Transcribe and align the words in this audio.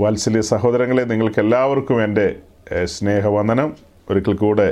വാത്സല്യ 0.00 0.40
സഹോദരങ്ങളെ 0.40 1.02
നിങ്ങൾക്ക് 1.02 1.40
എല്ലാവർക്കും 1.40 2.04
എന്റെ 2.04 2.26
സ്നേഹവന്ദനം. 2.84 3.74
ഒരിക്കൽ 4.10 4.34
കൂടെ 4.34 4.68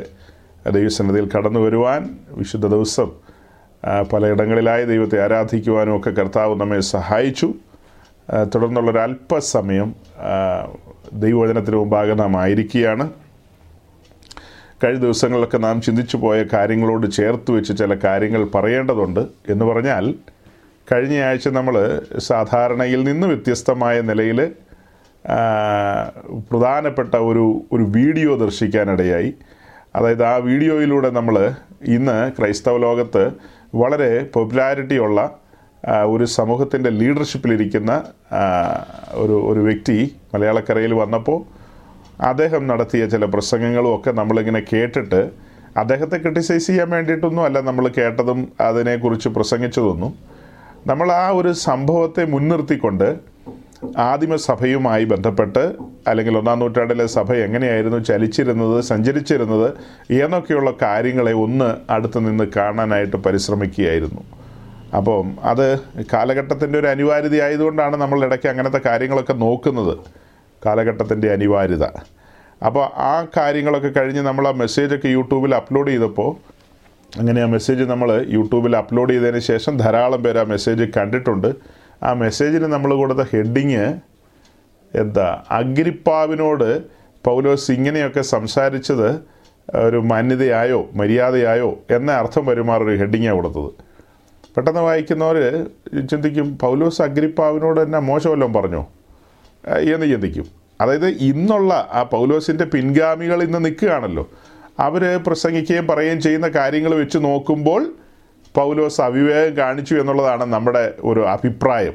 ദൈവസന്നിധിയിൽ 0.70 1.26
കടന്നു 1.34 1.60
വരുവാൻ 1.60 2.18
വിശുദ്ധ 2.30 2.66
ദിവസം 2.66 3.08
പലയിടങ്ങളിലായി 4.12 4.84
ദൈവത്തെ 4.84 5.24
ആരാധിക്കുവാനും 5.24 5.96
ഒക്കെ 5.96 6.10
കർത്താവ് 6.10 6.54
നമ്മെ 6.60 6.80
സഹായിച്ചു. 6.80 7.46
തുടർന്നുള്ള 7.46 8.48
തുടർന്നുള്ളൊരു 8.54 8.98
അല്പസമയം 8.98 9.94
ദൈവവചനത്തിന് 11.12 11.76
മുമ്പാകെ 11.76 12.14
നാം 12.14 12.36
ആയിരിക്കുകയാണ്. 12.36 13.10
കഴിഞ്ഞ 14.84 15.00
ദിവസങ്ങളിലൊക്കെ 15.00 15.58
നാം 15.58 15.82
ചിന്തിച്ചു 15.82 16.16
പോയ 16.16 16.44
കാര്യങ്ങളോട് 16.52 17.06
ചേർത്ത് 17.12 17.50
വെച്ച് 17.50 17.72
ചില 17.78 17.94
കാര്യങ്ങൾ 18.04 18.44
പറയേണ്ടതുണ്ട്. 18.54 19.22
എന്ന് 19.48 19.64
പറഞ്ഞാൽ 19.64 20.14
കഴിഞ്ഞയാഴ്ച 20.92 21.48
നമ്മൾ 21.48 22.02
സാധാരണയിൽ 22.18 23.04
നിന്ന് 23.04 23.26
വ്യത്യസ്തമായ 23.26 24.00
നിലയിൽ 24.00 24.52
പ്രധാനപ്പെട്ട 26.50 27.14
ഒരു 27.30 27.66
ഒരു 27.72 27.84
വീഡിയോ 27.96 28.36
ദർശിക്കാനിടയായി. 28.36 29.30
അതായത് 29.96 30.24
ആ 30.24 30.36
വീഡിയോയിലൂടെ 30.36 31.10
നമ്മൾ 31.10 31.36
ഇന്ന് 31.96 32.16
ക്രൈസ്തവ 32.36 32.78
ലോകത്ത് 32.78 33.24
വളരെ 33.74 34.10
പോപ്പുലാരിറ്റിയുള്ള 34.34 35.20
ഒരു 36.14 36.24
സമൂഹത്തിന്റെ 36.24 36.90
ലീഡർഷിപ്പിലിരിക്കുന്ന 36.90 37.92
ഒരു 39.22 39.36
ഒരു 39.50 39.60
വ്യക്തി 39.60 39.96
മലയാളക്കരയിൽ 40.34 40.92
വന്നപ്പോൾ 41.02 41.38
അദ്ദേഹം 42.30 42.62
നടത്തിയ 42.70 43.06
ചില 43.06 43.24
പ്രസംഗങ്ങളും 43.24 43.92
ഒക്കെ 43.96 44.10
നമ്മളിങ്ങനെ 44.10 44.60
കേട്ടിട്ട് 44.72 45.20
അദ്ദേഹത്തെ 45.76 46.16
ക്രിട്ടിസൈസ് 46.18 46.66
ചെയ്യാൻ 46.66 46.90
വേണ്ടിയിട്ടൊന്നും 46.90 47.44
അല്ല 47.44 47.60
നമ്മൾ 47.60 47.88
കേട്ടതും 47.88 48.40
അതിനെക്കുറിച്ച് 48.60 49.28
പ്രസംഗിച്ചതൊന്നും. 49.28 50.12
നമ്മൾ 50.86 51.12
ആ 51.12 51.26
ഒരു 51.30 51.52
സംഭവത്തെ 51.68 52.24
മുൻനിർത്തിക്കൊണ്ട് 52.24 53.08
ആദിമസഭയുമായി 53.98 55.04
ബന്ധപ്പെട്ട് 55.04 55.74
അല്ലെങ്കിൽ 56.08 56.38
ഒന്നാം 56.38 56.58
നൂറ്റാണ്ടിലെ 56.58 57.06
സഭ 57.06 57.32
എങ്ങനെയായിരുന്നു 57.32 57.98
ചലിച്ചിരുന്നത് 57.98 58.80
സഞ്ചരിച്ചിരുന്നത് 58.80 59.72
എന്നൊക്കെയുള്ള 60.10 60.74
കാര്യങ്ങളെ 60.82 61.32
ഒന്ന് 61.32 61.76
അടുത്ത് 61.90 62.18
നിന്ന് 62.18 62.44
കാണാനായിട്ട് 62.56 63.16
പരിശ്രമിക്കുകയായിരുന്നു. 63.16 64.22
അപ്പം 64.96 65.36
അത് 65.42 65.80
കാലഘട്ടത്തിന്റെ 66.12 66.78
ഒരു 66.78 66.86
അനിവാര്യത 66.86 67.42
ആയതുകൊണ്ടാണ് 67.42 67.96
നമ്മൾ 67.96 68.24
ഇടയ്ക്ക് 68.24 68.48
അങ്ങനത്തെ 68.48 68.80
കാര്യങ്ങളൊക്കെ 68.86 69.32
നോക്കുന്നത്. 69.32 69.96
കാലഘട്ടത്തിന്റെ 70.66 71.32
അനിവാര്യത. 71.32 71.84
അപ്പോൾ 72.66 72.84
ആ 72.96 73.26
കാര്യങ്ങളൊക്കെ 73.36 73.88
കഴിഞ്ഞ് 73.88 74.20
നമ്മൾ 74.20 74.48
ആ 74.48 74.50
മെസ്സേജൊക്കെ 74.50 75.08
യൂട്യൂബിൽ 75.08 75.54
അപ്ലോഡ് 75.54 75.90
ചെയ്തപ്പോൾ 75.90 76.36
അങ്ങനെ 77.20 77.42
ആ 77.42 77.46
മെസ്സേജ് 77.46 77.82
നമ്മൾ 77.82 78.24
യൂട്യൂബിൽ 78.28 78.76
അപ്ലോഡ് 78.76 79.12
ചെയ്തതിന് 79.12 79.38
ശേഷം 79.38 79.76
ധാരാളം 79.76 80.22
പേര് 80.22 80.38
ആ 80.38 80.42
മെസ്സേജ് 80.42 80.84
കണ്ടിട്ടുണ്ട്. 80.96 81.79
ആ 82.02 82.12
മെസ്സേജിന് 82.12 82.64
നമ്മൾ 82.64 82.94
കൊടുത്ത 82.94 83.18
ഹെഡിങ് 83.18 83.94
എന്താ? 84.94 85.44
അഗ്രിപ്പാവിനോട് 85.50 86.82
പൗലോസ് 87.24 87.70
ഇങ്ങനെയൊക്കെ 87.70 88.20
സംസാരിച്ചത് 88.20 89.20
ഒരു 89.76 89.96
മാന്യതയായോ 89.96 90.90
മര്യാദയായോ 90.94 91.78
എന്ന 91.90 92.12
അർത്ഥം 92.12 92.46
വരുമാറൊരു 92.46 92.96
ഹെഡിങ്ങാണ് 92.96 93.36
കൊടുത്തത്. 93.36 93.70
പെട്ടെന്ന് 94.56 94.80
വായിക്കുന്നവർ 94.80 95.66
ചിന്തിക്കും 96.06 96.58
പൗലോസ് 96.58 97.02
അഗ്രിപ്പാവിനോട് 97.02 97.82
തന്നെ 97.82 97.98
മോശമല്ലോ 97.98 98.46
പറഞ്ഞോ? 98.46 98.88
എന്ന് 99.68 100.06
ചിന്തിക്കും. 100.06 100.46
അതായത് 100.80 101.06
ഇന്നുള്ള 101.06 101.88
ആ 101.92 102.02
പൗലോസിന്റെ 102.02 102.64
പിൻഗാമികൾ 102.64 103.42
ഇന്ന് 103.42 103.64
നിൽക്കുകയാണല്ലോ. 103.64 104.28
അവർ 104.80 105.20
പ്രസംഗിക്കുകയും 105.26 105.86
പറയുകയും 105.86 106.20
ചെയ്യുന്ന 106.20 106.48
കാര്യങ്ങൾ 106.48 106.94
വെച്ച് 106.94 107.18
നോക്കുമ്പോൾ 107.18 107.94
പൗലോസ് 108.54 109.00
അവിവേകം 109.00 109.56
കാണിച്ചു 109.56 109.94
എന്നുള്ളതാണ് 109.94 110.44
നമ്മുടെ 110.44 110.94
ഒരു 111.04 111.20
അഭിപ്രായം. 111.20 111.94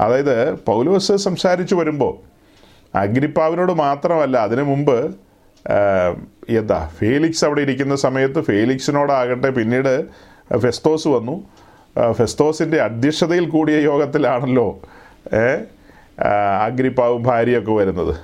അതായത് 0.00 0.52
പൗലോസ് 0.52 1.12
സംസാരിച്ചു 1.12 1.74
വരുമ്പോൾ 1.74 2.14
അഗ്രിപ്പാവിനോട് 2.96 3.72
മാത്രമല്ല 3.72 4.36
അതിനു 4.38 4.62
മുമ്പ് 4.62 5.14
എന്താ 6.48 6.90
ഫേലിക്സ് 6.98 7.44
അവിടെ 7.44 7.60
ഇരിക്കുന്ന 7.60 7.96
സമയത്ത് 7.96 8.40
ഫേലിക്സിനോടാകട്ടെ 8.40 9.50
പിന്നീട് 9.50 10.06
ഫെസ്തോസ് 10.56 11.08
വന്നു. 11.08 11.44
ഫെസ്തോസിന്റെ 12.12 12.80
അധ്യക്ഷതയിൽ 12.82 13.48
കൂടിയ 13.48 13.76
യോഗത്തിലാണല്ലോ 13.80 14.80
അഗ്രിപ്പാവും 16.66 17.22
ഭാര്യയൊക്കെ 17.22 17.72
വരുന്നത്. 17.72 18.14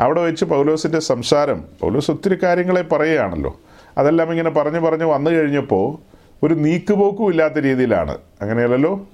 അവിടെ 0.00 0.20
വെച്ച് 0.20 0.44
പൗലോസിന്റെ 0.44 1.00
സംസാരം 1.00 1.64
പൗലോസ് 1.80 2.10
ഒത്തിരി 2.10 2.38
കാര്യങ്ങളെ 2.42 2.82
പറയുകയാണല്ലോ. 2.82 3.60
അതെല്ലാം 3.98 4.30
ഇങ്ങനെ 4.30 4.50
പറഞ്ഞു 4.50 4.78
പറഞ്ഞ് 4.78 5.04
വന്നു 5.04 5.30
കഴിഞ്ഞപ്പോൾ 5.30 6.13
ഒരു 6.44 6.54
നീക്കുപോക്കും 6.54 7.30
ഇല്ലാത്ത 7.30 7.58
രീതിയിലാണ്. 7.58 8.18
അങ്ങനെയല്ലല്ലോ? 8.42 9.06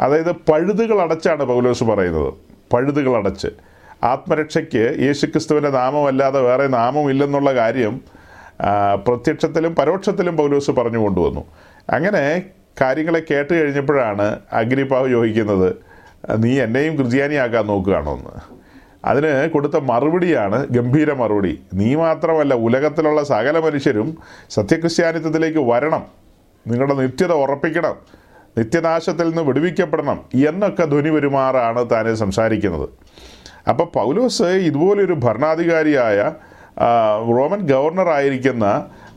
അതായത് 0.00 0.32
പഴുതുകൾ 0.32 1.00
അടച്ചാണ് 1.00 1.44
പൗലോസ് 1.44 1.84
പറയുന്നത്. 1.84 2.32
പഴുതുകൾ 2.72 3.16
അടച്ച്. 3.16 3.48
ആത്മരക്ഷയ്ക്ക് 4.02 4.96
യേശുക്രിസ്തുവിന്റെ 5.00 5.70
നാമമല്ലാതെ 5.70 6.40
വേറെ 6.40 6.66
നാമം 6.66 7.10
ഇല്ലെന്നുള്ള 7.10 7.54
കാര്യം 7.54 8.00
പ്രത്യക്ഷത്തിലും 9.06 9.74
പരോക്ഷത്തിലും 9.74 10.36
പൗലോസ് 10.36 10.70
പറഞ്ഞു 10.70 10.98
കൊണ്ടുവന്നു. 10.98 11.44
അങ്ങനെ 11.90 12.42
കാര്യങ്ങളെ 12.80 13.22
കേട്ട് 13.30 13.54
കഴിഞ്ഞപ്പോഴാണ് 13.54 14.38
അഗ്നിപ്പാവ് 14.52 15.08
ചോദിക്കുന്നത് 15.08 15.76
നീ 16.38 16.60
എന്നെയും 16.60 16.96
ക്രിസ്ത്യാനിയാക്കാൻ 16.96 17.66
നോക്കുകയാണോ 17.66 18.12
എന്ന്? 18.16 18.30
അതിന് 19.04 19.50
കൊടുത്ത 19.50 19.76
മറുപടിയാണ് 19.76 20.66
ഗംഭീര 20.70 21.12
മറുപടി. 21.12 21.60
നീ 21.74 21.94
മാത്രമല്ല 21.94 22.54
ഉലകത്തിലുള്ള 22.54 23.24
സകല 23.24 23.58
മനുഷ്യരും 23.58 24.18
സത്യക്രിസ്ത്യാനിത്വത്തിലേക്ക് 24.50 25.58
വരണം. 25.58 26.21
നിങ്ങളുടെ 26.66 26.94
നിത്യത 26.94 27.32
ഉറപ്പിക്കണം. 27.32 27.96
നിത്യനാശത്തിൽ 28.58 29.28
നിന്ന് 29.28 29.42
വിടുവിക്കപ്പെടണം 29.42 30.18
എന്നൊക്കെ 30.48 30.84
ധ്വനി 30.84 31.10
വരുമാറാണ് 31.10 31.90
താനെ 31.90 32.14
സംസാരിക്കുന്നത്. 32.14 32.88
അപ്പോൾ 33.68 33.86
പൗലോസ് 33.94 34.42
ഇതുപോലൊരു 34.42 35.12
ഭരണാധികാരിയായ 35.12 36.18
റോമൻ 37.36 37.60
ഗവർണർ 37.66 38.08
ആയിരിക്കുന്ന 38.08 38.66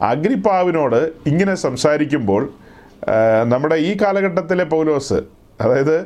അഗ്രിപ്പാവിനോട് 0.02 1.02
ഇങ്ങനെ 1.28 1.56
സംസാരിക്കുമ്പോൾ 1.56 2.50
നമ്മുടെ 3.46 3.76
ഈ 3.76 3.98
കാലഘട്ടത്തിലെ 4.02 4.64
പൗലോസ് 4.64 5.20
അതായത് 5.62 5.98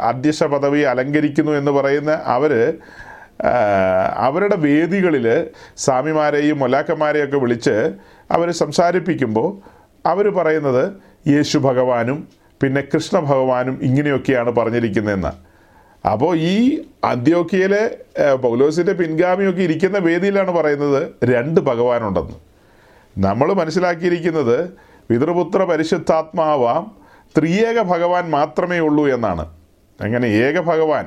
അധ്യക്ഷ 0.00 0.44
പദവി 0.44 0.80
അലങ്കരിക്കുന്നു 0.80 1.52
എന്ന് 1.52 1.70
പറയുന്ന 1.70 2.12
അവർ 2.26 2.52
അവരുടെ 4.16 4.56
വേദികളിൽ 4.56 5.26
സ്വാമിമാരെയും 5.76 6.58
മൊലാക്കന്മാരെയൊക്കെ 6.58 7.36
വിളിച്ച് 7.36 7.92
അവർ 8.30 8.50
സംസാരിപ്പിക്കുമ്പോൾ 8.50 9.73
അവർ 10.06 10.26
പറയുന്നത് 10.28 10.84
യേശു 11.28 11.58
ഭഗവാനും 11.58 12.28
പിന്നെ 12.62 12.80
കൃഷ്ണ 12.80 13.18
ഭഗവാനും 13.18 13.78
ഇങ്ങനെയൊക്കെയാണ് 13.82 14.50
പറഞ്ഞിരിക്കുന്നതെന്ന്. 14.50 15.32
അപ്പോൾ 16.12 16.36
ഈ 16.36 16.84
അന്ത്യോക്കിയയിലെ 17.04 17.82
പൗലോസിന്റെ 18.34 18.92
പിൻഗാമിയൊക്കെ 18.92 19.62
ഇരിക്കുന്ന 19.62 19.98
വേദിയിലാണ് 19.98 20.50
പറയുന്നത് 20.50 21.02
രണ്ട് 21.24 21.60
ഭഗവാനുണ്ടെന്ന്. 21.60 22.36
നമ്മൾ 23.18 23.52
മനസ്സിലാക്കിയിരിക്കുന്നത് 23.52 24.56
പിതൃപുത്ര 25.08 25.64
പരിശുദ്ധാത്മാവാം 25.64 26.84
ത്രിയേക 27.38 27.82
ഭഗവാൻ 27.82 28.30
മാത്രമേ 28.30 28.78
ഉള്ളൂ 28.78 29.06
എന്നാണ്. 29.08 29.44
അങ്ങനെ 30.02 30.26
ഏക 30.26 30.60
ഭഗവാൻ 30.60 31.06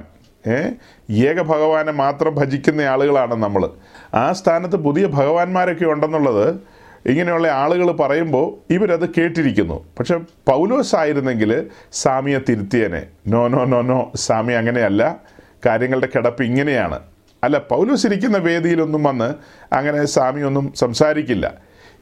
ഏക 1.10 1.42
ഭഗവാനെ 1.42 1.92
മാത്രം 1.92 2.36
ഭജിക്കുന്ന 2.36 2.82
ആളുകളാണ് 2.82 3.36
നമ്മൾ 3.36 3.70
ആ 4.16 4.34
സ്ഥാനത്ത് 4.34 4.76
പുതിയ 4.76 5.06
ഭഗവാന്മാരൊക്കെ 5.08 5.86
ഉണ്ടെന്നുള്ളത് 5.86 6.77
ഇങ്ങനെയുള്ള 7.06 7.48
ആളുകൾ 7.48 7.92
പറയുമ്പോൾ 7.92 8.74
ഇവരത് 8.74 9.10
കേട്ടിരിക്കുന്നു. 9.10 9.86
പക്ഷെ 10.00 10.18
പൗലോസ് 10.48 10.96
ആയിരുന്നെങ്കിൽ 10.96 11.68
സാമിയെ 11.92 12.40
തിരുത്തിയനെ. 12.50 13.08
നോ 13.28 13.48
നോ 13.48 13.66
നോ 13.66 13.82
നോ 13.82 14.12
സാമി 14.16 14.54
അങ്ങനെയല്ല. 14.54 15.18
കാര്യങ്ങളുടെ 15.66 16.08
കിടപ്പ് 16.16 16.44
ഇങ്ങനെയാണ്. 16.44 17.00
അല്ല 17.44 17.58
പൗലോസ് 17.58 18.08
ഇരിക്കുന്ന 18.08 18.38
വേദിയിലൊന്നും 18.38 19.04
വന്ന് 19.04 19.34
അങ്ങനെ 19.76 20.06
സാമിയൊന്നും 20.06 20.74
സംസാരിക്കില്ല. 20.76 21.54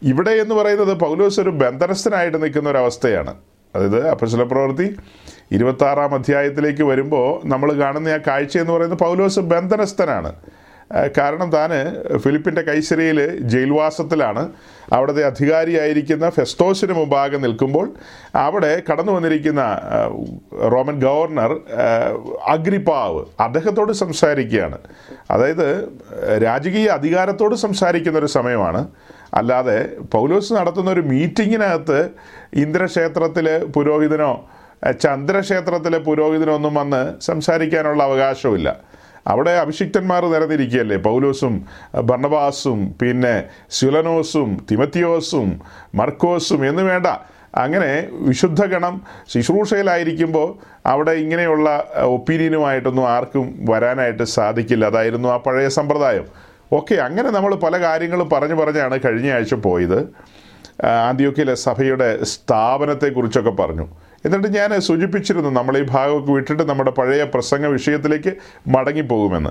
ഇവിടെ 0.03 0.31
എന്ന് 0.31 0.55
പറയുന്നത് 0.55 0.99
പൗലോസ് 0.99 1.39
ഒരു 1.39 1.49
ബന്ധനസ്ഥനായിട്ട് 1.49 2.43
നിൽക്കുന്ന 2.43 2.69
ഒരു 2.69 2.77
അവസ്ഥയാണ്. 2.77 3.33
അതായത് 3.75 4.09
അപ്പശല 4.09 4.43
പ്രവൃത്തി 4.43 4.95
ഇരുപത്താറാം 5.51 6.13
അധ്യായത്തിലേക്ക് 6.13 6.83
വരുമ്പോൾ 6.83 7.47
നമ്മൾ 7.47 7.73
കാണുന്ന 7.73 8.07
ആ 8.07 8.19
കാഴ്ച 8.27 8.57
എന്ന് 8.57 8.73
പറയുന്നത് 8.73 8.99
പൗലോസ് 8.99 9.39
ബന്ധനസ്ഥനാണ്. 9.39 10.33
കാരണം 10.91 11.51
താന് 11.51 12.17
ഫിലിപ്പിന്റെ 12.17 12.61
കൈസരിയിൽ 12.61 13.39
ജയിൽവാസത്തിലാണ്. 13.39 14.51
അവിടുത്തെ 14.93 15.25
അധികാരിയായിരിക്കുന്ന 15.25 16.29
ഫെസ്റ്റോസിന് 16.29 16.93
മുമ്പാകെ 16.93 17.37
നിൽക്കുമ്പോൾ 17.37 17.93
അവിടെ 18.35 18.81
കടന്നു 18.91 19.11
വന്നിരിക്കുന്ന 19.11 19.81
റോമൻ 20.71 20.99
ഗവർണർ 20.99 21.59
അഗ്രിപ്പാവ് 22.47 23.25
അദ്ദേഹത്തോട് 23.39 23.91
സംസാരിക്കുകയാണ്. 23.91 24.77
അതായത് 25.31 25.89
രാജകീയ 26.43 26.87
അധികാരത്തോട് 26.87 27.55
സംസാരിക്കുന്ന 27.55 28.19
ഒരു 28.19 28.25
സമയമാണ്. 28.25 28.87
അല്ലാതെ 29.33 29.89
പൗലോസ് 30.13 30.53
നടത്തുന്ന 30.53 30.91
ഒരു 30.91 31.01
മീറ്റിങ്ങിനകത്ത് 31.01 32.09
ഇന്ദ്രക്ഷേത്രത്തിലെ 32.53 33.65
പുരോഹിതനോ 33.65 34.49
ചന്ദ്രക്ഷേത്രത്തിലെ 35.01 35.97
പുരോഹിതനോ 35.97 36.55
ഒന്നും 36.55 36.73
വന്ന് 36.73 37.21
സംസാരിക്കാനുള്ള 37.21 38.03
അവകാശമില്ല 38.03 38.94
അവിടെ 39.27 39.51
അഭിഷിക്തന്മാർ 39.51 40.25
നിരന്നിരിക്കുകയല്ലേ? 40.25 40.97
പൗലോസും 40.97 41.65
ബർണബാസും 42.01 42.95
പിന്നെ 43.01 43.43
സുലനോസും 43.69 44.67
തിമത്തിയോസും 44.71 45.61
മർക്കോസും 45.95 46.69
എന്ന് 46.69 46.81
വേണ്ട. 46.81 47.07
അങ്ങനെ 47.55 48.07
വിശുദ്ധഗണം 48.11 49.01
ശുശ്രൂഷയിലായിരിക്കുമ്പോൾ 49.29 50.55
അവിടെ 50.85 51.11
ഇങ്ങനെയുള്ള 51.11 51.87
ഒപ്പീനിയനുമായിട്ടൊന്നും 51.97 53.09
ആർക്കും 53.09 53.65
വരാനായിട്ട് 53.69 54.23
സാധിക്കില്ല. 54.23 54.85
അതായിരുന്നു 54.85 55.29
ആ 55.29 55.37
പഴയ 55.37 55.67
സമ്പ്രദായം. 55.67 56.25
ഓക്കെ 56.73 56.95
അങ്ങനെ 56.95 57.29
നമ്മൾ 57.29 57.55
പല 57.55 57.79
കാര്യങ്ങളും 57.79 58.29
പറഞ്ഞു 58.29 58.55
പറഞ്ഞാണ് 58.55 58.99
കഴിഞ്ഞ 59.05 59.31
ആഴ്ച 59.31 59.53
പോയത്. 59.53 60.07
ആദ്യമൊക്കെ 60.85 61.53
സഭയുടെ 61.53 62.23
സ്ഥാപനത്തെക്കുറിച്ചൊക്കെ 62.23 63.49
പറഞ്ഞു. 63.49 63.87
എന്നിട്ട് 64.25 64.47
ഞാൻ 64.47 64.81
സൂചിപ്പിച്ചിരുന്നു 64.81 65.49
നമ്മൾ 65.49 65.77
ഈ 65.77 65.85
ഭാഗമൊക്കെ 65.89 66.31
വിട്ടിട്ട് 66.31 66.63
നമ്മുടെ 66.63 66.91
പഴയ 66.91 67.23
പ്രസംഗ 67.23 67.65
വിഷയത്തിലേക്ക് 67.65 68.33
മടങ്ങിപ്പോകുമെന്ന്. 68.67 69.49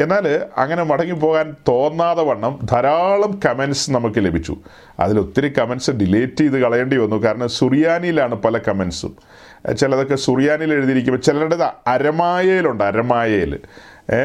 എന്നാൽ 0.00 0.40
അങ്ങനെ 0.58 0.82
മടങ്ങിപ്പോകാൻ 0.82 1.54
തോന്നാതെ 1.68 2.22
വണ്ണം 2.22 2.58
ധാരാളം 2.72 3.40
കമൻസ് 3.46 3.90
നമുക്ക് 3.90 4.24
ലഭിച്ചു. 4.24 4.56
അതിലൊത്തിരി 5.00 5.48
കമൻസ് 5.48 5.90
ഡിലേറ്റ് 5.90 6.36
ചെയ്ത് 6.36 6.60
കളയേണ്ടി 6.60 6.96
വന്നു. 6.96 7.16
കാരണം 7.24 7.48
സുറിയാനിയിലാണ് 7.48 8.34
പല 8.34 8.58
കമൻസും 8.58 9.16
ചിലതൊക്കെ 9.74 10.14
സുറിയാനിൽ 10.14 10.72
എഴുതിയിരിക്കുമ്പോൾ 10.72 11.20
ചിലരുടേത് 11.20 11.62
അരമായയിലുണ്ട് 11.62 12.84
അരമായയിൽ. 12.84 13.58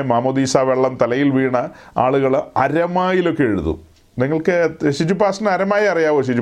മാമോദീസ 0.05 0.57
വെള്ളം 0.57 0.97
തലയിൽ 1.01 1.29
വീണ 1.29 1.69
ആളുകൾ 1.97 2.41
അരമായിലൊക്കെ 2.57 3.43
എഴുതും. 3.43 3.81
നിങ്ങൾക്ക് 4.19 4.91
ഷിജുപാസിന് 4.91 5.49
അരമായ 5.49 5.87
അറിയാവോ 5.87 6.21
ഷിജു 6.21 6.41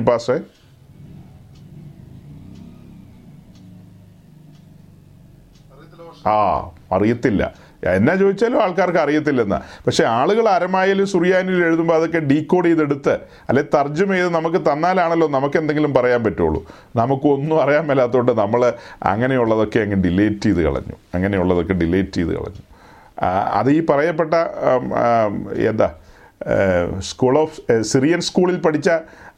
ആ 6.26 6.70
അറിയത്തില്ല. 6.92 7.52
എന്നാ 7.84 8.14
ചോദിച്ചാലും 8.14 8.62
ആൾക്കാർക്ക് 8.62 8.98
അറിയത്തില്ലെന്ന. 8.98 9.60
പക്ഷേ 9.86 10.04
ആളുകൾ 10.04 10.48
അരമായാലും 10.48 11.06
സുറിയാനിൽ 11.06 11.64
എഴുതുമ്പോൾ 11.64 11.94
അതൊക്കെ 11.94 12.18
ഡീകോഡ് 12.18 12.66
ചെയ്തെടുത്ത് 12.66 13.18
അല്ലെ 13.48 13.64
തർജം 13.74 14.08
ചെയ്ത് 14.12 14.28
നമുക്ക് 14.34 14.56
തന്നാലാണല്ലോ 14.56 15.28
നമുക്ക് 15.28 15.56
എന്തെങ്കിലും 15.56 15.94
പറയാൻ 15.94 16.24
പറ്റുള്ളൂ. 16.24 16.60
നമുക്കൊന്നും 16.96 17.62
അറിയാൻ 17.62 17.86
മേലാത്തതുകൊണ്ട് 17.86 18.32
നമ്മൾ 18.32 18.72
അങ്ങനെയുള്ളതൊക്കെ 19.02 19.78
അങ്ങ് 19.78 19.96
ഡിലേറ്റ് 19.96 20.40
ചെയ്ത് 20.40 20.62
കളഞ്ഞു. 20.64 20.96
അങ്ങനെയുള്ളതൊക്കെ 21.14 21.72
ഡിലേറ്റ് 21.72 22.12
ചെയ്ത് 22.12 22.30
കളഞ്ഞു. 22.30 22.62
അത് 23.52 23.70
ഈ 23.70 23.86
പറയപ്പെട്ട 23.86 24.34
എന്താ 25.70 25.92
സ്കൂൾ 26.98 27.38
ഓഫ് 27.38 27.82
സിറിയൻ 27.82 28.20
സ്കൂളിൽ 28.20 28.56
പഠിച്ച 28.56 28.90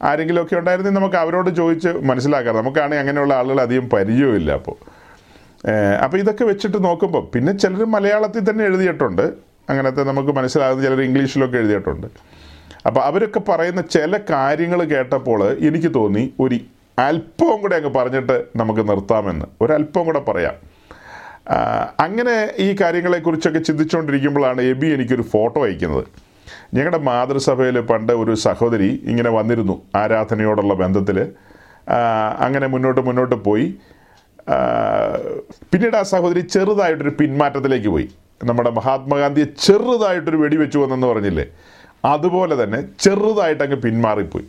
ആരെങ്കിലുമൊക്കെ 0.02 0.56
ഉണ്ടായിരുന്നെങ്കിൽ 0.56 1.00
നമുക്ക് 1.00 1.16
അവരോട് 1.16 1.50
ചോദിച്ച് 1.56 1.88
മനസ്സിലാക്കാം. 1.88 2.56
നമുക്കാണെങ്കിൽ 2.56 3.02
അങ്ങനെയുള്ള 3.02 3.34
ആളുകൾ 3.34 3.60
അധികം 3.60 3.88
പരിചയമില്ല 3.90 4.52
അപ്പോൾ. 4.52 4.76
അപ്പോൾ 6.04 6.18
ഇതൊക്കെ 6.22 6.44
വെച്ചിട്ട് 6.44 6.78
നോക്കുമ്പോൾ 6.84 7.22
പിന്നെ 7.34 7.52
ചിലർ 7.62 7.84
മലയാളത്തിൽ 7.94 8.42
തന്നെ 8.50 8.64
എഴുതിയിട്ടുണ്ട്. 8.64 9.22
അങ്ങനത്തെ 9.70 10.02
നമുക്ക് 10.10 10.32
മനസ്സിലാകുന്ന 10.38 10.84
ചിലർ 10.86 11.00
ഇംഗ്ലീഷിലൊക്കെ 11.02 11.58
എഴുതിയിട്ടുണ്ട്. 11.62 12.06
അപ്പോൾ 12.86 13.00
അവരൊക്കെ 13.00 13.40
പറയുന്ന 13.48 13.80
ചില 13.94 14.18
കാര്യങ്ങൾ 14.30 14.80
കേട്ടപ്പോൾ 14.84 15.40
എനിക്ക് 15.68 15.90
തോന്നി 15.94 16.24
ഒരു 16.40 16.58
അല്പവും 16.98 17.58
കൂടെ 17.62 17.76
അങ്ങ് 17.76 17.90
പറഞ്ഞിട്ട് 17.96 18.36
നമുക്ക് 18.56 18.82
നിർത്താമെന്ന്. 18.90 19.46
ഒരല്പം 19.62 20.04
കൂടെ 20.08 20.20
പറയാം. 20.28 20.54
അങ്ങനെ 22.04 22.36
ഈ 22.66 22.68
കാര്യങ്ങളെക്കുറിച്ചൊക്കെ 22.80 23.58
ചിന്തിച്ചുകൊണ്ടിരിക്കുമ്പോഴാണ് 23.58 24.60
എബി 24.70 24.86
എനിക്കൊരു 24.86 25.24
ഫോട്ടോ 25.32 25.58
അയക്കുന്നത്. 25.66 26.06
ഞങ്ങളുടെ 26.76 27.00
മാതൃസഭയിൽ 27.08 27.76
പണ്ട് 27.90 28.12
ഒരു 28.12 28.32
സഹോദരി 28.46 28.88
ഇങ്ങനെ 29.10 29.30
വന്നിരുന്നു 29.38 29.76
ആരാധനയോടുള്ള 30.02 30.74
ബന്ധത്തിൽ 30.84 31.18
അങ്ങനെ 32.46 32.66
മുന്നോട്ട് 32.66 33.02
മുന്നോട്ട് 33.08 33.36
പോയി. 33.44 33.66
പിന്നീട് 35.72 35.96
ആ 35.96 36.02
സഹോദരി 36.02 36.40
ചെറുതായിട്ടൊരു 36.40 37.10
പിന്മാറ്റത്തിലേക്ക് 37.10 37.88
പോയി. 37.88 38.08
നമ്മുടെ 38.44 38.70
മഹാത്മാഗാന്ധിയെ 38.70 39.46
ചെറുതായിട്ടൊരു 39.66 40.36
വെടിവെച്ചു 40.36 40.78
വന്നെന്ന് 40.78 41.06
പറഞ്ഞില്ലേ? 41.06 41.46
അതുപോലെ 42.04 42.64
തന്നെ 42.64 42.84
ചെറുതായിട്ട് 43.00 43.62
അങ്ങ് 43.62 43.76
പിന്മാറിപ്പോയി. 43.76 44.44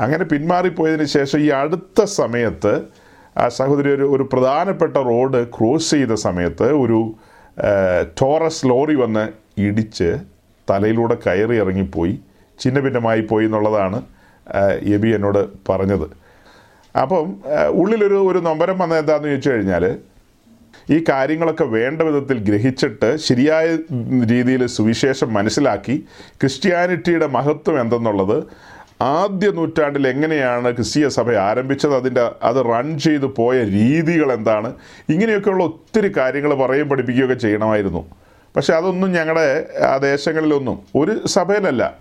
അങ്ങനെ 0.00 0.24
പിന്മാറിപ്പോയതിന് 0.24 1.04
ശേഷം 1.04 1.38
ഈ 1.38 1.48
അടുത്ത 1.48 2.04
സമയത്ത് 2.04 2.82
ആ 3.38 3.48
സഹോദരി 3.48 3.90
ഒരു 3.94 4.16
ഒരു 4.16 4.22
പ്രധാനപ്പെട്ട 4.32 4.96
റോഡ് 4.96 5.46
ക്രോസ് 5.48 5.90
ചെയ്ത 5.90 6.12
സമയത്ത് 6.12 6.72
ഒരു 6.72 7.14
ടോറസ് 8.20 8.66
ലോറി 8.66 8.94
വന്ന് 8.94 9.28
ഇടിച്ച് 9.60 10.16
തലയിലൂടെ 10.70 11.16
കയറി 11.26 11.56
ഇറങ്ങിപ്പോയി. 11.56 12.20
ചിന്ന 12.58 12.80
ഭിന്നമായി 12.80 13.20
പോയി 13.20 13.44
എന്നുള്ളതാണ് 13.44 14.02
എബി 14.82 15.08
എന്നോട് 15.08 15.48
പറഞ്ഞത്. 15.68 16.21
അപ്പം 16.96 17.36
ഉള്ളിലൊരു 17.68 18.14
ഒരു 18.14 18.38
നൊമ്പരം 18.38 18.78
വന്നത് 18.78 18.98
എന്താണെന്ന് 18.98 19.28
ചോദിച്ചു 19.28 19.50
കഴിഞ്ഞാൽ 19.50 19.98
ഈ 20.90 21.04
കാര്യങ്ങളൊക്കെ 21.08 21.64
വേണ്ട 21.64 22.02
വിധത്തിൽ 22.02 22.38
ഗ്രഹിച്ചിട്ട് 22.38 23.16
ശരിയായ 23.16 23.78
രീതിയിൽ 24.30 24.66
സുവിശേഷം 24.66 25.34
മനസ്സിലാക്കി 25.34 26.04
ക്രിസ്ത്യാനിറ്റിയുടെ 26.40 27.26
മഹത്വം 27.26 27.80
എന്തെന്നുള്ളത് 27.80 28.46
ആദ്യ 29.02 29.50
നൂറ്റാണ്ടിൽ 29.50 30.08
എങ്ങനെയാണ് 30.08 30.72
ക്രിസ്തീയ 30.72 31.08
സഭ 31.08 31.32
ആരംഭിച്ചത് 31.32 31.94
അതിന്റെ 31.94 32.30
അത് 32.42 32.56
റൺ 32.56 32.98
ചെയ്തു 32.98 33.34
പോയ 33.38 33.64
രീതികൾ 33.64 34.32
എന്താണ്? 34.32 34.74
ഇങ്ങനെയൊക്കെയുള്ള 35.08 35.64
ഒത്തിരി 35.64 36.14
കാര്യങ്ങൾ 36.16 36.54
പറയും 36.54 36.88
പഠിപ്പിക്കുകയൊക്കെ 36.88 37.34
ചെയ്യണമായിരുന്നു. 37.34 38.06
പക്ഷെ 38.56 38.74
അതൊന്നും 38.74 39.12
ഞങ്ങളുടെ 39.12 39.66
ആ 39.84 39.96
ദേശങ്ങളിലൊന്നും 39.96 40.82
ഒരു 40.96 41.26
സഭയിലല്ല. 41.26 41.98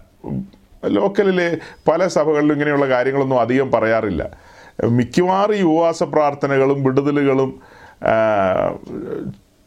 ലോക്കലിലെ 0.85 1.57
പല 1.87 2.07
സഭകളിലും 2.07 2.53
ഇങ്ങനെയുള്ള 2.53 2.89
കാര്യങ്ങളൊന്നും 2.89 3.41
അധികം 3.41 3.71
പറയാറില്ല. 3.71 4.51
മിക്കവാറും 4.89 5.55
ഈ 5.55 5.61
ഉപവാസ 5.61 6.03
പ്രാർത്ഥനകളും 6.03 6.83
വിടുതലുകളും 6.83 7.59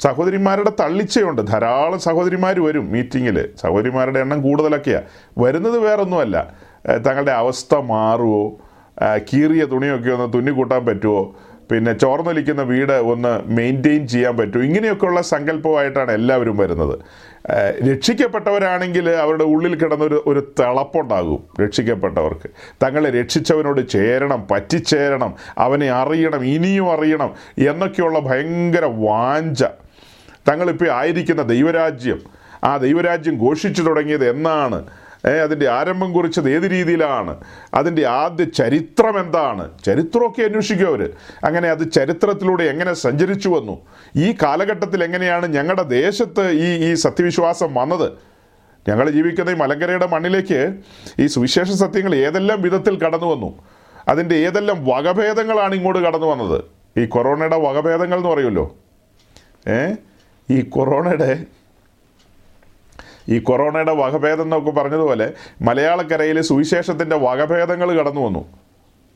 സഹോദരിമാരുടെ 0.01 0.73
തള്ളിച്ചയുണ്ട്. 0.81 1.43
ധാരാളം 1.43 2.01
സഹോദരിമാർ 2.01 2.61
വരും 2.61 2.93
മീറ്റിങ്ങിൽ 2.93 3.49
സഹോദരിമാരുടെ 3.61 4.21
എണ്ണം 4.21 4.43
കൂടുതലൊക്കെയാണ് 4.43 5.05
വരുന്നത് 5.39 5.79
വേറൊന്നുമല്ല. 5.79 6.37
തങ്ങളുടെ 7.07 7.33
അവസ്ഥ 7.33 7.75
മാറുമോ 7.75 8.45
കീറിയ 9.33 9.65
തുണിയൊക്കെ 9.65 10.11
ഒന്ന് 10.11 10.33
തുന്നിക്കൂട്ടാൻ 10.33 10.87
പറ്റുമോ 10.87 11.35
പിന്നെ 11.71 11.93
ചോർന്നൊലിക്കുന്ന 11.93 12.63
വീട് 12.63 12.93
ഒന്ന് 12.93 13.51
മെയിന്റെയിൻ 13.51 14.09
ചെയ്യാൻ 14.09 14.37
പറ്റുമോ 14.37 14.65
ഇങ്ങനെയൊക്കെയുള്ള 14.65 15.21
സങ്കല്പമായിട്ടാണ് 15.23 16.13
എല്ലാവരും 16.13 16.57
വരുന്നത്. 16.57 16.99
രക്ഷിക്കപ്പെട്ടവരാണെങ്കിൽ 17.89 19.11
അവരുടെ 19.11 19.45
ഉള്ളിൽ 19.45 19.75
കിടന്നൊരു 19.83 20.23
ഒരു 20.27 20.53
തിളപ്പുണ്ടാകും 20.61 21.41
രക്ഷിക്കപ്പെട്ടവർക്ക്. 21.63 22.49
തങ്ങളെ 22.83 23.11
രക്ഷിച്ചവനോട് 23.11 23.89
ചേരണം 23.89 24.49
പറ്റിച്ചേരണം 24.51 25.35
അവനെ 25.59 25.91
അറിയണം 25.91 26.45
ഇനിയും 26.45 26.93
അറിയണം 26.93 27.35
എന്നൊക്കെയുള്ള 27.59 28.19
ഭയങ്കര 28.19 28.85
വാഞ്ച. 28.85 29.65
തങ്ങളിപ്പോൾ 30.49 30.91
ആയിരിക്കുന്ന 30.91 31.43
ദൈവരാജ്യം 31.43 32.21
ആ 32.65 32.77
ദൈവരാജ്യം 32.77 33.35
ഘോഷിച്ചു 33.41 33.83
തുടങ്ങിയത് 33.83 34.31
എന്നാണ് 34.31 35.04
അതിന്റെ 35.29 35.69
ആരംഭം 35.69 36.13
കുറിച്ചത് 36.13 36.51
ഏത് 36.51 36.71
രീതിയിലാണ്? 36.71 37.41
അതിന്റെ 37.75 38.07
ആദ്യ 38.07 38.45
ചരിത്രം 38.45 39.21
എന്താണ്? 39.21 39.71
ചരിത്രമൊക്കെ 39.87 40.43
അന്വേഷിക്കും 40.43 40.89
അവർ 40.89 41.11
അങ്ങനെ 41.45 41.69
അത് 41.69 41.93
ചരിത്രത്തിലൂടെ 41.93 42.65
എങ്ങനെ 42.65 42.93
സഞ്ചരിച്ചു 42.93 43.49
വന്നു? 43.49 43.81
ഈ 44.17 44.33
കാലഘട്ടത്തിൽ 44.33 45.05
എങ്ങനെയാണ് 45.05 45.47
ഞങ്ങളുടെ 45.47 45.83
ദേശത്ത് 45.83 46.51
ഈ 46.51 46.91
ഈ 46.91 46.95
സത്യവിശ്വാസം 46.95 47.75
വന്നത്? 47.75 48.13
ഞങ്ങൾ 48.89 49.11
ജീവിക്കുന്ന 49.11 49.51
ഈ 49.51 49.55
മലങ്കരയുടെ 49.55 50.07
മണ്ണിലേക്ക് 50.07 50.75
ഈ 51.19 51.27
സുവിശേഷ 51.27 51.71
സത്യങ്ങൾ 51.71 52.15
ഏതെല്ലാം 52.15 52.63
വിധത്തിൽ 52.63 52.99
കടന്നു 52.99 53.27
വന്നു? 53.27 53.63
അതിന്റെ 54.09 54.35
ഏതെല്ലാം 54.35 54.85
വകഭേദങ്ങളാണ് 54.85 55.75
ഇങ്ങോട്ട് 55.75 56.03
കടന്നു 56.03 56.27
വന്നത്? 56.27 56.65
ഈ 56.99 57.05
കൊറോണയുടെ 57.07 57.57
വകഭേദങ്ങൾ 57.57 58.17
എന്ന് 58.17 58.29
പറയുമല്ലോ. 58.29 58.75
ഏ? 59.69 59.95
ഈ 60.51 60.61
കൊറോണയുടെ 60.63 61.45
ഈ 63.29 63.39
കൊറോണയുടെ 63.39 63.93
വകഭേദം 63.93 64.43
എന്നൊക്കെ 64.43 64.71
പറഞ്ഞതുപോലെ 64.71 65.33
മലയാളക്കരയിൽ 65.63 66.41
സുവിശേഷത്തിന്റെ 66.41 67.17
വകഭേദങ്ങൾ 67.17 67.99
കടന്നു 67.99 68.21
വന്നു. 68.21 68.45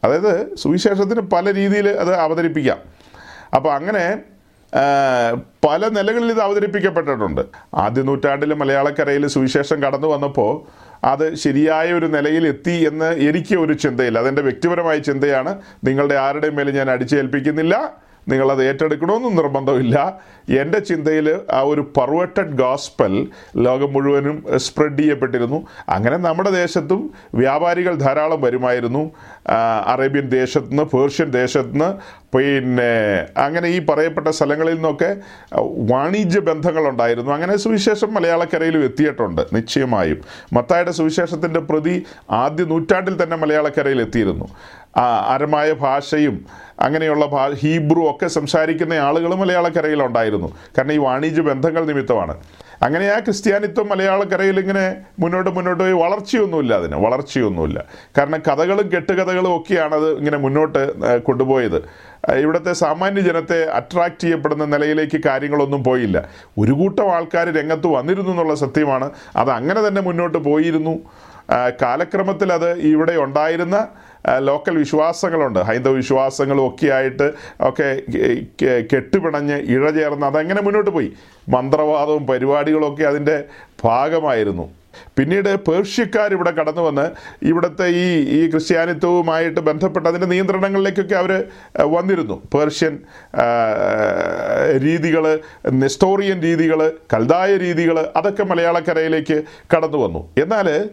അതായത് 0.04 0.54
സുവിശേഷത്തിന് 0.54 1.20
പല 1.20 1.54
രീതിയിൽ 1.54 1.88
അത് 1.88 2.14
അവതരിപ്പിക്കാം. 2.14 2.78
അപ്പോൾ 3.54 3.72
അങ്ങനെ 3.72 4.18
പല 5.68 5.88
നിലകളിൽ 5.88 6.30
ഇത് 6.30 6.40
അവതരിപ്പിക്കപ്പെട്ടിട്ടുണ്ട്. 6.40 7.40
ആദ്യ 7.74 8.02
നൂറ്റാണ്ടിൽ 8.02 8.54
മലയാളക്കരയിൽ 8.54 9.26
സുവിശേഷം 9.26 9.82
കടന്നു 9.82 10.08
വന്നപ്പോൾ 10.08 10.66
അത് 11.06 11.34
ശരിയായ 11.34 11.92
ഒരു 11.92 12.06
നിലയിൽ 12.06 12.48
എത്തി 12.48 12.70
എന്ന് 12.70 13.14
എനിക്ക് 13.14 13.56
ഒരു 13.56 13.72
ചിന്തയില്ല. 13.72 14.18
അതെന്റെ 14.18 14.42
വ്യക്തിപരമായ 14.42 14.98
ചിന്തയാണ്. 14.98 15.62
നിങ്ങളുടെ 15.84 16.14
ആരുടെയും 16.14 16.56
മേലും 16.56 16.74
ഞാൻ 16.74 16.90
അടിച്ചേൽപ്പിക്കുന്നില്ല. 16.90 17.92
നിങ്ങളത് 18.28 18.62
ഏറ്റെടുക്കണമെന്നും 18.68 19.36
നിർബന്ധമില്ല. 19.36 20.20
എന്റെ 20.48 20.78
ചിന്തയിൽ 20.78 21.40
ആ 21.52 21.60
ഒരു 21.60 21.80
പർവട്ടഡ് 21.80 22.52
ഗോസ്പൽ 22.52 23.26
ലോകം 23.56 23.92
മുഴുവനും 23.92 24.44
സ്പ്രെഡ് 24.56 24.98
ചെയ്യപ്പെട്ടിരുന്നു. 24.98 25.66
അങ്ങനെ 25.88 26.16
നമ്മുടെ 26.16 26.50
ദേശത്തും 26.50 27.10
വ്യാപാരികൾ 27.34 27.94
ധാരാളം 27.94 28.40
വരുമായിരുന്നു. 28.40 29.10
അറേബ്യൻ 29.86 30.28
ദേശത്ത് 30.28 30.70
നിന്ന് 30.70 30.82
പേർഷ്യൻ 30.82 31.30
ദേശത്ത് 31.30 31.72
നിന്ന് 31.72 31.90
പിന്നെ 32.36 33.26
അങ്ങനെ 33.40 33.68
ഈ 33.68 33.78
പറയപ്പെട്ട 33.86 34.28
സ്ഥലങ്ങളിൽ 34.28 34.74
നിന്നൊക്കെ 34.74 35.16
വാണിജ്യ 35.92 36.40
ബന്ധങ്ങളുണ്ടായിരുന്നു. 36.40 37.32
അങ്ങനെ 37.32 37.56
സുവിശേഷം 37.56 38.14
മലയാളക്കരയിലും 38.14 38.84
എത്തിയിട്ടുണ്ട് 38.84 39.42
നിശ്ചയമായും. 39.52 40.20
മത്തായുടെ 40.52 40.90
സുവിശേഷത്തിന്റെ 40.90 41.60
പ്രതി 41.60 42.06
ആദ്യ 42.30 42.64
നൂറ്റാണ്ടിൽ 42.64 43.22
തന്നെ 43.22 43.36
മലയാളക്കരയിൽ 43.36 44.00
എത്തിയിരുന്നു. 44.00 44.48
അരമായ 45.28 45.72
ഭാഷയും 45.72 46.46
അങ്ങനെയുള്ള 46.80 47.26
ഭാ 47.26 47.48
ഹീബ്രു 47.48 48.00
ഒക്കെ 48.10 48.26
സംസാരിക്കുന്ന 48.26 48.92
ആളുകൾ 48.92 49.34
മലയാളക്കരയിലുണ്ടായിരുന്നു. 49.34 50.37
കാരണം 50.46 50.92
ഈ 50.92 50.96
വാണിജ്യ 50.96 51.42
ബന്ധങ്ങൾ 51.42 51.84
നിമിത്തമാണ്. 51.84 52.36
അങ്ങനെ 52.82 53.06
ആ 53.06 53.18
ക്രിസ്ത്യാനിത്വം 53.18 53.88
മലയാളക്കരയിൽ 53.88 54.60
ഇങ്ങനെ 54.60 54.96
മുന്നോട്ട് 55.18 55.50
മുന്നോട്ട് 55.50 55.82
പോയി 55.82 55.92
വളർച്ചയൊന്നുമില്ല 55.92 56.74
അതിന്. 56.74 56.96
വളർച്ചയൊന്നുമില്ല. 56.96 57.84
കാരണം 58.18 58.40
കഥകളും 58.48 58.90
കെട്ടുകഥകളും 58.94 59.56
ഒക്കെയാണ് 59.56 59.94
അത് 59.94 60.18
ഇങ്ങനെ 60.18 60.38
മുന്നോട്ട് 60.38 60.82
കൊണ്ടുപോയത്. 61.18 61.82
ഇവിടുത്തെ 62.34 62.72
സാമാന്യ 62.72 63.20
ജനത്തെ 63.20 63.64
അട്രാക്റ്റ് 63.64 64.20
ചെയ്യപ്പെടുന്ന 64.20 64.64
നിലയിലേക്ക് 64.64 65.20
കാര്യങ്ങളൊന്നും 65.26 65.84
പോയില്ല. 65.84 66.28
ഒരു 66.58 66.72
കൂട്ടം 66.72 67.14
ആൾക്കാർ 67.14 67.50
രംഗത്ത് 67.50 67.86
വന്നിരുന്നു 67.86 68.30
എന്നുള്ള 68.30 68.54
സത്യമാണ്. 68.54 69.10
അത് 69.36 69.50
അങ്ങനെ 69.50 69.88
തന്നെ 69.88 70.02
മുന്നോട്ട് 70.02 70.38
പോയിരുന്നു. 70.38 71.00
കാലക്രമത്തിൽ 71.82 72.52
അത് 72.52 72.78
ഇവിടെ 72.78 73.12
ഉണ്ടായിരുന്ന 73.12 73.88
ലോക്കൽ 74.38 74.78
വിശ്വാസങ്ങളുണ്ട്. 74.78 75.58
ഹൈന്ദവ 75.58 75.92
വിശ്വാസങ്ങളും 75.92 76.66
ഒക്കെ 76.66 76.86
ആയിട്ട് 76.86 77.32
ഒക്കെ 77.60 78.02
കെട്ടുപിണഞ്ഞ് 78.94 79.54
ഇഴചേർന്ന് 79.54 80.26
അതങ്ങനെ 80.26 80.62
മുന്നോട്ട് 80.62 80.90
പോയി. 80.90 81.12
മന്ത്രവാദവും 81.48 82.26
പരിപാടികളൊക്കെ 82.26 83.04
അതിന്റെ 83.04 83.44
ഭാഗമായിരുന്നു. 83.84 84.78
പിന്നീട് 85.16 85.56
പേർഷ്യക്കാർ 85.56 86.32
ഇവിടെ 86.32 86.50
കടന്നു 86.50 86.82
വന്ന് 86.82 87.10
ഇവിടുത്തെ 87.42 87.86
ഈ 87.86 88.06
ഈ 88.28 88.50
ക്രിസ്ത്യാനിത്വവുമായിട്ട് 88.50 89.60
ബന്ധപ്പെട്ട് 89.60 90.08
അതിന്റെ 90.08 90.26
നിയന്ത്രണങ്ങളിലേക്കൊക്കെ 90.26 91.14
അവർ 91.14 91.44
വന്നിരുന്നു. 91.82 92.42
പേർഷ്യൻ 92.54 92.98
രീതികൾ 94.78 95.40
നെസ്റ്റോറിയൻ 95.72 96.42
രീതികൾ 96.42 96.92
കൽതായ 97.14 97.56
രീതികൾ 97.56 98.12
അതൊക്കെ 98.16 98.42
മലയാളക്കരയിലേക്ക് 98.42 99.42
കടന്നു 99.76 99.98
വന്നു. 99.98 100.30
എന്നാൽ 100.42 100.90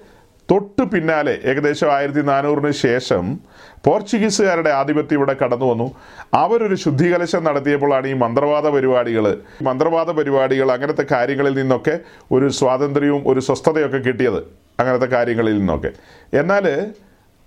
തൊട്ട് 0.51 0.83
പിന്നാലെ 0.83 1.37
ഏകദേശം 1.43 1.93
ആയിരത്തി 1.93 2.21
നാനൂറിന് 2.21 2.71
ശേഷം 2.71 3.39
പോർച്ചുഗീസുകാരുടെ 3.85 4.69
ആധിപത്യം 4.69 5.17
ഇവിടെ 5.17 5.35
കടന്നു 5.43 5.65
വന്നു. 5.65 5.91
അവരൊരു 6.33 6.75
ശുദ്ധികലശം 6.75 7.43
നടത്തിയപ്പോഴാണ് 7.43 8.07
ഈ 8.07 8.13
മന്ത്രവാദ 8.13 8.67
പരിപാടികൾ 8.67 9.37
മന്ത്രവാദ 9.61 10.11
പരിപാടികൾ 10.11 10.71
അങ്ങനത്തെ 10.71 11.05
കാര്യങ്ങളിൽ 11.11 11.53
നിന്നൊക്കെ 11.53 11.99
ഒരു 12.31 12.49
സ്വാതന്ത്ര്യവും 12.49 13.23
ഒരു 13.25 13.39
സ്വസ്ഥതയൊക്കെ 13.39 13.97
കിട്ടിയത് 13.97 14.39
അങ്ങനത്തെ 14.79 15.05
കാര്യങ്ങളിൽ 15.05 15.57
നിന്നൊക്കെ. 15.57 15.91
എന്നാൽ 16.33 16.87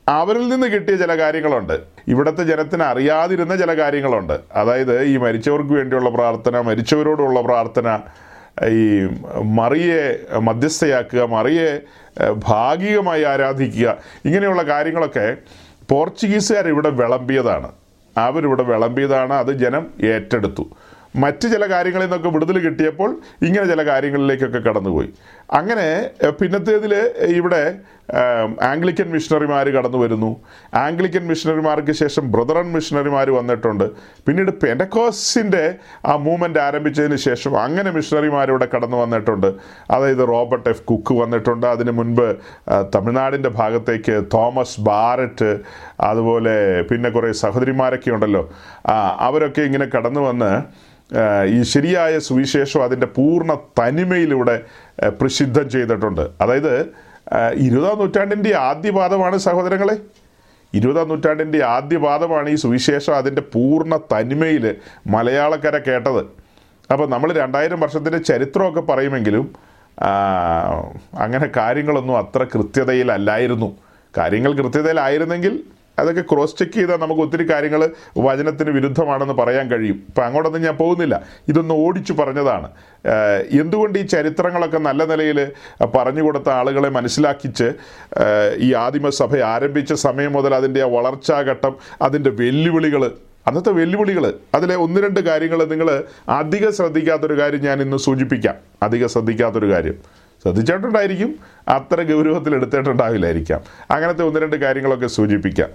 അവരിൽ 0.09 0.49
നിന്ന് 0.49 0.67
കിട്ടിയ 0.67 0.97
ചില 0.97 1.19
കാര്യങ്ങളുണ്ട്. 1.19 1.81
ഇവിടുത്തെ 2.09 2.43
ജനത്തിന് 2.43 2.83
അറിയാതിരുന്ന 2.83 3.57
ചില 3.57 3.73
കാര്യങ്ങളുണ്ട്. 3.81 4.41
അതായത് 4.53 5.03
ഈ 5.03 5.17
മരിച്ചവർക്ക് 5.17 5.73
വേണ്ടിയുള്ള 5.73 6.11
പ്രാർത്ഥന 6.11 6.61
മരിച്ചവരോടുള്ള 6.61 7.41
പ്രാർത്ഥന 7.41 8.01
ഈ 8.69 9.09
മറിയെ 9.43 10.21
മധ്യസ്ഥയാക്കുക 10.39 11.23
മറിയെ 11.23 11.81
ഭാഗികമായി 12.33 13.23
ആരാധിക്കുക. 13.23 13.97
ഇങ്ങനെയുള്ള 14.25 14.63
കാര്യങ്ങളൊക്കെ 14.63 15.37
പോർച്ചുഗീസുകാർ 15.89 16.69
ഇവിടെ 16.69 16.91
വിളമ്പിയതാണ്. 16.91 17.73
അവരിവിടെ 18.19 18.63
വിളമ്പിയതാണ്. 18.63 19.33
അത് 19.33 19.53
ജനം 19.53 19.91
ഏറ്റെടുത്തു. 20.05 20.67
മറ്റ് 21.25 21.47
ചില 21.53 21.65
കാര്യങ്ങളിൽ 21.73 22.07
നിന്നൊക്കെ 22.07 22.29
വിടുതൽ 22.29 22.59
കിട്ടിയപ്പോൾ 22.59 23.11
ഇങ്ങനെ 23.43 23.67
ചില 23.73 23.83
കാര്യങ്ങളിലേക്കൊക്കെ 23.91 24.61
കടന്നുപോയി. 24.69 25.11
അങ്ങനെ 25.59 25.89
പിന്നത്തേതിൽ 26.41 26.95
ഇവിടെ 27.41 27.63
ആംഗ്ലിക്കൻ 28.63 29.09
മിഷണറിമാർ 29.15 29.67
കടന്നു 29.69 29.99
വരുന്നു. 29.99 30.29
ആംഗ്ലിക്കൻ 30.75 31.25
മിഷണറിമാർക്ക് 31.31 31.93
ശേഷം 31.93 32.25
ബ്രദറൻ 32.33 32.67
മിഷണറിമാർ 32.73 33.31
വന്നിട്ടുണ്ട്. 33.31 33.85
പിന്നീട് 34.27 34.53
പെൻഡക്കോസിന്റെ 34.63 35.65
ആ 36.07 36.17
മൂവ്മെന്റ് 36.17 36.59
ആരംഭിച്ചതിന് 36.59 37.17
ശേഷം 37.17 37.61
അങ്ങനെ 37.63 37.91
മിഷണറിമാർ 37.91 38.49
ഇവിടെ 38.49 38.69
കടന്നു 38.75 38.97
വന്നിട്ടുണ്ട്. 38.97 39.47
അതായത് 39.91 40.25
റോബർട്ട് 40.29 40.69
എഫ്. 40.69 40.83
കുക്ക് 40.83 41.15
വന്നിട്ടുണ്ട്. 41.15 41.67
അതിന് 41.67 41.91
മുൻപ് 41.91 42.29
തമിഴ്നാടിന്റെ 42.95 43.49
ഭാഗത്തേക്ക് 43.49 44.17
തോമസ് 44.35 44.81
ബാരറ്റ് 44.81 45.51
അതുപോലെ 46.01 46.83
പിന്നെ 46.91 47.11
കുറേ 47.11 47.33
സഹോദരിമാരൊക്കെ 47.33 48.11
ഉണ്ടല്ലോ. 48.11 48.45
അവരൊക്കെ 49.29 49.61
ഇങ്ങനെ 49.61 49.89
കടന്നു 49.97 50.21
വന്ന് 50.21 50.53
ഈ 51.49 51.63
ശരിയായ 51.63 52.19
സുവിശേഷം 52.19 52.85
അതിന്റെ 52.85 53.07
പൂർണ 53.07 53.55
തനിമയിലൂടെ 53.55 54.63
പ്രസിദ്ധം 55.21 55.71
ചെയ്തിട്ടുണ്ട്. 55.71 56.31
അതായത് 56.41 56.87
ഇരുപതാം 57.55 57.99
നൂറ്റാണ്ടിന്റെ 57.99 58.55
ആദ്യപാദമാണ് 58.57 59.39
സഹോദരങ്ങളെ. 59.39 59.97
ഇരുപതാം 60.75 61.09
നൂറ്റാണ്ടിന്റെ 61.09 61.65
ആദ്യപാദമാണ് 61.65 62.49
ഈ 62.49 62.55
സുവിശേഷം 62.55 63.17
അതിന്റെ 63.17 63.43
പൂർണ 63.43 63.97
തനിമയിൽ 63.97 64.77
മലയാളക്കര 65.07 65.79
കേട്ടത്. 65.79 66.21
അപ്പോൾ 66.93 67.09
നമ്മൾ 67.09 67.33
രണ്ടായിരം 67.33 67.81
വർഷത്തിന്റെ 67.81 68.19
ചരിത്രമൊക്കെ 68.19 68.81
പറയുമെങ്കിലും 68.81 69.55
അങ്ങനെ 71.15 71.51
കാര്യങ്ങളൊന്നും 71.57 72.19
അത്ര 72.19 72.45
കൃത്യതയിലല്ലായിരുന്നു. 72.45 73.77
കാര്യങ്ങൾ 74.19 74.53
കൃത്യതയിലായിരുന്നെങ്കിൽ 74.53 75.65
അതൊക്കെ 75.99 76.25
ക്രോസ് 76.33 76.57
ചെക്ക് 76.59 76.73
ചെയ്താൽ 76.73 76.97
നമുക്ക് 76.97 77.21
ഒത്തിരി 77.21 77.51
കാര്യങ്ങൾ 77.51 77.83
വചനത്തിന് 78.19 78.71
വിരുദ്ധമാണെന്ന് 78.71 79.35
പറയാൻ 79.35 79.71
കഴിയും. 79.71 79.99
ഇപ്പം 80.09 80.25
അങ്ങോട്ടൊന്നും 80.25 80.63
ഞാൻ 80.63 80.77
പോകുന്നില്ല. 80.77 81.23
ഇതൊന്ന് 81.49 81.75
ഓടിച്ചു 81.75 82.13
പറഞ്ഞതാണ്. 82.13 82.69
എന്തുകൊണ്ട് 83.61 83.99
ഈ 83.99 84.03
ചരിത്രങ്ങളൊക്കെ 84.03 84.79
നല്ല 84.79 85.05
നിലയിൽ 85.05 85.41
പറഞ്ഞു 85.97 86.23
കൊടുത്ത 86.23 86.49
ആളുകളെ 86.49 86.89
മനസ്സിലാക്കിച്ച് 86.89 87.73
ഈ 88.59 88.73
ആദിമസഭ 88.75 89.37
ആരംഭിച്ച 89.37 89.93
സമയം 89.93 90.33
മുതൽ 90.33 90.55
അതിന്റെ 90.55 90.83
ആ 90.83 90.87
വളർച്ചാഘട്ടം 90.87 91.75
അതിന്റെ 92.03 92.31
വെല്ലുവിളികൾ 92.31 93.05
അന്നത്തെ 93.47 93.73
വെല്ലുവിളികൾ 93.73 94.25
അതിലെ 94.55 94.75
ഒന്ന് 94.77 95.01
രണ്ട് 95.01 95.21
കാര്യങ്ങൾ 95.21 95.65
നിങ്ങൾ 95.65 95.89
അധികം 96.29 96.73
ശ്രദ്ധിക്കാത്തൊരു 96.73 97.41
കാര്യം 97.41 97.61
ഞാൻ 97.61 97.83
ഇന്ന് 97.83 97.97
സൂചിപ്പിക്കാം. 97.97 98.55
അധികം 98.83 99.09
ശ്രദ്ധിക്കാത്തൊരു 99.09 99.73
കാര്യം. 99.73 99.95
ശ്രദ്ധിച്ചിട്ടുണ്ടായിരിക്കും. 100.43 101.39
അത്ര 101.69 102.03
ഗൗരവത്തിൽ 102.03 102.55
എടുത്തിട്ടുണ്ടാവില്ലായിരിക്കാം. 102.55 103.61
അങ്ങനത്തെ 103.91 104.25
ഒന്ന് 104.25 104.41
രണ്ട് 104.41 104.57
കാര്യങ്ങളൊക്കെ 104.57 105.07
സൂചിപ്പിക്കാം. 105.07 105.69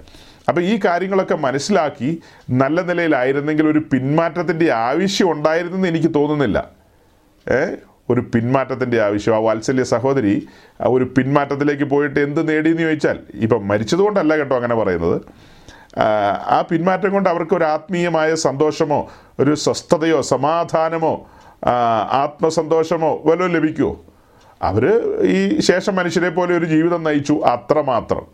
അപ്പോൾ 0.47 0.61
ഈ 0.61 0.79
കാര്യങ്ങളൊക്കെ 0.85 1.35
മനസ്സിലാക്കി 1.35 2.21
നല്ല 2.49 2.81
നിലയിലായിരുന്നെങ്കിൽ 2.81 3.67
ഒരു 3.67 3.79
പിന്മാറ്റത്തിന്റെ 3.79 4.71
ആവശ്യം 4.71 5.31
ഉണ്ടായിരുന്നെന്ന് 5.31 5.87
എനിക്ക് 5.87 6.13
തോന്നുന്നില്ല. 6.13 6.69
ഏ? 7.51 7.75
ഒരു 8.09 8.21
പിന്മാറ്റത്തിന്റെ 8.21 9.01
ആവശ്യം. 9.01 9.35
ആ 9.35 9.37
വാത്സല്യ 9.37 9.83
സഹോദരി 9.83 10.47
ഒരു 10.81 11.13
പിന്മാറ്റത്തിലേക്ക് 11.17 11.83
പോയിട്ട് 11.83 12.19
എന്ത് 12.19 12.49
നേടിയെന്ന് 12.49 12.81
ചോദിച്ചാൽ 12.81 13.19
ഇപ്പം 13.33 13.67
മരിച്ചതുകൊണ്ടല്ല 13.67 14.37
കേട്ടോ 14.37 14.55
അങ്ങനെ 14.55 14.75
പറയുന്നത്. 14.75 15.21
ആ 16.47 16.65
പിന്മാറ്റം 16.69 17.11
കൊണ്ട് 17.13 17.29
അവർക്ക് 17.29 17.55
ഒരു 17.55 17.63
ആത്മീയമായ 17.63 18.35
സന്തോഷമോ 18.35 19.09
ഒരു 19.39 19.55
സ്വസ്ഥതയോ 19.55 20.21
സമാധാനമോ 20.21 21.29
ആത്മസന്തോഷമോ 22.11 23.21
വല്ലതും 23.25 23.53
ലഭിക്കുമോ 23.53 24.01
അവർ 24.63 24.85
ഈ 25.35 25.59
ശേഷം 25.59 25.95
മനുഷ്യരെ 25.95 26.29
പോലെ 26.29 26.57
ഒരു 26.57 26.65
ജീവിതം 26.65 27.03
നയിച്ചു 27.03 27.33
അത്രമാത്രം. 27.33 28.25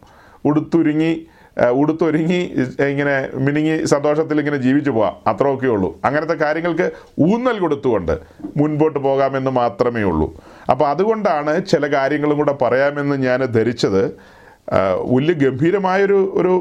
ഉടുത്തുരുങ്ങി 0.46 1.12
ഉടുത്തൊരുങ്ങി 1.72 2.40
ഇങ്ങനെ 2.92 3.30
മിനുങ്ങി 3.36 3.86
സന്തോഷത്തിൽ 3.86 4.40
ഇങ്ങനെ 4.40 4.58
ജീവിച്ചു 4.58 4.92
പോകാം 4.92 5.16
അത്രയൊക്കെ 5.28 5.68
ഉള്ളൂ. 5.68 5.90
അങ്ങനത്തെ 6.06 6.34
കാര്യങ്ങൾക്ക് 6.34 6.92
ഊന്നൽ 7.20 7.58
കൊടുത്തുകൊണ്ട് 7.60 8.14
മുൻപോട്ട് 8.58 9.00
പോകാമെന്ന് 9.00 9.52
മാത്രമേ 9.52 10.04
ഉള്ളൂ. 10.04 10.28
അപ്പോൾ 10.72 10.88
അതുകൊണ്ടാണ് 10.88 11.66
ചില 11.66 11.88
കാര്യങ്ങളും 11.94 12.38
കൂടെ 12.38 12.56
പറയാമെന്ന് 12.62 13.16
ഞാൻ 13.16 13.40
ധരിച്ചത്. 13.46 14.04
വലിയ 15.16 15.34
ഗംഭീരമായൊരു 15.34 16.20
ഒരു 16.38 16.54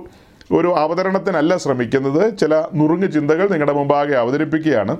ഒരു 0.52 0.68
അവതരണത്തിനല്ല 0.68 1.56
ശ്രമിക്കുന്നത്. 1.56 2.38
ചില 2.38 2.64
നുറുങ്ങ് 2.74 3.12
ചിന്തകൾ 3.12 3.46
നിങ്ങളുടെ 3.48 3.72
മുമ്പാകെ 3.72 4.14
അവതരിപ്പിക്കുകയാണ്. 4.14 4.96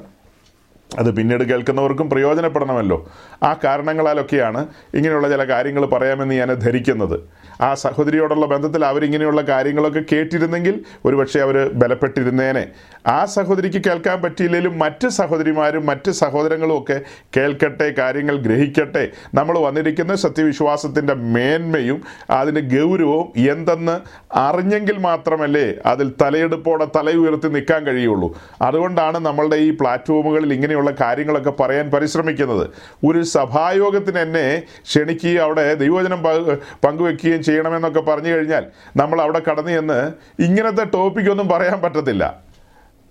അത് 0.99 1.15
പിന്നീട് 1.15 1.45
കേൾക്കുന്നവർക്കും 1.45 2.11
പ്രയോജനപ്പെടണമല്ലോ. 2.11 3.09
ആ 3.43 3.57
കാരണങ്ങളാലൊക്കെയാണ് 3.65 4.67
ഇങ്ങനെയുള്ള 4.95 5.29
ചില 5.29 5.45
കാര്യങ്ങൾ 5.45 5.87
പറയാമെന്ന് 5.87 6.35
ഞാൻ 6.35 6.55
ധരിക്കുന്നത്. 6.55 7.21
ആ 7.61 7.75
സഹോദരിയോടുള്ള 7.75 8.47
ബന്ധത്തിൽ 8.47 8.85
അവരിങ്ങനെയുള്ള 8.85 9.41
കാര്യങ്ങളൊക്കെ 9.41 10.03
കേട്ടിരുന്നെങ്കിൽ 10.13 10.85
ഒരുപക്ഷെ 11.05 11.41
അവർ 11.41 11.71
ബലപ്പെട്ടിരുന്നേനെ. 11.73 12.67
ആ 13.07 13.25
സഹോദരിക്ക് 13.25 13.85
കേൾക്കാൻ 13.85 14.23
പറ്റിയില്ലെങ്കിലും 14.23 14.79
മറ്റ് 14.79 15.09
സഹോദരിമാരും 15.09 15.87
മറ്റ് 15.87 16.11
സഹോദരങ്ങളും 16.11 16.79
ഒക്കെ 16.79 17.01
കേൾക്കട്ടെ 17.37 17.95
കാര്യങ്ങൾ 17.99 18.37
ഗ്രഹിക്കട്ടെ. 18.37 19.09
നമ്മൾ 19.35 19.59
വന്നിരിക്കുന്ന 19.59 20.15
സത്യവിശ്വാസത്തിന്റെ 20.15 21.15
മേന്മയും 21.15 22.03
അതിന്റെ 22.31 22.61
ഗൗരവവും 22.61 23.33
എന്തെന്ന് 23.51 24.01
അറിഞ്ഞെങ്കിൽ 24.39 24.99
മാത്രമല്ലേ 24.99 25.75
അതിൽ 25.87 26.13
തലയെടുപ്പോടെ 26.23 26.87
തല 26.97 27.11
ഉയർത്തി 27.11 27.49
നിൽക്കാൻ 27.49 27.87
കഴിയുള്ളൂ. 27.87 28.39
അതുകൊണ്ടാണ് 28.63 29.19
നമ്മളുടെ 29.19 29.57
ഈ 29.57 29.71
പ്ലാറ്റ്ഫോമുകളിൽ 29.71 30.53
ഇങ്ങനെയുള്ള 30.79 31.07
കാര്യങ്ങളൊക്കെ 31.07 31.51
പറയാൻ 31.51 31.91
പരിശ്രമിക്കുന്നത്. 31.91 32.71
ഒരു 33.07 33.23
സഭായോഗത്തിന് 33.23 34.19
എന്നെ 34.19 34.63
ക്ഷണിക്കുകയും 34.83 35.43
അവിടെ 35.43 35.75
ദൈവവചനം 35.75 36.23
പങ്ക് 36.23 36.59
പങ്കുവെക്കുകയും 36.85 37.43
ചെയ്യണമെന്നൊക്കെ 37.43 38.01
പറഞ്ഞു 38.01 38.31
കഴിഞ്ഞാൽ 38.31 38.67
നമ്മൾ 38.97 39.21
അവിടെ 39.21 39.41
കടന്നു 39.51 39.71
ചെന്ന് 39.71 40.13
ഇങ്ങനത്തെ 40.43 40.85
ടോപ്പിക്കൊന്നും 40.85 41.49
പറയാൻ 41.49 41.81
പറ്റത്തില്ല. 41.81 42.37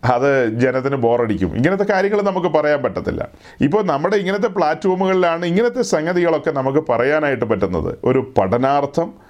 അത് 0.04 0.60
ജനത്തിന് 0.60 0.96
ബോറടിക്കും. 0.96 1.56
ഇങ്ങനത്തെ 1.56 1.84
കാര്യങ്ങൾ 1.84 2.22
നമുക്ക് 2.22 2.48
പറയാൻ 2.48 2.84
പറ്റത്തില്ല. 2.84 3.28
ഇപ്പോൾ 3.62 3.84
നമ്മുടെ 3.84 4.16
ഇങ്ങനത്തെ 4.16 4.48
പ്ലാറ്റ്ഫോമുകളിലാണ് 4.48 5.46
ഇങ്ങനത്തെ 5.46 5.82
സംഗതികളൊക്കെ 5.82 6.52
നമുക്ക് 6.52 6.84
പറയാനായിട്ട് 6.90 7.46
പറ്റുന്നത്. 7.46 7.98
ഒരു 8.04 8.34
പഠനാർത്ഥം 8.38 9.27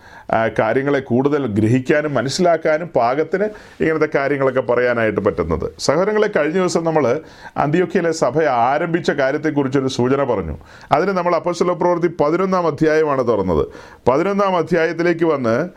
കാര്യങ്ങളെ 0.60 1.00
കൂടുതൽ 1.00 1.48
ഗ്രഹിക്കാനും 1.48 2.14
മനസ്സിലാക്കാനും 2.14 2.88
പാകത്തിന് 2.88 3.44
ഇങ്ങനത്തെ 3.82 4.10
കാര്യങ്ങളൊക്കെ 4.16 4.62
പറയാനായിട്ട് 4.62 5.22
പറ്റുന്നത്. 5.22 5.72
സഹോദരങ്ങളെ 5.80 6.30
കഴിഞ്ഞ 6.36 6.54
ദിവസം 6.54 6.84
നമ്മൾ 6.84 7.22
അന്ത്യൊക്കെയിലെ 7.58 8.12
സഭ 8.12 8.44
ആരംഭിച്ച 8.44 9.12
കാര്യത്തെക്കുറിച്ചൊരു 9.12 9.88
സൂചന 9.88 10.24
പറഞ്ഞു. 10.24 10.58
അതിന് 10.92 11.10
നമ്മൾ 11.10 11.36
അപ്പസ്വല 11.36 11.72
പ്രവൃത്തി 11.72 12.08
പതിനൊന്നാം 12.24 12.68
അധ്യായമാണ് 12.68 13.28
തുറന്നത്. 13.28 13.68
പതിനൊന്നാം 14.08 14.58
അധ്യായത്തിലേക്ക് 14.58 15.26
വന്ന് 15.26 15.70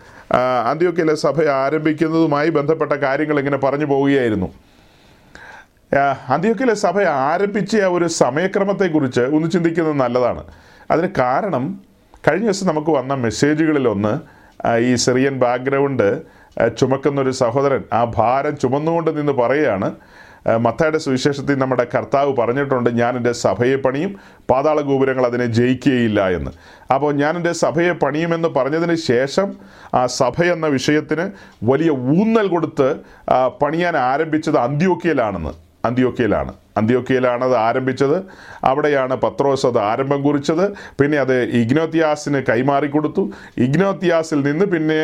അന്ത്യൊക്കെയിലെ 0.71 1.15
സഭ 1.15 1.45
ആരംഭിക്കുന്നതുമായി 1.45 2.51
ബന്ധപ്പെട്ട 2.51 2.93
കാര്യങ്ങൾ 2.93 3.39
ഇങ്ങനെ 3.39 3.57
പറഞ്ഞു 3.57 3.85
പോവുകയായിരുന്നു. 3.85 4.49
അന്ത്യൊക്കെയിലെ 6.29 6.75
സഭ 6.75 7.03
ആരംഭിച്ച 7.03 7.77
ആ 7.77 7.87
ഒരു 7.87 8.07
സമയക്രമത്തെക്കുറിച്ച് 8.07 9.21
ഒന്ന് 9.21 9.51
ചിന്തിക്കുന്നത് 9.51 9.97
നല്ലതാണ്. 9.97 10.45
അതിന് 10.91 11.09
കാരണം 11.19 11.81
കഴിഞ്ഞ 12.29 12.45
ദിവസം 12.45 12.67
നമുക്ക് 12.67 12.91
വന്ന 12.91 13.15
മെസ്സേജുകളിലൊന്ന് 13.15 14.40
ഈ 14.81 14.95
സിറിയൻ 14.95 15.39
ബാക്ക്ഗ്രൗണ്ട് 15.39 16.23
ചുമക്കുന്നൊരു 16.79 17.31
സഹോദരൻ 17.31 17.83
ആ 17.93 18.05
ഭാരം 18.05 18.59
ചുമന്നുകൊണ്ട് 18.59 19.19
നിന്ന് 19.19 19.33
പറയുകയാണ്. 19.33 19.93
മത്തയുടെ 20.59 20.99
സുവിശേഷത്തിൽ 20.99 21.55
നമ്മുടെ 21.55 21.87
കർത്താവ് 21.95 22.37
പറഞ്ഞിട്ടുണ്ട് 22.37 22.91
ഞാൻ 22.91 23.17
എന്റെ 23.17 23.33
സഭയെ 23.33 23.77
പണിയും 23.77 24.17
പാതാള 24.51 24.81
ഗോപുരങ്ങൾ 24.81 25.27
അതിനെ 25.27 25.47
ജയിക്കുകയില്ല 25.47 26.29
എന്ന്. 26.29 26.51
അപ്പോൾ 26.95 27.15
ഞാൻ 27.15 27.37
എന്റെ 27.37 27.53
സഭയെ 27.53 27.93
പണിയുമെന്ന് 27.93 28.49
പറഞ്ഞതിന് 28.49 28.95
ശേഷം 28.95 29.53
ആ 29.95 30.07
സഭ 30.07 30.43
എന്ന 30.43 30.67
വിഷയത്തിന് 30.67 31.31
വലിയ 31.65 31.91
ഊന്നൽ 31.91 32.49
കൊടുത്ത് 32.49 32.97
പണിയാൻ 33.63 33.97
ആരംഭിച്ചത് 33.97 34.59
അന്ത്യോക്കിയയിലാണെന്ന് 34.59 35.70
അന്ത്യോക്കിയയിലാണ് 35.85 36.53
അന്ത്യോക്കയിലാണ് 36.79 37.43
അത് 37.45 37.57
ആരംഭിച്ചത്. 37.57 38.17
അവിടെയാണ് 38.71 39.15
പത്രോസ് 39.25 39.67
അത് 39.71 39.79
ആരംഭം 39.91 40.21
കുറിച്ചത്. 40.23 40.65
പിന്നെ 41.01 41.19
അത് 41.25 41.37
ഇഗ്നോത്തിയാസിന് 41.61 42.41
കൈമാറി 42.51 42.89
കൊടുത്തു 42.97 43.23
ഇഗ്നോത്തിയാസിൽ 43.67 44.41
നിന്ന് 44.49 44.67
പിന്നെ 44.75 45.03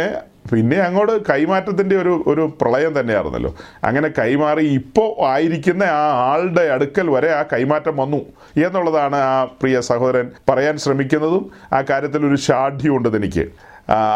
പിന്നെ 0.50 0.76
അങ്ങോട്ട് 0.86 1.14
കൈമാറ്റത്തിന്റെ 1.28 1.96
ഒരു 2.00 2.12
ഒരു 2.30 2.42
പ്രളയം 2.60 2.92
തന്നെയായിരുന്നല്ലോ. 2.98 3.50
അങ്ങനെ 3.84 4.08
കൈമാറി 4.18 4.64
ഇപ്പോൾ 4.80 5.08
ആയിരിക്കുന്ന 5.30 5.84
ആ 6.00 6.04
ആളുടെ 6.30 6.64
അടുക്കൽ 6.74 7.06
വരെ 7.14 7.30
ആ 7.38 7.40
കൈമാറ്റം 7.52 7.96
വന്നു 8.02 8.20
എന്നുള്ളതാണ് 8.66 9.18
ആ 9.30 9.36
പ്രിയ 9.60 9.80
സഹോദരൻ 9.90 10.28
പറയാൻ 10.50 10.76
ശ്രമിക്കുന്നതും 10.84 11.44
ആ 11.72 11.80
കാര്യത്തിൽ 11.90 12.26
ഒരു 12.30 12.38
ഷാഠ്യമുണ്ട് 12.46 13.16
എനിക്ക് 13.20 13.46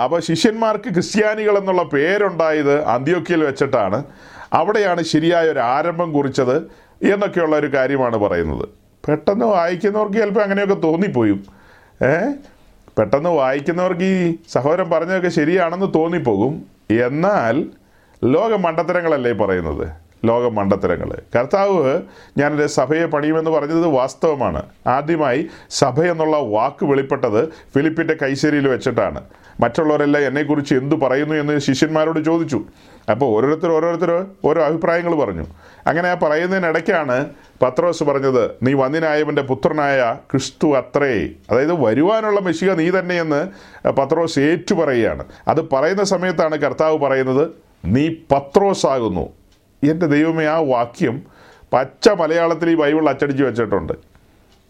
അപ്പോൾ 0.04 0.20
ശിഷ്യന്മാർക്ക് 0.28 0.88
ക്രിസ്ത്യാനികൾ 0.94 1.56
എന്നുള്ള 1.58 1.82
പേരുണ്ടായത് 1.94 2.76
അന്ത്യോക്കിയിൽ 2.94 3.42
വെച്ചിട്ടാണ്. 3.48 3.98
അവിടെയാണ് 4.52 5.02
ശരിയായ 5.02 5.48
ഒരു 5.48 5.58
ആരംഭം 5.58 6.12
കുറിച്ചത് 6.12 6.56
എന്നൊക്കെയുള്ള 7.12 7.56
ഒരു 7.56 7.74
കാര്യമാണ് 7.74 8.16
പറയുന്നത്. 8.16 8.68
പെട്ടെന്ന് 9.08 9.44
വായിക്കുന്നവർക്ക് 9.44 10.16
ചിലപ്പോൾ 10.16 10.40
അങ്ങനെയൊക്കെ 10.40 10.74
തോന്നിപ്പോയും. 10.74 11.44
ഏ? 12.04 12.30
പെട്ടെന്ന് 12.98 13.30
വായിക്കുന്നവർക്ക് 13.30 14.04
ഈ 14.04 14.34
സഹോദരൻ 14.52 14.90
പറഞ്ഞതൊക്കെ 14.90 15.28
ശരിയാണെന്ന് 15.28 15.86
തോന്നിപ്പോകും. 15.94 16.62
എന്നാൽ 17.04 17.64
ലോക 18.24 18.54
മണ്ടത്തരങ്ങളല്ലേ 18.54 19.32
പറയുന്നത്? 19.32 19.88
ലോക 20.24 20.52
മണ്ടത്തരങ്ങൾ 20.52 21.18
കർത്താവ് 21.36 22.02
ഞാനൊരു 22.38 22.66
സഭയെ 22.66 23.04
പണിയുമെന്ന് 23.04 23.50
പറഞ്ഞത് 23.50 23.86
വാസ്തവമാണ്. 23.86 24.62
ആദ്യമായി 24.86 25.46
സഭ 25.70 26.02
എന്നുള്ള 26.02 26.36
വാക്ക് 26.36 26.84
വെളിപ്പെട്ടത് 26.84 27.48
ഫിലിപ്പിന്റെ 27.48 28.14
കൈശേരിയിൽ 28.22 28.68
വെച്ചിട്ടാണ്. 28.68 29.20
മറ്റുള്ളവരെല്ലാം 29.60 30.26
എന്നെക്കുറിച്ച് 30.26 30.74
എന്തു 30.74 30.96
പറയുന്നു 30.96 31.34
എന്ന് 31.34 31.58
ശിഷ്യന്മാരോട് 31.58 32.24
ചോദിച്ചു. 32.24 32.64
അപ്പോൾ 33.10 33.26
ഓരോരുത്തർ 33.26 33.70
ഓരോരുത്തർ 33.72 34.26
ഓരോ 34.44 34.64
അഭിപ്രായങ്ങൾ 34.64 35.14
പറഞ്ഞു. 35.14 35.46
അങ്ങനെ 35.86 36.08
ആ 36.08 36.14
പറയുന്നതിനിടയ്ക്കാണ് 36.14 37.30
പത്രോസ് 37.62 38.04
പറഞ്ഞത് 38.04 38.50
നീ 38.62 38.72
വന്നിനായവന്റെ 38.72 39.42
പുത്രനായ 39.42 40.16
ക്രിസ്തു 40.30 40.76
അത്രേ. 40.76 41.28
അതായത് 41.50 41.84
വരുവാനുള്ള 41.84 42.40
മെഷിക 42.40 42.70
നീ 42.70 42.90
തന്നെയെന്ന് 42.90 43.48
പത്രോസ് 43.90 44.38
ഏറ്റു 44.38 44.74
പറയുകയാണ് 44.74 45.24
അത് 45.48 45.70
പറയുന്ന 45.70 46.04
സമയത്താണ് 46.04 46.56
കർത്താവ് 46.56 46.98
പറയുന്നത് 46.98 47.50
നീ 47.84 48.08
പത്രോസ് 48.08 48.86
ആകുന്നു 48.86 49.28
എന്റെ 49.90 50.06
ദൈവമേ 50.06 50.44
ആ 50.44 50.58
വാക്യം 50.58 51.22
പച്ച 51.72 52.08
മലയാളത്തിൽ 52.08 52.70
ഈ 52.70 52.74
ബൈബിൾ 52.74 53.08
അച്ചടിച്ച് 53.08 53.44
വെച്ചിട്ടുണ്ട്. 53.44 53.92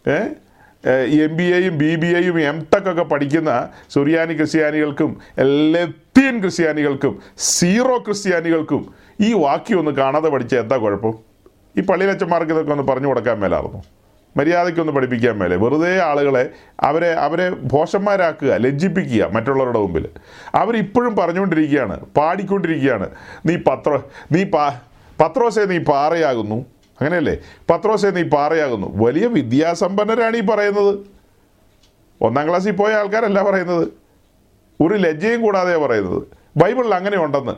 ഏ? 0.09 0.17
എം 0.83 1.37
ബി 1.37 1.43
എയും 1.43 1.77
ബി 1.77 1.95
ബി 1.95 2.07
എയും 2.19 2.39
എം 2.39 2.67
ടെക് 2.73 2.91
ഒക്കെ 2.91 3.03
പഠിക്കുന്ന 3.03 3.51
സുറിയാനി 3.93 4.33
ക്രിസ്ത്യാനികൾക്കും 4.33 5.11
ലത്തീൻ 5.73 6.39
ക്രിസ്ത്യാനികൾക്കും 6.41 7.13
സീറോ 7.37 7.97
ക്രിസ്ത്യാനികൾക്കും 7.97 8.81
ഈ 9.21 9.33
വാക്യം 9.33 9.79
ഒന്ന് 9.79 9.91
കാണാതെ 9.91 10.29
പഠിച്ച 10.29 10.55
എന്താ 10.55 10.77
കുഴപ്പം? 10.77 11.13
ഈ 11.77 11.81
പള്ളിയിലച്ചന്മാർക്ക് 11.81 12.51
ഇതൊക്കെ 12.51 12.71
ഒന്ന് 12.71 12.83
പറഞ്ഞു 12.83 13.07
കൊടുക്കാൻ 13.07 13.39
മേലായിരുന്നു 13.39 13.81
മര്യാദയ്ക്കൊന്ന് 14.35 14.93
പഠിപ്പിക്കാൻ 14.93 15.37
മേലെ. 15.37 15.55
വെറുതെ 15.57 16.01
ആളുകളെ 16.01 16.43
അവരെ 16.79 17.13
അവരെ 17.13 17.49
ഭോഷന്മാരാക്കുക 17.49 18.51
ലജ്ജിപ്പിക്കുക 18.65 19.23
മറ്റുള്ളവരുടെ 19.35 19.79
മുമ്പിൽ 19.79 20.05
അവരിപ്പോഴും 20.55 21.15
പറഞ്ഞുകൊണ്ടിരിക്കുകയാണ് 21.15 21.99
പാടിക്കൊണ്ടിരിക്കുകയാണ്. 22.17 23.07
നീ 23.45 23.55
പത്ര 23.55 24.01
നീ 24.31 24.43
പാ 24.43 24.65
പത്രോസെ 25.21 25.65
നീ 25.65 25.77
പാറയാകുന്നു. 25.77 26.80
അങ്ങനെയല്ലേ? 27.01 27.37
പത്രോസെ 27.69 28.07
നീ 28.07 28.23
പാറയാകുന്നു. 28.23 29.05
വലിയ 29.05 29.27
വിദ്യാസമ്പന്നരാണ് 29.27 30.37
ഈ 30.37 30.41
പറയുന്നത്. 30.41 30.99
ഒന്നാം 32.21 32.49
ക്ലാസ്സിൽ 32.49 32.71
പോയ 32.71 32.93
ആൾക്കാരല്ല 32.93 33.43
പറയുന്നത്. 33.43 33.87
ഒരു 34.81 34.93
ലജ്ജയും 34.93 35.41
കൂടാതെയാണ് 35.41 35.81
പറയുന്നത്. 35.81 36.23
ബൈബിളിൽ 36.57 36.95
അങ്ങനെ 36.95 37.17
ഉണ്ടെന്ന്. 37.17 37.51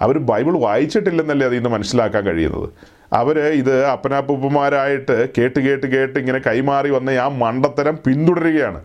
അവർ 0.00 0.18
ബൈബിൾ 0.18 0.58
വായിച്ചിട്ടില്ലെന്നല്ലേ 0.58 1.46
അതിൽ 1.46 1.56
നിന്ന് 1.56 1.70
മനസ്സിലാക്കാൻ 1.70 2.24
കഴിയുന്നത്. 2.24 2.70
അവർ 3.12 3.38
ഇത് 3.38 3.84
അപ്പനാപ്പുപ്പന്മാരായിട്ട് 3.84 5.28
കേട്ട് 5.38 5.60
കേട്ട് 5.60 5.86
കേട്ട് 5.86 6.18
ഇങ്ങനെ 6.18 6.38
കൈമാറി 6.38 6.90
വന്ന 6.90 7.10
ആ 7.10 7.28
മണ്ടത്തരം 7.28 7.98
പിന്തുടരുകയാണ്. 8.06 8.84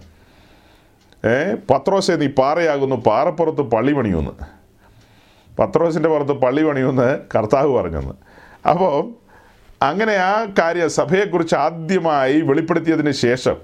ഏ 1.26 1.54
പത്രോസെ 1.54 2.14
നീ 2.14 2.28
പാറയാകുന്നു. 2.28 2.96
പാറപ്പുറത്ത് 2.96 3.62
പള്ളി 3.62 3.94
പണിയുമെന്ന് 3.94 4.32
പത്രോസിന്റെ 5.58 6.10
പുറത്ത് 6.10 6.32
പള്ളി 6.32 6.64
പണിയുമെന്ന് 6.64 7.20
കർത്താവ് 7.36 7.74
പറഞ്ഞെന്ന്. 7.74 8.29
അപ്പോൾ 8.66 9.14
അങ്ങനെ 9.84 10.16
ആ 10.16 10.46
കാര്യം 10.60 10.90
സഭയെക്കുറിച്ച് 10.90 11.56
ആദ്യമായി 11.56 12.42
വെളിപ്പെടുത്തിയതിന് 12.42 13.12
ശേഷം 13.12 13.56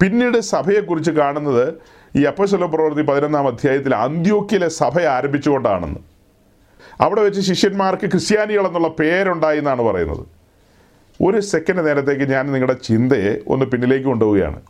പിന്നീട് 0.00 0.40
സഭയെക്കുറിച്ച് 0.40 1.10
കാണുന്നത് 1.10 1.74
ഈ 2.16 2.22
അപ്പശല 2.22 2.64
പ്രവൃത്തി 2.64 3.02
പതിനൊന്നാം 3.02 3.46
അധ്യായത്തിൽ 3.46 3.94
അന്ത്യോക്കിലെ 3.94 4.68
സഭ 4.68 5.00
ആരംഭിച്ചുകൊണ്ടാണെന്ന്. 5.00 6.00
അവിടെ 7.00 7.20
വെച്ച് 7.20 7.40
ശിഷ്യന്മാർക്ക് 7.40 8.10
ക്രിസ്ത്യാനികൾ 8.10 8.66
എന്നുള്ള 8.66 8.88
പേരുണ്ടായി 8.88 9.58
എന്നാണ് 9.58 9.82
പറയുന്നത്. 9.82 10.26
ഒരു 11.22 11.40
സെക്കൻഡ് 11.40 11.86
നേരത്തേക്ക് 11.86 12.32
ഞാൻ 12.32 12.52
നിങ്ങളുടെ 12.52 12.72
ചിന്തയെ 12.72 13.38
ഒന്ന് 13.46 13.66
പിന്നിലേക്ക് 13.66 14.04
കൊണ്ടുപോവുകയാണ്. 14.04 14.60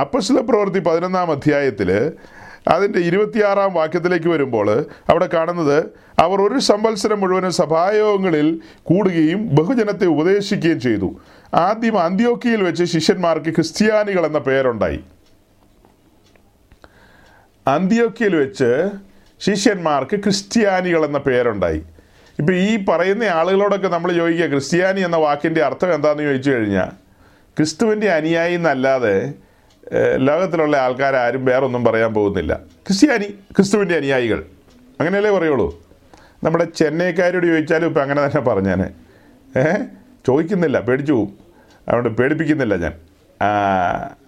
അപ്പശല 0.00 0.40
പ്രവൃത്തി 0.40 0.78
പതിനൊന്നാം 0.78 1.30
അധ്യായത്തിൽ 1.30 2.12
അതിന്റെ 2.68 2.98
ഇരുപത്തിയാറാം 2.98 3.74
വാക്യത്തിലേക്ക് 3.74 4.28
വരുമ്പോൾ 4.28 4.86
അവിടെ 5.10 5.28
കാണുന്നത് 5.34 5.78
അവർ 6.18 6.40
ഒരു 6.40 6.58
സംവത്സരം 6.58 7.20
മുഴുവനും 7.20 7.52
സഭായോഗങ്ങളിൽ 7.52 8.60
കൂടുകയും 8.82 9.54
ബഹുജനത്തെ 9.54 10.06
ഉപദേശിക്കുകയും 10.06 10.80
ചെയ്തു. 10.80 11.20
ആദ്യം 11.54 11.98
അന്ത്യോക്കിയിൽ 11.98 12.62
വെച്ച് 12.62 12.84
ശിഷ്യന്മാർക്ക് 12.84 13.54
ക്രിസ്ത്യാനികൾ 13.54 14.26
എന്ന 14.26 14.38
പേരുണ്ടായി. 14.38 15.00
അന്ത്യോക്കിയിൽ 17.68 18.36
വെച്ച് 18.36 18.90
ശിഷ്യന്മാർക്ക് 19.40 20.16
ക്രിസ്ത്യാനികൾ 20.16 21.04
എന്ന 21.04 21.18
പേരുണ്ടായി. 21.18 21.82
ഇപ്പം 22.38 22.54
ഈ 22.54 22.84
പറയുന്ന 22.84 23.24
ആളുകളോടൊക്കെ 23.24 23.88
നമ്മൾ 23.88 24.12
ചോദിക്കുക 24.12 24.46
ക്രിസ്ത്യാനി 24.46 25.00
എന്ന 25.00 25.16
വാക്കിന്റെ 25.16 25.62
അർത്ഥം 25.64 25.94
എന്താണെന്ന് 25.94 26.22
ചോദിച്ചു 26.22 26.50
കഴിഞ്ഞാൽ 26.50 26.90
ക്രിസ്തുവിന്റെ 27.56 28.12
അനുയായി 28.12 28.54
എന്നല്ലാതെ 28.54 29.32
ലോകത്തിലുള്ള 30.16 30.76
ആൾക്കാരും 30.76 31.44
വേറൊന്നും 31.44 31.84
പറയാൻ 31.84 32.14
പോകുന്നില്ല. 32.14 32.54
ക്രിസ്ത്യാനി 32.86 33.24
ക്രിസ്തുവിന്റെ 33.24 33.96
അനുയായികൾ. 33.96 34.44
അങ്ങനെയല്ലേ 35.00 35.30
പറയുള്ളൂ? 35.30 35.82
നമ്മുടെ 36.44 36.64
ചെന്നൈക്കാരോട് 36.64 37.46
ചോദിച്ചാലും 37.46 37.86
ഇപ്പം 37.86 38.02
അങ്ങനെ 38.02 38.24
തന്നെ 38.24 38.40
പറഞ്ഞാൽ 38.40 38.82
ഏ? 39.58 39.84
ചോദിക്കുന്നില്ല 40.26 40.80
പേടിച്ചു 40.80 41.12
പോവും. 41.12 41.34
അതുകൊണ്ട് 41.88 42.08
പേടിപ്പിക്കുന്നില്ല 42.08 42.76
ഞാൻ. 42.76 42.92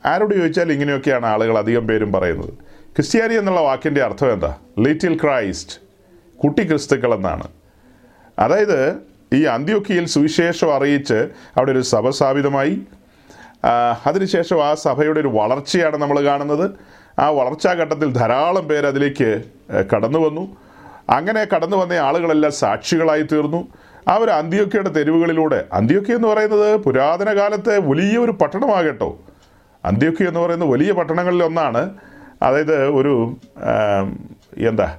ആരോട് 0.05 0.35
ചോദിച്ചാലും 0.35 0.73
ഇങ്ങനെയൊക്കെയാണ് 0.73 1.27
ആളുകൾ 1.27 1.59
അധികം 1.59 1.87
പേരും 1.87 2.13
പറയുന്നത്. 2.13 2.51
ക്രിസ്ത്യാനി 2.97 3.35
എന്നുള്ള 3.35 3.61
വാക്കിന്റെ 3.61 4.03
അർത്ഥം 4.03 4.33
എന്താ? 4.33 4.57
ലിറ്റിൽ 4.79 5.21
ക്രൈസ്റ്റ് 5.23 5.73
കുട്ടി 6.43 6.63
ക്രിസ്തുക്കൾ 6.63 7.15
എന്നാണ് 7.15 7.49
അതായത് 8.39 8.97
ഈ 9.33 9.45
അന്ത്യൊക്കിയിൽ 9.45 10.07
സുവിശേഷം 10.07 10.77
അറിയിച്ച് 10.77 11.29
അവിടെ 11.57 11.73
ഒരു 11.73 11.81
സഭ 11.81 12.11
സ്ഥാപിതമായി. 12.11 12.81
അതിനുശേഷം 14.07 14.65
ആ 14.65 14.75
സഭയുടെ 14.75 15.21
ഒരു 15.21 15.29
വളർച്ചയാണ് 15.29 15.97
നമ്മൾ 15.97 16.25
കാണുന്നത്. 16.25 16.71
ആ 17.19 17.31
വളർച്ചാ 17.31 17.73
ഘട്ടത്തിൽ 17.73 18.13
ധാരാളം 18.13 18.69
പേർ 18.69 18.87
അതിലേക്ക് 18.87 19.43
കടന്നു 19.95 20.19
വന്നു. 20.19 20.57
അങ്ങനെ 21.11 21.47
കടന്നു 21.55 21.77
വന്ന 21.77 21.93
ആളുകളെല്ലാം 21.93 22.53
സാക്ഷികളായി 22.53 23.23
തീർന്നു. 23.23 23.69
അവർ 24.09 24.31
അന്ത്യോക്കയുടെ 24.31 24.89
തെരുവുകളിലൂടെ 24.89 25.65
അന്ത്യോക്യ 25.73 26.15
എന്ന് 26.15 26.29
പറയുന്നത് 26.29 26.77
പുരാതന 26.77 27.37
കാലത്തെ 27.39 27.79
വലിയ 27.79 28.19
ഒരു 28.19 28.33
പട്ടണമാകട്ടോ. 28.33 29.19
അന്ത്യോക്യ 29.85 30.29
എന്ന് 30.29 30.41
പറയുന്ന 30.41 30.65
വലിയ 30.65 30.93
പട്ടണങ്ങളിൽ 30.93 31.45
ഒന്നാണ്. 31.45 31.95
അതായത് 32.43 32.87
ഒരു 32.87 33.37
എന്താ 34.57 34.97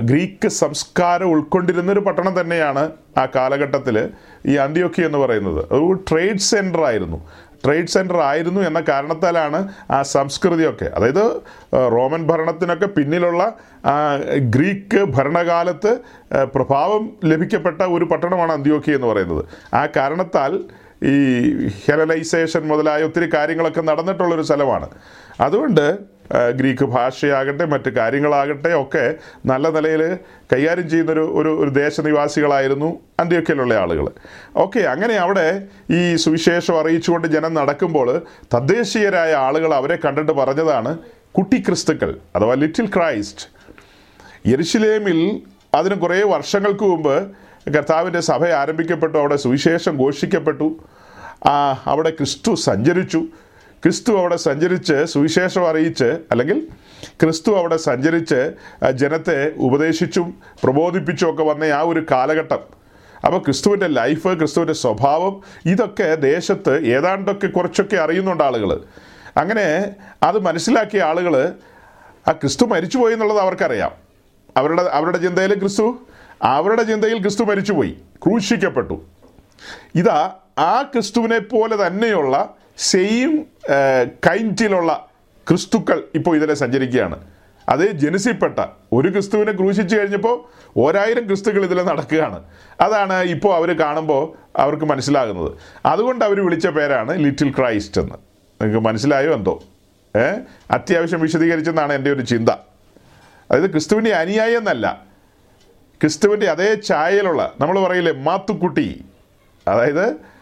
ഗ്രീക്ക് 0.00 0.48
സംസ്കാരം 0.48 1.28
ഉൾക്കൊണ്ടിരുന്നൊരു 1.30 2.00
പട്ടണം 2.00 2.40
തന്നെയാണ് 2.40 2.90
ആ 3.18 3.26
കാലഘട്ടത്തിൽ 3.36 4.10
ഈ 4.46 4.54
അന്ത്യോക്യ 4.54 5.06
എന്ന് 5.06 5.18
പറയുന്നത്. 5.18 5.74
ഒരു 5.74 5.92
ട്രേഡ് 6.10 6.38
സെന്റർ 6.38 6.84
ആയിരുന്നു 6.84 7.28
ട്രേഡ് 7.66 7.92
സെന്റർ 7.96 8.18
ആയിരുന്നു 8.20 8.60
എന്ന 8.60 8.80
കാരണത്താലാണ് 8.88 9.60
ആ 9.90 10.02
സംസ്കൃതിയൊക്കെ. 10.02 10.84
അതായത് 10.84 11.24
റോമൻ 11.96 12.26
ഭരണത്തിനൊക്കെ 12.26 12.86
പിന്നിലുള്ള 12.86 13.52
ഗ്രീക്ക് 14.56 15.04
ഭരണകാലത്ത് 15.04 15.92
പ്രഭാവം 16.54 17.04
ലഭിക്കപ്പെട്ട 17.24 17.82
ഒരു 17.82 18.04
പട്ടണമാണ് 18.04 18.52
അന്ത്യോക്യ 18.52 18.94
എന്ന് 18.94 19.06
പറയുന്നത്. 19.06 19.44
ആ 19.74 19.86
കാരണത്താൽ 19.96 20.52
ഈ 21.02 21.16
ഹെലലൈസേഷൻ 21.86 22.62
മുതലായ 22.68 23.02
ഒത്തിരി 23.02 23.26
കാര്യങ്ങളൊക്കെ 23.34 23.80
നടന്നിട്ടുള്ളൊരു 23.80 24.42
സ്ഥലമാണ്. 24.42 24.86
അതുകൊണ്ട് 25.40 26.15
ഗ്രീക്ക് 26.32 26.84
ഭാഷയാകട്ടെ 26.84 27.64
മറ്റ് 27.64 27.90
കാര്യങ്ങളാകട്ടെ 27.90 28.72
ഒക്കെ 28.74 29.14
നല്ല 29.46 29.68
നിലയിൽ 29.68 30.18
കൈകാര്യം 30.52 30.88
ചെയ്യുന്നൊരു 30.90 31.32
ഒരു 31.34 31.48
ഒരു 31.48 31.70
ദേശനിവാസികളായിരുന്നു 31.70 33.00
അന്ത്യോക്കയിലുള്ള 33.20 33.74
ആളുകൾ 33.74 34.08
ഓക്കെ 34.56 34.80
അങ്ങനെ 34.80 35.14
അവിടെ 35.14 35.66
ഈ 35.90 36.16
സുവിശേഷം 36.16 36.80
അറിയിച്ചുകൊണ്ട് 36.80 37.28
ജനം 37.28 37.54
നടക്കുമ്പോൾ 37.54 38.22
തദ്ദേശീയരായ 38.54 39.34
ആളുകൾ 39.34 39.74
അവരെ 39.74 39.98
കണ്ടിട്ട് 40.04 40.32
പറഞ്ഞതാണ് 40.32 40.98
കുട്ടി 41.38 41.56
ക്രിസ്തുക്കൾ 41.56 42.18
അഥവാ 42.36 42.54
ലിറ്റിൽ 42.54 42.86
ക്രൈസ്റ്റ്. 42.96 43.46
യെരുഷലേമിൽ 44.46 45.40
അതിന് 45.74 45.94
കുറേ 45.94 46.22
വർഷങ്ങൾക്ക് 46.22 46.82
മുമ്പ് 46.82 47.16
കർത്താവിന്റെ 47.76 48.20
സഭ 48.20 48.44
ആരംഭിക്കപ്പെട്ടു 48.44 49.18
അവിടെ 49.18 49.36
സുവിശേഷം 49.36 49.96
ഘോഷിക്കപ്പെട്ടു. 49.96 50.80
അവിടെ 51.86 52.10
ക്രിസ്തു 52.10 52.54
സഞ്ചരിച്ചു. 52.54 53.26
ക്രിസ്തു 53.82 54.12
അവിടെ 54.18 54.36
സഞ്ചരിച്ച് 54.36 55.04
സുവിശേഷം 55.04 55.68
അറിയിച്ച് 55.68 56.04
അല്ലെങ്കിൽ 56.04 56.68
ക്രിസ്തു 57.22 57.56
അവിടെ 57.56 57.76
സഞ്ചരിച്ച് 57.76 58.52
ജനത്തെ 58.90 59.52
ഉപദേശിച്ചും 59.56 60.34
പ്രബോധിപ്പിച്ചും 60.64 61.30
ഒക്കെ 61.30 61.42
വന്ന 61.42 61.64
ആ 61.64 61.80
ഒരു 61.80 62.06
കാലഘട്ടം. 62.10 62.58
അപ്പോൾ 63.24 63.38
ക്രിസ്തുവിന്റെ 63.38 63.86
ലൈഫ് 63.86 64.28
ക്രിസ്തുവിന്റെ 64.28 64.72
സ്വഭാവം 64.72 65.40
ഇതൊക്കെ 65.66 66.14
ദേശത്ത് 66.14 66.86
ഏതാണ്ടൊക്കെ 66.86 67.46
കുറച്ചൊക്കെ 67.46 67.96
അറിയുന്നുണ്ട് 67.96 68.44
ആളുകൾ 68.44 68.84
അങ്ങനെ 69.36 69.94
അത് 70.22 70.38
മനസ്സിലാക്കിയ 70.38 71.02
ആളുകൾ 71.02 71.52
ആ 72.28 72.32
ക്രിസ്തു 72.32 72.66
മരിച്ചുപോയി 72.66 73.12
എന്നുള്ളത് 73.12 73.38
അവർക്കറിയാം. 73.38 73.92
അവരുടെ 74.56 74.82
അവരുടെ 74.82 75.18
ചിന്തയിൽ 75.18 75.58
ക്രിസ്തു 75.58 75.98
അവരുടെ 76.42 76.82
ചിന്തയിൽ 76.82 77.20
ക്രിസ്തു 77.20 77.44
മരിച്ചുപോയി 77.44 77.96
ക്രൂശിക്കപ്പെട്ടു. 78.26 79.02
ഇതാ 79.94 80.32
ആ 80.58 80.82
ക്രിസ്തുവിനെ 80.82 81.38
പോലെ 81.38 81.86
തന്നെയുള്ള 81.86 82.54
സെയിം 82.78 83.46
കൈന്റിലുള്ള 84.08 85.08
ക്രിസ്തുക്കൾ 85.48 86.04
ഇപ്പോൾ 86.14 86.36
ഇതിലെ 86.36 86.54
സഞ്ചരിക്കുകയാണ്. 86.54 87.24
അത് 87.68 87.92
ജനസിപ്പെട്ട 87.92 88.66
ഒരു 88.92 89.08
ക്രിസ്തുവിനെ 89.08 89.52
ക്രൂശിച്ചു 89.52 89.96
കഴിഞ്ഞപ്പോൾ 89.96 90.44
ഓരായിരം 90.76 91.26
ക്രിസ്തുക്കൾ 91.26 91.64
ഇതിൽ 91.64 91.82
നടക്കുകയാണ്. 91.82 92.42
അതാണ് 92.80 93.22
ഇപ്പോൾ 93.22 93.56
അവർ 93.56 93.80
കാണുമ്പോൾ 93.80 94.38
അവർക്ക് 94.56 94.84
മനസ്സിലാകുന്നത്. 94.84 95.52
അതുകൊണ്ട് 95.86 96.24
അവർ 96.24 96.44
വിളിച്ച 96.44 96.66
പേരാണ് 96.66 97.18
ലിറ്റിൽ 97.18 97.50
ക്രൈസ്റ്റ് 97.50 98.00
എന്ന്. 98.00 98.14
നിങ്ങൾക്ക് 98.14 98.86
മനസ്സിലായോ 98.86 99.34
എന്തോ? 99.34 99.62
ഏ? 100.16 100.34
അത്യാവശ്യം 100.70 101.20
വിശദീകരിച്ചെന്നാണ് 101.20 101.92
എന്റെ 101.92 102.12
ഒരു 102.12 102.22
ചിന്ത. 102.22 102.50
അതായത് 103.50 103.70
ക്രിസ്തുവിന്റെ 103.70 104.12
അനുയായി 104.12 104.54
എന്നല്ല. 104.54 105.02
ക്രിസ്തുവിന്റെ 106.00 106.46
അതേ 106.46 106.74
ചായയിലുള്ള 106.74 107.52
നമ്മൾ 107.60 107.80
പറയില്ലേ 107.80 108.12
മാത്തുക്കുട്ടി. 108.12 109.04
അതായത് 109.68 110.35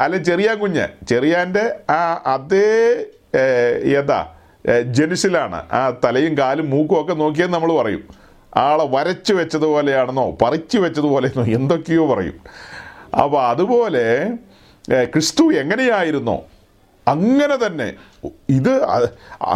അല്ല 0.00 0.16
ചെറിയ 0.16 0.54
കുഞ്ഞ്. 0.54 1.06
ചെറിയാന്റെ 1.08 1.64
ആ 1.92 2.22
അതേ 2.26 3.04
യഥാ 3.94 4.20
ജനുസിലാണ് 4.90 5.58
ആ 5.72 5.82
തലയും 6.04 6.38
കാലും 6.38 6.70
മൂക്കും 6.70 7.00
ഒക്കെ 7.00 7.14
നോക്കിയാൽ 7.14 7.50
നമ്മൾ 7.50 7.72
പറയും. 7.72 8.02
ആളെ 8.56 8.84
വരച്ചു 8.90 9.34
വെച്ചതുപോലെയാണെന്നോ 9.34 10.30
പറിച്ചു 10.42 10.78
വെച്ചതുപോലെയെന്നോ 10.78 11.44
എന്തൊക്കെയോ 11.58 12.14
പറയും. 12.14 12.36
അപ്പോൾ 13.22 13.40
അതുപോലെ 13.46 14.04
ക്രിസ്തു 15.04 15.52
എങ്ങനെയായിരുന്നോ 15.52 16.44
അങ്ങനെ 17.06 17.66
തന്നെ 17.66 17.94
ഇത് 18.48 18.72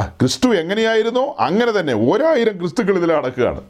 ക്രിസ്തു 0.06 0.48
എങ്ങനെയായിരുന്നോ 0.54 1.36
അങ്ങനെ 1.40 1.80
തന്നെ 1.80 1.94
ഒരായിരം 1.94 2.58
ക്രിസ്തുക്കൾ 2.60 2.98
ഇതിൽ 2.98 3.12
അടക്കുകയാണ്. 3.12 3.62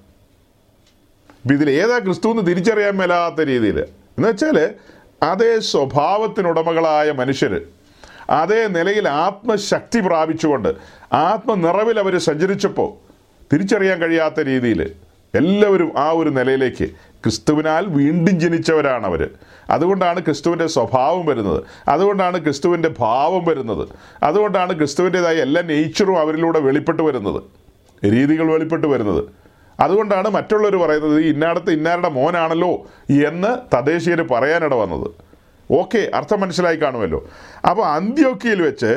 ഇതിൽ 1.52 1.70
ഏതാ 1.70 1.98
ക്രിസ്തു 1.98 2.28
എന്ന് 2.28 2.46
തിരിച്ചറിയാൻ 2.46 2.96
മേലാത്ത 2.96 3.40
രീതിയിൽ. 3.40 3.80
എന്ന് 3.80 4.28
വെച്ചാൽ 4.28 4.74
അതേ 5.22 5.61
സ്വഭാവത്തിനുടമകളായ 5.61 7.12
മനുഷ്യർ 7.12 7.61
അതേ 8.30 8.66
നിലയിൽ 8.66 9.08
ആത്മശക്തി 9.08 10.00
പ്രാപിച്ചുകൊണ്ട് 10.00 10.68
ആത്മനിറവിൽ 11.12 12.00
അവർ 12.00 12.18
സഞ്ചരിച്ചപ്പോൾ 12.18 12.90
തിരിച്ചറിയാൻ 13.52 13.98
കഴിയാത്ത 14.00 14.40
രീതിയിൽ 14.40 14.90
എല്ലാവരും 15.35 15.92
ആ 15.96 16.11
ഒരു 16.11 16.30
നിലയിലേക്ക് 16.30 16.85
ക്രിസ്തുവിനാൽ 17.24 17.87
വീണ്ടും 17.87 18.40
ജനിച്ചവരാണ് 18.40 19.06
അവർ 19.06 19.30
അതുകൊണ്ടാണ് 19.70 20.20
ക്രിസ്തുവിന്റെ 20.20 20.66
സ്വഭാവം 20.66 21.26
വരുന്നത്. 21.26 21.64
അതുകൊണ്ടാണ് 21.88 22.44
ക്രിസ്തുവിന്റെ 22.44 22.90
ഭാവം 22.98 23.44
വരുന്നത്. 23.44 23.88
അതുകൊണ്ടാണ് 24.22 24.72
ക്രിസ്തുവിന്റെതായ 24.78 25.35
എല്ലാ 25.35 25.62
നേച്ചറും 25.62 26.20
അവരിലൂടെ 26.20 26.61
വെളിപ്പെട്ട് 26.61 27.02
വരുന്നത്. 27.02 27.42
രീതികൾ 28.04 28.52
വെളിപ്പെട്ട് 28.52 28.87
വരുന്നത്. 28.87 29.41
അതുകൊണ്ടാണ് 29.82 30.28
മറ്റുള്ളവർ 30.28 30.76
പറയുന്നത് 30.76 31.20
"ഈ 31.20 31.28
ഇന്നാടത്ത് 31.32 31.70
ഇന്നാരുടെ 31.70 32.08
മോനാണല്ലോ 32.08 32.72
എന്ന് 33.28 33.76
തദ്ദേശീയർ 33.76 34.22
പറയാനിട 34.22 34.74
വന്നത്. 34.74 35.08
ഓക്കെ 35.70 36.10
അർത്ഥം 36.14 36.40
മനസ്സിലായി 36.40 36.76
കാണുമല്ലോ. 36.76 37.20
അപ്പോൾ 37.70 37.86
അന്ത്യോക്കിയിൽ 37.86 38.62
വെച്ച് 38.62 38.90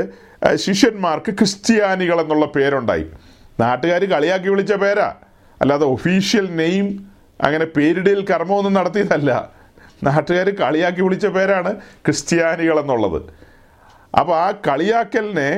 ശിഷ്യന്മാർക്ക് 0.55 1.31
ക്രിസ്ത്യാനികൾ 1.31 2.21
എന്നുള്ള 2.21 2.45
പേരുണ്ടായി. 2.45 3.05
നാട്ടുകാർ 3.59 4.05
കളിയാക്കി 4.05 4.49
വിളിച്ച 4.49 4.73
പേരാ. 4.73 5.13
അല്ലാതെ 5.61 5.85
ഒഫീഷ്യൽ 5.85 6.47
നെയിം 6.55 6.87
അങ്ങനെ 7.41 7.65
പേരിടയിൽ 7.65 8.25
കർമ്മമൊന്നും 8.25 8.73
നടത്തിയതല്ല. 8.73 9.31
നാട്ടുകാർ 10.03 10.49
കളിയാക്കി 10.49 11.01
വിളിച്ച 11.01 11.25
പേരാണ് 11.25 11.75
ക്രിസ്ത്യാനികൾ 12.05 12.79
എന്നുള്ളത്. 12.79 13.21
അപ്പോൾ 14.19 14.35
ആ 14.35 14.51
കളിയാക്കലിനെ 14.67 15.49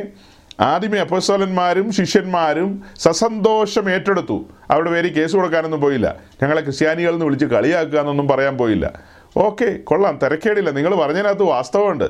ആദ്യമേ 0.60 1.00
അപ്പസ്തോലന്മാരും 1.00 1.92
ശിഷ്യന്മാരും 1.92 2.84
സസന്തോഷം 3.00 3.90
ഏറ്റെടുത്തു. 3.90 4.46
അവരുടെ 4.72 4.92
പേര് 4.92 5.14
കേസ് 5.14 5.36
കൊടുക്കാനൊന്നും 5.36 5.82
പോയില്ല. 5.82 6.16
ഞങ്ങളെ 6.44 6.62
ക്രിസ്ത്യാനികൾ 6.62 7.14
എന്ന് 7.14 7.26
വിളിച്ച് 7.26 7.46
കളിയാക്കുക 7.46 8.00
എന്നൊന്നും 8.00 8.28
പറയാൻ 8.28 8.58
പോയില്ല. 8.58 8.92
ഓക്കെ 9.38 9.78
കൊള്ളാം. 9.84 10.20
തിരക്കേടില്ല. 10.24 10.70
നിങ്ങൾ 10.70 10.96
പറഞ്ഞതിനകത്ത് 10.96 11.44
വാസ്തവമുണ്ട്. 11.44 12.04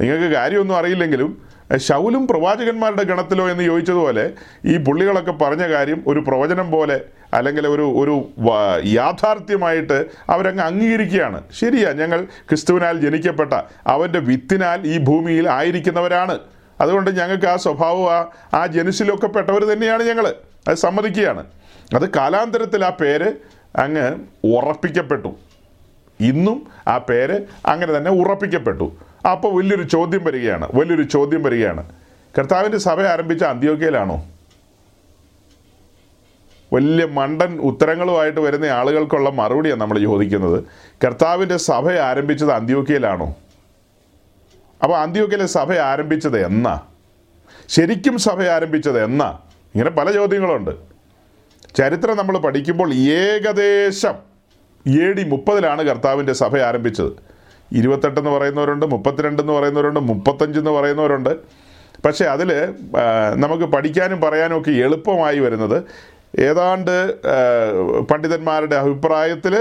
നിങ്ങൾക്ക് 0.00 0.24
കാര്യമൊന്നും 0.24 0.76
അറിയില്ലെങ്കിലും 0.76 1.42
ശൗലും 1.76 2.26
പ്രവാചകന്മാരുടെ 2.26 3.02
ഗണത്തിലോ 3.02 3.50
എന്ന് 3.50 3.64
ചോദിച്ചതുപോലെ 3.64 4.30
ഈ 4.66 4.76
പുള്ളികളൊക്കെ 4.76 5.32
പറഞ്ഞ 5.32 5.68
കാര്യം 5.68 6.04
ഒരു 6.06 6.20
പ്രവചനം 6.20 6.70
പോലെ 6.70 7.00
അല്ലെങ്കിൽ 7.34 7.66
ഒരു 7.66 7.82
ഒരു 7.82 8.28
യാഥാർത്ഥ്യമായിട്ട് 8.86 10.04
അവരങ്ങ് 10.30 10.62
അംഗീകരിക്കുകയാണ്. 10.62 11.42
ശരിയാ 11.60 11.92
ഞങ്ങൾ 11.92 12.24
ക്രിസ്തുവിനാൽ 12.24 13.00
ജനിക്കപ്പെട്ട 13.00 13.52
അവന്റെ 13.86 14.18
വിത്തിനാൽ 14.18 14.86
ഈ 14.86 14.98
ഭൂമിയിൽ 14.98 15.48
ആയിരിക്കുന്നവരാണ്. 15.48 16.38
അതുകൊണ്ട് 16.80 17.10
ഞങ്ങൾക്ക് 17.10 17.46
ആ 17.46 17.56
സ്വഭാവം 17.56 18.12
ആ 18.12 18.30
ആ 18.54 18.66
ജനുസിലൊക്കെ 18.66 19.26
പെട്ടവർ 19.26 19.64
തന്നെയാണ് 19.64 20.02
ഞങ്ങൾ 20.02 20.34
അത് 20.68 20.76
സമ്മതിക്കുകയാണ്. 20.76 21.46
അത് 21.94 22.14
കാലാന്തരത്തിൽ 22.14 22.84
ആ 22.84 22.90
പേര് 22.90 23.32
അങ്ങ് 23.76 24.16
ഉറപ്പിക്കപ്പെട്ടു. 24.44 25.36
ഇന്നും 26.20 26.66
ആ 26.88 26.98
പേര് 26.98 27.40
അങ്ങനെ 27.66 27.96
തന്നെ 27.96 28.10
ഉറപ്പിക്കപ്പെട്ടു. 28.10 28.92
അപ്പോൾ 29.32 29.56
വലിയൊരു 29.56 29.82
ചോദ്യം 29.82 30.24
വരികയാണ്. 30.24 30.68
വലിയൊരു 30.74 31.02
ചോദ്യം 31.02 31.42
വരികയാണ്. 31.42 31.92
കർത്താവിന്റെ 32.38 32.78
സഭ 32.78 33.00
ആരംഭിച്ച 33.00 33.44
അന്ത്യോക്കയിലാണോ 33.44 34.26
വലിയ 36.72 37.04
മണ്ടൻ 37.04 37.58
ഉത്തരങ്ങളുമായിട്ട് 37.58 38.40
വരുന്ന 38.40 38.64
ആളുകൾക്കുള്ള 38.64 39.30
മറുപടിയാണ് 39.30 39.80
നമ്മൾ 39.80 39.98
ചോദിക്കുന്നത്. 39.98 40.64
കർത്താവിന്റെ 41.04 41.56
സഭ 41.56 41.90
ആരംഭിച്ചത് 41.90 42.52
അന്ത്യോക്കയിലാണോ 42.52 43.34
അപ്പോൾ 44.82 44.96
അന്ത്യോക്കിലെ 44.96 45.46
സഭ 45.46 45.72
ആരംഭിച്ചത് 45.72 46.46
എന്നാ? 46.46 46.80
ശരിക്കും 47.68 48.18
സഭ 48.18 48.42
ആരംഭിച്ചത് 48.42 49.04
എന്നാ? 49.04 49.38
ഇങ്ങനെ 49.74 49.90
പല 49.90 50.10
ചോദ്യങ്ങളുണ്ട്. 50.10 50.70
ചരിത്രം 51.74 52.16
നമ്മൾ 52.16 52.38
പഠിക്കുമ്പോൾ 52.38 52.94
ഏകദേശം 52.94 54.14
എ 54.86 55.12
ഡി 55.12 55.22
മുപ്പതിലാണ് 55.22 55.82
കർത്താവിന്റെ 55.82 56.32
സഭ 56.32 56.58
ആരംഭിച്ചത്. 56.58 57.12
ഇരുപത്തെട്ടെന്ന് 57.72 58.30
പറയുന്നവരുണ്ട് 58.30 58.86
മുപ്പത്തിരണ്ടെന്ന് 58.86 59.52
പറയുന്നവരുണ്ട് 59.52 60.00
മുപ്പത്തഞ്ചെന്ന് 60.00 60.70
പറയുന്നവരുണ്ട്. 60.70 61.36
പക്ഷേ 62.04 62.24
അതിൽ 62.24 62.52
നമുക്ക് 63.34 63.64
പഠിക്കാനും 63.64 64.20
പറയാനും 64.20 64.60
ഒക്കെ 64.60 64.70
എളുപ്പമായി 64.70 65.38
വരുന്നത് 65.38 65.84
ഏതാണ്ട് 66.38 67.14
പണ്ഡിതന്മാരുടെ 68.10 68.76
അഭിപ്രായത്തിൽ 68.76 69.54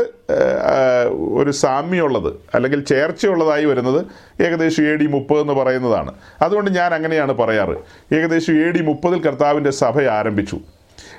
ഒരു 1.39 1.51
സാമ്യമുള്ളത് 1.51 2.33
അല്ലെങ്കിൽ 2.55 2.83
ചേർച്ചയുള്ളതായി 2.83 3.65
വരുന്നത് 3.65 4.05
ഏകദേശം 4.41 4.88
എ 4.88 4.95
ഡി 4.95 5.05
മുപ്പത് 5.05 5.41
എന്ന് 5.41 5.53
പറയുന്നതാണ്. 5.53 6.13
അതുകൊണ്ട് 6.41 6.71
ഞാൻ 6.71 6.93
അങ്ങനെയാണ് 6.93 7.33
പറയാറ്. 7.33 7.75
ഏകദേശം 8.15 8.67
എ 8.67 8.71
ഡി 8.71 8.81
മുപ്പതിൽ 8.81 9.21
കർത്താവിന്റെ 9.21 9.71
സഭ 9.71 10.01
ആരംഭിച്ചു. 10.01 10.59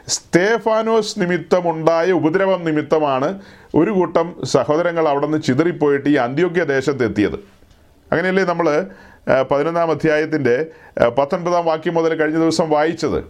സ്തേഫാനോസ് 0.09 1.21
നിമിത്തമുണ്ടായ 1.21 2.12
ഉപദ്രവം 2.12 2.64
നിമിത്തമാണ് 2.64 3.40
ഒരു 3.75 3.90
കൂട്ടം 3.90 4.37
സഹോദരങ്ങൾ 4.45 5.09
അവിടെ 5.09 5.27
നിന്ന് 5.27 5.42
ചിതറിപ്പോയിട്ട് 5.42 6.09
ഈ 6.09 6.14
അന്ത്യോഗ്യ 6.14 6.64
ദേശത്തെത്തിയത്. 6.64 7.38
അങ്ങനെയല്ലേ 8.12 8.45
നമ്മൾ 8.45 8.87
പതിനൊന്നാം 9.51 9.90
അധ്യായത്തിന്റെ 9.90 10.66
പത്തൊൻപതാം 11.19 11.64
വാക്യം 11.64 11.95
മുതൽ 11.95 12.14
കഴിഞ്ഞ 12.14 12.38
ദിവസം 12.38 12.71
വായിച്ചത്. 12.71 13.25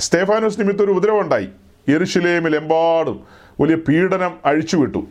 സ്തേഫാനോസ് 0.00 0.60
നിമിത്തം 0.60 0.84
ഒരു 0.84 0.90
ഉപദ്രവം 0.90 1.20
ഉണ്ടായി. 1.20 1.48
യെരുഷലേമിലെമ്പാടും 1.88 3.26
വലിയ 3.60 3.74
പീഡനം 3.74 4.38
അഴിച്ചുവിട്ടു. 4.44 5.06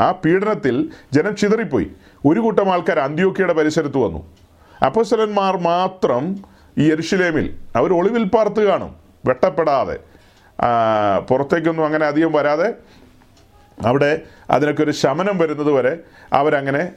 ആ 0.00 0.10
പീഡനത്തിൽ 0.10 0.90
ജനം 1.12 1.36
ചിതറിപ്പോയി. 1.36 1.90
ഒരു 2.24 2.40
കൂട്ടം 2.40 2.72
ആൾക്കാർ 2.72 2.98
അന്ത്യോക്കിയുടെ 2.98 3.52
പരിസരത്ത് 3.52 3.98
വന്നു. 3.98 4.26
അപ്പോസ്തലന്മാർ 4.84 5.60
മാത്രം 5.60 6.36
ഈ 6.78 6.90
യെരുഷലേമിൽ 6.90 7.54
അവർ 7.76 7.92
ഒളിവിൽ 7.92 8.24
പാർത്ത് 8.24 8.62
കാണും. 8.66 8.94
വെട്ടപ്പെടാതെ. 9.26 9.98
പുറത്തേക്കൊന്നും 11.30 11.84
അങ്ങനെ 11.84 12.06
അധികം 12.06 12.32
വരാതെ 12.32 12.74
അവിടെ 13.86 14.20
അതിനൊക്കെ 14.50 14.82
ഒരു 14.82 14.90
ശമനം 14.90 15.38
വരുന്നത് 15.38 15.72
വരെ 15.72 15.98
അവരങ്ങനെ 16.32 16.92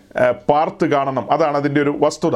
പാർത്ത് 0.49 0.85
കാണണം. 0.85 1.31
അതാണ് 1.31 1.57
അതിന്റെ 1.57 1.81
ഒരു 1.81 1.97
വസ്തുത. 1.99 2.35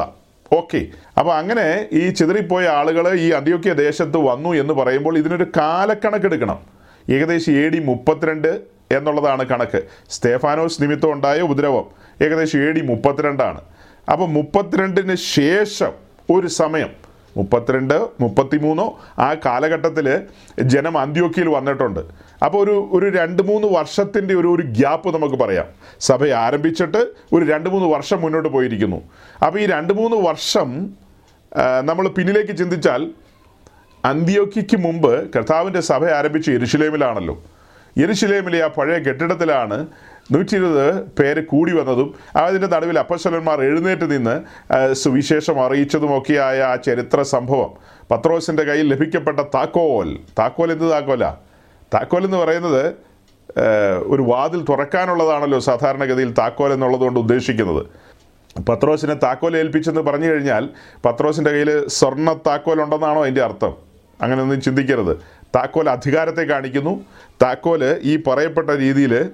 ഓക്കെ. 0.53 0.87
അപ്പോൾ 1.19 1.33
അങ്ങനെ 1.35 1.87
ഈ 1.91 2.09
ചിതറിപ്പോയ 2.09 2.67
ആളുകൾ 2.67 3.13
ഈ 3.13 3.29
അന്ത്യോക്യ 3.31 3.73
ദേശത്ത് 3.73 4.17
വന്നു 4.17 4.49
എന്ന് 4.49 4.73
പറയുമ്പോൾ 4.73 5.17
ഇതിനൊരു 5.17 5.47
കാലക്കണക്കെടുക്കണം. 5.57 6.78
ഏകദേശം 7.15 7.53
എ 7.63 7.65
ഡി 7.73 7.79
മുപ്പത്തിരണ്ട് 7.89 8.51
എന്നുള്ളതാണ് 8.97 9.43
കണക്ക്. 9.51 9.81
സ്തേഫാനോസ് 10.15 10.81
നിമിത്തം 10.83 11.11
ഉണ്ടായ 11.15 11.39
ഉപദ്രവം 11.47 11.85
ഏകദേശം 12.25 12.59
എ 12.67 12.71
ഡി 12.75 12.81
മുപ്പത്തിരണ്ടാണ്. 12.91 13.61
അപ്പോൾ 14.11 14.27
മുപ്പത്തിരണ്ടിന് 14.37 15.15
ശേഷം 15.35 15.93
ഒരു 16.35 16.47
സമയം 16.61 16.91
മുപ്പത്തിരണ്ട് 17.37 17.95
മുപ്പത്തിമൂന്നോ 18.21 18.85
ആ 19.25 19.27
കാലഘട്ടത്തിൽ 19.45 20.07
ജനം 20.73 20.95
അന്ത്യോക്കിയിൽ 20.97 21.49
വന്നിട്ടുണ്ട്. 21.57 21.99
അപ്പോൾ 22.45 22.59
ഒരു 22.63 22.75
ഒരു 22.97 23.07
രണ്ട് 23.17 23.41
മൂന്ന് 23.49 23.67
വർഷത്തിന്റെ 23.77 24.33
ഒരു 24.41 24.47
ഒരു 24.55 24.63
ഗ്യാപ്പ് 24.77 25.09
നമുക്ക് 25.15 25.37
പറയാം. 25.43 25.67
സഭ 26.07 26.27
ആരംഭിച്ചിട്ട് 26.45 27.01
ഒരു 27.35 27.43
രണ്ട് 27.51 27.69
മൂന്ന് 27.73 27.87
വർഷം 27.95 28.19
മുന്നോട്ട് 28.23 28.49
പോയിരിക്കുന്നു. 28.55 28.99
അപ്പോൾ 29.45 29.59
ഈ 29.63 29.65
രണ്ട് 29.75 29.93
മൂന്ന് 29.99 30.17
വർഷം 30.29 30.69
നമ്മൾ 31.89 32.07
പിന്നിലേക്ക് 32.17 32.55
ചിന്തിച്ചാൽ 32.61 33.03
അന്ത്യോക്കിക്ക് 34.05 34.77
മുമ്പ് 34.77 35.29
കർത്താവിന്റെ 35.35 35.81
സഭ 35.81 36.05
ആരംഭിച്ച 36.05 36.49
എരുഷലേമിലാണല്ലോ 36.49 37.43
എരുശിലേമിലെ 37.97 38.63
ആ 38.63 38.67
പഴയ 38.67 38.99
കെട്ടിടത്തിലാണ് 38.99 39.87
നൂറ്റി 40.31 40.55
ഇരുപത് 40.55 41.01
പേര് 41.01 41.45
കൂടി 41.45 41.71
വന്നതും 41.71 42.15
അതിന്റെ 42.35 42.67
നടുവിൽ 42.67 42.99
അപ്പസ്വലന്മാർ 42.99 43.61
എഴുന്നേറ്റ് 43.61 44.11
നിന്ന് 44.11 44.35
സുവിശേഷം 44.93 45.65
അറിയിച്ചതുമൊക്കെയായ 45.65 46.61
ആ 46.61 46.75
ചരിത്ര 46.75 47.21
സംഭവം. 47.21 47.71
പത്രോസിന്റെ 48.11 48.63
കയ്യിൽ 48.63 48.87
ലഭിക്കപ്പെട്ട 48.87 49.39
താക്കോൽ. 49.39 50.19
താക്കോൽ 50.39 50.71
എന്ത് 50.71 50.91
താക്കോല? 50.91 51.25
താക്കോൽ 51.93 52.23
എന്ന് 52.25 52.37
പറയുന്നത് 52.37 52.93
ഒരു 54.05 54.21
വാതിൽ 54.21 54.65
തുറക്കാനുള്ളതാണല്ലോ 54.69 55.59
സാധാരണഗതിയിൽ 55.59 56.31
താക്കോൽ 56.31 56.73
എന്നുള്ളതുകൊണ്ട് 56.73 57.19
ഉദ്ദേശിക്കുന്നത്. 57.19 57.85
പത്രോസിനെ 58.69 59.13
താക്കോൽ 59.13 59.57
ഏൽപ്പിച്ചെന്ന് 59.57 60.01
പറഞ്ഞു 60.01 60.27
കഴിഞ്ഞാൽ 60.31 60.69
പത്രോസിന്റെ 61.05 61.51
കയ്യിൽ 61.51 61.87
സ്വർണ 61.87 62.33
താക്കോൽ 62.33 62.81
ഉണ്ടെന്നാണോ 62.83 63.21
അതിന്റെ 63.21 63.43
അർത്ഥം? 63.43 63.88
അങ്ങനെയൊന്നും 64.21 64.61
ചിന്തിക്കരുത്. 64.61 65.17
താക്കോൽ 65.55 65.89
അധികാരത്തെ 65.89 66.41
കാണിക്കുന്നു. 66.41 67.05
താക്കോൽ 67.41 67.99
ഈ 68.03 68.23
പറയപ്പെട്ട 68.27 68.69
രീതിയിൽ 68.69 69.29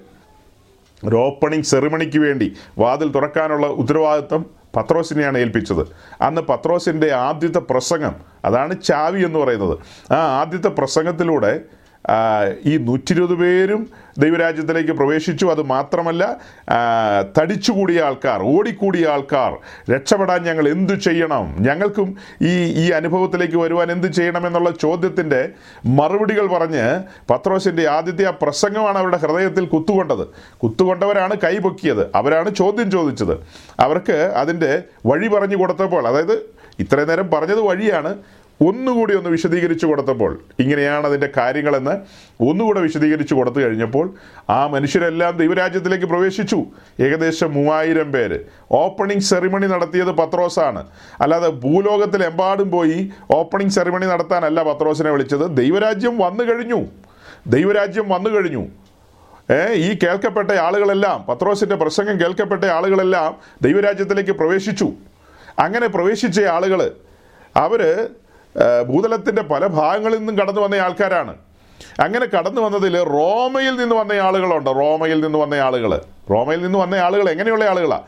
ഒരു 1.05 1.15
ഓപ്പണിംഗ് 1.15 1.65
സെറിമണിക്ക് 1.65 2.17
വേണ്ടി 2.17 2.53
വാതിൽ 2.77 3.11
തുറക്കാനുള്ള 3.11 3.67
ഉത്തരവാദിത്വം 3.67 4.45
പത്രോസിനെയാണ് 4.75 5.37
ഏൽപ്പിച്ചത്. 5.37 5.87
അന്ന് 6.21 6.41
പത്രോസിന്റെ 6.41 7.11
ആദ്യത്തെ 7.11 7.59
പ്രസംഗം 7.59 8.15
അതാണ് 8.45 8.81
ചാവി 8.83 9.21
എന്ന് 9.21 9.39
പറയുന്നത്. 9.39 9.79
ആ 10.13 10.15
ആദ്യത്തെ 10.15 10.67
പ്രസംഗത്തിലൂടെ 10.67 11.59
ഈ 12.65 12.77
നൂറ്റിരുപത് 12.77 13.35
പേരും 13.35 13.89
ദൈവരാജ്യത്തിലേക്ക് 14.19 14.91
പ്രവേശിച്ചു. 14.91 15.45
അത് 15.45 15.61
മാത്രമല്ല 15.61 16.37
തടിച്ചുകൂടിയ 17.37 18.01
ആൾക്കാർ 18.01 18.41
ഓടിക്കൂടിയ 18.41 19.07
ആൾക്കാർ 19.07 19.57
രക്ഷപ്പെടാൻ 19.93 20.43
ഞങ്ങൾ 20.43 20.69
എന്തു 20.69 20.93
ചെയ്യണം? 20.93 21.55
ഞങ്ങൾക്കും 21.59 22.15
ഈ 22.41 22.53
ഈ 22.83 22.89
അനുഭവത്തിലേക്ക് 22.89 23.57
വരുവാൻ 23.57 23.91
എന്ത് 23.91 24.07
ചെയ്യണം 24.07 24.47
എന്നുള്ള 24.47 24.71
ചോദ്യത്തിന്റെ 24.71 25.49
മറുപടികൾ 25.85 26.47
പറഞ്ഞ് 26.47 27.03
പത്രോസിന്റെ 27.29 27.87
ആദ്യത്തെ 27.87 28.25
ആ 28.25 28.33
പ്രസംഗമാണ് 28.41 28.97
അവരുടെ 28.97 29.17
ഹൃദയത്തിൽ 29.17 29.65
കുത്തുകൊണ്ടത്. 29.65 30.27
കുത്തുകൊണ്ടവരാണ് 30.63 31.35
കൈ 31.43 31.57
പൊക്കിയത്. 31.57 32.07
അവരാണ് 32.15 32.55
ചോദ്യം 32.55 32.91
ചോദിച്ചത്. 32.91 33.37
അവർക്ക് 33.79 34.33
അതിന്റെ 34.35 34.83
വഴി 35.05 35.27
പറഞ്ഞു 35.27 35.55
കൊടുത്തപ്പോൾ 35.55 36.07
അതായത് 36.07 36.55
ഇത്രയും 36.79 37.07
നേരം 37.07 37.29
പറഞ്ഞത് 37.31 37.59
വഴിയാണ് 37.59 38.15
ഒന്നുകൂടി 38.61 39.15
ഒന്ന് 39.15 39.29
വിശദീകരിച്ചു 39.29 39.85
കൊടുത്തപ്പോൾ 39.85 40.39
ഇങ്ങനെയാണ് 40.59 41.07
അതിന്റെ 41.07 41.29
കാര്യങ്ങളെന്ന് 41.37 41.91
ഒന്നുകൂടെ 42.43 42.79
വിശദീകരിച്ചു 42.79 43.35
കൊടുത്തു 43.35 43.59
കഴിഞ്ഞപ്പോൾ 43.59 44.13
ആ 44.49 44.67
മനുഷ്യരെല്ലാം 44.67 45.37
ദൈവരാജ്യത്തിലേക്ക് 45.37 46.05
പ്രവേശിച്ചു. 46.05 46.63
ഏകദേശം 46.99 47.53
മൂവായിരം 47.53 48.11
പേര്. 48.11 48.39
ഓപ്പണിംഗ് 48.71 49.21
സെറിമണി 49.21 49.67
നടത്തിയത് 49.67 50.11
പത്രോസാണ്. 50.11 50.87
അല്ലാതെ 51.21 51.49
ഭൂലോകത്തിലെമ്പാടും 51.49 52.71
പോയി 52.71 53.11
ഓപ്പണിംഗ് 53.31 53.71
സെറിമണി 53.71 54.05
നടത്താനല്ല 54.05 54.63
പത്രോസിനെ 54.63 55.11
വിളിച്ചത്. 55.11 55.57
ദൈവരാജ്യം 55.57 56.17
വന്നു 56.17 56.43
കഴിഞ്ഞു. 56.43 56.85
ദൈവരാജ്യം 57.47 58.09
വന്നു 58.09 58.29
കഴിഞ്ഞു. 58.29 58.65
ഈ 59.73 59.97
കേൾക്കപ്പെട്ട 60.03 60.51
ആളുകളെല്ലാം 60.51 61.25
പത്രോസിന്റെ 61.29 61.75
പ്രസംഗം 61.75 62.19
കേൾക്കപ്പെട്ട 62.19 62.63
ആളുകളെല്ലാം 62.63 63.35
ദൈവരാജ്യത്തിലേക്ക് 63.61 64.31
പ്രവേശിച്ചു. 64.31 64.91
അങ്ങനെ 65.59 65.87
പ്രവേശിച്ച 65.87 66.41
ആളുകൾ 66.41 66.91
അവർ 67.55 68.07
ഏ, 68.63 68.83
ഭൂതലത്തിന്റെ 68.83 69.41
പല 69.41 69.67
ഭാഗങ്ങളിൽ 69.67 70.17
നിന്നും 70.17 70.37
കടന്നു 70.37 70.61
വന്ന 70.61 70.75
ആൾക്കാരാണ്. 70.75 71.37
അങ്ങനെ 71.99 72.25
കടന്നു 72.25 72.61
വന്നതിൽ 72.61 73.03
റോമയിൽ 73.03 73.75
നിന്ന് 73.75 73.95
വന്ന 73.95 74.13
ആളുകളുണ്ട്. 74.13 74.69
റോമയിൽ 74.69 75.21
നിന്ന് 75.21 75.39
വന്ന 75.39 75.55
ആളുകൾ 75.55 76.01
റോമയിൽ 76.29 76.61
നിന്ന് 76.61 76.79
വന്ന 76.79 76.95
ആളുകൾ 76.95 77.29
എങ്ങനെയുള്ള 77.29 77.65
ആളുകളാണ് 77.65 78.01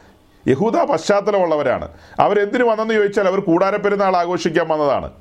യഹൂദ 0.48 0.78
പശ്ചാത്തലമുള്ളവരാണ്. 0.78 1.88
അവരെന്തിനു 2.20 2.64
വന്നെന്ന് 2.64 2.94
ചോദിച്ചാൽ 2.94 3.28
അവർ 3.28 3.40
കൂടാരപ്പെരുന്നാൾ 3.40 4.18
ആഘോഷിക്കാൻ 4.18 4.68
വന്നതാണ്. 4.68 5.12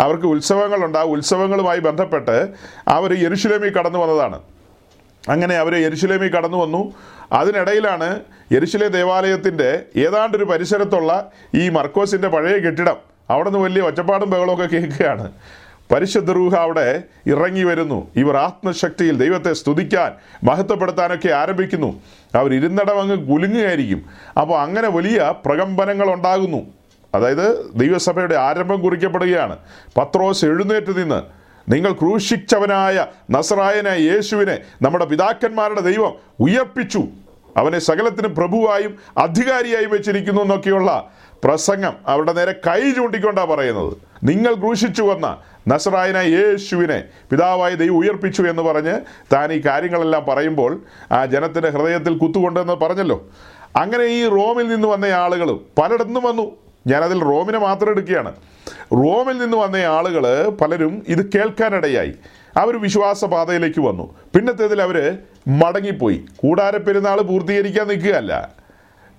അവർക്ക് 0.00 0.26
ഉത്സവങ്ങളുണ്ട്. 0.26 0.98
ആ 0.98 1.02
ഉത്സവങ്ങളുമായി 1.02 1.78
ബന്ധപ്പെട്ട് 1.78 2.48
അവർ 2.88 3.12
യെരുഷലേമിൽ 3.12 3.72
കടന്നു 3.72 3.98
വന്നതാണ്. 3.98 4.40
അങ്ങനെ 5.28 5.56
അവർ 5.56 5.74
യെരുശലേമിൽ 5.74 6.30
കടന്നു 6.30 6.56
വന്നു. 6.56 6.92
അതിനിടയിലാണ് 7.32 8.20
യെരുശലേ 8.52 8.88
ദേവാലയത്തിന്റെ 8.88 9.82
ഏതാണ്ടൊരു 9.96 10.44
പരിസരത്തുള്ള 10.44 11.30
ഈ 11.54 11.68
മർക്കോസിന്റെ 11.68 12.28
പഴയ 12.28 12.58
കെട്ടിടം. 12.58 13.09
അവിടെ 13.30 13.50
നിന്ന് 13.50 13.64
വലിയ 13.64 13.82
ഒച്ചപ്പാടും 13.82 14.30
ബഹളമൊക്കെ 14.30 14.66
കേൾക്കുകയാണ്. 14.66 15.32
പരിശുദ്ധ 15.92 16.32
റൂഹ 16.32 16.54
അവിടെ 16.54 17.02
ഇറങ്ങി 17.26 17.64
വരുന്നു. 17.64 18.10
ഇവർ 18.16 18.36
ആത്മശക്തിയിൽ 18.36 19.16
ദൈവത്തെ 19.16 19.52
സ്തുതിക്കാൻ 19.52 20.12
മഹത്വപ്പെടുത്താനൊക്കെ 20.44 21.28
ആരംഭിക്കുന്നു. 21.28 22.00
അവർ 22.34 22.54
ഇരുന്നടവങ്ങ് 22.54 23.16
കുലുങ്ങുകയായിരിക്കും. 23.16 24.04
അപ്പോൾ 24.40 24.60
അങ്ങനെ 24.60 24.88
വലിയ 24.88 25.34
പ്രകമ്പനങ്ങൾ 25.46 26.12
ഉണ്ടാകുന്നു. 26.12 26.66
അതായത് 27.14 27.70
ദൈവസഭയുടെ 27.74 28.36
ആരംഭം 28.36 28.82
കുറിക്കപ്പെടുകയാണ്. 28.82 29.56
പത്രോസ് 29.96 30.44
എഴുന്നേറ്റ് 30.44 30.98
നിന്ന് 30.98 31.22
നിങ്ങൾ 31.72 31.92
ക്രൂശിച്ചവനായ 31.92 33.06
നസറായനായ 33.30 33.98
യേശുവിനെ 33.98 34.58
നമ്മുടെ 34.82 35.04
പിതാക്കന്മാരുടെ 35.04 35.80
ദൈവം 35.80 36.12
ഉയർപ്പിച്ചു. 36.40 37.02
അവനെ 37.56 37.78
സകലത്തിന് 37.78 38.28
പ്രഭുവായും 38.28 38.98
അധികാരിയായും 39.18 39.90
വെച്ചിരിക്കുന്നു 39.90 40.42
എന്നൊക്കെയുള്ള 40.42 41.10
പ്രസംഗം 41.44 41.92
അവരുടെ 42.06 42.32
നേരെ 42.32 42.52
കൈ 42.52 42.90
ചൂണ്ടിക്കൊണ്ടാണ് 42.90 43.46
പറയുന്നത്. 43.46 43.96
നിങ്ങൾ 44.24 44.54
ക്രൂശിച്ചു 44.54 45.02
വന്ന 45.02 45.38
നസറായന 45.68 46.16
യേശുവിനെ 46.16 47.04
പിതാവായ 47.30 47.74
ദൈവം 47.74 47.96
ഉയർപ്പിച്ചു 47.96 48.42
എന്ന് 48.42 48.62
പറഞ്ഞ് 48.62 49.00
താൻ 49.32 49.52
ഈ 49.52 49.62
കാര്യങ്ങളെല്ലാം 49.66 50.24
പറയുമ്പോൾ 50.28 50.82
ആ 51.12 51.26
ജനത്തിന്റെ 51.26 51.68
ഹൃദയത്തിൽ 51.68 52.18
കുത്തുകൊണ്ടെന്ന് 52.18 52.72
പറഞ്ഞല്ലോ. 52.72 53.28
അങ്ങനെ 53.76 54.04
ഈ 54.04 54.28
റോമിൽ 54.28 54.68
നിന്ന് 54.68 54.88
വന്ന 54.88 55.04
ആളുകൾ 55.04 55.52
പലയിടത്തും 55.52 56.14
വന്നു. 56.14 56.56
ഞാനതിൽ 56.86 57.20
റോമിനെ 57.20 57.58
മാത്രം 57.58 57.90
എടുക്കുകയാണ്. 57.90 58.32
റോമിൽ 58.92 59.38
നിന്ന് 59.38 59.56
വന്ന 59.56 59.76
ആളുകൾ 59.76 60.48
പലരും 60.48 61.02
ഇത് 61.08 61.32
കേൾക്കാനിടയായി. 61.32 62.12
അവർ 62.56 62.80
വിശ്വാസപാതയിലേക്ക് 62.80 63.80
വന്നു. 63.80 64.14
പിന്നത്തേതിൽ 64.34 64.82
അവർ 64.82 65.18
മടങ്ങിപ്പോയി. 65.48 66.24
കൂടാരപ്പെരുന്നാൾ 66.36 67.20
പൂർത്തീകരിക്കാൻ 67.20 67.88
നിൽക്കുകയല്ല. 67.88 68.59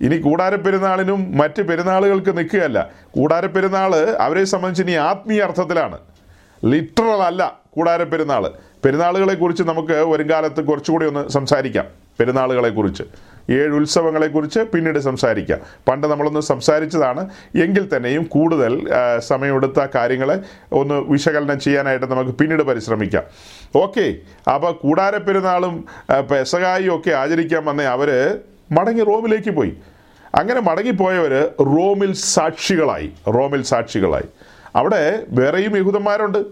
ഇനി 0.01 0.17
കൂടാരപ്പെരുന്നാളിനും 0.17 1.37
മറ്റ് 1.37 1.61
പെരുന്നാളുകൾക്ക് 1.69 2.37
നിൽക്കുകയല്ല. 2.37 2.89
കൂടാരപ്പെരുന്നാൾ 3.15 3.95
അവരെ 4.25 4.43
സംബന്ധിച്ച് 4.43 4.83
ഇനി 4.83 4.91
ആത്മീയ 4.91 5.41
അർത്ഥത്തിലാണ്. 5.41 5.97
ലിറ്ററൽ 6.65 7.21
അല്ല 7.29 7.41
കൂടാരപ്പെരുന്നാൾ 7.75 8.51
പെരുന്നാളുകളെക്കുറിച്ച് 8.83 9.63
നമുക്ക് 9.63 9.93
വരും 10.11 10.29
കാലത്ത് 10.29 10.61
കുറച്ചുകൂടി 10.65 11.05
ഒന്ന് 11.05 11.29
സംസാരിക്കാം. 11.29 11.85
പെരുന്നാളുകളെക്കുറിച്ച്. 12.19 13.03
ഏഴ് 13.49 13.69
ഉത്സവങ്ങളെക്കുറിച്ച് 13.69 14.59
പിന്നീട് 14.59 14.99
സംസാരിക്കാം. 14.99 15.59
പണ്ട് 15.87 16.07
നമ്മളൊന്ന് 16.07 16.39
സംസാരിച്ചതാണ്. 16.39 17.29
എങ്കിൽ 17.55 17.95
തന്നെയും 17.95 18.23
കൂടുതൽ 18.23 18.73
സമയമെടുത്ത 19.19 19.87
കാര്യങ്ങളെ 19.95 20.37
ഒന്ന് 20.71 20.93
വിശകലനം 20.93 21.59
ചെയ്യാനായിട്ട് 21.59 22.05
നമുക്ക് 22.05 22.31
പിന്നീട് 22.31 22.63
പരിശ്രമിക്കാം. 22.63 23.23
ഓക്കെ 23.75 24.15
അപ്പോൾ 24.53 24.71
കൂടാരപ്പെരുന്നാളും 24.71 25.85
പെസകായും 26.31 26.95
ഒക്കെ 26.95 27.11
ആചരിക്കാൻ 27.11 27.65
വന്ന 27.65 27.81
അവർ 27.81 28.39
മടങ്ങി 28.71 29.03
റോമിലേക്ക് 29.03 29.51
പോയി. 29.51 29.77
അങ്ങനെ 30.35 30.61
മടങ്ങിപ്പോയവർ 30.61 31.33
റോമിൽ 31.59 32.13
സാക്ഷികളായി 32.13 33.11
റോമിൽ 33.27 33.63
സാക്ഷികളായി. 33.63 34.27
അവിടെ 34.75 35.23
വേറെയും 35.29 35.77
യഹൂദന്മാരുണ്ട്. 35.77 36.45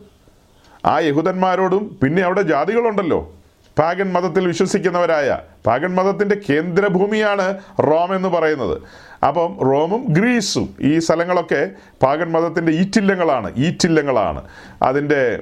ആ 0.85 0.99
യഹൂദന്മാരോടും 0.99 1.97
പിന്നെ 2.03 2.21
അവിടെ 2.21 2.41
ജാതികളുണ്ടല്ലോ. 2.41 3.33
പാഗൻ 3.79 4.13
മതത്തിൽ 4.13 4.47
വിശ്വസിക്കുന്നവരായ 4.47 5.37
പാഗൻ 5.67 5.95
മതത്തിന്റെ 5.95 6.37
കേന്ദ്രഭൂമിയാണ് 6.49 7.57
റോം 7.79 8.15
എന്ന് 8.15 8.29
പറയുന്നത്. 8.29 8.81
അപ്പം 9.25 9.57
റോമും 9.59 10.05
ഗ്രീസും 10.09 10.75
ഈ 10.81 10.99
സ്ഥലങ്ങളൊക്കെ 10.99 11.69
പാഗൻ 12.03 12.31
മതത്തിന്റെ 12.31 12.71
ഈറ്റില്ലങ്ങളാണ് 12.71 13.53
ഈറ്റില്ലങ്ങളാണ്. 13.57 14.43
അതിന്റെ 14.83 15.39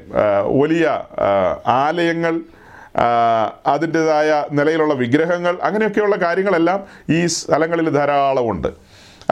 വലിയ 0.62 0.86
ആലയങ്ങൾ 1.67 2.41
അതിന്റെതായ 3.67 4.45
നിലയിലുള്ള 4.51 4.93
വിഗ്രഹങ്ങൾ 4.93 5.57
അങ്ങനെയൊക്കെയുള്ള 5.63 6.15
കാര്യങ്ങളെല്ലാം 6.15 6.83
ഈ 7.10 7.25
സ്ഥലങ്ങളിൽ 7.25 7.89
ധാരാളമുണ്ട്. 7.89 8.67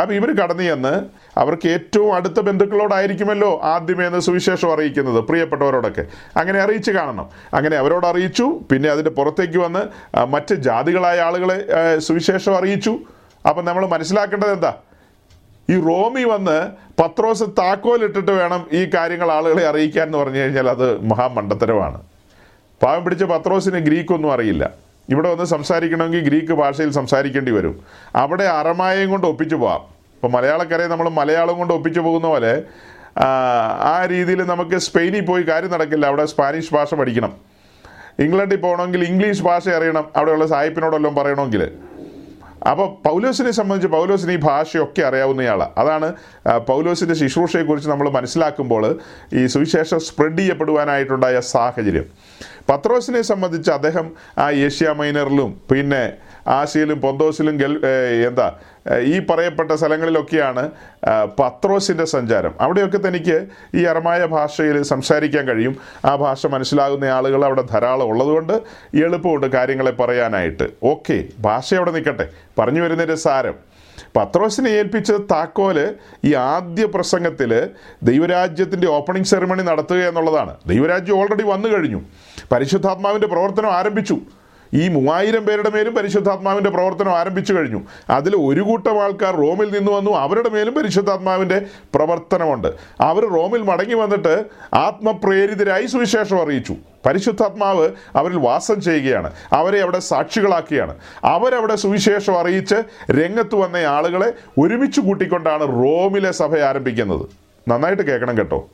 അപ്പോൾ 0.02 0.14
ഇവർ 0.14 0.36
കടന്നു 0.36 0.64
ചെന്ന് 0.64 0.94
അവർക്ക് 1.40 1.68
ഏറ്റവും 1.68 2.16
അടുത്ത 2.16 2.40
ബന്ധുക്കളോടായിരിക്കുമല്ലോ 2.40 3.62
ആദ്യമേ 3.64 4.08
എന്ന് 4.08 4.20
സുവിശേഷം 4.20 4.74
അറിയിക്കുന്നത് 4.74 5.24
പ്രിയപ്പെട്ടവരോടൊക്കെ. 5.24 6.06
അങ്ങനെ 6.38 6.60
അറിയിച്ച് 6.60 6.92
കാണണം. 6.92 7.30
അങ്ങനെ 7.54 7.78
അവരോട് 7.78 8.08
അറിയിച്ചു 8.08 8.60
പിന്നെ 8.72 8.90
അതിന്റെ 8.90 9.12
പുറത്തേക്ക് 9.12 9.58
വന്ന് 9.58 9.84
മറ്റ് 10.26 10.56
ജാതികളായ 10.56 11.20
ആളുകളെ 11.20 11.58
സുവിശേഷം 12.00 12.56
അറിയിച്ചു. 12.56 13.00
അപ്പം 13.48 13.66
നമ്മൾ 13.66 13.86
മനസ്സിലാക്കേണ്ടത് 13.86 14.52
എന്താ? 14.52 14.74
ഈ 15.70 15.76
റോമി 15.80 16.24
വന്ന് 16.24 16.72
പത്രോസ് 17.02 17.44
താക്കോലിട്ടിട്ട് 17.44 18.32
വേണം 18.32 18.66
ഈ 18.72 18.90
കാര്യങ്ങൾ 18.94 19.32
ആളുകളെ 19.32 19.68
അറിയിക്കാൻ 19.68 20.06
എന്ന് 20.06 20.18
പറഞ്ഞു 20.18 20.40
കഴിഞ്ഞാൽ 20.40 20.70
അത് 20.70 21.02
മഹാമണ്ടത്തരമാണ്. 21.02 22.02
പാവം 22.84 23.04
പിടിച്ച 23.04 23.24
പത്രോസിന് 23.24 23.80
ഗ്രീക്കൊന്നും 23.80 24.34
അറിയില്ല. 24.34 24.70
ഇവിടെ 25.10 25.32
വന്ന് 25.32 25.46
സംസാരിക്കണമെങ്കിൽ 25.46 26.20
ഗ്രീക്ക് 26.20 26.54
ഭാഷയിൽ 26.54 26.92
സംസാരിക്കേണ്ടി 26.92 27.52
വരും. 27.52 27.84
അവിടെ 28.16 28.44
അറമായയും 28.44 29.10
കൊണ്ട് 29.10 29.28
ഒപ്പിച്ചു 29.28 29.56
പോവാം. 29.56 29.82
ഇപ്പോൾ 30.16 30.28
മലയാളക്കരയെ 30.28 30.88
നമ്മൾ 30.88 31.10
മലയാളം 31.10 31.58
കൊണ്ട് 31.58 31.74
ഒപ്പിച്ചു 31.74 32.00
പോകുന്ന 32.00 32.28
പോലെ 32.28 32.64
ആ 33.82 34.06
രീതിയിൽ 34.06 34.44
നമുക്ക് 34.44 34.78
സ്പെയിനിൽ 34.78 35.26
പോയി 35.26 35.44
കാര്യം 35.44 35.72
നടക്കില്ല. 35.72 36.06
അവിടെ 36.06 36.26
സ്പാനിഷ് 36.26 36.74
ഭാഷ 36.74 36.94
പഠിക്കണം. 36.94 37.34
ഇംഗ്ലണ്ടിൽ 38.20 38.58
പോകണമെങ്കിൽ 38.58 39.04
ഇംഗ്ലീഷ് 39.04 39.44
ഭാഷ 39.44 39.70
അറിയണം. 39.70 40.06
അവിടെയുള്ള 40.16 40.48
സായിപ്പിനോടെല്ലാം 40.48 41.16
പറയണമെങ്കിൽ. 41.16 41.72
അപ്പോൾ 42.72 42.88
പൗലോസിനെ 43.08 43.52
സംബന്ധിച്ച് 43.52 43.90
പൗലോസിന് 43.96 44.32
ഈ 44.32 44.40
ഭാഷയൊക്കെ 44.46 45.02
അറിയാവുന്നയാളാണ് 45.02 45.74
അതാണ് 45.82 46.08
പൗലോസിന്റെ 46.70 47.16
ശുശ്രൂഷയെക്കുറിച്ച് 47.22 47.90
നമ്മൾ 47.90 48.08
മനസ്സിലാക്കുമ്പോൾ 48.10 48.84
ഈ 49.40 49.44
സുവിശേഷം 49.48 50.00
സ്പ്രെഡ് 50.08 50.40
ചെയ്യപ്പെടുവാനായിട്ടുണ്ടായ 50.40 51.40
സാഹചര്യം. 51.54 52.08
പത്രോസിനെ 52.70 53.22
സംബന്ധിച്ച് 53.22 53.72
അദ്ദേഹം 53.72 54.08
ആ 54.38 54.48
ഏഷ്യ 54.68 54.94
മൈനറിലും 55.02 55.52
പിന്നെ 55.72 56.04
ആസിയയിലും 56.48 57.02
പൊന്തോസിലും 57.02 57.56
എന്താ 58.28 58.54
ഈ 59.02 59.20
പറയപ്പെട്ട 59.20 59.72
സ്ഥലങ്ങളിലൊക്കെയാണ് 59.72 60.72
പത്രോസിന്റെ 61.40 62.06
സഞ്ചാരം. 62.06 62.54
അവിടെയൊക്കെ 62.60 62.98
തനിക്ക് 62.98 63.48
ഈ 63.76 63.84
അറമായ 63.84 64.26
ഭാഷയിൽ 64.26 64.82
സംസാരിക്കാൻ 64.84 65.48
കഴിയും. 65.48 65.78
ആ 66.06 66.16
ഭാഷ 66.16 66.46
മനസ്സിലാകുന്ന 66.46 67.06
ആളുകൾ 67.06 67.46
അവിടെ 67.46 67.62
ധാരാളം 67.62 68.08
ഉള്ളതുകൊണ്ട് 68.08 68.54
എളുപ്പമുണ്ട് 69.04 69.48
കാര്യങ്ങളെ 69.48 69.92
പറയാനായിട്ട്. 69.92 70.70
ഓക്കെ 70.84 71.24
ഭാഷ 71.40 71.74
അവിടെ 71.74 71.92
നിൽക്കട്ടെ. 71.92 72.30
പറഞ്ഞു 72.60 72.82
വരുന്നതിന്റെ 72.82 73.16
സാരം. 73.16 73.56
പത്രോസിനെ 74.16 74.70
ഏൽപ്പിച്ച 74.70 75.12
താക്കോൽ 75.12 75.96
ഈ 76.24 76.34
ആദ്യ 76.34 76.86
പ്രസംഗത്തിൽ 76.86 77.68
ദൈവരാജ്യത്തിന്റെ 78.04 78.88
ഓപ്പണിംഗ് 78.88 79.28
സെറിമണി 79.28 79.64
നടത്തുക 79.64 79.98
എന്നുള്ളതാണ്. 79.98 80.56
ദൈവരാജ്യം 80.68 81.20
ഓൾറെഡി 81.20 81.44
വന്നു 81.44 81.68
കഴിഞ്ഞു. 81.68 82.02
പരിശുദ്ധാത്മാവിന്റെ 82.52 83.28
പ്രവർത്തനം 83.28 83.74
ആരംഭിച്ചു. 83.74 84.18
ഈ 84.76 84.88
മൂവായിരം 84.88 85.46
പേരുടെ 85.46 85.70
മേലും 85.70 85.96
പരിശുദ്ധാത്മാവിന്റെ 85.96 86.70
പ്രവർത്തനം 86.70 87.12
ആരംഭിച്ചു 87.12 87.54
കഴിഞ്ഞു. 87.54 87.82
അതിൽ 88.10 88.36
ഒരു 88.36 88.62
കൂട്ടം 88.62 89.04
ആൾക്കാർ 89.04 89.36
റോമിൽ 89.36 89.80
നിന്ന് 89.80 89.92
വന്നു. 89.92 90.12
അവരുടെ 90.12 90.50
മേലും 90.50 90.74
പരിശുദ്ധാത്മാവിന്റെ 90.74 91.62
പ്രവർത്തനമുണ്ട്. 91.96 92.68
അവർ 93.02 93.26
റോമിൽ 93.26 93.62
മടങ്ങി 93.62 93.94
വന്നിട്ട് 93.94 94.46
ആത്മപ്രേരിതരായി 94.74 95.86
സുവിശേഷം 95.86 96.42
അറിയിച്ചു. 96.42 96.76
പരിശുദ്ധാത്മാവ് 97.06 97.90
അവരിൽ 98.16 98.38
വാസം 98.38 98.82
ചെയ്യുകയാണ്. 98.82 99.32
അവരെ 99.54 99.82
അവിടെ 99.82 100.00
സാക്ഷികളാക്കുകയാണ് 100.00 100.96
അവരവിടെ 101.24 101.76
സുവിശേഷം 101.76 102.40
അറിയിച്ച് 102.40 102.76
രംഗത്ത് 103.12 103.56
വന്ന 103.56 103.78
ആളുകളെ 103.78 104.34
ഒരുമിച്ച് 104.60 105.02
കൂട്ടിക്കൊണ്ടാണ് 105.02 105.64
റോമിലെ 105.64 106.32
സഭ 106.32 106.58
ആരംഭിക്കുന്നത്. 106.58 107.26
നന്നായിട്ട് 107.70 108.04
കേൾക്കണം 108.04 108.38
കേട്ടോ. 108.38 108.70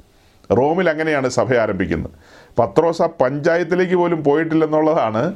റോമിൽ 0.52 0.90
അങ്ങനെയാണ് 0.90 1.30
സഭ 1.30 1.54
ആരംഭിക്കുന്നത്. 1.54 2.12
പത്രോസ 2.60 3.02
പഞ്ചായത്തിലേക്ക് 3.02 3.96
പോലും 3.96 4.24
പോയിട്ടില്ലെന്നുള്ളതാണ് 4.24 5.34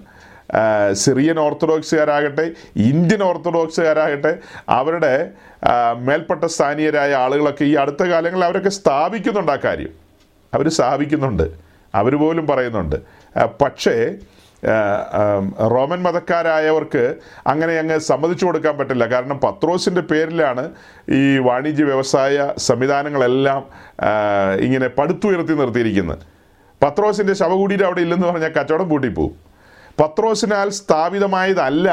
സിറിയൻ 0.93 1.39
ഓർത്തഡോക്സുകാരാകട്ടെ 1.39 2.51
ഇന്ത്യൻ 2.75 3.23
ഓർത്തഡോക്സുകാരാകട്ടെ 3.23 4.37
അവരുടെ 4.69 5.29
മേൽപ്പെട്ട 5.99 6.45
സ്ഥാനീയരായ 6.45 7.13
ആളുകളൊക്കെ 7.15 7.63
ഈ 7.63 7.75
അടുത്ത 7.75 8.03
കാലങ്ങളിൽ 8.03 8.45
അവരൊക്കെ 8.45 8.69
സ്ഥാപിക്കുന്നുണ്ട് 8.69 9.51
ആ 9.51 9.57
കാര്യം. 9.65 9.89
അവർ 10.53 10.69
സ്ഥാപിക്കുന്നുണ്ട്. 10.69 11.51
അവർ 11.95 12.15
പോലും 12.15 12.47
പറയുന്നുണ്ട്. 12.47 12.95
പക്ഷേ 13.61 14.15
റോമൻ 15.71 16.03
മതക്കാരായവർക്ക് 16.03 17.15
അങ്ങനെ 17.47 17.73
അങ്ങ് 17.73 17.99
സമ്മതിച്ചു 17.99 18.45
കൊടുക്കാൻ 18.45 18.77
പറ്റില്ല. 18.77 19.05
കാരണം 19.05 19.39
പത്രോസിന്റെ 19.39 20.01
പേരിലാണ് 20.01 20.71
ഈ 21.09 21.37
വാണിജ്യ 21.37 21.83
വ്യവസായ 21.83 22.53
സംവിധാനങ്ങളെല്ലാം 22.57 23.67
ഇങ്ങനെ 24.59 24.87
പടുത്തുയർത്തി 24.87 25.53
നിർത്തിയിരിക്കുന്നത്. 25.53 26.17
പത്രോസിന്റെ 26.83 27.33
ശവകുടീരം 27.33 27.85
അവിടെ 27.85 28.01
ഇല്ലെന്ന് 28.01 28.27
പറഞ്ഞാൽ 28.27 28.49
കച്ചവടം 28.49 28.89
പൂട്ടിപ്പോവും. 28.89 29.44
പത്രോസിനാൽ 29.99 30.69
സ്ഥാപിതമായതല്ല 30.69 31.89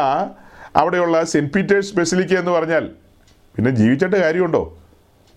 അവിടെയുള്ള 0.77 1.25
സെന്റ് 1.25 1.53
പീറ്റേഴ്സ് 1.53 1.97
ബെസിലിക്ക 1.97 2.38
എന്ന് 2.38 2.51
പറഞ്ഞാൽ. 2.51 2.91
പിന്നെ 3.57 3.71
ജീവിച്ചിട്ട് 3.71 4.17
കാര്യമുണ്ടോ? 4.17 4.79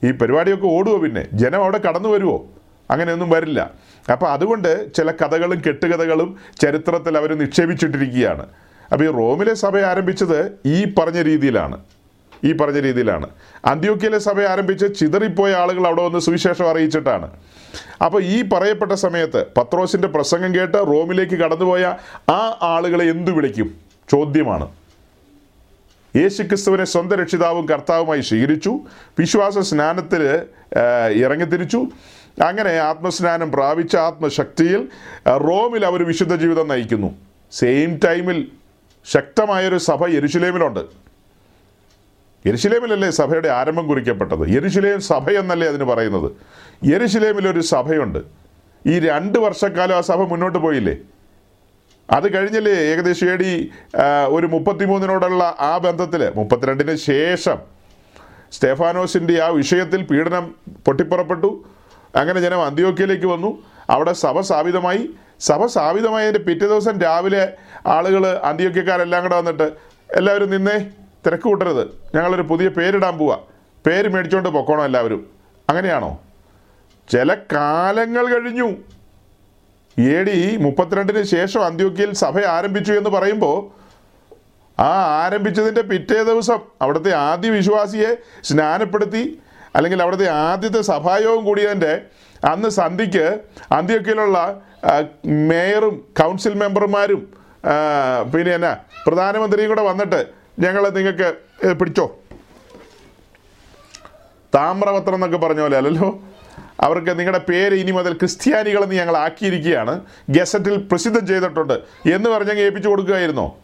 ഈ 0.04 0.12
പരിപാടിയൊക്കെ 0.12 0.68
ഓടുവോ 0.68 0.98
പിന്നെ? 0.98 1.28
ജനം 1.34 1.64
അവിടെ 1.64 1.78
കടന്നു 1.78 2.10
വരുമോ 2.10 2.46
അങ്ങനെയൊന്നും 2.92 3.30
വരില്ല. 3.30 3.72
അപ്പോൾ 4.12 4.30
അതുകൊണ്ട് 4.30 4.94
ചില 4.94 5.12
കഥകളും 5.12 5.62
കെട്ടുകഥകളും 5.68 6.36
ചരിത്രത്തിൽ 6.62 7.18
അവർ 7.18 7.38
നിക്ഷേപിച്ചിട്ടിരിക്കുകയാണ്. 7.38 8.46
അപ്പോൾ 8.92 9.04
ഈ 9.04 9.08
റോമിലെ 9.08 9.54
സഭ 9.54 9.78
ആരംഭിച്ചത് 9.78 10.52
ഈ 10.66 10.94
പറഞ്ഞ 10.94 11.22
രീതിയിലാണ്. 11.22 11.80
ഈ 12.44 12.54
പറഞ്ഞ 12.54 12.80
രീതിയിലാണ്. 12.80 13.30
അന്ത്യോക്കിയയിലെ 13.66 14.20
സഭ 14.20 14.42
ആരംഭിച്ച് 14.42 15.00
ചിതറിപ്പോയ 15.00 15.54
ആളുകൾ 15.54 15.88
അവിടെ 15.88 16.02
വന്ന് 16.02 16.20
സുവിശേഷം 16.20 16.70
അറിയിച്ചിട്ടാണ്. 16.70 17.32
അപ്പോൾ 18.06 18.24
ഈ 18.24 18.42
പറയപ്പെട്ട 18.42 18.92
സമയത്ത് 18.92 19.46
പത്രോസിന്റെ 19.58 20.08
പ്രസംഗം 20.08 20.56
കേട്ട് 20.56 20.78
റോമിലേക്ക് 20.78 21.34
കടന്നുപോയ 21.34 21.96
ആ 22.30 22.60
ആളുകളെ 22.62 23.06
എന്തു 23.06 23.32
വിളിക്കും? 23.32 23.76
ചോദ്യമാണ്. 24.10 24.68
യേശുക്രിസ്തുവിനെ 26.16 26.86
സ്വന്തം 26.86 27.18
രക്ഷിതാവും 27.18 27.66
കർത്താവുമായി 27.70 28.22
സ്വീകരിച്ചു. 28.22 28.80
വിശ്വാസ 29.20 29.60
സ്നാനത്തിൽ 29.60 30.24
ഇറങ്ങിത്തിരിച്ചു 31.14 31.86
അങ്ങനെ 32.46 32.78
ആത്മസ്നാനം 32.78 33.52
പ്രാപിച്ച 33.52 33.96
ആത്മശക്തിയിൽ 33.96 34.88
റോമിൽ 35.28 35.86
അവർ 35.86 36.04
വിശുദ്ധ 36.04 36.36
ജീവിതം 36.36 36.68
നയിക്കുന്നു. 36.68 37.16
സെയിം 37.52 38.00
ടൈമിൽ 38.06 38.48
ശക്തമായൊരു 39.06 39.78
സഭ 39.78 40.08
യെരുശലേമിലുണ്ട്. 40.08 41.05
യെരുശലേമിലല്ലേ 42.46 43.10
സഭയുടെ 43.10 43.48
ആരംഭം 43.48 43.88
കുറിക്കപ്പെട്ടത്? 43.88 44.50
യരിശിലേം 44.50 45.02
സഭ 45.02 45.30
എന്നല്ലേ 45.30 45.68
അതിന് 45.68 45.84
പറയുന്നത്? 45.84 46.32
യരിശിലേമിലൊരു 46.94 47.60
സഭയുണ്ട്. 47.60 48.20
ഈ 48.88 49.00
രണ്ട് 49.00 49.40
വർഷക്കാലം 49.40 49.98
ആ 49.98 50.02
സഭ 50.02 50.16
മുന്നോട്ട് 50.16 50.60
പോയില്ലേ? 50.60 50.98
അത് 52.12 52.34
കഴിഞ്ഞല്ലേ 52.34 52.72
ഏകദേശം 52.72 53.28
ഏടി 53.28 53.72
ഒരു 54.28 54.48
മുപ്പത്തിമൂന്നിനോടുള്ള 54.48 55.56
ആ 55.60 55.78
ബന്ധത്തിൽ 55.78 56.32
മുപ്പത്തിരണ്ടിന് 56.36 56.96
ശേഷം 56.96 57.58
സ്റ്റെഫാനോസിന്റെ 58.52 59.42
ആ 59.44 59.48
വിഷയത്തിൽ 59.48 60.04
പീഡനം 60.04 60.56
പൊട്ടിപ്പുറപ്പെട്ടു. 60.86 61.66
അങ്ങനെ 62.16 62.40
ജനം 62.42 62.66
അന്ത്യോക്യയിലേക്ക് 62.66 63.26
വന്നു. 63.26 63.64
അവിടെ 63.90 64.14
സഭ 64.14 64.40
സ്ഥാപിതമായി. 64.40 65.10
സഭ 65.40 65.66
സ്ഥാപിതമായതിന്റെ 65.66 66.40
പിറ്റേ 66.40 66.68
ദിവസം 66.68 67.02
രാവിലെ 67.02 67.54
ആളുകൾ 67.88 68.28
അന്ത്യോക്കിയക്കാരെല്ലാം 68.28 69.24
കൂടെ 69.24 69.36
വന്നിട്ട് 69.36 69.72
എല്ലാവരും 70.12 70.50
നിന്നേ. 70.50 70.86
തിരക്ക് 71.26 71.44
കൂട്ടരുത് 71.44 71.84
ഞങ്ങളൊരു 72.16 72.42
പുതിയ 72.42 72.68
പേരിടാൻ 72.68 73.18
പോവാ. 73.18 73.38
പേര് 73.88 74.08
മേടിച്ചോണ്ട് 74.08 74.50
പൊക്കോണം 74.50 74.86
എല്ലാവരും. 74.86 75.28
അങ്ങനെയാണോ? 75.70 76.20
ചില 77.10 77.36
കാലങ്ങൾ 77.36 78.26
കഴിഞ്ഞു. 78.28 78.70
എ 80.00 80.24
ഡി 80.24 80.58
മുപ്പത്തിരണ്ടിന് 80.58 81.24
ശേഷം 81.24 81.66
അന്ത്യോക്കിയിൽ 81.66 82.14
സഭ 82.14 82.40
ആരംഭിച്ചു 82.46 82.94
എന്ന് 82.94 83.10
പറയുമ്പോൾ 83.10 83.58
ആ 84.80 85.24
ആരംഭിച്ചതിന്റെ 85.26 85.82
പിറ്റേ 85.82 86.24
ദിവസം 86.24 86.60
അവിടുത്തെ 86.82 87.14
ആദ്യ 87.14 87.50
വിശ്വാസിയെ 87.50 88.18
സ്നാനപ്പെടുത്തി 88.44 89.40
അല്ലെങ്കിൽ 89.76 90.02
അവിടുത്തെ 90.02 90.30
ആദ്യത്തെ 90.30 90.82
സഭായോഗം 90.82 91.46
കൂടിയതിന്റെ 91.46 92.02
അന്ന് 92.46 92.70
സന്ധിക്ക് 92.70 93.40
അന്ത്യോക്കിയിലുള്ള 93.72 94.62
മേയറും 95.26 96.06
കൗൺസിൽ 96.22 96.54
മെമ്പർമാരും 96.54 97.34
പിന്നെ 98.36 98.54
എന്നാ 98.54 98.78
പ്രധാനമന്ത്രിയും 99.08 99.70
കൂടെ 99.70 99.82
വന്നിട്ട് 99.82 100.28
ഞങ്ങൾ 100.60 100.90
നിങ്ങൾക്ക് 100.90 101.36
പിടിച്ചോ? 101.76 102.20
താമ്രപത്രം 104.56 105.14
എന്നൊക്കെ 105.14 105.38
പറഞ്ഞ 105.38 105.62
പോലെ 105.62 105.78
അല്ലല്ലോ? 105.78 106.22
അവർക്ക് 106.80 107.20
നിങ്ങളുടെ 107.20 107.38
പേര് 107.38 107.74
ഇനി 107.76 107.92
മുതൽ 107.92 108.14
ക്രിസ്ത്യാനികളെന്ന് 108.14 108.96
ഞങ്ങൾ 108.96 109.18
ആക്കിയിരിക്കുകയാണ്. 109.18 110.02
ഗസറ്റിൽ 110.30 110.78
പ്രസിദ്ധം 110.78 111.28
ചെയ്തിട്ടുണ്ട്. 111.28 111.74
എന്ന് 112.14 112.30
പറഞ്ഞങ്ങ് 112.30 112.62
ഏൽപ്പിച്ചു 112.62 112.90
കൊടുക്കുകയായിരുന്നോ. 112.90 113.58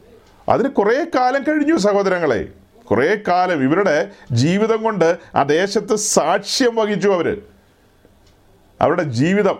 അതിന് 0.50 0.70
കുറേ 0.70 1.06
കാലം 1.16 1.44
കഴിഞ്ഞു 1.44 1.78
സഹോദരങ്ങളെ. 1.78 2.48
കുറേ 2.90 3.18
കാലം 3.28 3.64
ഇവരുടെ 3.64 4.10
ജീവിതം 4.32 4.84
കൊണ്ട് 4.84 5.18
ആ 5.36 5.44
ദേശത്ത് 5.44 5.96
സാക്ഷ്യം 5.96 6.76
വഹിച്ചു 6.76 7.10
അവർ 7.10 7.42
അവരുടെ 8.82 9.04
ജീവിതം. 9.04 9.60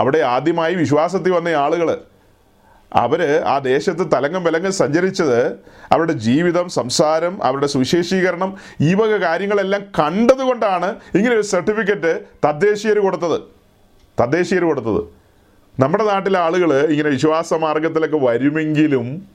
അവിടെ 0.00 0.18
ആദ്യമായി 0.18 0.74
വിശ്വാസത്തിൽ 0.74 1.32
വന്ന 1.32 1.48
ആളുകൾ 1.48 2.00
അവർ 2.94 3.42
ആ 3.46 3.58
ദേശത്ത് 3.58 4.12
തലങ്ങും 4.12 4.44
വിലങ്ങും 4.44 4.72
സഞ്ചരിച്ചത് 4.72 5.52
അവരുടെ 5.92 6.12
ജീവിതം 6.12 6.68
സംസാരം 6.68 7.44
അവരുടെ 7.44 7.66
സുവിശേഷീകരണം 7.66 8.56
ഈ 8.80 8.94
വക 8.94 9.08
കാര്യങ്ങളെല്ലാം 9.08 9.82
കണ്ടതുകൊണ്ടാണ് 9.82 10.94
ഇങ്ങനെ 11.14 11.34
ഒരു 11.34 11.42
സർട്ടിഫിക്കറ്റ് 11.42 12.20
തദ്ദേശീയർ 12.46 12.98
കൊടുത്തത്. 12.98 13.40
തദ്ദേശീയർ 14.20 14.64
കൊടുത്തത്. 14.64 15.02
നമ്മുടെ 15.80 16.04
നാട്ടിലെ 16.04 16.38
ആളുകൾ 16.38 16.86
ഇങ്ങനെ 16.86 17.08
വിശ്വാസ 17.08 17.54
മാർഗത്തിലൊക്കെ 17.54 18.16
വരുമെങ്കിലും 18.16 19.28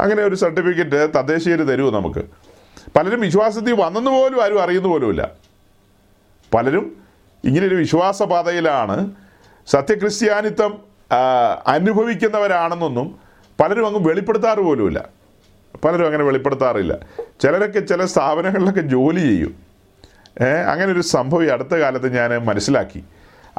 അങ്ങനെ 0.00 0.22
ഒരു 0.22 0.34
സർട്ടിഫിക്കറ്റ് 0.34 1.12
തദ്ദേശീയർ 1.14 1.62
തരുമോ 1.62 1.90
നമുക്ക്. 1.90 2.22
പലരും 2.96 3.20
വിശ്വാസത്തിൽ 3.20 3.72
വന്നെന്ന് 3.72 4.10
പോലും 4.10 4.42
ആരും 4.42 4.62
അറിയുന്ന 4.62 4.88
പോലുമില്ല. 4.88 5.30
പലരും 6.54 6.96
ഇങ്ങനൊരു 7.44 7.74
വിശ്വാസപാതയിലാണ് 7.74 9.27
സത്യക്രിസ്ത്യാനിത്വം 9.68 10.72
അനുഭവിക്കുന്നവരാണെന്നൊന്നും 11.66 13.18
പലരും 13.60 13.86
അങ്ങ് 13.86 14.08
വെളിപ്പെടുത്താറ് 14.08 14.58
പോലുമില്ല. 14.58 15.08
പലരും 15.84 16.06
അങ്ങനെ 16.06 16.24
വെളിപ്പെടുത്താറില്ല. 16.24 16.98
ചിലരൊക്കെ 17.40 17.80
ചില 17.80 18.04
സ്ഥാപനങ്ങളിലൊക്കെ 18.04 18.80
ജോലി 18.80 19.20
ചെയ്യും. 19.20 19.54
അങ്ങനെ 20.70 20.92
ഒരു 20.92 21.00
സംഭവം 21.00 21.44
ഈ 21.44 21.48
അടുത്ത 21.48 21.74
കാലത്ത് 21.74 22.16
ഞാൻ 22.16 22.30
മനസ്സിലാക്കി. 22.44 23.04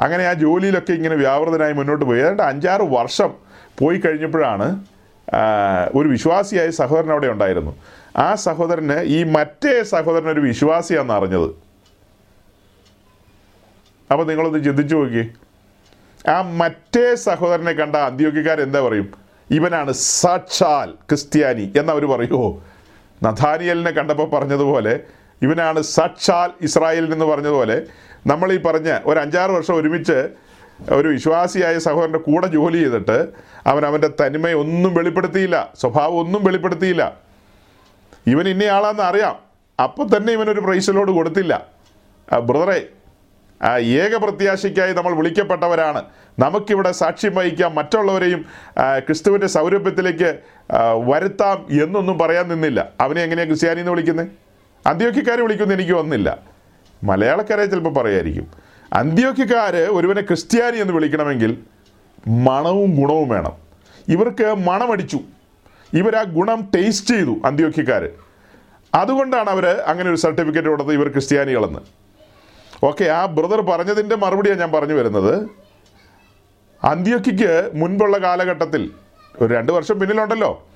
അങ്ങനെ 0.00 0.24
ആ 0.24 0.32
ജോലിയിലൊക്കെ 0.32 0.92
ഇങ്ങനെ 0.92 1.16
വ്യാപൃതനായി 1.16 1.72
മുന്നോട്ട് 1.72 2.04
പോയി. 2.04 2.20
ഏതാണ്ട് 2.20 2.42
അഞ്ചാറ് 2.42 2.82
വർഷം 2.82 3.30
പോയി 3.78 3.98
കഴിഞ്ഞപ്പോഴാണ് 3.98 4.84
ഒരു 5.94 6.08
വിശ്വാസിയായ 6.08 6.70
സഹോദരൻ 6.70 7.10
അവിടെ 7.10 7.26
ഉണ്ടായിരുന്നു. 7.26 7.76
ആ 8.16 8.34
സഹോദരന് 8.34 9.00
ഈ 9.00 9.24
മറ്റേ 9.24 9.82
സഹോദരൻ 9.82 10.30
ഒരു 10.30 10.40
വിശ്വാസിയാണെന്ന് 10.40 11.14
അറിഞ്ഞത്. 11.14 11.48
അപ്പോൾ 14.10 14.26
നിങ്ങളൊന്ന് 14.26 14.64
ചിന്തിച്ചു 14.64 14.96
നോക്കി 14.96 15.30
ആ 16.28 16.42
മറ്റേ 16.42 17.14
സഹോദരനെ 17.14 17.72
കണ്ട 17.72 17.96
അന്ത്യോഗ്യക്കാർ 17.96 18.60
എന്താ 18.60 18.80
പറയും? 18.80 19.08
ഇവനാണ് 19.50 19.92
സാക്ഷാൽ 19.92 20.90
ക്രിസ്ത്യാനി 20.90 21.72
എന്നവർ 21.76 22.04
പറയുമോ 22.04 22.62
നഥാനിയലിനെ 23.24 23.90
കണ്ടപ്പോൾ 23.90 24.30
പറഞ്ഞതുപോലെ 24.30 25.00
ഇവനാണ് 25.42 25.80
സാക്ഷാൽ 25.80 26.50
ഇസ്രായേലിൽ 26.62 27.12
എന്ന് 27.12 27.24
പറഞ്ഞതുപോലെ 27.24 27.86
നമ്മൾ 28.26 28.52
ഈ 28.52 28.58
പറഞ്ഞ 28.58 28.98
ഒരു 29.04 29.18
അഞ്ചാറ് 29.20 29.50
വർഷം 29.50 29.74
ഒരുമിച്ച് 29.74 30.28
ഒരു 30.92 31.08
വിശ്വാസിയായ 31.08 31.78
സഹോദരന്റെ 31.78 32.18
കൂടെ 32.18 32.46
ജോലി 32.46 32.78
ചെയ്തിട്ട് 32.78 33.28
അവൻ 33.66 33.86
അവന്റെ 33.86 34.10
തനിമയൊന്നും 34.20 34.94
വെളിപ്പെടുത്തിയില്ല 34.94 35.72
സ്വഭാവം 35.80 36.18
ഒന്നും 36.18 36.44
വെളിപ്പെടുത്തിയില്ല. 36.44 37.12
ഇവൻ 38.26 38.48
ഇന്നയാളാന്ന് 38.48 39.02
അറിയാം. 39.02 39.36
അപ്പോൾ 39.82 40.16
തന്നെ 40.16 40.32
ഇവനൊരു 40.32 40.60
പ്രൈസലോട് 40.60 41.10
കൊടുത്തില്ല. 41.10 41.66
ബ്രദറെ 42.28 42.88
ആ 43.62 43.78
ഏക 43.78 44.16
പ്രത്യാശയ്ക്കായി 44.16 44.92
നമ്മൾ 44.92 45.12
വിളിക്കപ്പെട്ടവരാണ്. 45.14 46.02
നമുക്കിവിടെ 46.38 46.92
സാക്ഷ്യം 46.92 47.34
വഹിക്കാം 47.34 47.74
മറ്റുള്ളവരെയും 47.74 48.42
ക്രിസ്തുവിന്റെ 49.06 49.46
സൗരഭ്യത്തിലേക്ക് 49.46 50.30
വരുത്താം 51.10 51.58
എന്നൊന്നും 51.82 52.18
പറയാൻ 52.18 52.48
നിന്നില്ല. 52.48 52.80
അവനെ 53.00 53.20
എങ്ങനെയാണ് 53.22 53.50
ക്രിസ്ത്യാനി 53.50 53.80
എന്ന് 53.80 53.92
വിളിക്കുന്നത് 53.92 54.28
അന്ത്യോക്കിക്കാരെ 54.86 55.42
വിളിക്കുമെന്ന് 55.42 55.74
എനിക്ക് 55.74 55.92
വന്നില്ല 55.92 56.38
മലയാളക്കാരെ 57.04 57.64
ചിലപ്പോൾ 57.64 57.94
പറയായിരിക്കും. 57.94 58.46
അന്ത്യോക്കിക്കാർ 58.92 59.76
ഒരുവനെ 59.76 60.22
ക്രിസ്ത്യാനി 60.22 60.78
എന്ന് 60.84 60.94
വിളിക്കണമെങ്കിൽ 60.94 61.52
മണവും 62.28 62.90
ഗുണവും 63.00 63.28
വേണം. 63.28 63.54
ഇവർക്ക് 64.08 64.48
മണമടിച്ചു. 64.68 65.20
ഇവർ 66.00 66.16
ആ 66.16 66.22
ഗുണം 66.36 66.60
ടേസ്റ്റ് 66.74 67.14
ചെയ്തു 67.14 67.34
അന്ത്യോക്കിക്കാർ 67.44 68.08
അതുകൊണ്ടാണ് 68.94 69.50
അവർ 69.50 69.66
അങ്ങനെ 69.90 70.08
ഒരു 70.10 70.18
സർട്ടിഫിക്കറ്റ് 70.24 70.68
കൊടുത്തത് 70.68 70.92
ഇവർ 70.92 71.08
ക്രിസ്ത്യാനികളെന്ന്. 71.08 71.82
ഓക്കെ 72.88 73.04
ആ 73.04 73.26
ബ്രദർ 73.36 73.60
പറഞ്ഞതിന്റെ 73.60 74.16
മറുപടിയാണ് 74.16 74.60
ഞാൻ 74.60 74.72
പറഞ്ഞു 74.72 74.94
വരുന്നത്. 74.94 75.34
അന്ത്യോക്കിക്ക് 76.84 77.70
മുൻപുള്ള 77.74 78.18
കാലഘട്ടത്തിൽ 78.18 78.90
ഒരു 79.42 79.54
രണ്ട് 79.54 79.72
വർഷം 79.72 80.00
പിന്നിലുണ്ടല്ലോ. 80.00 80.66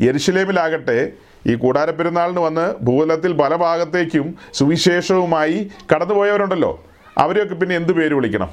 യരിശിലേമിലാകട്ടെ 0.00 1.12
ഈ 1.46 1.54
കൂടാര 1.54 1.90
പെരുന്നാളിന് 1.90 2.38
വന്ന് 2.38 2.74
ഭൂതലത്തിൽ 2.84 3.32
പല 3.40 3.54
ഭാഗത്തേക്കും 3.56 4.26
സുവിശേഷവുമായി 4.54 5.70
കടന്നുപോയവരുണ്ടല്ലോ. 5.92 6.84
അവരെയൊക്കെ 7.18 7.54
പിന്നെ 7.54 7.74
എന്ത് 7.76 7.92
പേര് 7.92 8.14
വിളിക്കണം? 8.14 8.50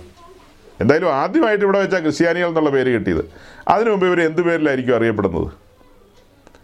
എന്തായാലും 0.81 1.13
ആദ്യമായിട്ട് 1.13 1.63
ഇവിടെ 1.65 1.79
വെച്ചാൽ 1.79 2.01
ക്രിസ്ത്യാനികൾ 2.01 2.47
എന്നുള്ള 2.47 2.69
പേര് 2.69 2.89
കിട്ടിയത്. 2.95 3.23
അതിനു 3.67 3.89
മുമ്പ് 3.89 4.05
ഇവർ 4.05 4.21
എന്ത് 4.21 4.41
പേരിലായിരിക്കും 4.41 4.95
അറിയപ്പെടുന്നത്? 4.95 5.49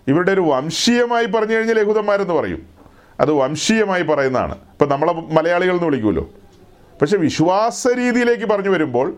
ഇവരുടെ 0.08 0.32
ഒരു 0.32 0.42
വംശീയമായി 0.42 1.26
പറഞ്ഞു 1.26 1.56
കഴിഞ്ഞാൽ 1.56 1.80
യഹൂദന്മാരെന്ന് 1.80 2.34
പറയും. 2.34 2.77
അത് 3.20 3.32
വംശീയമായി 3.32 4.04
പറയുന്നതാണ്. 4.04 4.52
ഇപ്പം 4.52 4.90
നമ്മളെ 4.90 5.14
മലയാളികൾ 5.14 5.74
എന്ന് 5.74 5.86
വിളിക്കുമല്ലോ 5.86 6.30
പക്ഷെ 7.02 7.18
വിശ്വാസ 7.18 7.88
രീതിയിലേക്ക് 7.88 8.46
പറഞ്ഞു 8.46 8.70
വരുമ്പോൾ 8.70 9.18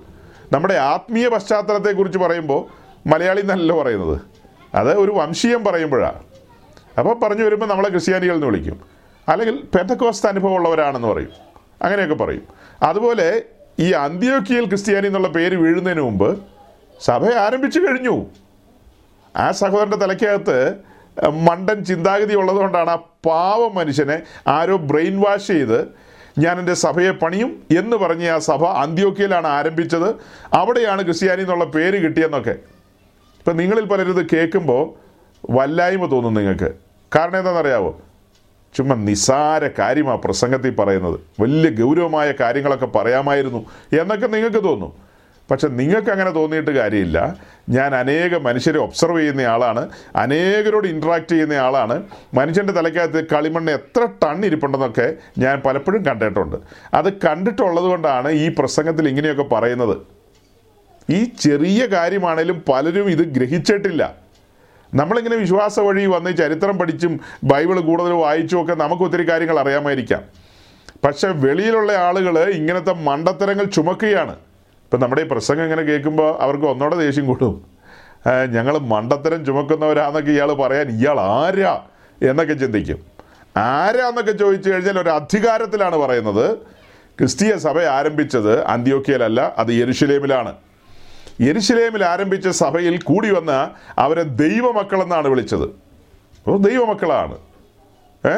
നമ്മുടെ 0.52 0.74
ആത്മീയ 0.74 1.28
പശ്ചാത്തലത്തെക്കുറിച്ച് 1.28 2.20
പറയുമ്പോൾ 2.20 2.66
മലയാളി 3.10 3.42
എന്നല്ല 3.42 3.74
പറയുന്നത്. 3.74 4.22
അത് 4.76 4.98
ഒരു 4.98 5.12
വംശീയം 5.12 5.64
പറയുമ്പോഴാണ് 5.64 6.24
അപ്പോൾ 7.00 7.20
പറഞ്ഞു 7.20 7.44
വരുമ്പോൾ 7.44 7.66
നമ്മളെ 7.66 7.90
ക്രിസ്ത്യാനികൾ 7.90 8.34
എന്ന് 8.34 8.46
വിളിക്കും. 8.46 8.82
അല്ലെങ്കിൽ 9.30 9.64
പെന്തക്കോസ്ത 9.78 10.28
അനുഭവമുള്ളവരാണെന്ന് 10.28 11.08
പറയും. 11.08 11.30
അങ്ങനെയൊക്കെ 11.82 12.16
പറയും. 12.16 12.44
അതുപോലെ 12.84 13.42
ഈ 13.80 13.92
അന്ത്യോക്കിയൽ 13.92 14.66
ക്രിസ്ത്യാനി 14.66 15.08
എന്നുള്ള 15.08 15.28
പേര് 15.28 15.56
വീഴുന്നതിന് 15.56 16.02
മുമ്പ് 16.02 16.44
സഭ 17.02 17.26
ആരംഭിച്ചു 17.26 17.80
കഴിഞ്ഞു. 17.80 18.26
ആ 19.36 19.52
സഹോദരന്റെ 19.52 19.98
തലയ്ക്കകത്ത് 19.98 20.89
മണ്ടൻ 21.28 21.86
ചിന്താഗതി 21.86 22.36
ഉള്ളതുകൊണ്ടാണ് 22.36 22.90
ആ 22.90 22.96
പാവ 23.26 23.68
മനുഷ്യനെ 23.68 24.22
ആരോ 24.48 24.78
ബ്രെയിൻ 24.78 25.22
വാഷ് 25.22 25.48
ചെയ്ത് 25.48 26.10
ഞാൻ 26.40 26.60
എന്റെ 26.60 26.74
സഭയെ 26.74 27.12
പണിയും 27.12 27.64
എന്ന് 27.78 27.98
പറഞ്ഞ് 27.98 28.28
ആ 28.28 28.40
സഭ 28.40 28.66
അന്ത്യോക്കിയയിലാണ് 28.66 29.48
ആരംഭിച്ചത്. 29.48 30.16
അവിടെയാണ് 30.54 31.04
ക്രിസ്ത്യാനി 31.04 31.42
എന്നുള്ള 31.42 31.66
പേര് 31.66 32.04
കിട്ടിയെന്നൊക്കെ. 32.04 32.52
ഇപ്പം 33.40 33.58
നിങ്ങളിൽ 33.58 33.86
പലരും 33.86 34.20
ഇത് 34.20 34.28
കേൾക്കുമ്പോൾ 34.34 34.94
വല്ലായ്മ 35.50 36.06
തോന്നും 36.06 36.34
നിങ്ങൾക്ക്. 36.34 36.76
കാരണം 37.16 37.38
എന്താണെന്നറിയാവോ? 37.38 38.00
ചുമ്മാ 38.78 38.96
നിസാര 38.96 39.68
കാര്യമാണ് 39.80 40.22
പ്രസംഗത്തിൽ 40.22 40.76
പറയുന്നത്. 40.76 41.20
വലിയ 41.40 41.86
ഗൗരവമായ 41.86 42.34
കാര്യങ്ങളൊക്കെ 42.40 42.86
പറയാമായിരുന്നു 42.86 43.66
എന്നൊക്കെ 44.02 44.28
നിങ്ങൾക്ക് 44.28 44.64
തോന്നും. 44.64 45.09
പക്ഷെ 45.52 45.68
നിങ്ങൾക്ക് 45.68 46.10
അങ്ങനെ 46.10 46.30
തോന്നിയിട്ട് 46.30 46.72
കാര്യമില്ല. 46.72 47.38
ഞാൻ 47.70 47.96
അനേക 47.96 48.38
മനുഷ്യരെ 48.38 48.80
ഒബ്സർവ് 48.80 49.20
ചെയ്യുന്ന 49.20 49.42
ആളാണ്. 49.42 49.90
അനേകരോട് 50.16 50.88
ഇൻട്രാക്ട് 50.88 51.32
ചെയ്യുന്ന 51.32 51.54
ആളാണ്. 51.54 52.04
മനുഷ്യന്റെ 52.34 52.74
തലയ്ക്കകത്ത് 52.74 53.28
കളിമണ്ണ് 53.28 53.72
എത്ര 53.72 54.08
ടൺ 54.24 54.46
ഇരിപ്പുണ്ടെന്നൊക്കെ 54.46 55.14
ഞാൻ 55.38 55.60
പലപ്പോഴും 55.60 56.06
കണ്ടിട്ടുണ്ട്. 56.06 56.56
അത് 56.94 57.14
കണ്ടിട്ടുള്ളത് 57.14 57.86
കൊണ്ടാണ് 57.86 58.32
ഈ 58.32 58.56
പ്രസംഗത്തിൽ 58.60 59.08
ഇങ്ങനെയൊക്കെ 59.08 59.44
പറയുന്നത്. 59.44 59.98
ഈ 61.10 61.24
ചെറിയ 61.24 61.86
കാര്യമാണേലും 61.86 62.64
പലരും 62.74 63.10
ഇത് 63.10 63.20
ഗ്രഹിച്ചിട്ടില്ല. 63.20 64.16
നമ്മളിങ്ങനെ 64.94 65.36
വിശ്വാസ 65.36 65.80
വഴി 65.80 66.06
വന്ന് 66.06 66.38
ചരിത്രം 66.38 66.78
പഠിച്ചും 66.78 67.20
ബൈബിൾ 67.44 67.80
കൂടുതൽ 67.80 68.12
വായിച്ചും 68.12 68.62
ഒക്കെ 68.62 68.74
നമുക്ക് 68.74 69.04
ഒത്തിരി 69.04 69.30
കാര്യങ്ങൾ 69.30 69.60
അറിയാമായിരിക്കാം. 69.60 70.24
പക്ഷെ 71.04 71.28
വെളിയിലുള്ള 71.28 71.94
ആളുകൾ 71.94 72.40
ഇങ്ങനത്തെ 72.40 72.94
മണ്ടത്തരങ്ങൾ 72.94 73.64
ചുമക്കുകയാണ്. 73.64 74.36
ഇപ്പം 74.90 75.02
നമ്മുടെ 75.02 75.22
ഈ 75.22 75.26
പ്രസംഗം 75.32 75.64
ഇങ്ങനെ 75.64 75.82
കേൾക്കുമ്പോൾ 75.82 76.30
അവർക്ക് 76.44 76.66
ഒന്നോടെ 76.66 76.96
ദേഷ്യം 76.96 77.26
കൂടും. 77.26 77.56
ഞങ്ങൾ 78.54 78.76
മണ്ടത്തരം 78.78 79.46
ചുമക്കുന്നവരാന്നൊക്കെ 79.46 80.32
ഇയാൾ 80.32 80.52
പറയാൻ 80.54 80.88
ഇയാൾ 80.90 81.20
ആരാ 81.20 81.74
എന്നൊക്കെ 82.30 82.54
ചിന്തിക്കും. 82.54 83.00
ആരാന്നൊക്കെ 83.58 84.32
ചോദിച്ചു 84.32 84.70
കഴിഞ്ഞാൽ 84.70 85.00
ഒരു 85.00 85.10
അധികാരത്തിലാണ് 85.10 85.96
പറയുന്നത്. 85.96 86.58
ക്രിസ്തീയ 87.20 87.52
സഭ 87.66 87.78
ആരംഭിച്ചത് 87.98 88.64
അന്ത്യോക്കിയയിലല്ല 88.74 89.56
അത് 89.58 89.72
യെരുഷലേമിലാണ് 89.82 90.54
യെരുഷലേമിൽ 91.42 92.06
ആരംഭിച്ച 92.06 92.48
സഭയിൽ 92.48 92.98
കൂടി 93.02 93.30
വന്ന 93.32 93.52
അവരെ 94.06 94.24
ദൈവമക്കളെന്നാണ് 94.24 95.28
വിളിച്ചത്. 95.28 95.68
ദൈവമക്കളാണ്. 96.68 97.38
ഏ 98.24 98.36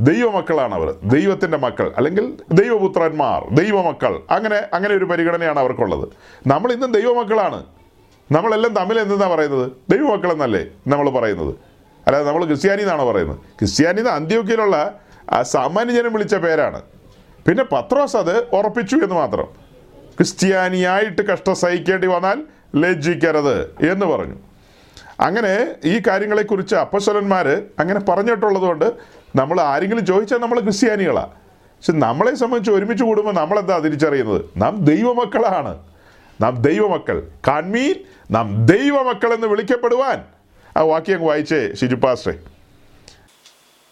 ദൈവമക്കളാണ് 0.00 0.74
അവർ 0.74 0.94
ദൈവത്തിന്റെ 1.04 1.56
മക്കൾ 1.58 1.92
അല്ലെങ്കിൽ 1.96 2.38
ദൈവപുത്രന്മാർ 2.52 3.54
ദൈവമക്കൾ. 3.54 4.20
അങ്ങനെ 4.30 4.62
അങ്ങനെ 4.72 4.94
ഒരു 4.94 5.04
പരിഗണനയാണ് 5.04 5.58
അവർക്കുള്ളത്. 5.58 6.08
നമ്മൾ 6.46 6.72
ഇന്നും 6.72 6.92
ദൈവമക്കളാണ്. 6.92 7.64
നമ്മളെല്ലാം 8.32 8.74
തമ്മിൽ 8.74 9.00
എന്തെന്നാണ് 9.00 9.32
പറയുന്നത്? 9.32 9.72
ദൈവമക്കളെന്നല്ലേ 9.88 10.66
നമ്മൾ 10.86 11.10
പറയുന്നത്. 11.10 11.54
അല്ലാതെ 12.06 12.26
നമ്മൾ 12.26 12.44
ക്രിസ്ത്യാനി 12.44 12.82
എന്നാണോ 12.82 13.10
പറയുന്നത്? 13.10 13.36
ക്രിസ്ത്യാനി 13.36 13.98
എന്ന് 13.98 14.10
അന്ത്യോക്കിയിലുള്ള 14.10 15.00
സാമാന്യജനം 15.42 16.12
വിളിച്ച 16.12 16.34
പേരാണ്. 16.34 16.82
പിന്നെ 17.48 17.64
പത്രോസ് 17.64 18.16
അത് 18.16 18.38
ഉറപ്പിച്ചു 18.38 18.96
എന്ന് 18.96 19.14
മാത്രം. 19.14 19.44
ക്രിസ്ത്യാനിയായിട്ട് 20.16 21.22
കഷ്ടം 21.22 21.54
സഹിക്കേണ്ടി 21.54 22.06
വന്നാൽ 22.06 22.42
ലജ്ജിക്കരുത് 22.76 23.62
എന്ന് 23.90 24.06
പറഞ്ഞു. 24.06 24.34
അങ്ങനെ 25.20 25.74
ഈ 25.84 26.02
കാര്യങ്ങളെക്കുറിച്ച് 26.06 26.74
അപ്പസ്വലന്മാർ 26.74 27.48
അങ്ങനെ 27.78 28.00
പറഞ്ഞിട്ടുള്ളത് 28.00 28.62
കൊണ്ട് 28.62 28.84
നമ്മൾ 29.34 29.60
ആരെങ്കിലും 29.60 30.06
ചോദിച്ചാൽ 30.06 30.38
നമ്മൾ 30.38 30.60
ക്രിസ്ത്യാനികളാണ് 30.60 31.30
പക്ഷെ 31.76 31.92
നമ്മളെ 31.92 32.34
സംബന്ധിച്ച് 32.34 32.70
ഒരുമിച്ച് 32.70 33.04
കൂടുമ്പോൾ 33.04 33.34
നമ്മളെന്താ 33.34 33.78
തിരിച്ചറിയുന്നത്? 33.78 34.44
നാം 34.56 34.84
ദൈവമക്കളാണ്. 34.84 35.86
നാം 36.40 36.62
ദൈവമക്കൾ. 36.62 37.28
കാൺമീൻ 37.48 37.94
നാം 38.30 38.66
ദൈവമക്കൾ 38.66 39.34
എന്ന് 39.34 39.46
വിളിക്കപ്പെടുവാൻ. 39.46 40.24
ആ 40.76 40.80
വാക്യം 40.80 41.14
അങ്ങ് 41.14 41.28
വായിച്ചേ 41.28 41.74
ശിജുപാശ്രേ 41.74 42.32
പാസ്റ്റേ 42.32 42.56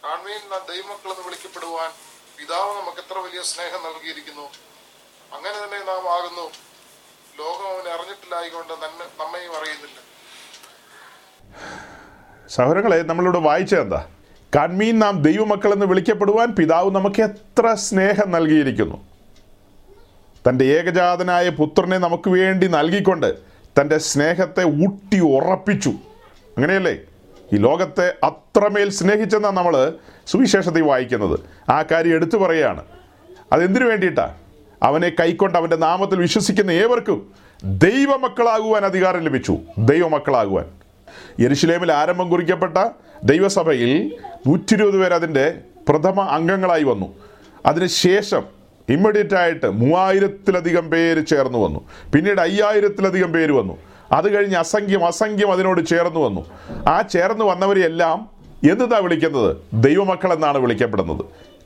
കാൺമീൻ 0.05 0.43
നാം 0.53 0.62
ദൈവമക്കൾ 0.72 1.09
എന്ന് 1.09 1.24
വിളിക്കപ്പെടുവാൻ. 1.26 1.91
പിതാവ് 2.39 2.80
നമുക്ക് 2.80 2.99
എത്ര 2.99 3.18
വലിയ 3.18 3.43
സ്നേഹം 3.43 3.82
നൽകിയിരിക്കുന്നു. 3.85 4.47
അങ്ങനെ 5.37 5.57
തന്നെ 5.64 5.78
നാം 5.93 6.05
ആകുന്നു. 6.16 6.47
ലോകം 7.39 7.66
അവനെ 7.74 7.91
അറിഞ്ഞിട്ടില്ലായിക്കൊണ്ട് 7.95 8.72
നമ്മയും 9.22 9.53
അറിയുന്നില്ല. 9.61 9.99
സഹോദരങ്ങളെ 12.49 13.03
നമ്മളിവിടെ 13.03 13.39
വായിച്ചത് 13.39 13.80
എന്താ? 13.80 14.07
കൺമീൻ 14.57 14.98
നാം 14.98 15.22
ദൈവമക്കൾ 15.22 15.72
എന്ന് 15.72 15.86
വിളിക്കപ്പെടുവാൻ 15.86 16.55
പിതാവ് 16.55 16.94
നമുക്ക് 16.94 17.22
എത്ര 17.22 17.74
സ്നേഹം 17.74 18.30
നൽകിയിരിക്കുന്നു. 18.30 18.96
തന്റെ 20.48 20.64
ഏകജാതനായ 20.64 21.48
പുത്രനെ 21.48 21.98
നമുക്ക് 21.98 22.30
വേണ്ടി 22.30 22.66
നൽകിക്കൊണ്ട് 22.66 23.34
തന്റെ 23.80 23.98
സ്നേഹത്തെ 23.98 24.64
ഊട്ടി 24.64 25.20
ഉറപ്പിച്ചു. 25.20 25.88
അങ്ങനെയല്ലേ? 26.57 26.92
ഈ 27.52 27.57
ലോകത്തെ 27.57 28.14
അത്രമേൽ 28.22 28.90
സ്നേഹിച്ചെന്നാണ് 28.90 29.57
നമ്മൾ 29.57 29.92
സുവിശേഷത്തിൽ 30.26 30.82
വായിക്കുന്നത്. 30.82 31.40
ആ 31.70 31.82
കാര്യം 31.82 32.14
എടുത്തു 32.14 32.36
പറയുകയാണ്. 32.36 32.84
അതെന്തിനു 33.52 33.84
വേണ്ടിയിട്ടാണ് 33.84 34.34
അവനെ 34.82 35.09
കൈക്കൊണ്ട് 35.09 35.59
അവന്റെ 35.59 35.76
നാമത്തിൽ 35.76 36.18
വിശ്വസിക്കുന്ന 36.18 36.70
ഏവർക്കും 36.70 37.32
ദൈവമക്കളാകുവാൻ 37.64 38.84
അധികാരം 38.84 39.20
ലഭിച്ചു. 39.20 39.59
ദൈവമക്കളാകുവാൻ. 39.78 40.64
യരിശിലേമിൽ 41.40 41.92
ആരംഭം 41.92 42.30
കുറിക്കപ്പെട്ട 42.30 42.78
ദൈവസഭയിൽ 43.24 44.16
നൂറ്റി 44.46 44.74
ഇരുപത് 44.74 45.00
പേർ 45.00 45.14
അതിന്റെ 45.14 45.54
പ്രഥമ 45.88 46.20
അംഗങ്ങളായി 46.20 46.82
വന്നു. 46.82 47.14
അതിനുശേഷം 47.66 48.42
ഇമ്മീഡിയറ്റ് 48.88 49.34
ആയിട്ട് 49.34 49.66
മൂവായിരത്തിലധികം 49.66 50.90
പേര് 50.90 51.26
ചേർന്ന് 51.26 51.58
വന്നു. 51.58 51.80
പിന്നീട് 52.14 52.40
അയ്യായിരത്തിലധികം 52.40 53.32
പേര് 53.32 53.52
വന്നു. 53.52 53.78
അത് 54.12 54.34
കഴിഞ്ഞ് 54.34 54.56
അസംഖ്യം 54.56 55.06
അസംഖ്യം 55.06 55.52
അതിനോട് 55.52 55.86
ചേർന്ന് 55.86 56.20
വന്നു. 56.20 56.46
ആ 56.88 57.02
ചേർന്ന് 57.02 57.44
വന്നവരെയെല്ലാം 57.44 58.28
എന്താ 58.70 58.98
വിളിക്കുന്നത്? 58.98 59.56
ദൈവമക്കൾ 59.72 60.32
എന്നാണ് 60.32 60.58
വിളിക്കപ്പെടുന്നത്. 60.58 61.24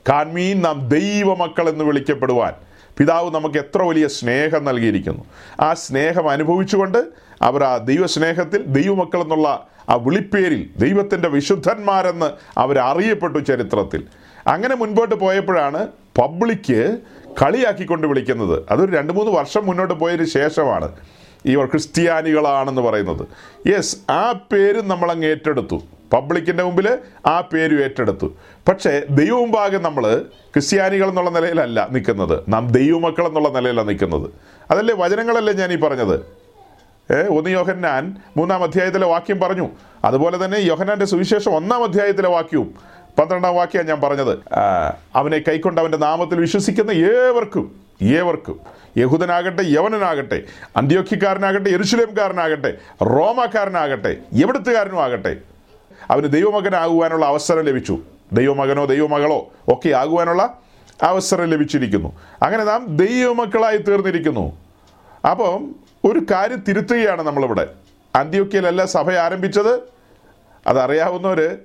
കാൺമീൻ 0.09 0.61
നാം 0.61 0.87
ദൈവമക്കൾ 0.87 1.69
എന്ന് 1.69 1.83
വിളിക്കപ്പെടുവാൻ 1.83 2.53
പിതാവ് 2.97 3.35
നമുക്ക് 3.35 3.57
എത്ര 3.57 3.81
വലിയ 3.81 4.07
സ്നേഹം 4.07 4.65
നൽകിയിരിക്കുന്നു. 4.65 5.25
ആ 5.59 5.73
സ്നേഹം 5.73 6.29
അനുഭവിച്ചുകൊണ്ട് 6.29 7.05
അവർ 7.41 7.63
ആ 7.63 7.77
ദൈവസ്നേഹത്തിൽ 7.77 8.63
ദൈവമക്കൾ 8.65 9.21
എന്നുള്ള 9.21 9.67
ആ 9.89 9.95
വിളിപ്പേരിൽ 9.95 10.69
ദൈവത്തിന്റെ 10.77 11.29
വിശുദ്ധന്മാരെന്ന് 11.29 12.59
അവരറിയപ്പെട്ടു 12.59 13.39
ചരിത്രത്തിൽ. 13.39 14.03
അങ്ങനെ 14.47 14.75
മുൻപോട്ട് 14.75 15.15
പോയപ്പോഴാണ് 15.15 15.87
പബ്ലിക്ക് 16.17 16.97
കളിയാക്കിക്കൊണ്ട് 17.41 18.07
വിളിക്കുന്നത്. 18.07 18.63
അതൊരു 18.71 18.91
രണ്ട് 18.95 19.13
മൂന്ന് 19.13 19.31
വർഷം 19.31 19.65
മുന്നോട്ട് 19.65 19.93
പോയതിന് 19.93 20.25
ശേഷമാണ് 20.25 20.91
ഇവർ 21.45 21.65
ക്രിസ്ത്യാനികളാണെന്ന് 21.65 22.81
പറയുന്നത്. 22.81 23.27
യെസ് 23.67 24.11
ആ 24.11 24.31
പേര് 24.31 24.81
നമ്മളങ്ങ് 24.81 25.25
ഏറ്റെടുത്തു. 25.25 25.83
പബ്ലിക്കിന്റെ 26.13 26.63
മുമ്പിൽ 26.63 26.97
ആ 27.25 27.41
പേര് 27.41 27.83
ഏറ്റെടുത്തു. 27.83 28.33
പക്ഷേ 28.67 29.03
ദൈവമുമ്പാകെ 29.09 29.77
നമ്മൾ 29.77 30.25
ക്രിസ്ത്യാനികൾ 30.53 31.09
എന്നുള്ള 31.09 31.29
നിലയിലല്ല 31.29 31.87
നിൽക്കുന്നത്. 31.91 32.39
നാം 32.47 32.71
ദൈവമക്കൾ 32.71 33.27
എന്നുള്ള 33.27 33.49
നിലയിലാണ് 33.49 33.89
നിൽക്കുന്നത്. 33.89 34.29
അതല്ലേ 34.71 34.95
വചനങ്ങളല്ലേ 34.97 35.53
ഞാൻ 35.53 35.71
ഈ 35.71 35.75
പറഞ്ഞത്? 35.75 36.38
ഒന്ന് 37.29 37.49
യോഹന്നാൻ 37.49 38.17
മൂന്നാം 38.37 38.63
അധ്യായത്തിലെ 38.63 39.07
വാക്യം 39.07 39.39
പറഞ്ഞു. 39.39 39.69
അതുപോലെ 40.05 40.45
തന്നെ 40.45 40.57
യോഹന്നാന്റെ 40.57 41.05
സുവിശേഷം 41.05 41.51
ഒന്നാം 41.51 41.83
അധ്യായത്തിലെ 41.83 42.29
വാക്യവും 42.29 42.73
പന്ത്രണ്ടാം 43.19 43.55
വാക്യം 43.55 43.85
ഞാൻ 43.85 44.01
പറഞ്ഞത്. 44.01 44.39
അവനെ 45.15 45.37
കൈക്കൊണ്ട് 45.37 45.81
അവന്റെ 45.81 45.97
നാമത്തിൽ 45.97 46.39
വിശ്വസിക്കുന്ന 46.39 46.91
ഏവർക്കും 46.91 47.75
ഏവർക്കും 48.01 48.59
യഹൂദനാകട്ടെ 48.97 49.63
യവനനാകട്ടെ 49.65 50.43
അന്ത്യോഖ്യക്കാരനാകട്ടെ 50.77 51.69
എരുശുലേംകാരനാകട്ടെ 51.69 52.77
റോമാക്കാരനാകട്ടെ 53.01 54.17
എവിടുത്തുകാരനും 54.33 55.03
ആകട്ടെ 55.03 55.37
അവന് 56.11 56.31
ദൈവമകനാകുവാനുള്ള 56.31 57.25
അവസരം 57.25 57.61
ലഭിച്ചു. 57.61 57.99
ദൈവമകനോ 58.33 58.85
ദൈവമകളോ 58.85 59.47
ഒക്കെ 59.67 59.89
ആകുവാനുള്ള 59.89 60.57
അവസരം 61.03 61.45
ലഭിച്ചിരിക്കുന്നു. 61.45 62.09
അങ്ങനെ 62.43 62.63
നാം 62.63 62.97
ദൈവമക്കളായി 62.97 63.77
തീർന്നിരിക്കുന്നു. 63.77 64.57
അപ്പം 65.29 65.75
ഒരു 66.05 66.21
കാര്യം 66.31 66.63
തിരുത്തുകയാണ് 66.67 67.21
നമ്മളിവിടെ. 67.21 67.67
അന്ത്യോക്യയിലല്ല 68.15 68.85
സഭ 68.85 69.11
ആരംഭിച്ചത്. 69.11 69.79
അതറിയാവുന്നവർ 70.67 71.57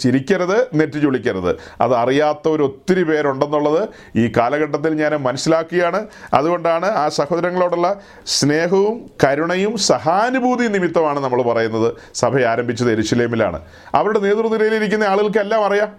ചിരിക്കരുത് 0.00 0.68
നെറ്റ് 0.74 1.02
ചുളിക്കരുത്. 1.02 1.56
അത് 1.80 1.94
അറിയാത്തവർ 1.94 2.62
ഒത്തിരി 2.62 3.02
പേരുണ്ടെന്നുള്ളത് 3.02 3.88
ഈ 4.16 4.32
കാലഘട്ടത്തിൽ 4.36 4.94
ഞാൻ 4.94 5.14
മനസ്സിലാക്കുകയാണ്. 5.14 6.06
അതുകൊണ്ടാണ് 6.34 6.86
ആ 6.86 7.08
സഹോദരങ്ങളോടുള്ള 7.08 8.00
സ്നേഹവും 8.26 9.10
കരുണയും 9.24 9.76
സഹാനുഭൂതി 9.76 10.66
നിമിത്തമാണ് 10.66 11.20
നമ്മൾ 11.20 11.42
പറയുന്നത് 11.42 11.94
സഭ 12.14 12.40
ആരംഭിച്ചത് 12.40 12.92
എരിശിലേമിലാണ്. 12.92 13.60
അവരുടെ 13.94 14.18
നേതൃനിരയിലിരിക്കുന്ന 14.18 15.04
ആളുകൾക്കെല്ലാം 15.04 15.64
അറിയാം. 15.64 15.96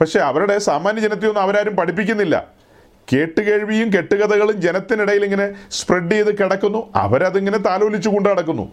പക്ഷേ 0.00 0.20
അവരുടെ 0.20 0.58
സാമാന്യ 0.58 1.00
ജനത്തെയൊന്നും 1.00 1.42
അവരാരും 1.42 1.76
പഠിപ്പിക്കുന്നില്ല. 1.76 2.61
കേട്ടുകേഴ്വിയും 3.12 3.92
കെട്ടുകഥകളും 3.92 4.60
ജനത്തിനിടയിൽ 4.60 5.24
ഇങ്ങനെ 5.24 5.54
സ്പ്രെഡ് 5.70 6.12
ചെയ്ത് 6.12 6.42
കിടക്കുന്നു. 6.42 6.90
അവരതിങ്ങനെ 6.94 7.58
താലോലിച്ചു 7.58 8.08
കൊണ്ട് 8.08 8.28
നടക്കുന്നു. 8.28 8.72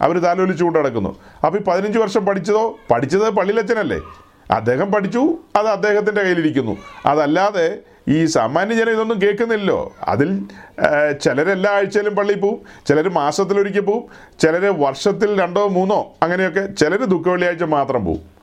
അവർ 0.00 0.18
താലോലിച്ചു 0.18 0.64
കൊണ്ട് 0.64 0.78
നടക്കുന്നു. 0.78 1.16
അപ്പോൾ 1.44 1.58
ഈ 1.58 1.62
പതിനഞ്ച് 1.62 1.98
വർഷം 1.98 2.26
പഠിച്ചതോ? 2.26 2.78
പഠിച്ചത് 2.90 3.30
പള്ളിയിലച്ചനല്ലേ 3.30 4.00
അദ്ദേഹം 4.50 4.92
പഠിച്ചു 4.92 5.38
അത് 5.56 5.66
അദ്ദേഹത്തിന്റെ 5.66 6.22
കയ്യിലിരിക്കുന്നു. 6.22 6.76
അതല്ലാതെ 7.06 7.78
ഈ 8.08 8.24
സാമാന്യ 8.24 8.74
ജനം 8.74 8.92
ഇതൊന്നും 8.92 9.20
കേൾക്കുന്നില്ലല്ലോ. 9.20 9.94
അതിൽ 10.08 10.40
ചിലരെല്ലാ 11.22 11.70
ആഴ്ചയിലും 11.72 12.16
പള്ളിയിൽ 12.16 12.40
പോവും 12.40 12.60
ചിലർ 12.86 13.08
മാസത്തിലൊരിക്കൽ 13.08 13.80
പോവും 13.80 14.04
ചിലർ 14.40 14.80
വർഷത്തിൽ 14.80 15.40
രണ്ടോ 15.40 15.68
മൂന്നോ 15.68 16.14
അങ്ങനെയൊക്കെ 16.22 16.66
ചിലർ 16.66 17.04
ദുഃഖ 17.04 17.28
വെള്ളിയാഴ്ച 17.28 17.62
മാത്രം 17.62 18.04
പോവും. 18.04 18.35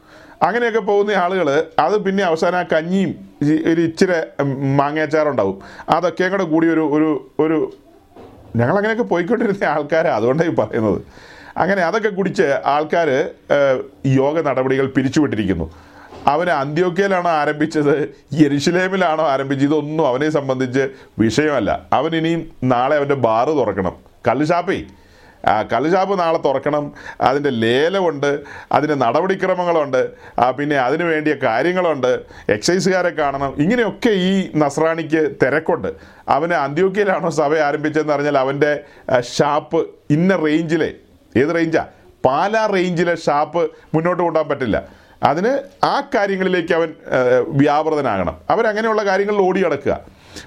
അങ്ങനെയൊക്കെ 0.44 0.80
പോകുന്ന 0.80 1.12
ആളുകൾ 1.12 1.48
അത് 1.80 1.96
പിന്നെ 2.06 2.24
അവസാനം 2.24 2.58
ആ 2.58 2.66
കഞ്ഞിയും 2.74 3.12
ഒരു 3.72 3.82
ഇച്ചിരി 3.82 4.18
മാങ്ങാച്ചാറുണ്ടാവും. 4.80 5.58
അതൊക്കെയും 5.90 6.32
കൂടെ 6.32 6.44
കൂടി 6.44 6.68
ഒരു 6.68 6.84
ഒരു 6.96 7.10
ഒരു 7.40 7.58
ഞങ്ങൾ 8.56 8.76
അങ്ങനെയൊക്കെ 8.78 9.04
പോയിക്കൊണ്ടിരുന്ന 9.04 9.64
ആൾക്കാരാണ് 9.64 10.16
അതുകൊണ്ടാണ് 10.16 10.52
ഈ 10.52 10.56
പറയുന്നത്. 10.56 11.00
അങ്ങനെ 11.58 11.82
അതൊക്കെ 11.82 12.10
കുടിച്ച് 12.10 12.48
ആൾക്കാർ 12.66 13.10
യോഗ 14.06 14.36
നടപടികൾ 14.50 14.86
പിരിച്ചുവിട്ടിരിക്കുന്നു. 14.86 15.68
അവൻ 16.28 16.50
അന്ത്യോക്കയിലാണോ 16.50 17.30
ആരംഭിച്ചത് 17.30 17.94
യരിശിലേമിലാണോ 18.42 19.24
ആരംഭിച്ചത് 19.28 19.68
ഇതൊന്നും 19.70 20.08
അവനെ 20.08 20.30
സംബന്ധിച്ച് 20.30 20.84
വിഷയമല്ല. 21.20 21.72
അവൻ 21.94 22.16
ഇനിയും 22.16 22.42
നാളെ 22.64 22.96
അവന്റെ 22.96 23.18
ബാറ് 23.28 23.54
തുറക്കണം. 23.60 23.96
കള്ളുഷാപ്പേ 24.28 24.78
കള്ളുഷാപ്പ് 25.72 26.20
നാളെ 26.20 26.38
തുറക്കണം 26.38 26.84
അതിന്റെ 27.22 27.50
ലേലമുണ്ട് 27.50 28.30
അതിന്റെ 28.72 28.96
നടപടിക്രമങ്ങളുണ്ട് 28.96 30.02
ആ, 30.40 30.52
പിന്നെ 30.52 30.78
അതിന് 30.78 31.04
വേണ്ടിയ 31.04 31.34
കാര്യങ്ങളുണ്ട് 31.44 32.12
എക്സൈസുകാരെ 32.50 33.10
കാണണം 33.10 33.54
ഇങ്ങനെയൊക്കെ 33.58 34.10
ഈ 34.10 34.52
നസ്രാണിക്ക് 34.56 35.36
തിരക്കുണ്ട്. 35.44 35.90
അവന് 36.30 36.54
അന്ത്യോക്കിയിലാണോ 36.54 37.30
സഭ 37.30 37.58
ആരംഭിച്ചതെന്ന് 37.60 38.14
പറഞ്ഞാൽ 38.14 38.38
അവന്റെ 38.38 38.72
ഷാപ്പ് 39.36 39.82
ഇന്ന 40.10 40.36
റേഞ്ചിലെ 40.36 40.90
ഏത് 41.36 41.56
റേഞ്ചാ? 41.56 41.84
പാലാ 42.26 42.66
റേഞ്ചിലെ 42.66 43.16
ഷാപ്പ് 43.16 43.62
മുന്നോട്ട് 43.96 44.24
കൊണ്ടുപോകാൻ 44.24 44.50
പറ്റില്ല. 44.50 44.78
അതിന് 45.24 45.52
ആ 45.86 46.10
കാര്യങ്ങളിലേക്ക് 46.16 46.74
അവൻ 46.74 46.90
ആ, 47.12 47.20
വ്യാപൃതനാകണം. 47.62 48.36
അവരങ്ങനെയുള്ള 48.50 49.06
കാര്യങ്ങളിൽ 49.06 49.42
ഓടി 49.42 49.64
കിടക്കുക 49.64 49.96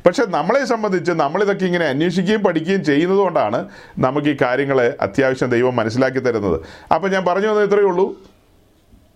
പക്ഷെ 0.06 0.24
നമ്മളെ 0.28 0.64
സംബന്ധിച്ച് 0.64 1.12
നമ്മളിതൊക്കെ 1.12 1.64
ഇങ്ങനെ 1.64 1.86
അന്വേഷിക്കുകയും 1.86 2.42
പഠിക്കുകയും 2.42 2.84
ചെയ്യുന്നത് 2.84 3.18
കൊണ്ടാണ് 3.18 3.68
നമുക്ക് 3.98 4.28
ഈ 4.28 4.36
കാര്യങ്ങളെ 4.42 4.96
അത്യാവശ്യം 5.00 5.50
ദൈവം 5.50 5.76
മനസ്സിലാക്കി 5.76 6.18
തരുന്നത്. 6.18 6.60
അപ്പം 6.94 7.10
ഞാൻ 7.10 7.24
പറഞ്ഞു 7.24 7.48
വന്നത് 7.48 7.64
ഇത്രയേ 7.64 7.84
ഉള്ളൂ. 7.84 8.14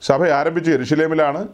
സഭ 0.02 0.28
ആരംഭിച്ച് 0.28 0.70
എരുഷലേമിലാണ് 0.70 1.48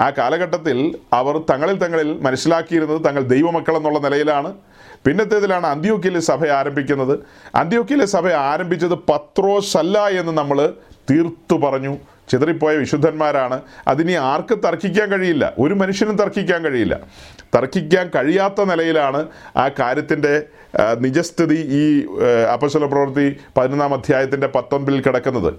ആ 0.00 0.10
കാലഘട്ടത്തിൽ 0.10 0.98
അവർ 1.12 1.44
തങ്ങളിൽ 1.50 1.78
തങ്ങളിൽ 1.78 2.18
മനസ്സിലാക്കിയിരുന്നത് 2.20 3.04
തങ്ങൾ 3.04 3.22
ദൈവമക്കൾ 3.22 3.76
എന്നുള്ള 3.76 3.98
നിലയിലാണ്. 3.98 4.54
പിന്നത്തേതിലാണ് 5.06 5.66
അന്ത്യോക്കിയിലെ 5.66 6.20
സഭ 6.20 6.46
ആരംഭിക്കുന്നത്. 6.46 7.18
അന്ത്യോക്കിയിലെ 7.54 8.06
സഭ 8.06 8.28
ആരംഭിച്ചത് 8.28 8.94
പത്രോസല്ല 8.94 10.08
എന്ന് 10.08 10.32
നമ്മൾ 10.32 10.74
തീർത്തു 11.10 11.56
പറഞ്ഞു. 11.56 11.98
ചിതറിപ്പോയ 12.28 12.76
വിശുദ്ധന്മാരാണ്. 12.76 13.60
അതിനി 13.88 14.12
ആർക്ക് 14.12 14.58
തർക്കിക്കാൻ 14.64 15.10
കഴിയില്ല. 15.10 15.52
ഒരു 15.58 15.74
മനുഷ്യനും 15.74 16.16
തർക്കിക്കാൻ 16.16 16.64
കഴിയില്ല. 16.64 17.00
തർക്കിക്കാൻ 17.54 18.06
കഴിയാത്ത 18.14 18.60
നിലയിലാണ് 18.70 19.20
ആ 19.62 19.64
കാര്യത്തിന്റെ 19.80 20.34
നിജസ്ഥിതി 21.04 21.58
ഈ 21.80 21.82
അപശല 22.54 22.84
പ്രവൃത്തി 22.92 23.26
പതിനൊന്നാം 23.56 23.92
അധ്യായത്തിന്റെ 23.94 24.48
പത്തൊൻപതിൽ 24.56 25.00
കിടക്കുന്നത്. 25.06 25.50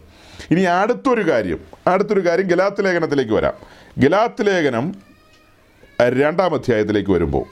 ഇനി 0.52 0.64
അടുത്തൊരു 0.80 1.24
കാര്യം 1.30 1.60
അടുത്തൊരു 1.88 2.22
കാര്യം 2.28 2.48
ഗലാത്ത് 2.48 2.82
ലേഖനത്തിലേക്ക് 2.86 3.34
വരാം. 3.34 3.56
ഗലാത്ത് 4.04 4.46
ലേഖനം 4.48 4.86
രണ്ടാം 6.22 6.54
അധ്യായത്തിലേക്ക് 6.56 7.12
വരുമ്പോൾ 7.12 7.46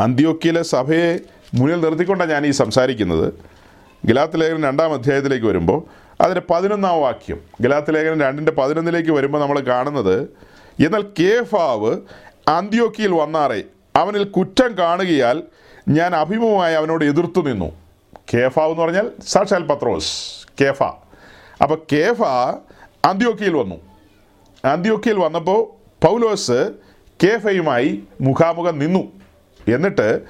അന്ത്യോക്കിയിലെ 0.00 0.62
സഭയെ 0.74 1.10
മുന്നിൽ 1.58 1.80
നിർത്തിക്കൊണ്ടാണ് 1.84 2.30
ഞാൻ 2.32 2.46
ഈ 2.46 2.50
സംസാരിക്കുന്നത്. 2.62 3.26
ഗലാത്ത് 4.06 4.40
ലേഖനം 4.40 4.62
രണ്ടാം 4.68 4.90
അധ്യായത്തിലേക്ക് 4.94 5.46
വരുമ്പോൾ 5.46 5.78
അതിന്റെ 6.24 6.42
പതിനൊന്നാം 6.50 6.96
വാക്യം 7.00 7.38
ഗലാത്ത് 7.60 7.90
ലേഖനം 7.94 8.20
രണ്ടിന്റെ 8.20 8.52
പതിനൊന്നിലേക്ക് 8.52 9.12
വരുമ്പോൾ 9.18 9.40
നമ്മൾ 9.42 9.58
കാണുന്നത് 9.72 10.16
എന്നാൽ 10.84 11.02
കേഫാവ് 11.18 11.96
അന്ത്യോക്കിയിൽ 12.48 13.12
വന്നാറേ 13.12 13.62
അവനിൽ 13.96 14.24
കുറ്റം 14.24 14.78
കാണുകയാൽ 14.78 15.42
ഞാൻ 15.88 16.14
അഭിമുഖമായി 16.14 16.74
അവനോട് 16.74 17.04
എതിർത്തു 17.04 17.40
നിന്നു. 17.40 17.72
കേഫാവ് 18.34 18.70
എന്ന് 18.70 18.82
പറഞ്ഞാൽ 18.82 19.10
സാക്ഷാൽ 19.26 19.66
പത്രോസ് 19.66 20.12
കേഫ. 20.60 20.82
അപ്പോൾ 21.62 21.86
കേഫ 21.92 22.22
അന്ത്യോക്കിയിൽ 23.04 23.54
വന്നു. 23.54 23.74
അന്ത്യോക്കിയിൽ 24.64 25.18
വന്നപ്പോൾ 25.18 25.60
പൗലോസ് 26.06 26.72
കേഫയുമായി 27.24 28.02
മുഖാമുഖം 28.20 28.78
നിന്നു. 28.78 29.12
എന്നിട്ട് 29.74 30.20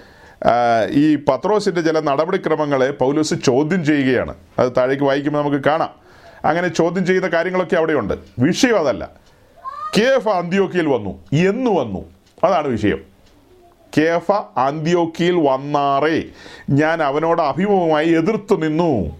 ഈ 0.91 1.17
പത്രോസിന്റെ 1.17 1.81
ചില 1.81 2.01
നടപടിക്രമങ്ങളെ 2.01 2.91
പൗലോസ് 2.91 3.35
ചോദ്യം 3.45 3.85
ചെയ്യുകയാണ്. 3.85 4.35
അത് 4.59 4.73
താഴേക്ക് 4.77 5.05
വായിക്കുമ്പോൾ 5.05 5.41
നമുക്ക് 5.41 5.65
കാണാം. 5.65 5.91
അങ്ങനെ 6.45 6.69
ചോദ്യം 6.69 7.07
ചെയ്ത 7.07 7.23
കാര്യങ്ങളൊക്കെ 7.23 7.77
അവിടെയുണ്ട്. 7.77 8.15
വിഷയം 8.39 8.79
അതല്ല. 8.79 9.28
കേഫ 9.97 10.29
അന്ത്യോക്കിയിൽ 10.29 10.87
വന്നു. 10.87 11.25
എന്ന് 11.33 11.71
വന്നു. 11.71 12.05
അതാണ് 12.45 12.69
വിഷയം. 12.69 13.01
കേഫ 13.99 14.33
അന്ത്യോക്കിയിൽ 14.57 15.49
വന്നാറേ. 15.49 16.23
ഞാൻ 16.71 17.03
അവനോട് 17.03 17.43
അഭിമുഖമായി 17.43 18.09
എതിർത്തു 18.09 18.55
നിന്നു. 18.55 19.17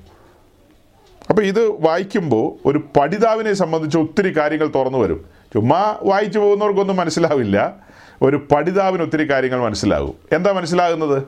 അപ്പോൾ 1.31 1.43
ഇത് 1.43 1.83
വായിക്കുമ്പോൾ 1.83 2.69
ഒരു 2.69 2.85
പഠിതാവിനെ 3.01 3.53
സംബന്ധിച്ച് 3.53 3.99
ഒത്തിരി 3.99 4.37
കാര്യങ്ങൾ 4.37 4.71
തുറന്നു 4.75 4.99
വരും. 4.99 5.25
ചുമ്മാ 5.55 5.97
വായിച്ചു 6.03 6.39
പോകുന്നവർക്കൊന്നും 6.39 6.97
മനസ്സിലാവില്ല. 6.97 7.75
ഒരു 8.23 8.49
പഠിതാവിന് 8.55 9.03
ഒത്തിരി 9.03 9.31
കാര്യങ്ങൾ 9.31 9.61
മനസ്സിലാകും. 9.61 10.15
എന്താ 10.33 10.53
മനസ്സിലാകുന്നത്? 10.53 11.23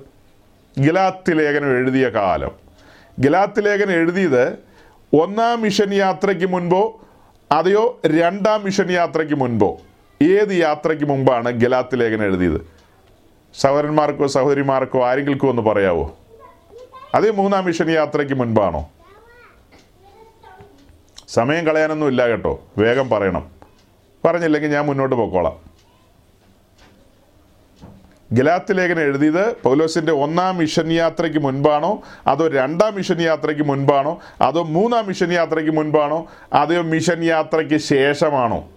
ഗിലാത്തി 0.80 1.32
ലേഖനം 1.32 1.76
എഴുതിയ 1.76 2.09
കാലം. 2.09 2.51
ഗിലാത്തി 3.20 3.61
ലേഖനം 3.61 3.93
എഴുതിയത് 3.93 4.59
ഒന്നാം 5.22 5.62
മിഷൻ 5.62 5.95
യാത്രയ്ക്ക് 5.95 6.47
മുൻപോ 6.47 7.01
അതെയോ 7.53 8.01
രണ്ടാം 8.07 8.64
മിഷൻ 8.64 8.90
യാത്രയ്ക്ക് 8.90 9.34
മുൻപോ? 9.34 9.78
ഏത് 10.22 10.53
യാത്രയ്ക്ക് 10.53 11.05
മുമ്പാണ് 11.05 11.51
ഗലാത്ത് 11.51 12.01
ലേഖനം 12.01 12.24
എഴുതിയത്? 12.24 12.66
സഹോദരന്മാർക്കോ 13.55 14.26
സഹോദരിമാർക്കോ 14.26 15.05
ആരെങ്കിലും 15.05 15.48
ഒന്ന് 15.48 15.62
പറയാവോ? 15.62 16.16
അതേ 17.14 17.30
മൂന്നാം 17.30 17.64
മിഷൻ 17.64 17.90
യാത്രയ്ക്ക് 17.90 18.34
മുൻപാണോ? 18.34 18.88
സമയം 21.28 21.66
കളയാനൊന്നും 21.66 22.09
ഇല്ല 22.09 22.28
കേട്ടോ. 22.28 22.64
വേഗം 22.78 23.11
പറയണം. 23.11 23.51
പറഞ്ഞില്ലെങ്കിൽ 24.24 24.70
ഞാൻ 24.70 24.86
മുന്നോട്ട് 24.86 25.16
പോയിക്കോളാം 25.16 25.70
ഗലാത്ത് 28.33 28.78
ലേഖനം 28.78 29.01
എഴുതിയത് 29.01 29.57
പൗലോസിന്റെ 29.62 30.12
ഒന്നാം 30.12 30.57
മിഷൻ 30.57 30.93
യാത്രയ്ക്ക് 30.93 31.39
മുൻപാണോ? 31.39 32.03
അതോ 32.26 32.49
രണ്ടാം 32.49 32.95
മിഷൻ 32.95 33.22
യാത്രയ്ക്ക് 33.22 33.62
മുൻപാണോ? 33.62 34.20
അതോ 34.41 34.62
മൂന്നാം 34.62 35.07
മിഷൻ 35.07 35.33
യാത്രയ്ക്ക് 35.33 35.72
മുൻപാണോ? 35.72 36.26
അതോ 36.53 36.83
മിഷൻ 36.83 37.24
യാത്രയ്ക്ക് 37.24 37.76
ശേഷമാണോ? 37.76 38.68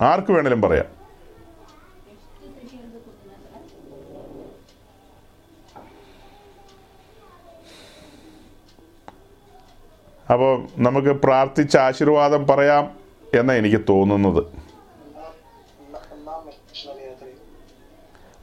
ആർക്ക് 0.00 0.32
വേണേലും 0.32 0.62
പറയാം. 0.62 1.00
അപ്പോൾ 10.32 10.66
നമുക്ക് 10.78 11.08
പ്രാർത്ഥിച്ച 11.08 11.76
ആശീർവാദം 11.76 12.46
പറയാം 12.46 12.90
എന്നാണ് 13.34 13.58
എനിക്ക് 13.58 13.84
തോന്നുന്നത്. 13.88 14.59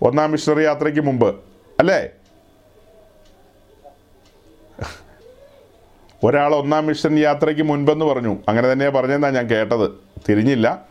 ഒന്നാം 0.02 0.32
മിഷണറി 0.32 0.64
യാത്രയ്ക്ക് 0.64 1.00
മുമ്പ് 1.00 1.36
അല്ലേ? 1.80 2.10
ഒരാൾ 6.24 6.56
ഒന്നാം 6.56 6.86
മിഷൻ 6.86 7.20
യാത്രയ്ക്ക് 7.20 7.62
മുൻപെന്ന് 7.62 8.06
പറഞ്ഞു. 8.06 8.38
അങ്ങനെ 8.48 8.72
തന്നെയാണ് 8.72 8.96
പറഞ്ഞതെന്നാണ് 8.96 9.36
ഞാൻ 9.36 9.48
കേട്ടത്. 9.48 9.92
തിരിഞ്ഞില്ല. 10.30 10.86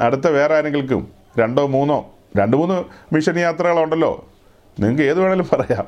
അടുത്ത 0.00 0.26
വേറെ 0.26 0.56
ആരെങ്കിലും 0.56 1.12
രണ്ടോ 1.38 1.66
മൂന്നോ 1.66 2.14
രണ്ട് 2.36 2.56
മൂന്ന് 2.56 2.84
മിഷൻ 3.14 3.38
യാത്രകളുണ്ടല്ലോ. 3.38 4.28
നിങ്ങൾക്ക് 4.80 5.02
ഏത് 5.02 5.20
വേണേലും 5.20 5.48
പറയാം. 5.52 5.86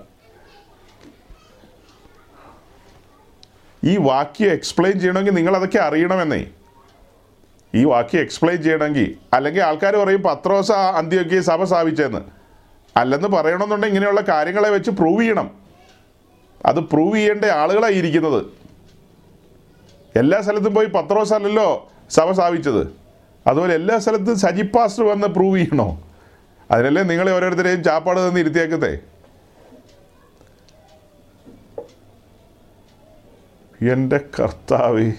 ഈ 3.85 3.97
വാക്യം 3.97 4.51
എക്സ്പ്ലെയിൻ 4.51 5.01
ചെയ്യണമെങ്കിൽ 5.01 5.33
നിങ്ങൾ 5.33 5.57
അതൊക്കെ 5.57 5.79
അറിയണമെന്നേ. 5.79 6.47
ഈ 7.75 7.85
വാക്യം 7.85 8.21
എക്സ്പ്ലെയിൻ 8.21 8.63
ചെയ്യണമെങ്കിൽ 8.63 9.15
അല്ലെങ്കിൽ 9.33 9.63
ആൾക്കാർ 9.63 9.97
പറയും 9.97 10.23
പത്രോസ 10.23 10.73
അന്ത്യൊക്കെ 10.73 11.41
സഭ 11.41 11.65
സ്ഥാപിച്ചെന്ന്. 11.65 12.21
അല്ലെന്ന് 12.97 13.29
പറയണമെന്നുണ്ടെങ്കിൽ 13.29 13.97
ഇങ്ങനെയുള്ള 13.97 14.21
കാര്യങ്ങളെ 14.21 14.69
വെച്ച് 14.69 14.91
പ്രൂവ് 14.91 15.21
ചെയ്യണം. 15.21 15.51
അത് 16.67 16.81
പ്രൂവ് 16.81 17.17
ചെയ്യേണ്ട 17.17 17.45
ആളുകളായി 17.45 17.95
ഇരിക്കുന്നത്. 17.95 18.45
എല്ലാ 20.17 20.41
സ്ഥലത്തും 20.41 20.75
പോയി 20.75 20.87
പത്രോസ 20.87 21.33
അല്ലല്ലോ 21.33 21.91
സഭ 22.11 22.31
സ്ഥാപിച്ചത്. 22.31 22.93
അതുപോലെ 23.47 23.75
എല്ലാ 23.75 23.99
സ്ഥലത്തും 23.99 24.39
സജി 24.39 24.63
പാസ്റ്റർ 24.63 25.05
വന്ന് 25.05 25.27
പ്രൂവ് 25.27 25.57
ചെയ്യണോ? 25.57 26.03
അതിനല്ലേ 26.71 27.03
നിങ്ങളെ 27.03 27.33
ഓരോരുത്തരെയും 27.33 27.85
ചാപ്പാട് 27.85 28.29
തന്ന് 28.29 28.41
ഇരുത്തിയേക്കത്തെ 28.41 28.99
എന്റെ 33.93 34.21
കർത്താവേ 34.41 35.13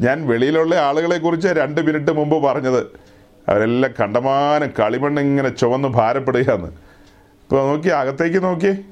ഞാൻ 0.00 0.26
വെളിയിലുള്ള 0.26 0.74
ആളുകളെ 0.74 1.18
കുറിച്ച് 1.18 1.48
രണ്ട് 1.48 1.80
മിനിറ്റ് 1.80 2.12
മുമ്പ് 2.12 2.42
പറഞ്ഞത്. 2.42 2.86
അവരെല്ലാം 3.48 3.92
കണ്ടമാനം 4.00 4.72
കളിമണ്ണ് 4.78 5.22
ഇങ്ങനെ 5.22 5.48
ചുവന്ന് 5.48 5.88
ഭാരപ്പെടുകയാണ്. 5.88 6.66
ഇപ്പോൾ 6.66 7.68
നോക്കി 7.68 7.88
അകത്തേക്ക് 7.88 8.44
നോക്കി. 8.44 8.84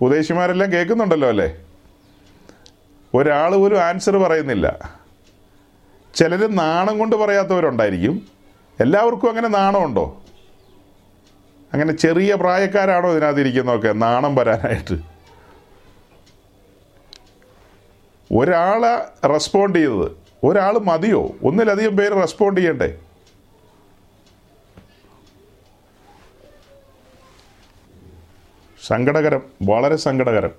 ഉദ്ദേശിമാരെല്ലാം 0.00 0.72
കേൾക്കുന്നുണ്ടല്ലോ 0.72 1.28
അല്ലേ? 1.28 1.56
ഒരാൾ 3.14 3.54
ഒരു 3.54 3.74
ആൻസർ 3.74 4.16
പറയുന്നില്ല. 4.16 4.92
ചിലർ 6.14 6.56
നാണം 6.56 6.98
കൊണ്ട് 6.98 7.16
പറയാത്തവരുണ്ടായിരിക്കും. 7.16 8.22
എല്ലാവർക്കും 8.80 9.28
അങ്ങനെ 9.28 9.48
നാണമുണ്ടോ? 9.48 10.22
അങ്ങനെ 11.72 11.92
ചെറിയ 11.92 12.34
പ്രായക്കാരാണോ 12.34 13.12
ഇതിനകത്ത് 13.12 13.40
ഇരിക്കുന്നതൊക്കെ 13.40 13.92
നാണം 13.92 14.34
വരാനായിട്ട്? 14.34 15.15
ഒരാളെ 18.34 19.26
റെസ്പോണ്ട് 19.28 19.78
ചെയ്തത്. 19.78 20.16
ഒരാൾ 20.44 20.78
മതിയോ? 20.78 21.30
ഒന്നിലധികം 21.44 21.96
പേര് 21.96 22.14
റെസ്പോണ്ട് 22.14 22.60
ചെയ്യണ്ടേ? 22.60 22.98
സങ്കടകരം 28.86 29.42
വളരെ 29.62 29.96
സങ്കടകരം. 29.96 30.50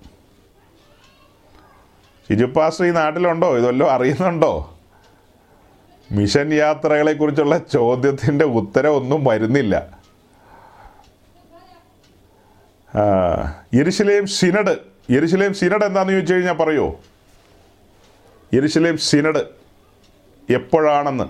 ഷിജുപ്പാസ് 2.29 2.83
ഈ 2.83 2.91
നാട്ടിലുണ്ടോ? 2.91 3.57
ഇതല്ലോ 3.57 3.87
അറിയുന്നുണ്ടോ? 3.87 4.73
മിഷൻ 6.11 6.53
യാത്രകളെക്കുറിച്ചുള്ള 6.53 7.57
ചോദ്യത്തിന്റെ 7.57 8.45
ഉത്തരം 8.45 8.89
ഒന്നും 8.89 9.23
വരുന്നില്ല. 9.23 9.97
ആ, 12.95 13.01
യെരുശലേം 13.75 14.27
സിനഡ് 14.27 14.77
ഇരുശിലേം 15.09 15.53
സിനഡ് 15.53 15.83
എന്താണെന്ന് 15.83 16.13
ചോദിച്ചു 16.13 16.33
കഴിഞ്ഞാൽ 16.33 16.53
പറയോ? 16.53 16.95
യെരുശലേം 18.53 18.97
സിനഡ് 18.97 19.43
എപ്പോഴാണെന്ന്. 20.49 21.23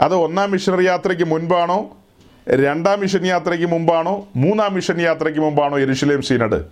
അത് 0.00 0.14
ഒന്നാം 0.14 0.50
മിഷണറി 0.50 0.84
യാത്രയ്ക്ക് 0.84 1.24
മുൻപാണോ 1.24 1.96
രണ്ടാം 2.48 3.00
മിഷൻ 3.00 3.26
യാത്രയ്ക്ക് 3.26 3.66
മുമ്പാണോ 3.66 4.28
മൂന്നാം 4.36 4.74
മിഷൻ 4.74 5.00
യാത്രയ്ക്ക് 5.00 5.40
മുമ്പാണോ 5.40 5.78
യെരുശലേം 5.78 6.22
സിനഡ്? 6.22 6.64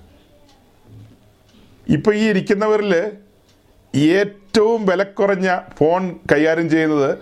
ഇപ്പോൾ 1.88 2.14
ഈ 2.14 2.28
ഇരിക്കുന്നവരിൽ 2.28 3.12
ഏറ്റവും 3.94 4.86
വിലക്കുറഞ്ഞ 4.86 5.58
ഫോൺ 5.78 6.16
കൈകാര്യം 6.32 6.70
ചെയ്യുന്നത് 6.70 7.18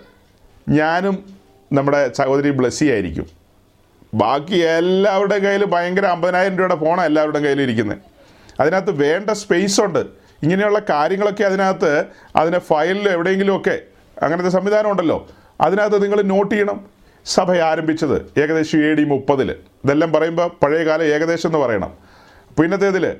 ഞാനും 0.69 1.35
നമ്മുടെ 1.73 2.13
സഹോദരി 2.13 2.49
ബ്ലസ്സി 2.49 2.85
ആയിരിക്കും. 2.85 3.27
ബാക്കി 4.13 4.55
എല്ലാവരുടെ 4.55 5.37
കയ്യിൽ 5.37 5.65
ഭയങ്കര 5.65 6.05
അമ്പതിനായിരം 6.05 6.57
രൂപയുടെ 6.57 6.75
ഫോണാണ് 6.75 7.05
എല്ലാവരുടെ 7.05 7.39
കയ്യിലിരിക്കുന്നത് 7.39 7.97
അതിനകത്ത് 8.59 8.91
വേണ്ട 8.91 9.29
സ്പേസ് 9.29 9.81
ഉണ്ട്. 9.81 10.20
ഇങ്ങനെയുള്ള 10.43 10.79
കാര്യങ്ങളൊക്കെ 10.89 11.43
അതിനകത്ത് 11.43 12.05
അതിനെ 12.35 12.59
ഫയലിൽ 12.59 13.09
എവിടെയെങ്കിലുമൊക്കെ 13.09 13.81
അങ്ങനത്തെ 14.23 14.49
സംവിധാനം 14.49 14.91
ഉണ്ടല്ലോ. 14.91 15.27
അതിനകത്ത് 15.61 16.03
നിങ്ങൾ 16.03 16.21
നോട്ട് 16.21 16.55
ചെയ്യണം. 16.55 16.85
സഭ 17.25 17.51
ആരംഭിച്ചത് 17.51 18.15
ഏകദേശം 18.39 18.79
എ 18.85 18.93
ഡി 18.93 19.03
മുപ്പതിൽ 19.03 19.51
ഇതെല്ലാം 19.51 20.13
പറയുമ്പോൾ 20.13 20.47
പഴയകാല 20.63 21.01
ഏകദേശം 21.03 21.49
എന്ന് 21.49 21.59
പറയണം. 21.59 21.91
പിന്നത്തേതിൽ 22.59 23.15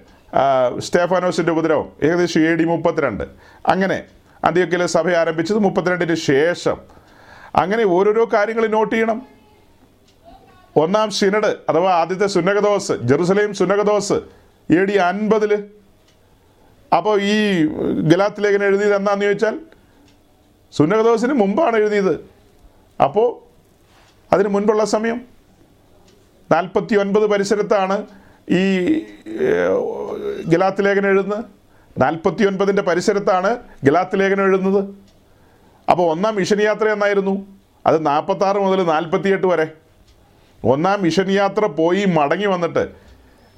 സ്റ്റേഫാനോസിന്റെ 0.79 1.51
ഉപദ്രവം 1.51 1.89
ഏകദേശം 2.03 2.41
എ 2.41 2.55
ഡി 2.55 2.63
മുപ്പത്തിരണ്ട്. 2.63 3.23
അങ്ങനെ 3.67 4.03
അന്ത്യൊക്കെയിലെ 4.43 4.85
സഭ 4.85 5.09
ആരംഭിച്ചത് 5.09 5.59
മുപ്പത്തിരണ്ടിന് 5.59 6.15
ശേഷം. 6.15 6.77
അങ്ങനെ 7.55 7.83
ഓരോരോ 7.83 8.29
കാര്യങ്ങൾ 8.33 8.67
നോട്ട് 8.67 8.95
ചെയ്യണം. 8.95 9.21
ഒന്നാം 10.75 11.11
സിനഡ് 11.11 11.55
അഥവാ 11.69 11.91
ആദ്യത്തെ 11.91 12.27
സുന്നകദോസ് 12.27 12.91
ജെറുസലേം 12.91 13.53
സുന്നകദോസ് 13.53 14.17
എ 14.73 14.85
ഡി 14.85 14.93
അൻപതിൽ 14.93 15.63
അപ്പോൾ 16.97 17.21
ഈ 17.21 17.35
ഗലാത്ത് 18.11 18.43
ലേഖനം 18.43 18.65
എഴുതിയത് 18.65 18.95
എന്താണെന്ന് 18.95 19.25
ചോദിച്ചാൽ 19.25 19.55
സുന്നകദോസിന് 20.77 21.33
മുമ്പാണ് 21.33 21.75
എഴുതിയത്. 21.75 22.13
അപ്പോൾ 23.05 23.27
അതിന് 24.33 24.49
മുൻപുള്ള 24.55 24.83
സമയം 24.85 25.19
നാൽപ്പത്തി 26.51 26.95
ഒൻപത് 26.95 27.25
പരിസരത്താണ് 27.33 27.97
ഈ 28.59 28.63
ഗലാത്ത് 30.53 30.85
ലേഖനം 30.85 31.09
എഴുതുന്നത്. 31.09 31.43
നാൽപ്പത്തി 32.03 32.43
ഒൻപതിന്റെ 32.43 32.81
പരിസരത്താണ് 32.81 33.49
ഗലാത്ത് 33.83 34.19
ലേഖനം 34.19 34.45
എഴുതുന്നത്. 34.45 34.81
അപ്പോൾ 35.91 36.05
ഒന്നാം 36.11 36.35
മിഷൻ 36.35 36.61
യാത്ര 36.61 36.87
എന്നായിരുന്നു. 36.95 37.45
അത് 37.87 38.05
നാൽപ്പത്താറ് 38.05 38.59
മുതൽ 38.65 38.83
നാൽപ്പത്തിയെട്ട് 38.83 39.47
വരെ. 39.47 39.67
ഒന്നാം 40.63 41.01
മിഷൻ 41.01 41.31
യാത്ര 41.31 41.65
പോയി 41.65 42.05
മടങ്ങി 42.05 42.45
വന്നിട്ട് 42.45 42.83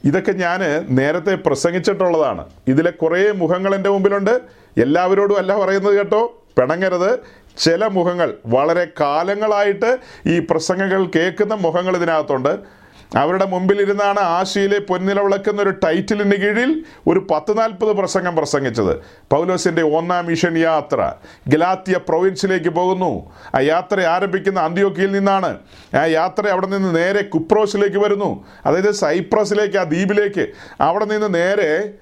ഇതൊക്കെ 0.06 0.32
ഞാൻ 0.32 0.62
നേരത്തെ 0.90 1.36
പ്രസംഗിച്ചിട്ടുള്ളതാണ്. 1.36 2.44
ഇതിലെ 2.68 2.92
കുറേ 2.92 3.32
മുഖങ്ങൾ 3.32 3.76
എന്റെ 3.76 3.90
മുമ്പിലുണ്ട്. 3.90 4.42
എല്ലാവരോടും 4.78 5.38
അല്ല 5.38 5.58
പറയുന്നത് 5.58 5.98
കേട്ടോ 5.98 6.22
പിണങ്ങരുത്. 6.58 7.12
ചില 7.58 7.88
മുഖങ്ങൾ 7.88 8.34
വളരെ 8.46 8.88
കാലങ്ങളായിട്ട് 9.00 9.98
ഈ 10.28 10.40
പ്രസംഗങ്ങൾ 10.40 11.06
കേൾക്കുന്ന 11.16 11.54
മുഖങ്ങൾ 11.54 11.96
ഇതിനകത്തുണ്ട്. 11.98 12.83
അവരുടെ 13.16 13.46
മുമ്പിലിരുന്നാണ് 13.46 14.20
ആശയിലെ 14.20 14.80
പൊന്നില 14.80 15.22
വിളക്കുന്ന 15.22 15.62
ഒരു 15.62 15.70
ടൈറ്റിലിന് 15.70 16.36
കീഴിൽ 16.36 16.84
ഒരു 17.08 17.28
പത്ത് 17.32 17.58
നാൽപ്പത് 17.58 17.92
പ്രസംഗം 17.98 18.36
പ്രസംഗിച്ചത്. 18.36 18.94
പൗലോസിന്റെ 19.32 19.84
ഒന്നാം 19.84 20.26
മിഷൻ 20.26 20.58
യാത്ര 20.58 21.14
ഗലാത്തിയ 21.48 21.98
പ്രൊവിൻസിലേക്ക് 22.08 22.70
പോകുന്നു. 22.70 23.32
ആ 23.56 23.60
യാത്ര 23.60 24.02
ആരംഭിക്കുന്ന 24.02 24.60
അന്ത്യോക്കിയിൽ 24.60 25.12
നിന്നാണ്. 25.12 25.58
ആ 26.02 26.06
യാത്ര 26.06 26.48
അവിടെ 26.48 26.68
നിന്ന് 26.68 26.96
നേരെ 26.96 27.22
കുപ്രോസിലേക്ക് 27.22 27.98
വരുന്നു. 27.98 28.46
അതായത് 28.66 28.92
സൈപ്രസിലേക്ക് 28.92 29.78
ആ 29.78 29.84
ദ്വീപിലേക്ക് 29.84 30.48
അവിടെ 30.82 31.06
നിന്ന് 31.06 31.34
നേരെ 31.36 31.94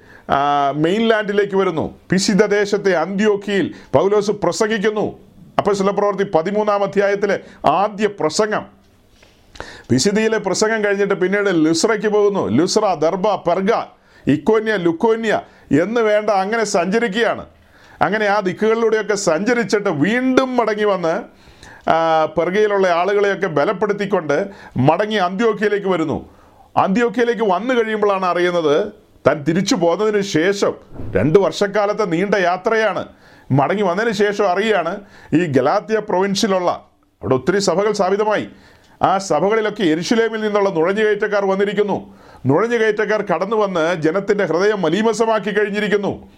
മെയിൻലാൻഡിലേക്ക് 0.76 1.55
വരുന്നു. 1.55 1.95
പിശിത 2.09 2.45
ദേശത്തെ 2.45 2.91
അന്ത്യോക്കിയിൽ 2.91 3.74
പൗലോസ് 3.93 4.32
പ്രസംഗിക്കുന്നു. 4.32 5.20
അപ്പോൾ 5.57 5.91
പ്രവൃത്തി 5.91 6.32
പതിമൂന്നാം 6.36 6.84
അധ്യായത്തിലെ 6.84 7.39
ആദ്യ 7.66 8.07
പ്രസംഗം. 8.07 8.80
വിശുദ്ധിയിലെ 9.91 10.38
പ്രസംഗം 10.38 10.84
കഴിഞ്ഞിട്ട് 10.86 11.14
പിന്നീട് 11.14 11.49
ലുസ്രയ്ക്ക് 11.66 12.07
പോകുന്നു. 12.07 12.47
ലുസ്ര 12.47 12.93
ദർബ 13.05 13.28
പെർഗ 13.47 13.72
ഇക്കോന്യ 14.28 14.74
ലുക്കോന്യ 14.76 15.41
എന്ന് 15.84 16.01
വേണ്ട 16.01 16.30
അങ്ങനെ 16.30 16.64
സഞ്ചരിക്കുകയാണ്. 16.64 17.45
അങ്ങനെ 18.01 18.26
ആ 18.26 18.39
ദിക്കുകളിലൂടെയൊക്കെ 18.39 19.16
സഞ്ചരിച്ചിട്ട് 19.16 19.89
വീണ്ടും 19.89 20.57
മടങ്ങി 20.57 20.84
വന്ന് 20.84 21.16
പെർഗയിലുള്ള 22.38 22.88
ആളുകളെയൊക്കെ 22.88 23.47
ബലപ്പെടുത്തിക്കൊണ്ട് 23.47 24.49
മടങ്ങി 24.78 25.16
അന്ത്യോക്കിയയിലേക്ക് 25.16 25.88
വരുന്നു. 25.88 26.18
അന്ത്യോക്കിയയിലേക്ക് 26.78 27.45
വന്നു 27.53 27.74
കഴിയുമ്പോഴാണ് 27.74 28.26
അറിയുന്നത് 28.26 28.76
താൻ 29.28 29.43
തിരിച്ചു 29.43 29.76
പോന്നതിന് 29.76 30.22
ശേഷം 30.22 30.74
രണ്ട് 31.16 31.39
വർഷക്കാലത്തെ 31.39 32.03
നീണ്ട 32.03 32.36
യാത്രയാണ്. 32.36 33.03
മടങ്ങി 33.51 33.84
വന്നതിന് 33.84 34.14
ശേഷം 34.14 34.45
അറിയുകയാണ് 34.51 34.93
ഈ 35.34 35.41
ഗലാത്തിയ 35.57 35.99
പ്രൊവിൻസിലുള്ള 35.99 36.72
അവിടെ 37.22 37.36
ഒത്തിരി 37.36 37.59
സഭകൾ 37.59 37.91
സ്ഥാപിതമായി. 37.91 38.49
ആ 39.02 39.18
സഭകളിലൊക്കെ 39.18 39.84
എരിശുലേമിൽ 39.84 40.41
നിന്നുള്ള 40.41 40.70
നുഴഞ്ഞുകയറ്റക്കാർ 40.70 41.45
വന്നിരിക്കുന്നു. 41.45 42.14
നുഴഞ്ഞുകയറ്റക്കാർ 42.45 43.22
കടന്നു 43.22 43.56
വന്ന് 43.56 44.02
ജനത്തിന്റെ 44.02 44.45
ഹൃദയം 44.45 44.82
മലീമസമാക്കി 44.82 45.49
കഴിഞ്ഞിരിക്കുന്നു. 45.49 46.30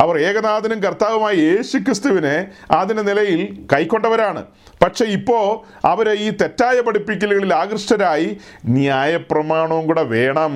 അവർ 0.00 0.18
ഏകനാഥനും 0.18 0.82
കർത്താവുമായ 0.82 1.34
യേശു 1.34 1.78
ക്രിസ്തുവിനെ 1.78 2.48
അതിന്റെ 2.70 3.02
നിലയിൽ 3.02 3.66
കൈക്കൊണ്ടവരാണ്. 3.72 4.44
പക്ഷെ 4.82 5.04
ഇപ്പോൾ 5.04 5.66
അവർ 5.86 6.10
ഈ 6.10 6.30
തെറ്റായ 6.30 6.80
പഠിപ്പിക്കലുകളിൽ 6.80 7.54
ആകൃഷ്ടരായി 7.54 8.38
ന്യായപ്രമാണവും 8.66 9.86
കൂടെ 9.86 10.02
വേണം. 10.02 10.52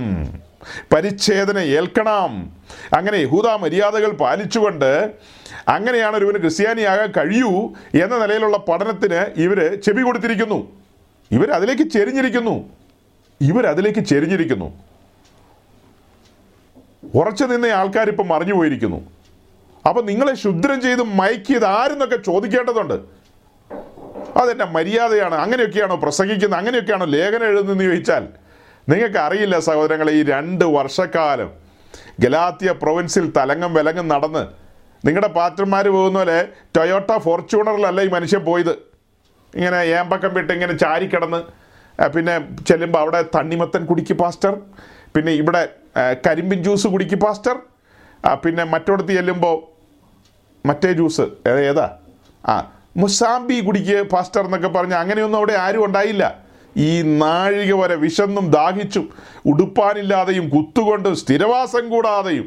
പരിച്ഛേദന 0.95 1.59
ഏൽക്കണം. 1.59 2.53
അങ്ങനെ 2.97 3.17
യഹൂദ 3.17 3.47
മര്യാദകൾ 3.47 4.11
പാലിച്ചുകൊണ്ട് 4.11 5.11
അങ്ങനെയാണ് 5.69 6.17
ഒരുവന് 6.17 6.39
ക്രിസ്ത്യാനിയാകാൻ 6.39 7.13
കഴിയൂ 7.17 7.73
എന്ന 8.03 8.19
നിലയിലുള്ള 8.19 8.57
പഠനത്തിന് 8.57 9.41
ഇവർ 9.41 9.81
ചെവി 9.81 10.03
കൊടുത്തിരിക്കുന്നു. 10.03 10.82
ഇവർ 11.33 11.51
അതിലേക്ക് 11.51 11.83
ചെരിഞ്ഞിരിക്കുന്നു. 11.83 12.71
ഇവരതിലേക്ക് 13.41 13.99
ചെരിഞ്ഞിരിക്കുന്നു. 13.99 14.83
ഉറച്ചു 17.15 17.45
നിന്ന 17.45 17.67
ആൾക്കാർ 17.67 18.09
ഇപ്പം 18.09 18.29
മറിഞ്ഞു 18.29 18.55
പോയിരിക്കുന്നു. 18.55 19.11
അപ്പൊ 19.89 20.03
നിങ്ങളെ 20.03 20.35
ശുദ്രം 20.35 20.81
ചെയ്ത് 20.81 21.03
മയക്കിയത് 21.03 21.65
ആരെന്നൊക്കെ 21.65 22.17
ചോദിക്കേണ്ടതുണ്ട്. 22.17 22.95
അതെന്നെ 24.37 24.65
മര്യാദയാണ്. 24.65 25.35
അങ്ങനെയൊക്കെയാണോ 25.35 25.97
പ്രസംഗിക്കുന്നത്? 25.97 26.59
അങ്ങനെയൊക്കെയാണോ 26.59 27.07
ലേഖനം 27.07 27.45
എഴുതുന്നതെന്ന് 27.45 27.85
ചോദിച്ചാൽ 27.85 28.29
നിങ്ങൾക്ക് 28.89 29.19
അറിയില്ല 29.19 29.59
സഹോദരങ്ങളെ 29.59 30.13
ഈ 30.13 30.23
രണ്ട് 30.23 30.65
വർഷക്കാലം 30.65 31.51
ഗലാത്തിയ 32.21 32.73
പ്രൊവിൻസിൽ 32.73 33.33
തലങ്ങും 33.37 33.75
വിലങ്ങും 33.75 34.09
നടന്ന് 34.09 34.47
നിങ്ങളുടെ 35.07 35.29
പാറ്റന്മാർ 35.29 35.89
പോകുന്ന 35.89 36.19
പോലെ 36.19 36.49
ടൊയോട്ട 36.77 37.19
ഫോർച്യൂണറിലല്ല 37.19 38.01
ഈ 38.01 38.09
മനുഷ്യൻ 38.09 38.41
പോയത്. 38.41 38.92
ഇങ്ങനെ 39.55 39.79
ഏമ്പക്കം 39.99 40.33
വിട്ട് 40.37 40.53
ഇങ്ങനെ 40.57 40.75
ചാരിക്കിടന്ന് 40.85 41.41
പിന്നെ 42.15 42.35
ചെല്ലുമ്പോൾ 42.69 43.01
അവിടെ 43.05 43.21
തണ്ണിമത്തൻ 43.35 43.83
കുടിക്ക് 43.91 44.15
പാസ്റ്റർ 44.23 44.55
പിന്നെ 45.15 45.33
ഇവിടെ 45.41 45.63
കരിമ്പിൻ 46.27 46.61
ജ്യൂസ് 46.67 46.87
കുടിക്ക് 46.95 47.19
പാസ്റ്റർ 47.25 47.57
പിന്നെ 48.45 48.65
മറ്റോടത്ത് 48.75 49.13
ചെല്ലുമ്പോൾ 49.19 49.57
മറ്റേ 50.65 50.93
ജ്യൂസ് 50.99 51.25
ഏതാ? 51.71 51.87
ആ 52.45 52.55
മുസാമ്പി 53.03 53.57
കുടിക്ക് 53.67 53.99
പാസ്റ്റർ 54.13 54.43
എന്നൊക്കെ 54.49 54.69
പറഞ്ഞ് 54.69 54.97
അങ്ങനെയൊന്നും 55.03 55.39
അവിടെ 55.39 55.55
ആരും 55.67 55.83
ഉണ്ടായില്ല. 55.87 56.25
ഈ 56.77 56.91
നാഴിക 57.23 57.73
വരെ 57.83 57.97
വിശന്നും 58.07 58.45
ദാഹിച്ചും 58.57 59.07
ഉടുപ്പാനില്ലാതെയും 59.51 60.47
കുത്തുകൊണ്ടും 60.55 61.15
സ്ഥിരവാസം 61.23 61.85
കൂടാതെയും. 61.95 62.47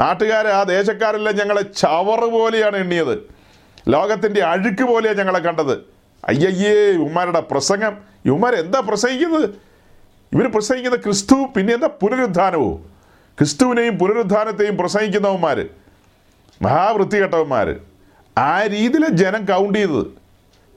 നാട്ടുകാരെ 0.00 0.50
ആ 0.58 0.62
ദേശക്കാരെല്ലാം 0.74 1.34
ഞങ്ങളെ 1.40 1.62
ചവറ് 1.82 2.28
പോലെയാണ് 2.36 2.76
എണ്ണിയത്. 2.84 3.14
ലോകത്തിന്റെ 3.90 4.42
അഴുക്ക് 4.42 4.84
പോലെയാണ് 4.84 5.18
ഞങ്ങളെ 5.18 5.38
കണ്ടത്. 5.38 5.74
അയ്യയ്യേ 6.28 6.72
ഇവന്മാരുടെ 6.72 7.40
പ്രസംഗം. 7.40 7.98
ഇവന്മാർ 8.24 8.54
എന്താ 8.54 8.80
പ്രസംഗിക്കുന്നത്? 8.80 9.50
ഇവർ 10.32 10.52
പ്രസംഗിക്കുന്ന 10.52 10.96
ക്രിസ്തു 10.96 11.34
പിന്നെ 11.56 11.74
എന്താ 11.74 11.88
പുനരുദ്ധാനവും? 12.00 12.76
ക്രിസ്തുവിനെയും 13.38 13.98
പുനരുദ്ധാനത്തെയും 13.98 14.76
പ്രസംഗിക്കുന്നവന്മാർ 14.76 15.68
മഹാവൃത്തികെട്ടവന്മാർ. 16.62 17.76
ആ 18.38 18.66
രീതിയിൽ 18.66 19.06
ജനം 19.08 19.44
കൗണ്ട് 19.44 19.78
ചെയ്തത്. 19.78 20.06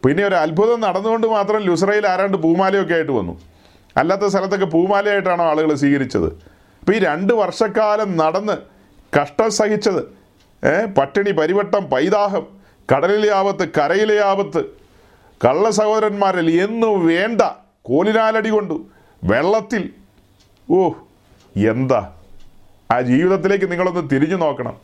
പിന്നെ 0.06 0.24
ഒരു 0.28 0.36
അത്ഭുതം 0.36 0.80
നടന്നുകൊണ്ട് 0.82 1.28
മാത്രം 1.28 1.62
ലുസറയിൽ 1.62 2.08
ആരാണ്ട് 2.08 2.38
പൂമാലയൊക്കെ 2.38 2.94
ആയിട്ട് 2.94 3.12
വന്നു. 3.12 3.42
അല്ലാത്ത 3.98 4.26
സ്ഥലത്തൊക്കെ 4.26 4.66
പൂമാലയായിട്ടാണോ 4.66 5.46
ആളുകൾ 5.46 5.76
സ്വീകരിച്ചത്. 5.76 6.28
അപ്പോൾ 6.80 6.96
ഈ 6.96 7.00
രണ്ട് 7.00 7.34
വർഷക്കാലം 7.34 8.18
നടന്ന് 8.18 8.58
കഷ്ടം 9.20 9.52
സഹിച്ചത് 9.52 10.02
പട്ടിണി 10.98 11.32
പരിവട്ടം 11.32 11.84
പൈതാഹം 11.86 12.63
കടലിലെ 12.92 13.34
ആപത്ത് 13.34 13.70
കരയിലെ 13.70 14.24
ആപത്ത്. 14.24 14.64
കള്ള 15.46 15.70
സഹോദരന്മാരിൽ 15.70 16.62
എന്നും 16.62 17.08
വേണ്ട 17.08 17.42
കോലിനാലടി 17.82 18.50
കൊണ്ടു 18.50 18.86
വെള്ളത്തിൽ. 19.24 19.90
ഓ 20.72 20.90
എന്താ? 21.56 22.12
ആ 22.92 23.02
ജീവിതത്തിലേക്ക് 23.02 23.72
നിങ്ങളൊന്ന് 23.72 24.10
തിരിഞ്ഞു 24.10 24.36
നോക്കണം. 24.36 24.78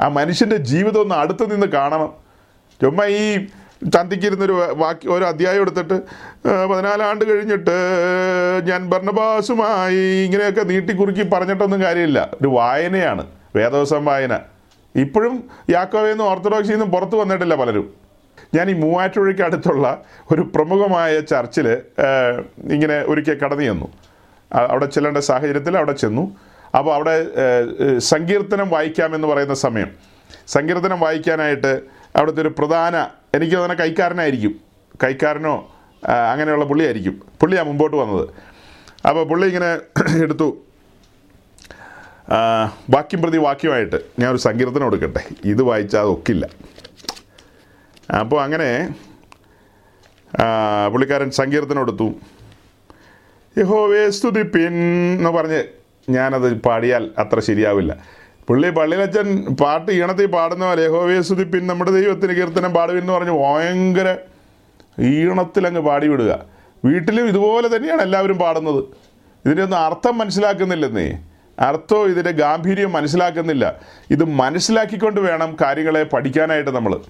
ആ 0.00 0.08
മനുഷ്യന്റെ 0.08 0.56
ജീവിതം 0.56 1.00
ഒന്ന് 1.00 1.14
അടുത്ത് 1.14 1.54
നിന്ന് 1.54 1.66
കാണണം. 1.66 2.12
ചുമ്മാ 2.82 3.04
ഈ 3.04 3.46
ചന്തിക്കിരുന്നൊരു 3.94 4.52
വാക്യ 4.52 5.08
ഒരു 5.08 5.24
അധ്യായം 5.24 5.60
എടുത്തിട്ട് 5.60 6.00
പതിനാലാണ്ട് 6.70 7.24
കഴിഞ്ഞിട്ട് 7.24 7.76
ഞാൻ 8.64 8.90
ഭരണഭാസുമായി 8.90 10.24
ഇങ്ങനെയൊക്കെ 10.24 10.62
നീട്ടിക്കുറുക്കി 10.62 11.22
പറഞ്ഞിട്ടൊന്നും 11.22 11.82
കാര്യമില്ല. 11.82 12.30
ഒരു 12.40 12.48
വായനയാണ് 12.48 13.26
വേദവസം 13.56 14.04
വായന. 14.04 14.38
ഇപ്പോഴും 14.96 15.50
യാക്കോവെന്നും 15.70 16.24
ഓർത്തഡോക്സിൽ 16.24 16.70
നിന്നും 16.70 16.90
പുറത്തു 16.90 17.16
വന്നിട്ടില്ല 17.16 17.54
പലരും. 17.54 17.94
ഞാൻ 18.54 18.70
ഈ 18.70 18.72
മൂവാറ്റുപുഴയ്ക്ക് 18.72 19.42
അടുത്തുള്ള 19.42 20.04
ഒരു 20.32 20.42
പ്രമുഖമായ 20.54 21.20
ചർച്ചിൽ 21.20 21.68
ഇങ്ങനെ 22.70 23.00
ഒരിക്കൽ 23.00 23.38
കടന്നു 23.44 23.64
ചെന്നു. 23.64 23.88
അവിടെ 24.54 24.86
ചെല്ലേണ്ട 24.86 25.18
സാഹചര്യത്തിൽ 25.18 25.76
അവിടെ 25.76 25.92
ചെന്നു. 25.92 26.36
അപ്പോൾ 26.78 26.94
അവിടെ 26.94 27.28
സങ്കീർത്തനം 27.98 28.70
വായിക്കാമെന്ന് 28.70 29.28
പറയുന്ന 29.28 29.54
സമയം. 29.54 29.90
സങ്കീർത്തനം 30.46 31.00
വായിക്കാനായിട്ട് 31.00 31.80
അവിടുത്തെ 32.16 32.40
ഒരു 32.42 32.48
പ്രധാന 32.48 33.06
എനിക്ക് 33.34 33.64
തന്നെ 33.64 33.76
കൈക്കാരനായിരിക്കും. 33.76 34.60
കൈക്കാരനോ 35.04 35.68
അങ്ങനെയുള്ള 36.32 36.64
പുള്ളിയായിരിക്കും. 36.64 37.22
പുള്ളിയാണ് 37.40 37.68
മുമ്പോട്ട് 37.68 37.96
വന്നത്. 37.96 38.28
അപ്പോൾ 39.08 39.24
പുള്ളി 39.24 39.46
ഇങ്ങനെ 39.46 39.78
എടുത്തു. 40.22 40.63
വാക്യം 42.90 43.22
പ്രതി 43.22 43.38
വാക്യമായിട്ട് 43.46 43.98
ഞാൻ 44.18 44.28
ഒരു 44.30 44.40
സങ്കീർത്തനം 44.44 44.84
കൊടുക്കട്ടെ. 44.84 45.22
ഇത് 45.44 45.62
വായിച്ചാൽ 45.62 46.06
ഒക്കില്ല. 46.14 46.44
അപ്പോൾ 48.20 48.38
അങ്ങനെ 48.44 48.68
പുള്ളിക്കാരൻ 50.92 51.30
സങ്കീർത്തനം 51.30 51.80
എടുത്തു 51.80 52.14
യഹോവേ 53.58 54.10
സ്തുതിപ്പിൻ 54.10 54.74
എന്ന് 55.18 55.30
പറഞ്ഞ് 55.30 55.60
ഞാനത് 56.10 56.60
പാടിയാൽ 56.60 57.10
അത്ര 57.18 57.40
ശരിയാവില്ല. 57.40 57.92
പുള്ളി 58.48 58.68
പള്ളിയിലച്ചൻ 58.68 59.28
പാട്ട് 59.60 59.90
ഈണത്തിൽ 59.92 60.26
പാടുന്ന 60.26 60.64
പോലെ 60.64 60.82
യഹോവേ 60.84 61.20
സ്തുതിപ്പിൻ 61.20 61.62
നമ്മുടെ 61.66 61.90
ദൈവത്തിന് 61.90 62.32
കീർത്തനം 62.32 62.72
പാടുവിൻ 62.72 63.02
എന്ന് 63.04 63.12
പറഞ്ഞ് 63.12 63.36
ഭയങ്കര 63.44 64.08
ഈണത്തിലങ്ങ് 64.98 65.80
പാടി 65.80 66.08
വിടുക 66.08 66.32
വീട്ടിലും 66.84 67.28
ഇതുപോലെ 67.28 67.76
തന്നെയാണ് 67.76 68.02
എല്ലാവരും 68.02 68.38
പാടുന്നത്. 68.38 68.82
ഇതിന്റെ 69.44 69.62
ഒന്നും 69.62 69.78
അർത്ഥം 69.78 70.18
മനസ്സിലാക്കുന്നില്ലെന്നേ. 70.18 71.08
അർത്ഥവും 71.58 72.10
ഇതിന്റെ 72.10 72.30
ഗാംഭീര്യം 72.30 72.92
മനസ്സിലാക്കുന്നില്ല. 72.92 73.80
ഇത് 74.10 74.24
മനസ്സിലാക്കിക്കൊണ്ട് 74.24 75.20
വേണം 75.20 75.56
കാര്യങ്ങളെ 75.62 76.02
പഠിക്കാനായിട്ട് 76.02 76.70
നമ്മൾ 76.70 77.00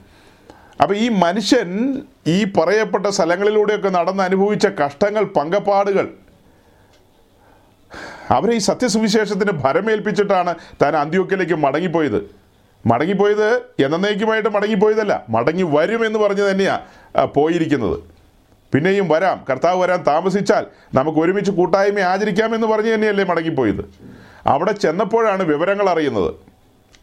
അപ്പോൾ 0.80 0.96
ഈ 0.96 1.08
മനുഷ്യൻ 1.08 2.02
ഈ 2.26 2.44
പറയപ്പെട്ട 2.44 3.06
സ്ഥലങ്ങളിലൂടെയൊക്കെ 3.06 3.88
നടന്ന് 3.88 4.22
അനുഭവിച്ച 4.22 4.66
കഷ്ടങ്ങൾ 4.66 5.24
പങ്കപ്പാടുകൾ 5.24 6.08
അവരെ 8.30 8.54
ഈ 8.54 8.58
സത്യസുവിശേഷത്തിന് 8.58 9.50
ഭരമേൽപ്പിച്ചിട്ടാണ് 9.50 10.54
താൻ 10.82 10.96
അന്ത്യോക്കിലേക്ക് 10.96 11.54
മടങ്ങിപ്പോയത്. 11.54 12.30
മടങ്ങിപ്പോയത് 12.86 13.62
എന്നേക്കുമായിട്ട് 13.80 14.48
മടങ്ങിപ്പോയതല്ല 14.48 15.24
മടങ്ങി 15.28 15.62
വരുമെന്ന് 15.62 16.18
പറഞ്ഞ് 16.18 16.50
തന്നെയാണ് 16.50 17.26
പോയിരിക്കുന്നത്. 17.34 17.98
പിന്നെയും 18.74 19.08
വരാം 19.08 19.44
കർത്താവ് 19.50 19.82
വരാൻ 19.82 20.04
താമസിച്ചാൽ 20.06 20.66
നമുക്ക് 20.94 21.18
ഒരുമിച്ച് 21.18 21.50
കൂട്ടായ്മ 21.50 22.00
ആചരിക്കാമെന്ന് 22.00 22.66
പറഞ്ഞ് 22.66 22.94
തന്നെയല്ലേ 22.94 23.24
മടങ്ങിപ്പോയത്. 23.24 24.13
അവിടെ 24.46 24.72
ചെന്നപ്പോഴാണ് 24.72 25.42
വിവരങ്ങൾ 25.42 25.90
അറിയുന്നത്. 25.90 26.34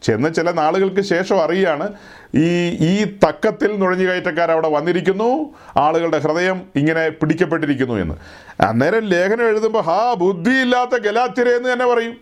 ചെന്ന് 0.02 0.34
ചില 0.34 0.50
നാളുകൾക്ക് 0.50 1.00
ശേഷം 1.00 1.42
അറിയാണ് 1.42 1.92
ഈ 2.34 2.68
ഈ 2.68 3.04
തക്കത്തിൽ 3.04 3.76
നുഴഞ്ഞുകയറ്റക്കാർ 3.76 4.50
അവിടെ 4.50 4.68
വന്നിരിക്കുന്നു. 4.68 5.54
ആളുകളുടെ 5.76 6.18
ഹൃദയം 6.18 6.62
ഇങ്ങനെ 6.76 7.08
പിടിക്കപ്പെട്ടിരിക്കുന്നു 7.08 7.94
എന്ന്. 7.94 8.14
അന്നേരം 8.62 9.00
ലേഖനം 9.00 9.48
എഴുതുമ്പോൾ 9.48 9.80
ഹാ 9.80 10.14
ബുദ്ധിയില്ലാത്ത 10.14 10.90
ഗലാത്തിരെ 10.90 11.50
എന്ന് 11.50 11.72
തന്നെ 11.72 11.94
പറയും. 11.94 12.16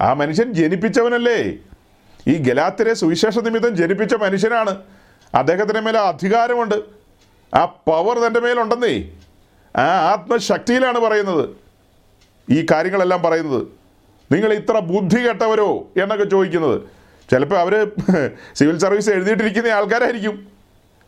ആ 0.00 0.12
മനുഷ്യൻ 0.12 0.52
ജനിപ്പിച്ചവനല്ലേ. 0.52 1.52
ഈ 2.26 2.36
ഗലാത്തിരെ 2.36 2.94
സുവിശേഷ 2.94 3.38
നിമിത്തം 3.38 3.76
ജനിപ്പിച്ച 3.76 4.14
മനുഷ്യനാണ്. 4.14 4.76
അദ്ദേഹത്തിന് 5.34 5.80
മേലെ 5.80 6.00
അധികാരമുണ്ട്. 6.00 6.74
ആ 7.56 7.64
പവർ 7.64 8.18
തന്റെ 8.18 8.40
മേലുണ്ടെന്നേ. 8.40 9.10
ആ 9.76 9.82
ആത്മശക്തിയിലാണ് 9.82 10.98
പറയുന്നത്. 10.98 11.61
ഈ 12.50 12.66
കാര്യങ്ങളെല്ലാം 12.70 13.22
പറയുന്നത്. 13.22 13.66
നിങ്ങൾ 14.32 14.52
ഇത്ര 14.52 14.78
ബുദ്ധി 14.78 15.28
കെട്ടവരോ 15.28 15.86
എന്നൊക്കെ 16.02 16.24
ചോദിക്കുന്നത്. 16.24 16.80
ചിലപ്പോൾ 17.30 17.58
അവർ 17.58 17.90
സിവിൽ 18.54 18.78
സർവീസ് 18.78 19.10
എഴുതിയിട്ടിരിക്കുന്ന 19.10 19.66
ആൾക്കാരായിരിക്കും. 19.66 20.46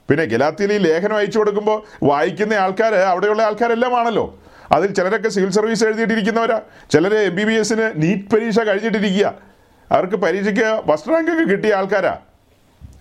പിന്നെ 0.08 0.24
ഗലാത്തിയിൽ 0.24 0.72
ഈ 0.72 0.78
ലേഖനം 0.78 1.16
അയച്ചു 1.16 1.38
കൊടുക്കുമ്പോൾ 1.38 1.82
വായിക്കുന്ന 2.02 2.54
ആൾക്കാർ 2.54 2.94
അവിടെയുള്ള 2.94 3.42
ആൾക്കാരെല്ലാം 3.42 3.98
ആണല്ലോ 3.98 4.38
അതിൽ 4.72 4.94
ചിലരൊക്കെ 4.94 5.28
സിവിൽ 5.28 5.50
സർവീസ് 5.50 5.84
എഴുതിയിട്ടിരിക്കുന്നവരാ. 5.84 6.60
ചിലർ 6.90 7.14
എം 7.14 7.34
ബി 7.34 7.44
ബി 7.44 7.52
എസിന് 7.52 7.92
നീറ്റ് 7.96 8.34
പരീക്ഷ 8.34 8.58
കഴിഞ്ഞിട്ടിരിക്കുക. 8.58 9.34
അവർക്ക് 9.92 10.14
പരീക്ഷയ്ക്ക് 10.14 10.82
ഫസ്റ്റ് 10.88 11.10
റാങ്കൊക്കെ 11.10 11.42
കിട്ടിയ 11.42 11.74
ആൾക്കാരാ. 11.74 12.18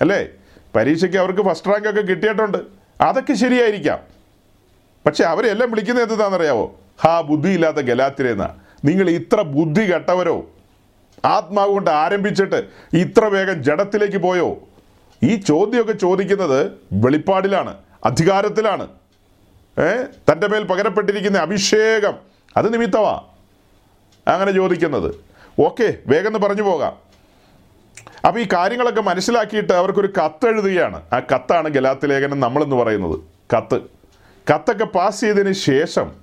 അല്ലേ? 0.01 0.27
പരീക്ഷയ്ക്ക് 0.75 1.17
അവർക്ക് 1.17 1.41
ഫസ്റ്റ് 1.41 1.67
റാങ്കൊക്കെ 1.67 2.01
കിട്ടിയിട്ടുണ്ട്. 2.01 2.57
അതൊക്കെ 3.01 3.33
ശരിയായിരിക്കാം. 3.33 3.99
പക്ഷെ 5.05 5.23
അവരെല്ലാം 5.23 5.71
വിളിക്കുന്നത് 5.71 6.11
എന്താണെന്നറിയാവോ? 6.11 6.79
ഹാ 7.05 7.21
ബുദ്ധിയില്ലാത്ത 7.21 7.77
ഗലാത്തിരെന്ന. 7.77 8.55
നിങ്ങൾ 8.85 9.09
ഇത്ര 9.09 9.41
ബുദ്ധി 9.41 9.93
കെട്ടവരോ? 9.93 10.45
ആത്മാവ് 11.25 11.71
കൊണ്ട് 11.71 11.89
ആരംഭിച്ചിട്ട് 11.89 12.65
ഇത്ര 12.93 13.25
വേഗം 13.25 13.63
ജഡത്തിലേക്ക് 13.63 14.17
പോയോ? 14.17 14.57
ഈ 15.23 15.35
ചോദ്യമൊക്കെ 15.35 15.93
ചോദിക്കുന്നത് 15.93 16.71
വെളിപ്പാടിലാണ് 16.93 17.77
അധികാരത്തിലാണ്. 18.05 18.87
ഏ? 19.79 20.03
തന്റെ 20.31 20.47
മേൽ 20.47 20.63
പകരപ്പെട്ടിരിക്കുന്ന 20.63 21.37
അഭിഷേകം 21.37 22.13
അത് 22.57 22.73
നിമിത്തമാ 22.73 23.21
അങ്ങനെ 24.27 24.51
ചോദിക്കുന്നത്. 24.51 25.15
ഓക്കെ 25.59 25.93
വേഗം 26.07 26.33
പറഞ്ഞു 26.33 26.61
പോകാം. 26.61 26.97
അപ്പോൾ 28.27 28.39
ഈ 28.39 28.47
കാര്യങ്ങളൊക്കെ 28.53 29.01
മനസ്സിലാക്കിയിട്ട് 29.01 29.73
അവർക്കൊരു 29.73 30.07
കത്ത് 30.07 30.47
എഴുതുകയാണ്. 30.47 31.01
ആ 31.13 31.19
കത്താണ് 31.19 31.69
ഗലാത്തിലേഖനം 31.69 32.39
നമ്മളെന്ന് 32.39 32.75
പറയുന്നത്. 32.75 33.19
കത്ത്. 33.57 33.81
കത്തൊക്കെ 34.53 34.85
പാസ് 34.85 35.21
ചെയ്തതിന് 35.21 35.53
ശേഷം 35.53 36.22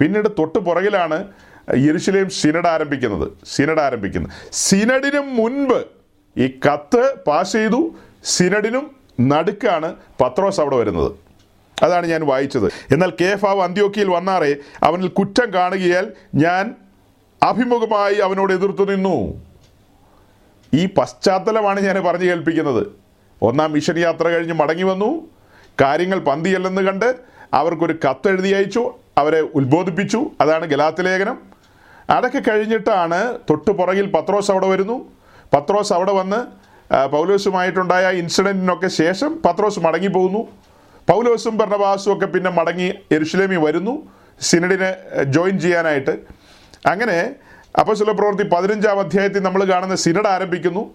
പിന്നീട് 0.00 0.28
തൊട്ട് 0.38 0.58
പുറകിലാണ് 0.58 1.28
യെരുശലേം 1.76 2.28
സിനഡ് 2.28 2.66
ആരംഭിക്കുന്നത് 2.66 3.28
സിനഡ് 3.44 3.80
ആരംഭിക്കുന്നത്. 3.80 4.32
സിനഡിനും 4.52 5.36
മുൻപ് 5.36 5.86
ഈ 6.40 6.60
കത്ത് 6.66 7.14
പാസ് 7.26 7.52
ചെയ്തു 7.52 7.94
സിനഡിനും 8.24 8.96
നടുക്കാണ് 9.20 9.96
പത്രോസ് 10.20 10.60
അവിടെ 10.60 10.76
വരുന്നത്. 10.76 11.12
അതാണ് 11.82 12.06
ഞാൻ 12.06 12.26
വായിച്ചത്. 12.26 12.66
എന്നാൽ 12.66 13.12
കേഫാവ് 13.20 13.60
അന്ത്യോക്കിയിൽ 13.60 14.08
വന്നാറേ 14.08 14.54
അവനിൽ 14.82 15.08
കുറ്റം 15.08 15.54
കാണുകയാൽ 15.54 16.12
ഞാൻ 16.34 16.74
അഭിമുഖമായി 17.42 18.14
അവനോട് 18.14 18.52
എതിർത്തു 18.52 18.82
നിന്നു. 18.82 19.42
ഈ 20.74 20.86
പശ്ചാത്തലമാണ് 20.86 21.80
ഞാൻ 21.80 22.04
പറഞ്ഞു 22.04 22.28
കേൾപ്പിക്കുന്നത്. 22.30 22.86
ഒന്നാം 23.42 23.72
മിഷൻ 23.72 23.98
യാത്ര 23.98 24.28
കഴിഞ്ഞ് 24.28 24.52
മടങ്ങി 24.52 24.82
വന്നു. 24.82 25.28
കാര്യങ്ങൾ 25.80 26.18
പന്തിയല്ലെന്ന് 26.18 26.82
കണ്ട് 26.82 27.16
അവർക്കൊരു 27.54 27.98
കത്ത് 28.08 28.28
എഴുതി 28.28 28.48
അയച്ചു. 28.48 28.94
അവരെ 29.20 29.40
ഉത്ബോധിപ്പിച്ചു. 29.58 30.20
അതാണ് 30.40 30.64
ഗലാത്ത് 30.72 31.04
ലേഖനം. 31.06 31.36
അതൊക്കെ 32.14 32.40
കഴിഞ്ഞിട്ടാണ് 32.48 33.20
തൊട്ടു 33.50 33.70
പുറകിൽ 33.78 34.06
പത്രോസ് 34.14 34.50
അവിടെ 34.50 34.68
വരുന്നു. 34.72 34.96
പത്രോസ് 35.54 35.92
അവിടെ 35.96 36.12
വന്ന് 36.12 36.40
പൗലോസുമായിട്ടുണ്ടായ 37.14 38.06
ഇൻസിഡന്റിനൊക്കെ 38.20 38.88
ശേഷം 39.00 39.30
പത്രോസ് 39.44 39.80
മടങ്ങി 39.80 40.08
പോകുന്നു 40.08 40.42
പൗലോസും 41.10 41.54
ഭരണവാസും 41.58 42.10
ഒക്കെ 42.14 42.26
പിന്നെ 42.26 42.50
മടങ്ങി 42.50 42.88
എരുഷലേമി 43.14 43.58
വരുന്നു. 43.66 43.94
സിനഡിനെ 44.40 44.90
ജോയിൻ 45.22 45.56
ചെയ്യാനായിട്ട്. 45.60 46.14
അങ്ങനെ 46.88 47.18
അപ്പസ്വല 47.80 48.12
പ്രവൃത്തി 48.12 48.44
പതിനഞ്ചാം 48.54 49.00
അധ്യായത്തിൽ 49.00 49.42
നമ്മൾ 49.42 49.62
കാണുന്ന 49.64 49.96
സിനഡ് 50.04 50.26
ആരംഭിക്കുന്നു. 50.26 50.94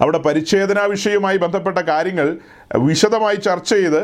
അവിടെ 0.00 0.18
പരിച്ഛേദനാ 0.18 0.84
വിഷയവുമായി 0.84 1.36
ബന്ധപ്പെട്ട 1.36 1.78
കാര്യങ്ങൾ 1.78 2.28
വിശദമായി 2.78 3.36
ചർച്ച 3.36 3.70
ചെയ്ത് 3.74 4.02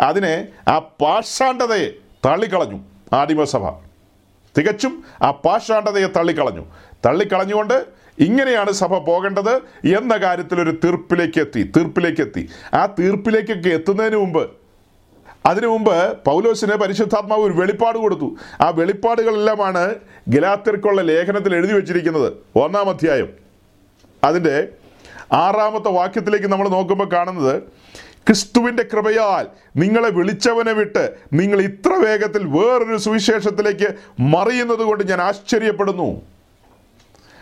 അതിനെ 0.00 0.48
ആ 0.68 0.78
പാഷാണ്ഡതയെ 0.78 1.88
തള്ളിക്കളഞ്ഞു. 2.26 2.91
ആദിമസഭ. 3.12 3.70
തികച്ചും 4.58 5.04
ആ 5.22 5.30
പാഷാണ്ഡതയെ 5.30 6.06
തള്ളിക്കളഞ്ഞു. 6.06 6.64
തള്ളിക്കളഞ്ഞുകൊണ്ട് 7.06 7.84
ഇങ്ങനെയാണ് 8.18 8.72
സഭ 8.72 8.98
പോകേണ്ടത് 8.98 9.54
എന്ന 9.96 10.16
കാര്യത്തിൽ 10.16 10.60
ഒരു 10.60 10.78
തീർപ്പിലേക്ക് 10.84 11.40
എത്തി 11.40 11.72
തീർപ്പിലേക്ക് 11.76 12.20
എത്തി. 12.20 12.48
ആ 12.74 12.86
തീർപ്പിലേക്കൊക്കെ 12.86 13.68
എത്തുന്നതിന് 13.68 14.16
മുമ്പ് 14.16 14.50
അതിനു 15.46 15.66
മുമ്പ് 15.66 16.18
പൗലോസിന് 16.26 16.72
പരിശുദ്ധാത്മാവ് 16.72 17.42
ഒരു 17.42 17.52
വെളിപ്പാട് 17.52 17.98
കൊടുത്തു. 17.98 18.36
ആ 18.60 18.70
വെളിപ്പാടുകളെല്ലാമാണ് 18.70 19.94
ഗലാത്തിർക്കുള്ള 20.28 21.02
ലേഖനത്തിൽ 21.02 21.54
എഴുതി 21.54 21.72
വച്ചിരിക്കുന്നത്. 21.72 22.32
ഒന്നാം 22.56 22.90
അധ്യായം. 22.90 23.28
അതിന്റെ 24.24 24.68
ആറാമത്തെ 25.32 25.88
വാക്യത്തിലേക്ക് 25.88 26.46
നമ്മൾ 26.46 26.68
നോക്കുമ്പോൾ 26.68 27.08
കാണുന്നത് 27.12 27.62
ക്രിസ്തുവിന്റെ 28.26 28.82
കൃപയാൽ 28.82 29.46
നിങ്ങളെ 29.76 30.10
വിളിച്ചവനെ 30.10 30.72
വിട്ട് 30.72 31.14
നിങ്ങൾ 31.32 31.60
ഇത്ര 31.60 31.92
വേഗത്തിൽ 31.92 32.44
വേറൊരു 32.44 32.96
സുവിശേഷത്തിലേക്ക് 32.96 33.94
മറിയുന്നത് 34.20 34.78
കൊണ്ട് 34.78 35.08
ഞാൻ 35.08 35.20
ആശ്ചര്യപ്പെടുന്നു. 35.20 36.22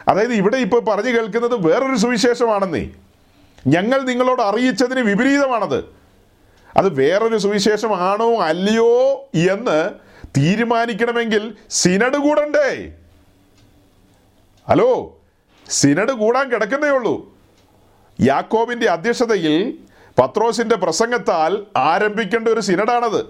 അതായത് 0.08 0.32
ഇവിടെ 0.32 0.56
ഇപ്പോൾ 0.56 0.80
പറഞ്ഞു 0.80 1.10
കേൾക്കുന്നത് 1.10 1.66
വേറൊരു 1.66 1.96
സുവിശേഷമാണെന്നേ. 1.96 2.90
ഞങ്ങൾ 3.66 4.02
നിങ്ങളോട് 4.02 4.42
അറിയിച്ചതിന് 4.42 5.00
വിപരീതമാണത്. 5.00 5.84
അത് 6.76 6.88
വേറൊരു 6.88 7.38
സുവിശേഷമാണോ 7.38 8.36
അല്ലയോ 8.36 9.14
എന്ന് 9.50 9.90
തീരുമാനിക്കണമെങ്കിൽ 10.36 11.54
സിനഡ് 11.70 12.16
കൂടണ്ടേ? 12.16 12.92
ഹലോ 14.68 15.18
സിനഡ് 15.70 16.12
കൂടാൻ 16.12 16.50
കിടക്കുന്നേ 16.50 16.88
ഉള്ളൂ. 16.88 17.38
യാക്കോബിന്റെ 18.20 18.90
അധ്യക്ഷതയിൽ 18.90 19.78
പത്രോസിന്റെ 20.18 20.76
പ്രസംഗത്താൽ 20.76 21.66
ആരംഭിക്കേണ്ട 21.76 22.48
ഒരു 22.48 22.60
സിനഡാണത്. 22.60 23.24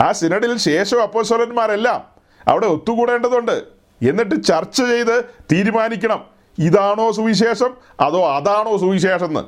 ആ 0.00 0.12
സിനഡിൽ 0.12 0.56
ശേഷം 0.56 1.02
അപ്പോസ്വലന്മാരെല്ലാം 1.02 2.04
അവിടെ 2.48 2.66
ഒത്തുകൂടേണ്ടതുണ്ട്. 2.66 3.62
എന്നിട്ട് 4.08 4.42
ചർച്ച 4.42 4.82
ചെയ്ത് 4.82 5.24
തീരുമാനിക്കണം. 5.52 6.24
ഇതാണോ 6.58 7.10
സുവിശേഷം? 7.10 7.74
അതോ 8.00 8.32
അതാണോ 8.32 8.76
സുവിശേഷം 8.76 9.26
എന്ന് 9.26 9.40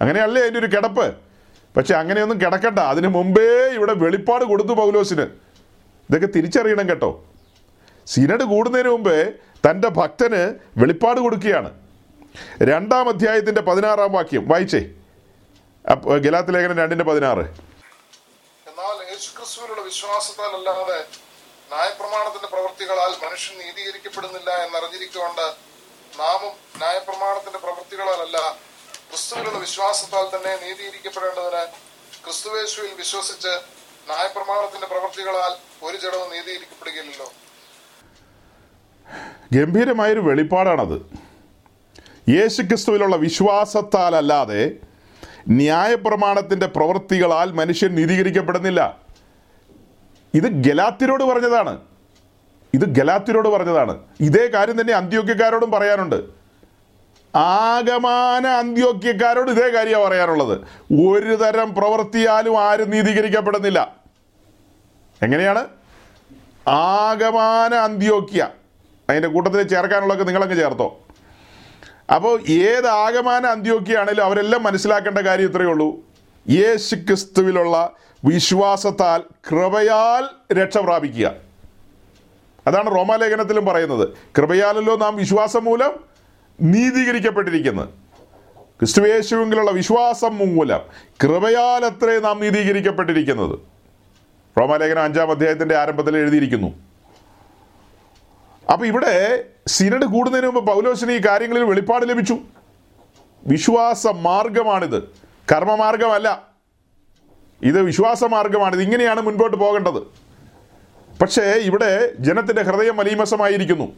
അങ്ങനെയല്ലേ 0.00 0.42
അതിന്റെ 0.42 0.60
ഒരു 0.60 0.66
കിടപ്പ്? 0.66 1.14
പക്ഷെ 1.76 1.94
അങ്ങനെയൊന്നും 1.94 2.40
കിടക്കണ്ട. 2.40 2.78
അതിന് 2.78 3.08
മുമ്പേ 3.08 3.70
ഇവിടെ 3.74 3.92
വെളിപ്പാട് 3.92 4.44
കൊടുത്തു 4.44 4.72
പൗലോസിന്. 4.72 5.22
ഇതൊക്കെ 6.10 6.26
തിരിച്ചറിയണം 6.26 6.88
കേട്ടോ. 6.88 7.24
സിനഡ് 8.06 8.44
കൂടുന്നതിന് 8.44 8.88
മുമ്പേ 8.88 9.32
തന്റെ 9.70 9.88
ഭക്തന് 9.88 10.54
വെളിപ്പാട് 10.76 11.20
കൊടുക്കുകയാണ്. 11.20 11.70
രണ്ടാം 12.62 13.08
അധ്യായത്തിന്റെ 13.08 13.60
പതിനാറാം 13.60 14.12
വാക്യം 14.12 14.48
വായിച്ചേ. 14.48 14.90
ഗലാത്ത് 16.24 16.54
ലേഖനം 16.54 16.76
രണ്ടിന്റെ 16.76 17.04
പതിനാറ്. 17.04 17.44
എന്നാൽ 18.68 19.10
യേശുക്രിസ്തുവിലുള്ള 19.10 19.82
വിശ്വാസത്താൽ 19.82 20.56
അല്ലാതെ 20.56 21.04
ന്യായപ്രമാണത്തിന്റെ 21.72 22.48
പ്രവൃത്തികളാൽ 22.48 23.26
മനുഷ്യൻ 23.26 23.58
നീതീകരിക്കപ്പെടുന്നില്ല 23.58 24.50
എന്നറിഞ്ഞിരിക്കൊണ്ട് 24.50 25.54
നാമും 26.20 26.52
ന്യായപ്രമാണത്തിന്റെ 26.76 27.58
പ്രവൃത്തികളാലല്ല 27.58 28.38
ക്രിസ്തുവിലുള്ള 29.10 29.58
വിശ്വാസത്താൽ 29.58 30.36
തന്നെ 30.36 30.66
നീതീകരിക്കപ്പെടേണ്ടതിന് 30.66 31.66
ക്രിസ്തുവേശുവിൽ 32.24 32.94
വിശ്വസിച്ച് 32.94 33.60
ന്യായപ്രമാണത്തിന്റെ 34.06 34.86
പ്രവൃത്തികളാൽ 34.86 35.84
ഒരു 35.84 35.96
ജഡവും 35.96 36.30
നീതീകരിക്കപ്പെടുകയില്ലല്ലോ. 36.30 37.32
ഗംഭീരമായൊരു 39.52 40.20
വെളിപ്പാടാണത്. 40.20 40.98
യേശുക്രിസ്തുവിലുള്ള 42.30 43.16
വിശ്വാസത്താലല്ലാതെ 43.16 44.87
ന്യായപ്രമാണത്തിന്റെ 45.48 46.66
പ്രവൃത്തികളാൽ 46.66 47.52
മനുഷ്യൻ 47.52 47.94
നീതീകരിക്കപ്പെടുന്നില്ല. 47.94 48.96
ഇത് 50.34 50.48
ഗലാത്തിരോട് 50.48 51.24
പറഞ്ഞതാണ്. 51.24 51.80
ഇത് 52.74 52.80
ഗലാത്തിരോട് 52.80 53.48
പറഞ്ഞതാണ്. 53.48 53.98
ഇതേ 54.20 54.46
കാര്യം 54.46 54.80
തന്നെ 54.80 54.92
അന്ത്യോക്യക്കാരോടും 54.92 55.70
പറയാനുണ്ട്. 55.70 56.24
ആഗമാന 57.36 58.46
അന്ത്യോക്യക്കാരോട് 58.46 59.50
ഇതേ 59.50 59.68
കാര്യമാണ് 59.68 60.04
പറയാനുള്ളത്. 60.04 60.60
ഒരു 60.92 61.34
തരം 61.34 61.74
പ്രവൃത്തിയാലും 61.74 62.60
ആരും 62.60 62.90
നീതീകരിക്കപ്പെടുന്നില്ല. 62.90 63.96
എങ്ങനെയാണ്? 65.22 65.64
ആഗമാന 66.68 67.74
അന്ത്യോക്യ. 67.74 68.48
അതിന്റെ 69.10 69.28
കൂട്ടത്തിൽ 69.28 69.62
ചേർക്കാനുള്ളതൊക്കെ 69.62 70.24
നിങ്ങളങ്ങ് 70.24 70.56
ചേർത്തോ. 70.56 71.07
അപ്പോൾ 72.14 72.40
ഏത് 72.48 72.86
ആകമാന 72.86 73.46
അന്ത്യോക്കിയാണേലും 73.46 74.24
അവരെല്ലാം 74.24 74.62
മനസ്സിലാക്കേണ്ട 74.62 75.18
കാര്യം 75.18 75.50
ഇത്രയേ 75.50 75.68
ഉള്ളൂ. 75.68 75.96
യേശു 76.50 76.94
ക്രിസ്തുവിലുള്ള 76.94 77.92
വിശ്വാസത്താൽ 78.24 79.22
കൃപയാൽ 79.50 80.54
രക്ഷ 80.54 80.78
പ്രാപിക്കുക. 80.78 81.34
അതാണ് 82.66 82.96
റോമാലേഖനത്തിലും 82.96 83.66
പറയുന്നത്. 83.66 84.08
കൃപയാലല്ലോ 84.38 84.96
നാം 84.96 85.16
വിശ്വാസം 85.16 85.64
മൂലം 85.64 85.92
നീതീകരിക്കപ്പെട്ടിരിക്കുന്നത്. 86.62 87.88
ക്രിസ്തുവേശുവിലുള്ള 88.80 89.70
വിശ്വാസം 89.70 90.36
മൂലം 90.36 90.80
കൃപയാലത്രേ 91.24 92.18
നാം 92.18 92.40
നീതീകരിക്കപ്പെട്ടിരിക്കുന്നത്. 92.40 93.58
റോമാലേഖനം 94.60 95.02
അഞ്ചാം 95.02 95.30
അധ്യായത്തിന്റെ 95.30 95.76
ആരംഭത്തിൽ 95.76 96.16
എഴുതിയിരിക്കുന്നു. 96.16 96.87
അപ്പൊ 98.72 98.86
ഇവിടെ 98.86 99.44
സിനഡ് 99.66 100.04
കൂടുന്നതിന് 100.04 100.46
മുമ്പ് 100.46 100.72
പൗലോസിന് 100.72 101.12
ഈ 101.12 101.18
കാര്യങ്ങളിൽ 101.18 101.64
വെളിപ്പാട് 101.64 102.08
ലഭിച്ചു. 102.08 102.38
വിശ്വാസ 103.46 104.06
മാർഗമാണിത്. 104.06 105.02
കർമ്മമാർഗമല്ല. 105.52 106.48
ഇത് 107.62 107.82
വിശ്വാസ 107.82 108.24
മാർഗമാണിത്. 108.24 108.82
ഇങ്ങനെയാണ് 108.82 109.20
മുൻപോട്ട് 109.20 109.56
പോകേണ്ടത്. 109.56 110.02
പക്ഷേ 111.18 111.42
ഇവിടെ 111.42 112.12
ജനത്തിന്റെ 112.20 112.62
ഹൃദയം 112.62 112.96
മലീമസമായിരിക്കുന്നു. 112.96 113.92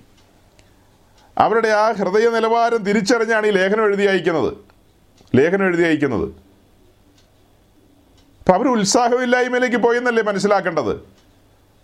അവരുടെ 1.38 1.68
ആ 1.68 1.92
ഹൃദയ 1.92 2.28
നിലവാരം 2.28 2.76
തിരിച്ചറിഞ്ഞാണ് 2.76 3.46
ഈ 3.46 3.50
ലേഖനം 3.50 3.84
എഴുതി 3.84 4.02
അയക്കുന്നത്. 4.02 4.54
ലേഖനം 5.36 5.66
എഴുതി 5.66 5.82
അയക്കുന്നത്. 5.82 6.28
അപ്പം 8.38 8.54
അവർ 8.54 8.68
ഉത്സാഹമില്ലായ്മയിലേക്ക് 8.68 9.76
പോയെന്നല്ലേ 9.76 10.22
മനസ്സിലാക്കേണ്ടത്? 10.22 11.19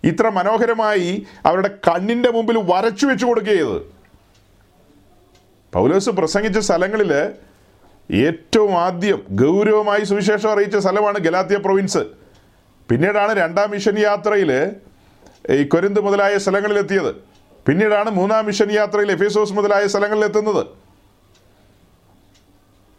ഇത്ര 0.03 0.29
മനോഹരമായി 0.29 1.25
അവരുടെ 1.45 1.67
കണ്ണിന്റെ 1.67 2.29
മുമ്പിൽ 2.29 2.57
വരച്ചു 2.57 3.05
വെച്ച് 3.05 3.25
കൊടുക്കുകയത്. 3.25 3.81
പൗലോസ് 5.73 6.09
പ്രസംഗിച്ച 6.09 6.57
സ്ഥലങ്ങളിൽ 6.57 7.33
ഏറ്റവും 8.11 8.77
ആദ്യം 8.77 9.25
ഗൗരവമായി 9.31 10.03
സുവിശേഷം 10.03 10.51
അറിയിച്ച 10.51 10.77
സ്ഥലമാണ് 10.77 11.19
ഗലാത്തിയ 11.19 11.57
പ്രൊവിൻസ്. 11.57 12.03
പിന്നീടാണ് 12.89 13.37
രണ്ടാം 13.37 13.71
മിഷൻ 13.71 13.99
യാത്രയിൽ 13.99 14.77
ഈ 15.51 15.63
കൊരിന്ത് 15.63 15.99
മുതലായ 15.99 16.37
സ്ഥലങ്ങളിലെത്തിയത്. 16.37 17.15
പിന്നീടാണ് 17.67 18.09
മൂന്നാം 18.09 18.45
മിഷൻ 18.45 18.71
യാത്രയിൽ 18.71 19.11
എഫേസോസ് 19.11 19.53
മുതലായ 19.53 19.87
സ്ഥലങ്ങളിലെത്തുന്നത്. 19.87 20.65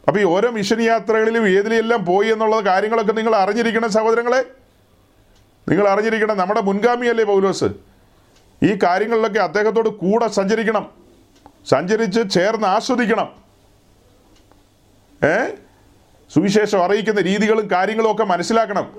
അപ്പോൾ 0.09 0.21
ഈ 0.21 0.25
ഓരോ 0.25 0.51
മിഷൻ 0.51 0.83
യാത്രകളിലും 0.83 1.49
ഏതിലെല്ലാം 1.49 2.05
പോയി 2.05 2.29
എന്നുള്ള 2.29 2.61
കാര്യങ്ങളൊക്കെ 2.61 3.13
നിങ്ങൾ 3.13 3.37
അറിഞ്ഞിരിക്കണം 3.37 3.91
സഹോദരങ്ങളെ. 3.91 4.45
നിങ്ങൾ 5.69 5.89
അറിഞ്ഞിരിക്കണം 5.89 6.37
നമ്മുടെ 6.37 6.61
മുൻഗാമിയല്ലേ 6.61 7.25
പൗലോസ്? 7.25 7.65
ഈ 8.63 8.79
കാര്യങ്ങളിലൊക്കെ 8.83 9.39
അദ്ദേഹത്തോട് 9.39 9.89
കൂടെ 9.89 10.29
സഞ്ചരിക്കണം. 10.29 10.91
സഞ്ചരിച്ച് 11.67 12.31
ചേർന്ന് 12.31 12.67
ആസ്വദിക്കണം. 12.67 13.35
ഏ? 15.25 15.49
സുവിശേഷം 16.35 16.85
അറിയിക്കുന്ന 16.85 17.21
രീതികളും 17.21 17.71
കാര്യങ്ങളും 17.71 18.13
ഒക്കെ 18.13 18.25
മനസ്സിലാക്കണം. 18.25 18.97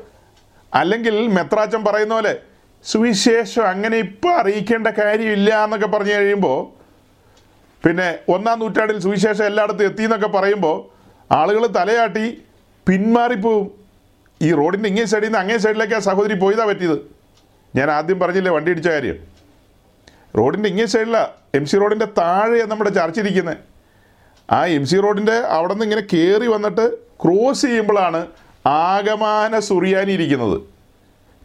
അല്ലെങ്കിൽ 0.74 1.28
മെത്രാച്ചൻ 1.28 1.84
പറയുന്ന 1.84 2.14
പോലെ 2.14 2.40
സുവിശേഷം 2.84 3.64
അങ്ങനെ 3.64 3.98
ഇപ്പം 3.98 4.40
അറിയിക്കേണ്ട 4.40 4.88
കാര്യമില്ല 4.88 5.64
എന്നൊക്കെ 5.64 5.88
പറഞ്ഞു 5.88 6.14
കഴിയുമ്പോൾ 6.14 6.80
പിന്നെ 7.88 8.20
ഒന്നാം 8.30 8.60
നൂറ്റാണ്ടിൽ 8.60 9.00
സുവിശേഷം 9.00 9.46
എല്ലായിടത്തും 9.46 9.86
എത്തി 9.86 10.04
എന്നൊക്കെ 10.04 10.28
പറയുമ്പോൾ 10.28 10.90
ആളുകൾ 11.34 11.68
തലയാട്ടി 11.68 12.42
പിന്മാറിപ്പോവും. 12.88 13.79
ഈ 14.42 14.54
റോഡിന്റെ 14.54 14.90
ഇങ്ങേ 14.90 15.06
സൈഡിൽ 15.06 15.26
നിന്ന് 15.26 15.40
അങ്ങേ 15.40 15.58
സൈഡിലേക്ക് 15.58 15.94
ആ 15.94 16.00
സഹോദരി 16.00 16.40
പോയതാ 16.40 16.66
പറ്റിയത്. 16.66 17.00
ഞാൻ 17.76 17.92
ആദ്യം 17.92 18.20
പറഞ്ഞില്ലേ 18.20 18.52
വണ്ടി 18.52 18.72
ഇടിച്ച 18.72 18.88
കാര്യം? 18.88 19.18
റോഡിന്റെ 20.38 20.70
ഇങ്ങേ 20.70 20.86
സൈഡിലാണ് 20.86 21.28
എം 21.56 21.66
സി 21.66 21.78
റോഡിന്റെ 21.78 22.06
താഴെയാണ് 22.06 22.72
നമ്മുടെ 22.72 22.90
ചർച്ച 22.90 23.20
ഇരിക്കുന്നത് 23.20 23.58
ആ 24.52 24.66
എം 24.66 24.86
സി 24.86 24.98
റോഡിന്റെ 24.98 25.32
അവിടെ 25.32 25.74
നിന്ന് 25.74 25.86
ഇങ്ങനെ 25.86 26.02
കയറി 26.14 26.48
വന്നിട്ട് 26.48 26.86
ക്രോസ് 27.24 27.62
ചെയ്യുമ്പോഴാണ് 27.62 28.28
ആഗമാന 28.68 29.60
സുറിയാനി 29.60 30.12
ഇരിക്കുന്നത്. 30.12 30.62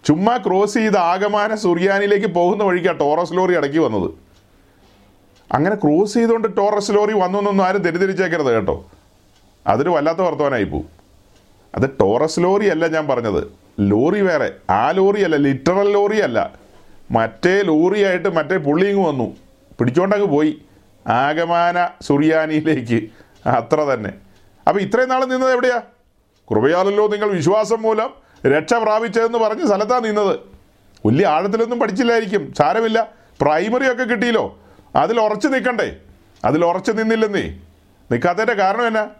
ചുമ്മാ 0.05 0.36
ക്രോസ് 0.36 0.74
ചെയ്ത് 0.74 0.97
ആഗമാന 0.97 1.55
സുറിയാനിലേക്ക് 1.55 2.26
പോകുന്ന 2.26 2.64
വഴിക്കാണ് 2.64 3.01
ടോറസ് 3.01 3.32
ലോറി 3.32 3.55
അടക്കി 3.55 3.78
വന്നത്. 3.78 4.11
അങ്ങനെ 5.53 5.74
ക്രോസ് 5.74 6.14
ചെയ്തുകൊണ്ട് 6.14 6.57
ടോറസ് 6.57 6.92
ലോറി 6.92 7.12
വന്നു 7.12 7.38
എന്നൊന്നും 7.38 7.64
ആരും 7.64 7.82
തെറ്റിദ്ധരിച്ചേക്കരുത് 7.82 8.55
കേട്ടോ. 8.55 8.90
അതൊരു 9.66 9.90
വല്ലാത്ത 9.90 10.18
വർത്തമാനമായി 10.18 10.64
അത് 11.74 11.90
ടോറസ് 12.00 12.40
ലോറി 12.40 12.66
അല്ല 12.66 12.86
ഞാൻ 12.86 13.06
പറഞ്ഞത്. 13.06 13.44
ലോറി 13.80 14.20
വേറെ. 14.20 14.52
ആ 14.70 14.90
ലോറി 14.90 15.22
അല്ല 15.22 15.36
ലിറ്ററൽ 15.36 15.92
ലോറി 15.92 16.18
അല്ല 16.18 16.52
മറ്റേ 17.10 17.62
ലോറിയായിട്ട് 17.62 18.28
മറ്റേ 18.28 18.56
പുള്ളി 18.56 18.86
ഇങ്ങ് 18.86 19.08
വന്നു. 19.08 19.36
പിടിച്ചോണ്ടങ്ങ് 19.78 20.26
പോയി. 20.26 20.62
ആഗമാന 21.06 21.88
സുറിയാനിയിലേക്ക്. 22.02 23.08
അത്ര 23.48 23.80
തന്നെ. 23.80 24.12
അപ്പോൾ 24.68 24.80
ഇത്രയും 24.80 25.08
നാൾ 25.08 25.24
നിന്നത് 25.24 25.52
എവിടെയാ? 25.52 25.82
കൃപയാലല്ലോ 26.50 27.08
നിങ്ങൾ 27.08 27.30
വിശ്വാസം 27.30 27.82
മൂലം 27.82 28.10
രക്ഷ 28.46 28.74
പ്രാപിച്ചതെന്ന് 28.74 29.38
പറഞ്ഞ് 29.38 29.66
സ്ഥലത്താണ് 29.66 30.04
നിന്നത്. 30.04 30.38
വലിയ 31.06 31.26
ആഴത്തിലൊന്നും 31.26 31.80
പഠിച്ചില്ലായിരിക്കും. 31.80 32.54
സാരമില്ല. 32.58 33.08
പ്രൈമറി 33.40 33.92
ഒക്കെ 33.92 34.04
കിട്ടിയില്ലോ. 34.04 34.58
അതിൽ 34.96 35.20
ഉറച്ചു 35.20 35.48
നിൽക്കണ്ടേ? 35.48 35.96
അതിൽ 36.44 36.64
ഉറച്ചു 36.64 36.92
നിന്നില്ലെന്നേ. 36.92 37.42
നിൽക്കാത്തതിന്റെ 38.12 38.54
കാരണം 38.54 38.86
എന്നാ? 38.86 39.10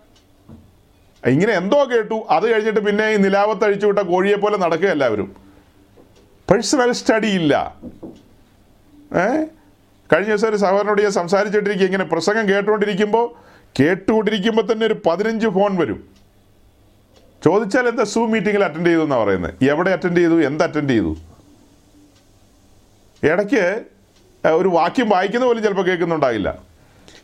ഇങ്ങനെ 1.27 1.53
എന്തോ 1.53 1.85
കേട്ടു. 1.85 2.27
അത് 2.31 2.55
കഴിഞ്ഞിട്ട് 2.55 2.81
പിന്നെ 2.81 3.11
ഈ 3.11 3.17
നിലാവത്ത് 3.17 3.65
അഴിച്ചു 3.65 3.87
വിട്ട 3.87 3.99
കോഴിയെ 3.99 4.37
പോലെ 4.37 4.57
നടക്കുക 4.57 4.89
എല്ലാവരും. 4.89 5.37
പേഴ്സണൽ 6.51 6.93
സ്റ്റഡി 6.93 7.27
ഇല്ല. 7.27 7.77
ഏ? 9.17 9.45
കഴിഞ്ഞ 10.13 10.29
ദിവസം 10.29 10.49
ഒരു 10.49 10.57
സഹോദരനോട് 10.57 11.03
ഞാൻ 11.03 11.11
സംസാരിച്ചിട്ടിരിക്കുക. 11.11 11.87
ഇങ്ങനെ 11.87 12.05
പ്രസംഗം 12.05 12.49
കേട്ടുകൊണ്ടിരിക്കുമ്പോൾ 12.49 13.55
കേട്ടുകൊണ്ടിരിക്കുമ്പോൾ 13.81 14.73
തന്നെ 14.73 14.87
ഒരു 14.87 14.97
പതിനഞ്ച് 15.07 15.47
ഫോൺ 15.47 15.77
വരും. 15.77 16.09
ചോദിച്ചാൽ 17.45 17.89
എന്താ 17.89 18.05
സൂ 18.05 18.27
മീറ്റിങ്ങിൽ 18.27 18.65
അറ്റൻഡ് 18.65 18.87
ചെയ്തു 18.87 19.01
എന്നാണ് 19.01 19.23
പറയുന്നത് 19.23 19.65
എവിടെ 19.65 19.91
അറ്റൻഡ് 19.91 20.17
ചെയ്തു? 20.17 20.43
എന്ത് 20.43 20.65
അറ്റൻഡ് 20.65 20.91
ചെയ്തു? 20.91 21.17
ഇടയ്ക്ക് 23.23 23.85
ഒരു 24.49 24.69
വാക്യം 24.69 25.09
വായിക്കുന്ന 25.09 25.47
പോലും 25.47 25.63
ചിലപ്പോൾ 25.63 25.87
കേൾക്കുന്നുണ്ടാകില്ല 25.87 26.59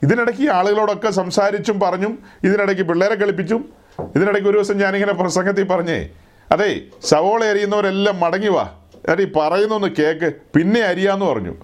ഇതിനിടയ്ക്ക് 0.02 0.50
ആളുകളോടൊക്കെ 0.50 1.10
സംസാരിച്ചും 1.10 1.80
പറഞ്ഞും 1.80 2.18
ഇതിനിടയ്ക്ക് 2.44 2.82
പിള്ളേരെ 2.82 3.14
കളിപ്പിച്ചും 3.14 3.79
ഇതിനിടയ്ക്ക് 4.16 4.48
ഒരു 4.48 4.56
ദിവസം 4.56 4.78
ഞാനിങ്ങനെ 4.78 5.12
പ്രസംഗത്തിൽ 5.12 5.64
പറഞ്ഞേ 5.64 6.08
അതെ 6.52 6.80
സവോള 7.02 7.44
അരിയുന്നവരെല്ലാം 7.44 8.20
മടങ്ങി 8.20 8.48
വാ. 8.48 8.70
അരി 9.08 9.24
പറയുന്നൊന്ന് 9.36 9.88
കേക്ക് 9.88 10.32
പിന്നെ 10.54 10.80
അരിയാന്ന് 10.80 11.26
പറഞ്ഞു. 11.26 11.54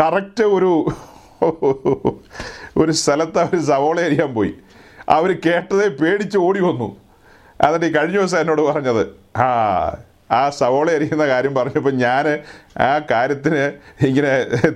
കറക്റ്റ് 0.00 0.44
ഒരു 0.44 0.72
ഒരു 2.76 2.92
സ്ഥലത്ത് 2.92 3.38
അവർ 3.38 3.56
സവോള 3.64 4.00
അരിയാൻ 4.00 4.34
പോയി. 4.34 4.54
അവർ 5.08 5.30
കേട്ടതേ 5.46 5.88
പേടിച്ച് 5.88 6.38
ഓടി 6.38 6.60
വന്നു. 6.60 6.88
എന്നിട്ട് 7.66 7.98
കഴിഞ്ഞ 7.98 8.16
ദിവസം 8.18 8.40
എന്നോട് 8.40 8.62
പറഞ്ഞത് 8.62 9.02
ആ 9.38 9.48
ആ 10.30 10.50
സവോള 10.50 10.90
എറിയുന്ന 10.90 11.26
കാര്യം 11.26 11.54
പറഞ്ഞപ്പോൾ 11.54 11.90
ഞാൻ 11.90 12.26
ആ 12.82 12.98
കാര്യത്തിന് 13.10 13.72
ഇങ്ങനെ 14.06 14.32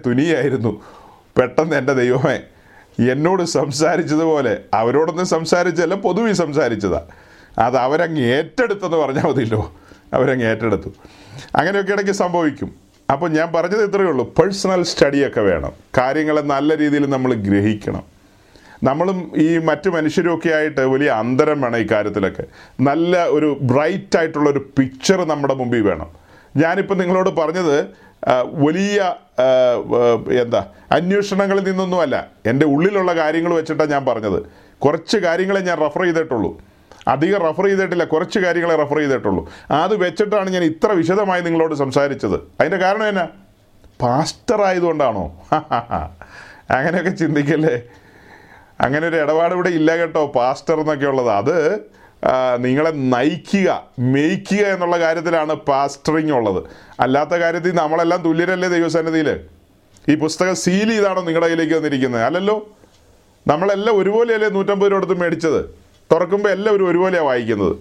തുനിയായിരുന്നു. 0.07 0.72
പെട്ടെന്ന് 1.38 1.76
എന്റെ 1.76 1.93
ദൈവമേ 1.93 2.40
എന്നോട് 3.11 3.42
സംസാരിച്ചതുപോലെ 3.42 4.59
അവരോടൊന്നും 4.74 5.26
സംസാരിച്ചല്ല 5.26 5.94
പൊതുവെ 5.94 6.32
സംസാരിച്ചതാ. 6.32 7.03
അത് 7.59 7.76
അവരങ്ങ് 7.76 8.20
ഏറ്റെടുത്തെന്ന് 8.20 8.96
പറഞ്ഞാൽ 8.96 9.22
മതിയല്ലോ. 9.22 9.72
അവരങ്ങ് 10.12 10.44
ഏറ്റെടുത്തു. 10.44 10.88
അങ്ങനെയൊക്കെ 11.57 11.92
ഇടയ്ക്ക് 11.92 12.12
സംഭവിക്കും. 12.12 12.74
അപ്പോൾ 13.12 13.30
ഞാൻ 13.30 13.53
പറഞ്ഞത് 13.53 13.84
ഇത്രയേ 13.84 14.07
ഉള്ളൂ. 14.07 14.34
പേഴ്സണൽ 14.34 14.82
സ്റ്റഡിയൊക്കെ 14.82 15.40
വേണം. 15.40 15.72
കാര്യങ്ങളെ 15.98 16.40
നല്ല 16.40 16.76
രീതിയിൽ 16.76 17.11
നമ്മൾ 17.11 17.34
ഗ്രഹിക്കണം. 17.34 18.03
നമ്മളും 18.82 19.32
ഈ 19.36 19.59
മറ്റു 19.59 19.90
മനുഷ്യരൊക്കെ 19.90 20.48
ആയിട്ട് 20.48 20.80
വലിയ 20.80 21.11
അന്തരം 21.11 21.61
വേണം 21.61 21.76
ഈ 21.76 21.86
കാര്യത്തിലൊക്കെ. 21.90 22.44
നല്ല 22.80 23.26
ഒരു 23.26 23.59
ബ്രൈറ്റ് 23.61 24.18
ആയിട്ടുള്ള 24.18 24.50
ഒരു 24.50 24.70
പിക്ചർ 24.78 25.24
നമ്മുടെ 25.24 25.55
മുമ്പിൽ 25.55 25.82
വേണം. 25.82 26.11
ഞാനിപ്പോൾ 26.57 26.94
നിങ്ങളോട് 26.94 27.30
പറഞ്ഞത് 27.30 27.84
വലിയ 28.64 29.14
എന്താ 30.40 30.66
അന്വേഷണങ്ങളിൽ 30.92 31.64
നിന്നൊന്നുമല്ല. 31.68 32.26
എന്റെ 32.46 32.66
ഉള്ളിലുള്ള 32.66 33.12
കാര്യങ്ങൾ 33.16 33.54
വെച്ചിട്ടാണ് 33.54 33.90
ഞാൻ 33.90 34.04
പറഞ്ഞത്. 34.04 34.42
കുറച്ച് 34.78 35.16
കാര്യങ്ങളെ 35.16 35.60
ഞാൻ 35.60 35.78
റെഫർ 35.80 36.02
ചെയ്തിട്ടുള്ളൂ. 36.02 36.60
അധികം 37.08 37.40
റെഫർ 37.40 37.64
ചെയ്തിട്ടില്ല 37.64 38.04
കുറച്ച് 38.04 38.38
കാര്യങ്ങളെ 38.38 38.76
റെഫർ 38.76 38.98
ചെയ്തിട്ടുള്ളൂ. 38.98 39.48
അത് 39.70 39.94
വെച്ചിട്ടാണ് 39.96 40.50
ഞാൻ 40.50 40.64
ഇത്ര 40.64 40.92
വിശദമായി 40.92 41.42
നിങ്ങളോട് 41.42 41.74
സംസാരിച്ചത്. 41.74 42.34
അതിന്റെ 42.34 42.76
കാരണം 42.76 43.08
എന്നാ? 43.08 43.28
പാസ്റ്റർ 44.02 44.62
ആയതുകൊണ്ടാണോ? 44.62 45.24
അങ്ങനെയൊക്കെ 46.70 47.10
ചിന്തിക്കല്ലേ? 47.10 47.82
അങ്ങനെ 48.80 49.08
ഒരു 49.08 49.16
ഇടപാട് 49.16 49.54
ഇവിടെ 49.54 49.68
ഇല്ല 49.68 49.96
കേട്ടോ 49.96 50.26
പാസ്റ്റർ 50.26 50.80
എന്നൊക്കെ 50.80 51.06
ഉള്ളത് 51.06 51.30
അത് 51.30 51.80
നിങ്ങളെ 52.58 52.90
നയിക്കുക 52.90 53.88
മേയ്ക്കുക 53.98 54.66
എന്നുള്ള 54.66 54.98
കാര്യത്തിലാണ് 54.98 55.52
പാസ്റ്ററിങ് 55.52 56.32
ഉള്ളത്. 56.32 56.64
അല്ലാത്ത 57.00 57.30
കാര്യത്തിൽ 57.30 57.74
നമ്മളെല്ലാം 57.74 58.22
തുല്യരല്ലേ 58.22 58.68
ദൈവസന്നിധിയിൽ 58.68 59.40
ഈ 60.08 60.14
പുസ്തകം 60.14 60.54
സീൽ 60.54 60.88
ചെയ്താണോ 60.88 61.22
നിങ്ങളുടെ 61.22 61.46
കയ്യിലേക്ക് 61.46 61.74
വന്നിരിക്കുന്നത്? 61.74 62.22
അല്ലല്ലോ? 62.22 62.70
നമ്മളെല്ലാം 63.46 63.96
ഒരുപോലെയല്ലേ 63.96 64.48
നൂറ്റമ്പത് 64.48 64.90
രൂപ 64.90 64.98
എടുത്ത് 64.98 65.20
മേടിച്ചത്? 65.20 65.64
തുറക്കുമ്പോൾ 66.12 66.48
എല്ലാവരും 66.48 66.88
ഒരുപോലെയാണ് 66.88 67.26
വായിക്കുന്നത്. 67.26 67.76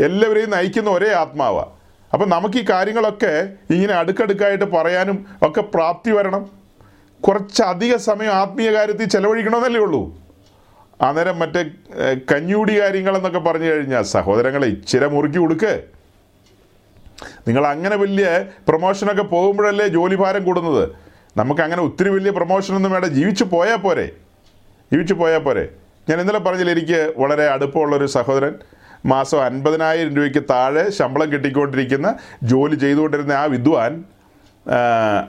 എല്ലാവരെയും 0.00 0.50
നയിക്കുന്ന 0.50 0.90
ഒരേ 0.90 1.12
ആത്മാവാണ് 1.12 1.70
അപ്പം 2.12 2.28
നമുക്ക് 2.28 2.58
ഈ 2.58 2.64
കാര്യങ്ങളൊക്കെ 2.70 3.48
ഇങ്ങനെ 3.70 3.94
അടുക്കടുക്കായിട്ട് 3.94 4.64
പറയാനും 4.64 5.26
ഒക്കെ 5.42 5.60
പ്രാപ്തി 5.60 6.10
വരണം. 6.10 6.50
കുറച്ചധിക 7.20 7.96
സമയം 7.96 8.32
ആത്മീയ 8.32 8.72
കാര്യത്തിൽ 8.72 9.08
ചെലവഴിക്കണമെന്നല്ലേ 9.08 9.80
ഉള്ളൂ. 9.80 10.23
അന്നേരം 11.00 11.38
മറ്റേ 11.38 11.64
കഞ്ഞൂടി 12.32 12.80
കാര്യങ്ങളെന്നൊക്കെ 12.80 13.38
പറഞ്ഞു 13.38 13.64
കഴിഞ്ഞാൽ 13.64 14.02
സഹോദരങ്ങളെ 14.02 14.66
ഇച്ചിരി 14.66 15.06
മുറുക്കി 15.06 15.38
കൊടുക്ക് 15.38 15.82
നിങ്ങൾ 17.48 17.66
അങ്ങനെ 17.66 17.96
വലിയ 17.96 18.44
പ്രൊമോഷനൊക്കെ 18.68 19.22
പോകുമ്പോഴല്ലേ 19.22 19.88
ജോലി 19.88 20.14
ഭാരം 20.14 20.44
കൂടുന്നത്? 20.44 20.90
നമുക്ക് 21.36 21.60
അങ്ങനെ 21.60 21.82
ഒത്തിരി 21.82 22.08
വലിയ 22.08 22.30
പ്രൊമോഷനൊന്നും 22.30 22.92
വേണ്ട. 22.92 23.04
ജീവിച്ചു 23.04 23.44
പോയാൽ 23.44 23.76
പോരെ. 23.76 24.12
ജീവിച്ചു 24.92 25.14
പോയാൽ 25.14 25.38
പോരെ. 25.38 25.68
ഞാൻ 26.08 26.20
ഇന്നലെ 26.20 26.38
പറഞ്ഞില്ല 26.38 26.70
എനിക്ക് 26.70 27.12
വളരെ 27.16 27.48
അടുപ്പമുള്ളൊരു 27.48 28.06
സഹോദരൻ 28.06 28.54
മാസം 29.06 29.44
അൻപതിനായിരം 29.44 30.16
രൂപയ്ക്ക് 30.16 30.42
താഴെ 30.50 30.90
ശമ്പളം 30.90 31.32
കിട്ടിക്കൊണ്ടിരിക്കുന്ന 31.32 32.18
ജോലി 32.42 32.74
ചെയ്തുകൊണ്ടിരുന്ന 32.74 33.32
ആ 33.32 33.44
വിദ്വാൻ 33.44 34.04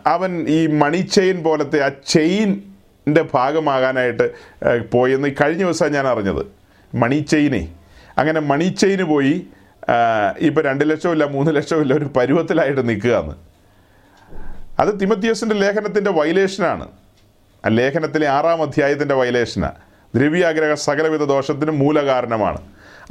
അവൻ 0.06 0.48
ഈ 0.48 0.68
മണി 0.68 0.98
ചെയിൻ 0.98 1.44
പോലത്തെ 1.44 1.84
ആ 1.84 1.90
ചെയിന്റെ 3.06 3.26
ഭാഗമാകാനായിട്ട് 3.34 4.26
പോയെന്ന് 4.94 5.28
കഴിഞ്ഞ 5.42 5.64
ദിവസമാണ് 5.64 5.94
ഞാൻ 5.94 6.08
അറിഞ്ഞത്. 6.08 6.46
മണി 6.96 7.18
ചെയിനെ. 7.30 7.68
അങ്ങനെ 8.18 8.40
മണി 8.40 8.64
ചെയിന് 8.64 9.04
പോയി 9.04 9.34
ഇപ്പോൾ 10.38 10.62
രണ്ട് 10.62 10.90
ലക്ഷമില്ല 10.90 11.26
മൂന്ന് 11.26 11.56
ലക്ഷമില്ല 11.56 11.94
ഒരു 11.94 12.06
പരുവത്തിലായിട്ട് 12.16 12.90
നിൽക്കുകയാണ്. 12.90 13.36
അത് 14.80 15.02
തിമത്തിയസിന്റെ 15.02 15.56
ലേഖനത്തിന്റെ 15.56 16.12
വയലേഷനാണ്. 16.12 16.88
ആ 17.66 17.70
ലേഖനത്തിലെ 17.70 18.28
ആറാം 18.28 18.62
അധ്യായത്തിന്റെ 18.62 19.16
വയലേഷനാണ് 19.16 19.76
ദ്രവ്യാഗ്രഹ 20.16 20.74
സകലവിധ 20.74 21.24
ദോഷത്തിന് 21.24 21.72
മൂലകാരണമാണ്. 21.72 22.58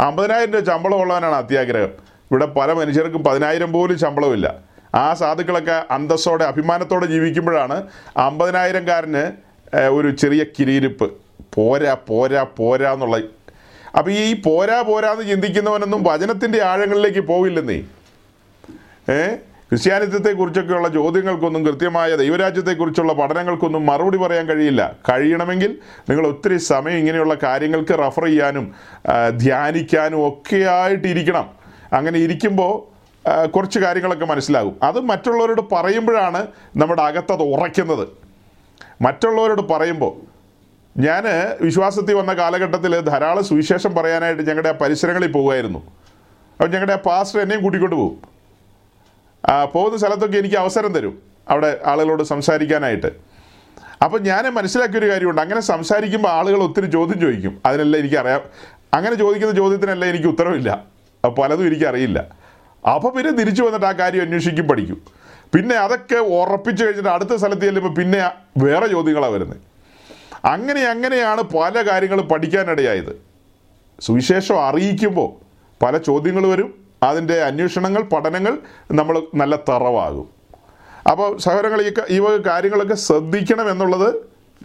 അമ്പതിനായിരം 0.00 0.52
രൂപ 0.52 0.64
ശമ്പളം 0.64 1.00
ഉള്ളവനാണ് 1.00 1.34
അത്യാഗ്രഹം. 1.34 1.92
ഇവിടെ 2.30 2.46
പല 2.46 2.72
മനുഷ്യർക്കും 2.72 3.24
പതിനായിരം 3.24 3.72
പോലും 3.72 3.98
ശമ്പളമില്ല. 3.98 4.54
ആ 4.94 5.14
സാധുക്കളൊക്കെ 5.14 5.84
അന്തസ്സോടെ 5.90 6.44
അഭിമാനത്തോടെ 6.44 7.06
ജീവിക്കുമ്പോഴാണ് 7.06 7.82
അമ്പതിനായിരംകാരന് 8.16 9.53
ഒരു 9.80 10.10
ചെറിയ 10.10 10.44
കിരിയിരിപ്പ് 10.44 11.12
പോരാ 11.54 11.96
പോരാ 12.06 12.46
പോരാ 12.56 12.92
എന്നുള്ള. 12.92 13.18
അപ്പോൾ 13.98 14.10
ഈ 14.10 14.42
പോരാ 14.42 14.82
പോരാ 14.82 15.12
എന്ന് 15.12 15.28
ചിന്തിക്കുന്നവനൊന്നും 15.28 16.02
വചനത്തിന്റെ 16.02 16.62
ആഴങ്ങളിലേക്ക് 16.62 17.20
പോവില്ലെന്നേ. 17.20 17.82
ഏ? 19.12 19.26
ക്രിസ്ത്യാനിത്വത്തെക്കുറിച്ചൊക്കെയുള്ള 19.68 20.88
ചോദ്യങ്ങൾക്കൊന്നും 20.88 21.66
കൃത്യമായ 21.66 22.16
ദൈവരാജ്യത്തെക്കുറിച്ചുള്ള 22.16 23.12
പഠനങ്ങൾക്കൊന്നും 23.12 23.86
മറുപടി 23.86 24.16
പറയാൻ 24.16 24.46
കഴിയില്ല. 24.46 24.96
കഴിയണമെങ്കിൽ 25.10 25.78
നിങ്ങൾ 26.10 26.26
ഒത്തിരി 26.26 26.56
സമയം 26.56 26.98
ഇങ്ങനെയുള്ള 26.98 27.36
കാര്യങ്ങൾക്ക് 27.42 27.98
റഫർ 27.98 28.24
ചെയ്യാനും 28.24 28.74
ധ്യാനിക്കാനും 29.36 30.28
ഒക്കെ 30.28 30.56
ആയിട്ടിരിക്കണം. 30.56 31.50
അങ്ങനെ 31.92 32.18
ഇരിക്കുമ്പോൾ 32.18 32.94
കുറച്ച് 33.46 33.78
കാര്യങ്ങളൊക്കെ 33.78 34.24
മനസ്സിലാകും. 34.24 34.76
അത് 34.82 35.00
മറ്റുള്ളവരോട് 35.00 35.60
പറയുമ്പോഴാണ് 35.72 36.46
നമ്മുടെ 36.76 37.02
അകത്തത് 37.02 37.42
ഉറയ്ക്കുന്നത്. 37.42 38.23
മറ്റുള്ളവരോട് 39.00 39.62
പറയുമ്പോൾ 39.62 40.34
ഞാൻ 41.00 41.24
വിശ്വാസത്തിൽ 41.60 42.14
വന്ന 42.14 42.32
കാലഘട്ടത്തിൽ 42.32 43.00
ധാരാളം 43.00 43.44
സുവിശേഷം 43.44 43.94
പറയാനായിട്ട് 43.94 44.42
ഞങ്ങളുടെ 44.48 44.68
ആ 44.68 44.72
പരിസരങ്ങളിൽ 44.72 45.32
പോകുമായിരുന്നു 45.32 45.78
അപ്പോൾ 46.52 46.68
ഞങ്ങളുടെ 46.68 46.92
ആ 46.92 46.96
പാസ്റ്റർ 46.96 47.40
എന്നെയും 47.40 47.62
കൂട്ടിക്കൊണ്ട് 47.62 47.96
പോകും 47.96 48.34
പോകുന്ന 49.72 49.98
സ്ഥലത്തൊക്കെ 49.98 50.38
എനിക്ക് 50.38 50.56
അവസരം 50.56 50.92
തരും 50.92 51.22
അവിടെ 51.48 51.80
ആളുകളോട് 51.86 52.22
സംസാരിക്കാനായിട്ട്. 52.22 53.06
അപ്പം 54.02 54.22
ഞാൻ 54.22 54.44
മനസ്സിലാക്കിയൊരു 54.44 55.10
കാര്യമുണ്ട്. 55.10 55.40
അങ്ങനെ 55.40 55.60
സംസാരിക്കുമ്പോൾ 55.60 56.28
ആളുകൾ 56.28 56.62
ഒത്തിരി 56.62 56.90
ചോദ്യം 56.90 57.20
ചോദിക്കും. 57.20 57.62
അതിനെല്ലാം 57.66 58.00
എനിക്കറിയാം 58.00 58.40
അങ്ങനെ 58.94 59.14
ചോദിക്കുന്ന 59.14 59.54
ചോദ്യത്തിനെല്ലാം 59.54 60.10
എനിക്ക് 60.10 60.26
ഉത്തരവില്ല. 60.26 60.84
പലതും 61.28 61.66
എനിക്കറിയില്ല. 61.66 62.24
അപ്പോൾ 62.94 63.16
പിന്നെ 63.16 63.32
തിരിച്ചു 63.32 63.62
വന്നിട്ട് 63.62 63.86
ആ 63.86 63.92
കാര്യം 63.92 64.22
അന്വേഷിക്കും 64.22 64.68
പഠിക്കും. 64.68 65.02
പിന്നെ 65.54 65.74
അതൊക്കെ 65.74 66.14
ഉറപ്പിച്ചു 66.14 66.84
കഴിഞ്ഞിട്ട് 66.84 67.08
അടുത്ത 67.08 67.36
സ്ഥലത്ത് 67.36 67.62
ചെല്ലുമ്പോൾ 67.62 67.94
പിന്നെ 67.94 68.30
വേറെ 68.58 68.86
ചോദ്യങ്ങളാണ് 68.86 69.32
വരുന്നത് 69.32 69.56
അങ്ങനെ 70.44 70.82
അങ്ങനെയാണ് 70.82 71.42
പല 71.42 71.90
കാര്യങ്ങളും 71.90 72.28
പഠിക്കാനിടയായത്. 72.28 73.22
സുവിശേഷം 74.00 74.66
അറിയിക്കുമ്പോൾ 74.68 75.28
പല 75.84 75.98
ചോദ്യങ്ങൾ 75.98 76.46
വരും. 76.46 76.74
അതിന്റെ 77.02 77.42
അന്വേഷണങ്ങൾ 77.42 78.02
പഠനങ്ങൾ 78.02 78.58
നമ്മൾ 78.92 79.22
നല്ല 79.34 79.56
തറവാകും. 79.56 80.28
അപ്പോൾ 81.10 81.38
സഹോദരങ്ങൾ 81.38 81.82
ഈ 81.82 81.92
ഈ 82.08 82.18
വക 82.18 82.36
കാര്യങ്ങളൊക്കെ 82.36 82.94
ശ്രദ്ധിക്കണം 82.94 83.70
എന്നുള്ളത് 83.70 84.14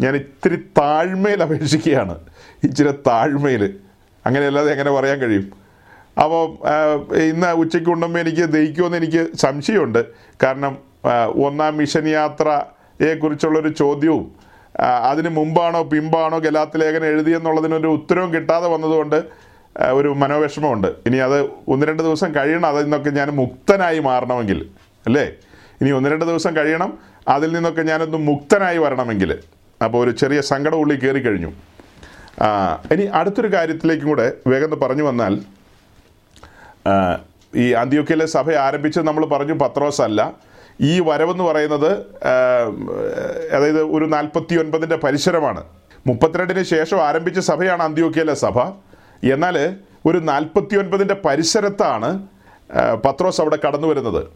ഞാൻ 0.02 0.16
ഇത്തിരി 0.16 0.56
താഴ്മയിൽ 0.56 1.44
അപേക്ഷിക്കുകയാണ്. 1.44 2.20
ഇച്ചിരി 2.64 2.92
താഴ്മയിൽ. 2.92 3.80
അങ്ങനെയല്ലാതെ 4.26 4.72
എങ്ങനെ 4.72 4.92
പറയാൻ 4.92 5.20
കഴിയും? 5.20 5.69
അപ്പോൾ 6.24 6.44
ഇന്ന് 7.32 7.50
ഉച്ചയ്ക്ക് 7.62 7.92
ഉണ്ടുമ്പോൾ 7.96 8.20
എനിക്ക് 8.24 8.46
ദഹിക്കുമെന്ന് 8.56 8.98
എനിക്ക് 9.02 9.22
സംശയമുണ്ട്. 9.44 10.02
കാരണം 10.44 10.74
ഒന്നാം 11.48 11.74
മിഷൻ 11.82 12.06
യാത്രയെക്കുറിച്ചുള്ളൊരു 12.16 13.72
ചോദ്യവും 13.82 14.26
അതിന് 15.10 15.30
മുമ്പാണോ 15.38 15.82
പിമ്പാണോ 15.92 16.38
ഗലാത്ത് 16.46 16.78
ലേഖനം 16.82 17.08
എഴുതിയെന്നുള്ളതിനൊരു 17.12 17.90
ഉത്തരവും 17.98 18.30
കിട്ടാതെ 18.36 18.68
വന്നതുകൊണ്ട് 18.74 19.20
ഒരു 20.00 20.10
മനോവിഷമമുണ്ട്. 20.22 20.88
ഇനി 21.08 21.18
അത് 21.28 21.38
ഒന്ന് 21.74 21.84
രണ്ട് 21.90 22.02
ദിവസം 22.08 22.30
കഴിയണം 22.38 22.68
അതിൽ 22.72 22.84
നിന്നൊക്കെ 22.88 23.12
ഞാൻ 23.20 23.30
മുക്തനായി 23.42 24.00
മാറണമെങ്കിൽ 24.08 24.60
അല്ലേ? 25.08 25.26
ഇനി 25.82 25.92
ഒന്ന് 25.98 26.10
രണ്ട് 26.14 26.26
ദിവസം 26.30 26.52
കഴിയണം 26.58 26.92
അതിൽ 27.36 27.50
നിന്നൊക്കെ 27.56 27.84
ഞാനൊന്ന് 27.92 28.20
മുക്തനായി 28.30 28.80
വരണമെങ്കിൽ. 28.86 29.32
അപ്പോൾ 29.86 30.00
ഒരു 30.04 30.12
ചെറിയ 30.22 30.40
സങ്കടം 30.52 30.80
ഉള്ളിൽ 30.84 31.00
കയറി 31.04 31.22
കഴിഞ്ഞു 31.28 31.52
ഇനി 32.94 33.06
അടുത്തൊരു 33.20 33.50
കാര്യത്തിലേക്കും 33.56 34.10
കൂടെ 34.12 34.28
വേഗം 34.52 34.76
പറഞ്ഞു 34.84 35.06
വന്നാൽ 35.10 35.34
ഈ 37.56 37.72
അന്ത്യോക്കയിലെ 37.72 38.26
സഭ 38.26 38.52
ആരംഭിച്ചത് 38.52 39.08
നമ്മൾ 39.08 39.26
പറഞ്ഞു 39.26 39.54
പത്രോസ് 39.54 40.02
അല്ല. 40.02 40.34
ഈ 40.82 41.00
വരവെന്ന് 41.00 41.44
പറയുന്നത് 41.44 41.92
അതായത് 43.56 43.82
ഒരു 43.82 44.06
നാൽപ്പത്തി 44.06 44.56
ഒൻപതിന്റെ 44.56 44.96
പരിസരമാണ്. 44.96 45.64
മുപ്പത്തിരണ്ടിന് 46.08 46.64
ശേഷം 46.64 47.00
ആരംഭിച്ച 47.04 47.40
സഭയാണ് 47.40 47.84
അന്ത്യോക്കയിലെ 47.84 48.34
സഭ. 48.34 48.60
എന്നാൽ 49.34 49.76
ഒരു 50.06 50.18
നാൽപ്പത്തി 50.18 50.76
ഒൻപതിന്റെ 50.76 51.14
പരിസരത്താണ് 51.26 52.28
പത്രോസ് 53.06 53.42
അവിടെ 53.42 53.58
കടന്നു 53.68 53.88
വരുന്നത്. 53.88 54.28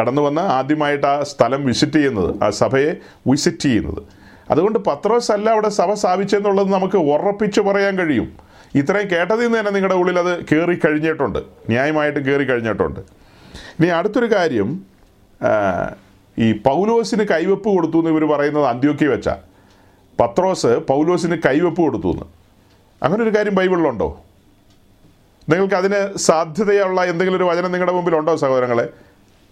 കടന്നു 0.00 0.22
വന്ന് 0.22 0.40
ആദ്യമായിട്ട് 0.40 1.06
ആ 1.06 1.22
സ്ഥലം 1.22 1.66
വിസിറ്റ് 1.66 1.92
ചെയ്യുന്നത് 1.92 2.44
ആ 2.44 2.50
സഭയെ 2.50 2.96
വിസിറ്റ് 3.26 3.58
ചെയ്യുന്നത്. 3.58 4.02
അതുകൊണ്ട് 4.50 4.78
പത്രോസ് 4.78 5.32
അല്ല 5.32 5.50
അവിടെ 5.50 5.68
സഭ 5.68 5.92
സ്ഥാപിച്ചെന്നുള്ളത് 5.92 6.72
നമുക്ക് 6.72 6.96
ഉറപ്പിച്ച് 6.96 7.60
പറയാൻ 7.60 7.98
കഴിയും. 7.98 8.49
ഇത്രയും 8.74 9.10
കേട്ടതിൽ 9.10 9.42
നിന്ന് 9.44 9.58
തന്നെ 9.58 9.70
നിങ്ങളുടെ 9.70 9.94
ഉള്ളിൽ 9.94 10.18
അത് 10.18 10.44
കയറി 10.44 10.80
കഴിഞ്ഞിട്ടുണ്ട്. 10.84 11.38
ന്യായമായിട്ട് 11.70 12.20
കയറി 12.20 12.44
കഴിഞ്ഞിട്ടുണ്ട്. 12.44 13.00
ഇനി 13.80 13.86
അടുത്തൊരു 13.86 14.28
കാര്യം 14.34 14.68
ഈ 16.38 16.52
പൗലോസിന് 16.52 17.22
കൈവെപ്പ് 17.22 17.68
കൊടുത്തു 17.68 17.98
എന്ന് 17.98 18.10
ഇവർ 18.10 18.24
പറയുന്നത് 18.32 18.66
അന്ത്യോക്കി 18.66 19.04
വെച്ച. 19.04 19.28
പത്രോസ് 20.20 20.66
പൗലോസിന് 20.66 21.36
കൈവെപ്പ് 21.46 21.82
കൊടുത്തു 21.82 22.08
എന്ന്. 22.12 22.26
അങ്ങനെ 23.02 23.22
ഒരു 23.24 23.36
കാര്യം 23.36 23.54
ബൈബിളിലുണ്ടോ? 23.54 24.08
നിങ്ങൾക്ക് 25.48 25.74
അതിന് 25.74 26.16
സാധ്യതയുള്ള 26.16 27.04
എന്തെങ്കിലും 27.04 27.36
ഒരു 27.36 27.44
വചനം 27.44 27.72
നിങ്ങളുടെ 27.72 27.92
മുമ്പിലുണ്ടോ 27.92 28.36
സഹോദരങ്ങളെ? 28.36 28.88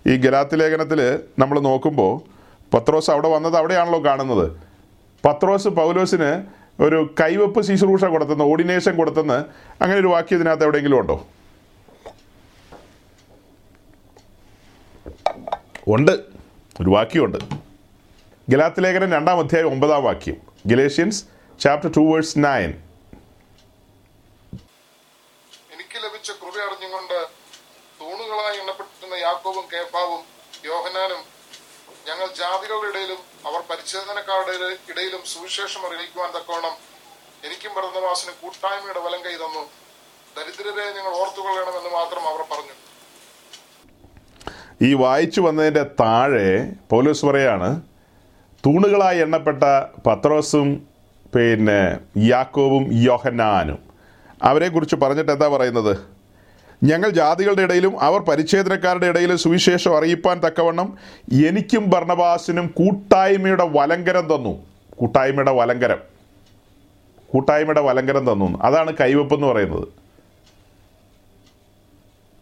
ഈ 0.06 0.16
ഗലാത്തി 0.16 0.56
ലേഖനത്തിൽ 0.56 1.00
നമ്മൾ 1.38 1.60
നോക്കുമ്പോൾ 1.60 2.12
പത്രോസ് 2.74 3.10
അവിടെ 3.10 3.28
വന്നത് 3.28 3.56
അവിടെയാണല്ലോ 3.56 4.04
കാണുന്നത്. 4.04 4.46
പത്രോസ് 5.24 5.68
പൗലോസിന് 5.68 6.57
ഒരു 6.80 7.14
കൈവപ്പ് 7.20 7.62
ശുശ്രൂഷ 7.62 8.04
കൊടുത്തെന്ന് 8.04 8.44
ഓർഡിനേഷൻ 8.44 8.96
കൊടുത്തെന്ന് 8.96 9.38
അങ്ങനെ 9.82 9.98
ഒരു 10.00 10.06
വാക്യം 10.06 10.36
ഇതിനകത്ത് 10.38 10.64
എവിടെയെങ്കിലും 10.64 10.98
ഉണ്ടോ? 11.00 11.16
ഉണ്ട്. 15.88 16.12
ഒരു 16.80 16.90
വാക്യമുണ്ട്. 16.90 17.38
ഗലാത്തി 18.48 18.80
ലേഖനം 18.80 19.10
രണ്ടാം 19.12 19.38
അധ്യായം 19.38 19.68
ഒമ്പതാം 19.68 20.04
വാക്യം. 20.04 20.36
Galatians 20.66 21.20
chapter 21.60 21.90
two 21.96 22.00
verse 22.00 22.38
nine 22.38 22.70
എനിക്ക് 25.74 25.98
ലഭിച്ച 26.04 26.30
കൃപ 26.30 26.56
അറിഞ്ഞുകൊണ്ട് 26.66 27.18
തൂണുകളായി 28.00 28.58
എണ്ണപ്പെട്ടിരുന്ന 28.60 29.14
യാക്കോബും 29.26 29.64
കേഫാവും 29.72 30.20
യോഹനാനും 30.64 31.22
ഞങ്ങൾ 32.08 32.26
ജാതികളുടെ 32.40 32.88
ഇടയിലും 32.88 33.20
അവർ 33.48 33.60
പരിച്ഛേദനക്കാരുടെ 33.70 34.68
ഇടയിലും 34.92 35.22
സുവിശേഷം 35.32 35.82
അറിയിക്കുവാൻ 35.88 36.30
തക്കവണ്ണം 36.36 36.74
എനിക്കും 37.46 37.72
ഭരതവാസിനും 37.76 38.36
കൂട്ടായ്മയുടെ 38.42 39.00
വലം 39.06 39.20
കൈ 39.26 39.34
തന്നു. 39.42 39.62
ദരിദ്രരെ 40.36 40.86
നിങ്ങൾ 40.96 41.12
ഓർത്തുകൊള്ളണമെന്ന് 41.22 41.90
മാത്രം 41.98 42.22
അവർ 42.30 42.40
പറഞ്ഞു. 42.52 42.74
ഈ 44.88 44.90
വായിച്ചു 45.02 45.40
വന്നതിന്റെ 45.46 45.84
താഴെ 46.00 46.50
പോലീസ് 46.90 47.26
പറയാണ് 47.28 47.68
തൂണുകളായി 48.64 49.18
എണ്ണപ്പെട്ട 49.24 49.64
പത്രോസും 50.06 50.68
പിന്നെ 51.34 51.80
യാക്കോവും 52.28 52.84
യോഹനാനും 53.08 53.80
അവരെക്കുറിച്ച് 54.48 54.96
പറഞ്ഞിട്ട് 55.02 55.32
എന്താ 55.32 55.48
പറയുന്നത്? 55.48 55.92
ഞങ്ങൾ 56.82 57.10
ജാതികളുടെ 57.10 57.62
ഇടയിലും 57.62 58.00
അവർ 58.00 58.20
പരിച്ഛേദനക്കാരുടെ 58.20 59.06
ഇടയിലും 59.06 59.38
സുവിശേഷം 59.38 59.96
അറിയിപ്പാൻ 59.96 60.40
തക്കവണ്ണം 60.40 60.98
എനിക്കും 61.46 61.90
ഭർണവാസിനും 61.90 62.66
കൂട്ടായ്മയുടെ 62.66 63.68
വലങ്കരം 63.70 64.36
തന്നു. 64.36 64.66
കൂട്ടായ്മയുടെ 64.96 65.50
വലങ്കരം. 65.50 65.98
കൂട്ടായ്മയുടെ 67.32 67.80
വലങ്കരം 67.80 68.32
തന്നു. 68.32 68.58
അതാണ് 68.62 68.92
കൈവെപ്പ് 69.00 69.34
എന്ന് 69.34 69.46
പറയുന്നത്. 69.46 69.88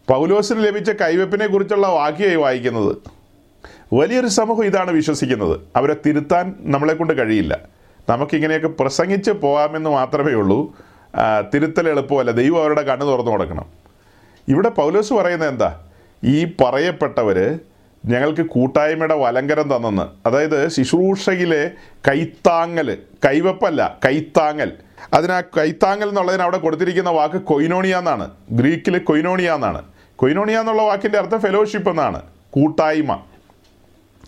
പൗലോസിന് 0.08 0.64
ലഭിച്ച 0.64 0.90
കൈവെപ്പിനെ 0.90 1.46
കുറിച്ചുള്ള 1.46 1.86
വാക്യമായി 1.86 2.36
വായിക്കുന്നത് 2.36 2.96
വലിയൊരു 3.94 4.26
സമൂഹം 4.26 4.64
ഇതാണ് 4.64 4.90
വിശ്വസിക്കുന്നത്. 4.90 5.60
അവരെ 5.76 5.96
തിരുത്താൻ 6.06 6.54
നമ്മളെക്കൊണ്ട് 6.58 7.18
കഴിയില്ല. 7.18 7.58
നമുക്കിങ്ങനെയൊക്കെ 8.08 8.68
പ്രസംഗിച്ച് 8.68 9.30
പോകാമെന്ന് 9.30 9.90
മാത്രമേ 9.90 10.32
ഉള്ളൂ. 10.32 10.76
തിരുത്തൽ 11.54 11.88
എളുപ്പമല്ല. 11.88 12.30
ദൈവം 12.30 12.60
അവരുടെ 12.60 12.82
കണ്ണ് 12.82 13.06
തുറന്നു 13.06 13.30
കൊടുക്കണം. 13.30 13.85
ഇവിടെ 14.48 14.68
പൗലോസ് 14.68 15.12
പറയുന്നത് 15.12 15.48
എന്താ? 15.48 15.80
ഈ 16.24 16.44
പറയപ്പെട്ടവർ 16.44 17.58
ഞങ്ങൾക്ക് 18.04 18.42
കൂട്ടായ്മയുടെ 18.42 19.14
വലങ്കരം 19.14 19.76
തന്നെന്ന്. 19.76 20.28
അതായത് 20.28 20.68
ശുശ്രൂഷയിലെ 20.68 21.70
കൈത്താങ്ങൽ 22.08 22.98
കൈവപ്പല്ല 23.24 23.98
കൈത്താങ്ങൽ. 24.04 24.72
അതിനാ 25.14 25.40
കൈത്താങ്ങൽ 25.40 26.08
എന്നുള്ളതിന് 26.08 26.42
അവിടെ 26.42 26.56
കൊടുത്തിരിക്കുന്ന 26.56 27.10
വാക്ക് 27.10 27.34
കൊയിനോണിയ 27.34 27.96
എന്നാണ്. 27.96 28.30
ഗ്രീക്കിൽ 28.50 28.98
കൊയിനോണിയ 28.98 29.52
എന്നാണ്. 29.52 29.82
കൊയിനോണിയ 30.16 30.60
എന്നുള്ള 30.60 30.82
വാക്കിന്റെ 30.82 31.18
അർത്ഥം 31.18 31.40
ഫെലോഷിപ്പ് 31.40 31.90
എന്നാണ്. 31.90 32.22
കൂട്ടായ്മ. 32.50 33.22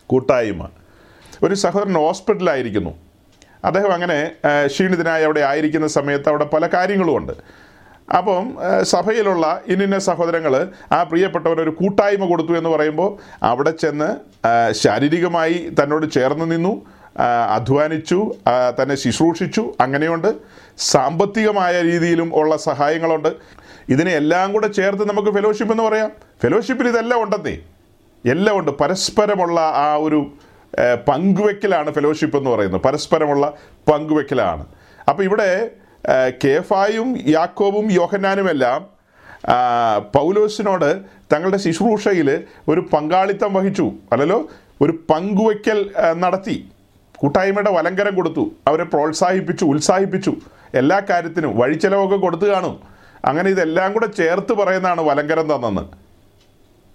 കൂട്ടായ്മ. 0.06 0.68
ഒരു 1.42 1.54
സഹോദരൻ 1.54 1.94
ഹോസ്പിറ്റലായിരിക്കുന്നു 1.94 2.90
അദ്ദേഹം 3.64 3.92
അങ്ങനെ 3.92 4.32
ക്ഷീണിതനായി 4.66 5.24
അവിടെ 5.24 5.40
ആയിരിക്കുന്ന 5.40 5.86
സമയത്ത് 5.86 6.28
അവിടെ 6.28 6.44
പല 6.44 6.66
കാര്യങ്ങളുമുണ്ട് 6.66 7.32
അപ്പം 8.16 8.58
സഭയിലുള്ള 8.82 9.60
ഇന്നിന്ന 9.66 9.98
സഹോദരങ്ങൾ 9.98 10.68
ആ 10.92 11.02
പ്രിയപ്പെട്ടവർ 11.02 11.60
ഒരു 11.60 11.70
കൂട്ടായ്മ 11.70 12.28
കൊടുത്തു 12.28 12.52
എന്ന് 12.52 12.70
പറയുമ്പോൾ 12.70 13.18
അവിടെ 13.42 13.70
ചെന്ന് 13.70 14.16
ശാരീരികമായി 14.72 15.72
തന്നോട് 15.82 16.12
ചേർന്ന് 16.12 16.50
നിന്നു 16.50 16.86
അധ്വാനിച്ചു 17.50 18.34
തന്നെ 18.82 18.94
ശുശ്രൂഷിച്ചു. 18.94 19.74
അങ്ങനെയുണ്ട്. 19.80 20.34
സാമ്പത്തികമായ 20.78 21.82
രീതിയിലും 21.82 22.34
ഉള്ള 22.34 22.56
സഹായങ്ങളുണ്ട്. 22.56 23.28
ഇതിനെ 23.88 24.10
എല്ലാം 24.10 24.52
കൂടെ 24.52 24.66
ചേർത്ത് 24.66 25.08
നമുക്ക് 25.08 25.30
ഫെലോഷിപ്പ് 25.34 25.74
എന്ന് 25.74 25.84
പറയാം. 25.84 26.12
ഫെലോഷിപ്പിൽ 26.42 26.88
ഇതെല്ലാം 26.88 27.22
ഉണ്ടെന്നേ. 27.22 27.58
എല്ലാം 28.30 28.58
ഉണ്ട്. 28.58 28.70
പരസ്പരമുള്ള 28.70 29.60
ആ 29.60 29.94
ഒരു 29.94 30.30
പങ്കുവെക്കലാണ് 31.08 31.92
ഫെലോഷിപ്പ് 31.92 32.36
എന്ന് 32.38 32.50
പറയുന്നത്. 32.50 32.80
പരസ്പരമുള്ള 32.80 33.52
പങ്കുവെക്കലാണ്. 33.92 34.66
അപ്പോൾ 35.08 35.22
ഇവിടെ 35.22 35.70
കേഫായും 36.44 37.18
യാക്കോബും 37.26 37.92
യോഹന്നാനുമെല്ലാം 37.92 38.86
പൗലോസിനോട് 40.14 41.02
തങ്ങളുടെ 41.32 41.56
ശുശ്രൂഷയിൽ 41.56 42.44
ഒരു 42.68 42.80
പങ്കാളിത്തം 42.92 43.54
വഹിച്ചു. 43.54 43.92
അല്ലല്ലോ? 44.12 44.48
ഒരു 44.82 44.92
പങ്കുവയ്ക്കൽ 45.10 45.90
നടത്തി. 46.16 46.70
കൂട്ടായ്മയുടെ 47.16 47.70
വലങ്കരം 47.70 48.14
കൊടുത്തു. 48.14 48.50
അവരെ 48.66 48.84
പ്രോത്സാഹിപ്പിച്ചു 48.84 49.64
ഉത്സാഹിപ്പിച്ചു. 49.64 50.32
എല്ലാ 50.74 51.02
കാര്യത്തിനും 51.10 51.58
വഴിച്ചെലവൊക്കെ 51.58 52.16
കൊടുത്തു 52.16 52.44
കാണും. 52.44 52.80
അങ്ങനെ 53.24 53.50
ഇതെല്ലാം 53.50 53.92
കൂടെ 53.92 54.06
ചേർത്ത് 54.06 54.52
പറയുന്നതാണ് 54.52 55.00
വലങ്കരം 55.00 55.54
തന്നെന്ന്. 55.54 55.82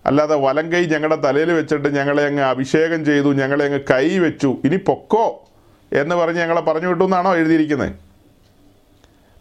അല്ലാതെ 0.06 0.36
വലങ്കൈ 0.36 0.86
ഞങ്ങളുടെ 0.86 1.16
തലയിൽ 1.16 1.52
വെച്ചിട്ട് 1.52 1.96
ഞങ്ങളെ 1.96 2.24
അങ്ങ് 2.26 2.44
അഭിഷേകം 2.44 3.06
ചെയ്തു 3.06 3.34
ഞങ്ങളെ 3.34 3.66
അങ്ങ് 3.66 3.80
കൈ 3.92 4.18
വെച്ചു. 4.18 4.58
ഇനി 4.66 4.76
പൊക്കോ 4.76 5.44
എന്ന് 5.92 6.16
പറഞ്ഞ് 6.16 6.40
ഞങ്ങളെ 6.40 6.62
പറഞ്ഞു 6.62 6.88
വിട്ടു 6.88 7.04
എന്നാണോ 7.04 7.36
എഴുതിയിരിക്കുന്നത്? 7.36 8.13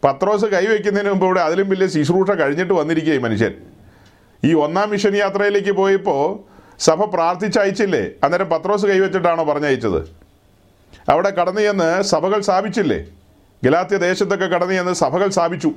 പത്രോസ് 0.03 0.45
കൈവയ്ക്കുന്നതിന് 0.45 1.11
മുമ്പ് 1.11 1.25
ഇവിടെ 1.25 1.39
അതിലും 1.39 1.69
വലിയ 1.69 1.87
ശുശ്രൂഷ 1.87 2.31
കഴിഞ്ഞിട്ട് 2.31 2.73
വന്നിരിക്കുക 2.73 3.13
ഈ 3.13 3.17
മനുഷ്യൻ. 3.17 3.53
ഈ 4.43 4.53
ഒന്നാം 4.53 4.89
മിഷൻ 4.89 5.15
യാത്രയിലേക്ക് 5.15 5.71
പോയപ്പോൾ 5.71 6.39
സഭ 6.79 7.03
പ്രാർത്ഥിച്ചയച്ചില്ലേ? 7.03 8.09
അന്നേരം 8.23 8.49
പത്രോസ് 8.49 8.85
കൈവച്ചിട്ടാണോ 8.85 9.43
പറഞ്ഞയച്ചത്? 9.43 10.09
അവിടെ 11.09 11.29
കടന്നു 11.29 11.61
ചെന്ന് 11.61 12.01
സഭകൾ 12.01 12.41
സ്ഥാപിച്ചില്ലേ? 12.41 13.05
ഗലാത്യ 13.63 13.97
ദേശത്തൊക്കെ 13.97 14.45
കടന്നു 14.45 14.73
ചെന്ന് 14.73 14.93
സഭകൾ 14.93 15.29
സ്ഥാപിച്ചു. 15.29 15.71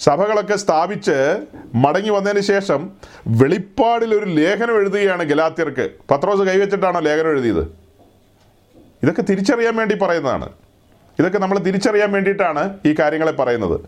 സഭകളൊക്കെ 0.00 0.56
സ്ഥാപിച്ച് 0.56 1.44
മടങ്ങി 1.74 2.10
വന്നതിന് 2.10 2.40
ശേഷം 2.40 2.90
വെളിപ്പാടിൽ 3.26 4.14
ഒരു 4.14 4.24
ലേഖനം 4.24 4.76
എഴുതുകയാണ് 4.76 5.22
ഗലാത്യർക്ക്. 5.22 5.90
പത്രോസ് 6.10 6.42
കൈവച്ചിട്ടാണോ 6.42 7.00
ലേഖനം 7.00 7.30
എഴുതിയത്? 7.30 7.62
ഇതൊക്കെ 9.02 9.22
തിരിച്ചറിയാൻ 9.22 9.76
വേണ്ടി 9.76 9.94
പറയുന്നതാണ്. 9.94 10.48
ഇതൊക്കെ 11.18 11.38
നമ്മൾ 11.38 11.58
തിരിച്ചറിയാൻ 11.58 12.12
വേണ്ടിയിട്ടാണ് 12.12 12.78
ഈ 12.86 12.94
കാര്യങ്ങളെ 12.98 13.32
പറയുന്നത്. 13.32 13.80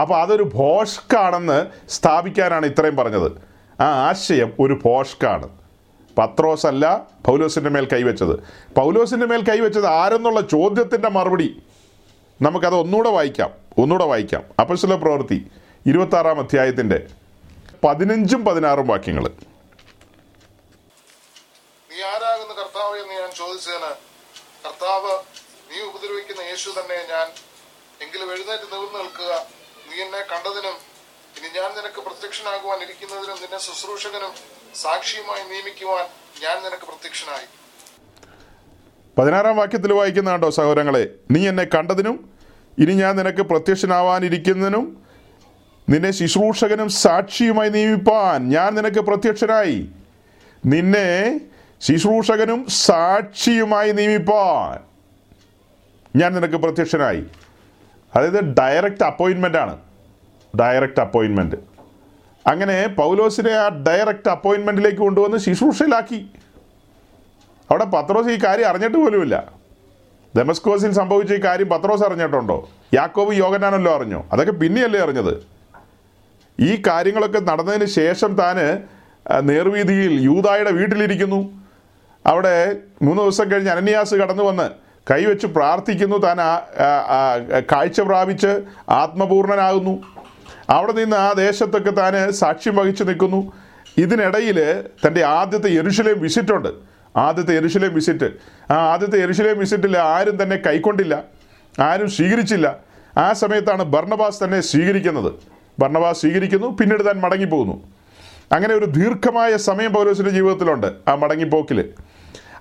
അപ്പോൾ 0.00 0.20
അതൊരു 0.20 0.42
ഭോഷ്കാണെന്ന് 0.42 1.66
സ്ഥാപിക്കാനാണ് 1.88 2.66
ഇത്രയും 2.66 2.96
പറഞ്ഞത്. 2.96 3.32
ആ 3.80 4.08
ആശയം 4.08 4.52
ഒരു 4.60 4.80
ഭോഷ്കാണ്. 4.84 5.48
പത്രോസ് 6.18 6.66
അല്ല 6.66 7.08
പൗലോസിന്റെ 7.26 7.70
മേൽ 7.70 7.88
കൈവച്ചത്. 7.92 8.44
പൗലോസിന്റെ 8.74 9.26
മേൽ 9.26 9.42
കൈവച്ചത് 9.42 9.86
ആരെന്നുള്ള 9.86 10.40
ചോദ്യത്തിന്റെ 10.40 11.08
മറുപടി 11.08 11.62
നമുക്കത് 12.42 12.74
ഒന്നുകൂടെ 12.74 13.08
വായിക്കാം 13.08 13.50
ഒന്നുകൂടെ 13.78 14.04
വായിക്കാം. 14.04 14.42
അപ്പസ്വല 14.60 14.94
പ്രവൃത്തി 14.94 15.50
ഇരുപത്താറാം 15.86 16.38
അധ്യായത്തിന്റെ 16.38 17.06
പതിനഞ്ചും 17.84 18.44
പതിനാറും 18.44 18.86
വാക്യങ്ങൾ 18.86 19.22
നീ 19.22 22.02
ആരാകുന്ന 22.02 22.62
കർത്താവ് 22.62 22.98
എന്ന് 22.98 23.14
ഞാൻ 23.14 23.30
ചോദിച്ചതിന് 23.36 23.94
കർത്താവ് 24.66 25.36
നീ 25.70 25.78
ഉപദ്രവിക്കുന്ന 25.88 26.40
യേശു 26.40 26.70
തന്നെ 26.70 26.96
ഞാൻ. 27.12 27.28
എങ്കിലും 28.02 28.32
എഴുന്നേറ്റ് 28.32 28.62
നിവർന്നു 28.62 28.98
നിൽക്കുക. 28.98 29.32
നീ 29.90 30.04
എന്നെ 30.04 30.18
കണ്ടതിനും 30.18 30.76
ഇനി 31.38 31.58
ഞാൻ 31.58 31.70
നിനക്ക് 31.70 32.00
പ്രത്യക്ഷനാകുവാൻ 32.00 32.78
ഇരിക്കുന്നതിനും 32.82 33.36
നിന്നെ 33.42 33.58
ശുശ്രൂഷകനും 33.58 34.32
സാക്ഷിയുമായി 34.74 35.42
നിയമിക്കുവാൻ 35.48 36.06
ഞാൻ 36.42 36.56
നിനക്ക് 36.64 36.82
പ്രത്യക്ഷനായി. 36.82 37.46
പതിനാറാം 39.18 39.56
വാക്യത്തിൽ 39.56 39.92
വായിക്കുന്ന 39.92 40.30
കണ്ടോ 40.30 40.50
സഹോദരങ്ങളെ 40.50 41.08
നീ 41.30 41.48
എന്നെ 41.48 41.64
കണ്ടതിനും 41.64 42.34
ഇനി 42.78 42.92
ഞാൻ 42.92 43.16
നിനക്ക് 43.16 43.42
പ്രത്യക്ഷനാവാനിരിക്കുന്നതിനും 43.42 45.06
നിന്നെ 45.88 46.10
ശുശ്രൂഷകനും 46.10 46.88
സാക്ഷിയുമായി 46.88 47.68
നിയമിപ്പാൻ 47.68 48.48
ഞാൻ 48.48 48.74
നിനക്ക് 48.74 49.00
പ്രത്യക്ഷനായി. 49.00 49.88
നിന്നെ 50.66 51.40
ശുശ്രൂഷകനും 51.80 52.66
സാക്ഷിയുമായി 52.68 53.92
നിയമിപ്പാൻ. 53.92 54.95
ഞാൻ 56.16 56.34
നിനക്ക് 56.34 56.54
പ്രത്യക്ഷനായി. 56.54 57.24
അതായത് 58.16 58.40
ഡയറക്റ്റ് 58.54 59.04
അപ്പോയിൻമെന്റ് 59.04 59.58
ആണ്. 59.58 59.76
ഡയറക്റ്റ് 60.60 61.00
അപ്പോയിൻമെന്റ് 61.00 61.56
അങ്ങനെ 62.46 62.86
പൗലോസിനെ 62.86 63.52
ആ 63.52 63.68
ഡയറക്റ്റ് 63.68 64.28
അപ്പോയിൻമെന്റിലേക്ക് 64.28 64.98
കൊണ്ടുവന്ന് 64.98 65.38
ശുശ്രൂഷയിലാക്കി. 65.38 66.30
അവിടെ 67.70 67.84
പത്രോസ് 67.84 68.28
ഈ 68.28 68.38
കാര്യം 68.44 68.68
അറിഞ്ഞിട്ട് 68.68 68.98
പോലുമില്ല. 68.98 69.52
ദമസ്കോസിൽ 70.36 70.92
സംഭവിച്ച 70.92 71.32
ഈ 71.32 71.44
കാര്യം 71.44 71.68
പത്രോസ് 71.68 72.02
അറിഞ്ഞിട്ടുണ്ടോ? 72.02 72.68
യാക്കോബ് 72.94 73.34
യോഗനാനല്ലോ 73.34 73.94
അറിഞ്ഞോ? 73.96 74.26
അതൊക്കെ 74.32 74.52
പിന്നെയല്ലേ 74.52 75.00
അറിഞ്ഞത്. 75.00 75.46
ഈ 76.60 76.82
കാര്യങ്ങളൊക്കെ 76.86 77.38
നടന്നതിന് 77.38 77.84
ശേഷം 77.84 78.34
താന് 78.34 78.82
നേർവീതിയിൽ 79.48 80.12
യൂതായുടെ 80.20 80.70
വീട്ടിലിരിക്കുന്നു. 80.70 81.64
അവിടെ 82.26 82.76
മൂന്ന് 83.02 83.22
ദിവസം 83.22 83.52
കഴിഞ്ഞ് 83.52 83.70
അനന്യാസ് 83.70 84.14
കടന്നു 84.14 84.42
വന്ന് 84.42 84.85
കൈവച്ച് 85.10 85.46
പ്രാർത്ഥിക്കുന്നു 85.46 86.16
താൻ 86.16 86.36
കാഴ്ച 87.72 88.00
പ്രാപിച്ച് 88.00 88.62
ആത്മപൂർണനാകുന്നു. 88.88 90.02
അവിടെ 90.70 90.92
നിന്ന് 90.92 91.16
ആ 91.16 91.32
ദേശത്തൊക്കെ 91.32 91.90
താൻ 91.90 92.32
സാക്ഷ്യം 92.32 92.76
വഹിച്ചു 92.76 93.04
നിൽക്കുന്നു. 93.04 93.52
ഇതിനിടയിൽ 93.96 94.84
തന്റെ 95.06 95.24
ആദ്യത്തെ 95.24 95.68
എരുഷലേം 95.68 96.20
വിസിറ്റുണ്ട്. 96.20 96.68
ആദ്യത്തെ 97.16 97.54
എരുഷലേം 97.56 97.94
വിസിറ്റ്. 97.94 98.30
ആ 98.72 98.74
ആദ്യത്തെ 98.74 99.22
എരുഷലേം 99.22 99.58
വിസിറ്റിൽ 99.58 99.98
ആരും 99.98 100.42
തന്നെ 100.42 100.56
കൈക്കൊണ്ടില്ല. 100.56 101.22
ആരും 101.80 102.10
സ്വീകരിച്ചില്ല. 102.10 102.76
ആ 103.18 103.32
സമയത്താണ് 103.32 103.82
ഭർണബാസ് 103.82 104.44
തന്നെ 104.44 104.60
സ്വീകരിക്കുന്നത്. 104.60 105.32
ഭർണബാസ് 105.78 106.20
സ്വീകരിക്കുന്നു 106.20 106.66
പിന്നീട് 106.66 107.06
താൻ 107.06 107.20
മടങ്ങിപ്പോകുന്നു. 107.20 107.82
അങ്ങനെ 108.52 108.74
ഒരു 108.74 108.84
ദീർഘമായ 108.84 109.56
സമയം 109.56 109.92
പൗലോസിന്റെ 109.92 110.30
ജീവിതത്തിലുണ്ട് 110.30 110.86
ആ 111.08 111.14
മടങ്ങിപ്പോക്കിൽ 111.14 111.88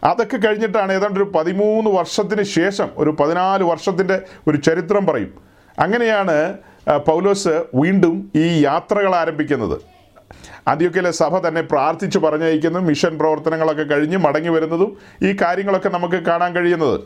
അതൊക്കെ 0.06 0.38
കഴിഞ്ഞിട്ടാണ് 0.38 0.91
ഏതാണ്ട് 0.91 1.19
ഒരു 1.19 1.32
പതിമൂന്ന് 1.36 1.90
വർഷത്തിന് 1.90 2.44
ശേഷം 2.44 2.90
ഒരു 2.98 3.10
പതിനാല് 3.19 3.64
വർഷത്തിന്റെ 3.64 4.22
ഒരു 4.48 4.57
ചരിത്രം 4.57 5.06
പറയും. 5.06 5.32
അങ്ങനെയാണ് 5.80 6.57
പൗലോസ് 7.07 7.64
വീണ്ടും 7.76 8.32
ഈ 8.36 8.64
യാത്രകൾ 8.65 9.15
ആരംഭിക്കുന്നത്. 9.15 9.77
ആദ്യമൊക്കെയിലെ 10.68 11.11
സഭ 11.11 11.48
തന്നെ 11.48 11.61
പ്രാർത്ഥിച്ച് 11.61 12.19
പറഞ്ഞയക്കുന്നു 12.19 12.80
മിഷൻ 12.80 13.18
പ്രവർത്തനങ്ങളൊക്കെ 13.18 13.84
കഴിഞ്ഞ് 13.84 14.18
മടങ്ങി 14.18 14.49
വരുന്നതും 14.49 14.98
ഈ 15.23 15.38
കാര്യങ്ങളൊക്കെ 15.41 15.90
നമുക്ക് 15.90 16.15
കാണാൻ 16.15 16.56
കഴിയുന്നത്. 16.56 16.99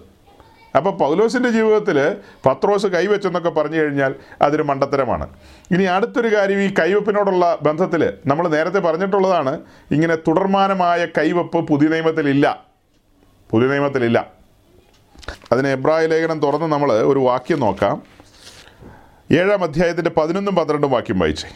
അപ്പോൾ 0.78 0.98
പൗലോസിന്റെ 0.98 1.50
ജീവിതത്തിൽ 1.50 2.16
പത്രോസ് 2.46 2.88
കൈവച്ചെന്നൊക്കെ 2.88 3.50
പറഞ്ഞു 3.50 3.78
കഴിഞ്ഞാൽ 3.78 4.16
അതൊരു 4.42 4.64
മണ്ടത്തരമാണ്. 4.64 5.28
ഇനി 5.72 5.84
അടുത്തൊരു 5.84 6.36
കാര്യം 6.36 6.62
ഈ 6.62 6.74
കൈവപ്പിനോടുള്ള 6.80 7.58
ബന്ധത്തിൽ 7.62 8.14
നമ്മൾ 8.28 8.48
നേരത്തെ 8.48 8.80
പറഞ്ഞിട്ടുള്ളതാണ് 8.80 9.60
ഇങ്ങനെ 9.92 10.16
തുടർമാനമായ 10.16 11.08
കൈവപ്പ് 11.18 11.68
പുതിയ 11.68 11.90
നിയമത്തിലില്ല. 11.90 12.69
പുതിയ 13.52 13.68
നിയമത്തിലില്ല 13.68 14.32
അതിന് 15.52 15.68
എബ്രായ 15.68 16.06
ലേഖനം 16.06 16.40
തുറന്ന് 16.40 16.66
നമ്മൾ 16.66 16.94
ഒരു 16.94 17.20
വാക്യം 17.20 17.60
നോക്കാം. 17.60 18.04
ഏഴാം 19.32 19.64
അധ്യായത്തിന്റെ 19.64 20.10
പതിനൊന്നും 20.10 20.56
പന്ത്രണ്ടും 20.56 20.92
വാക്യം 20.92 21.20
വായിച്ചേ. 21.20 21.50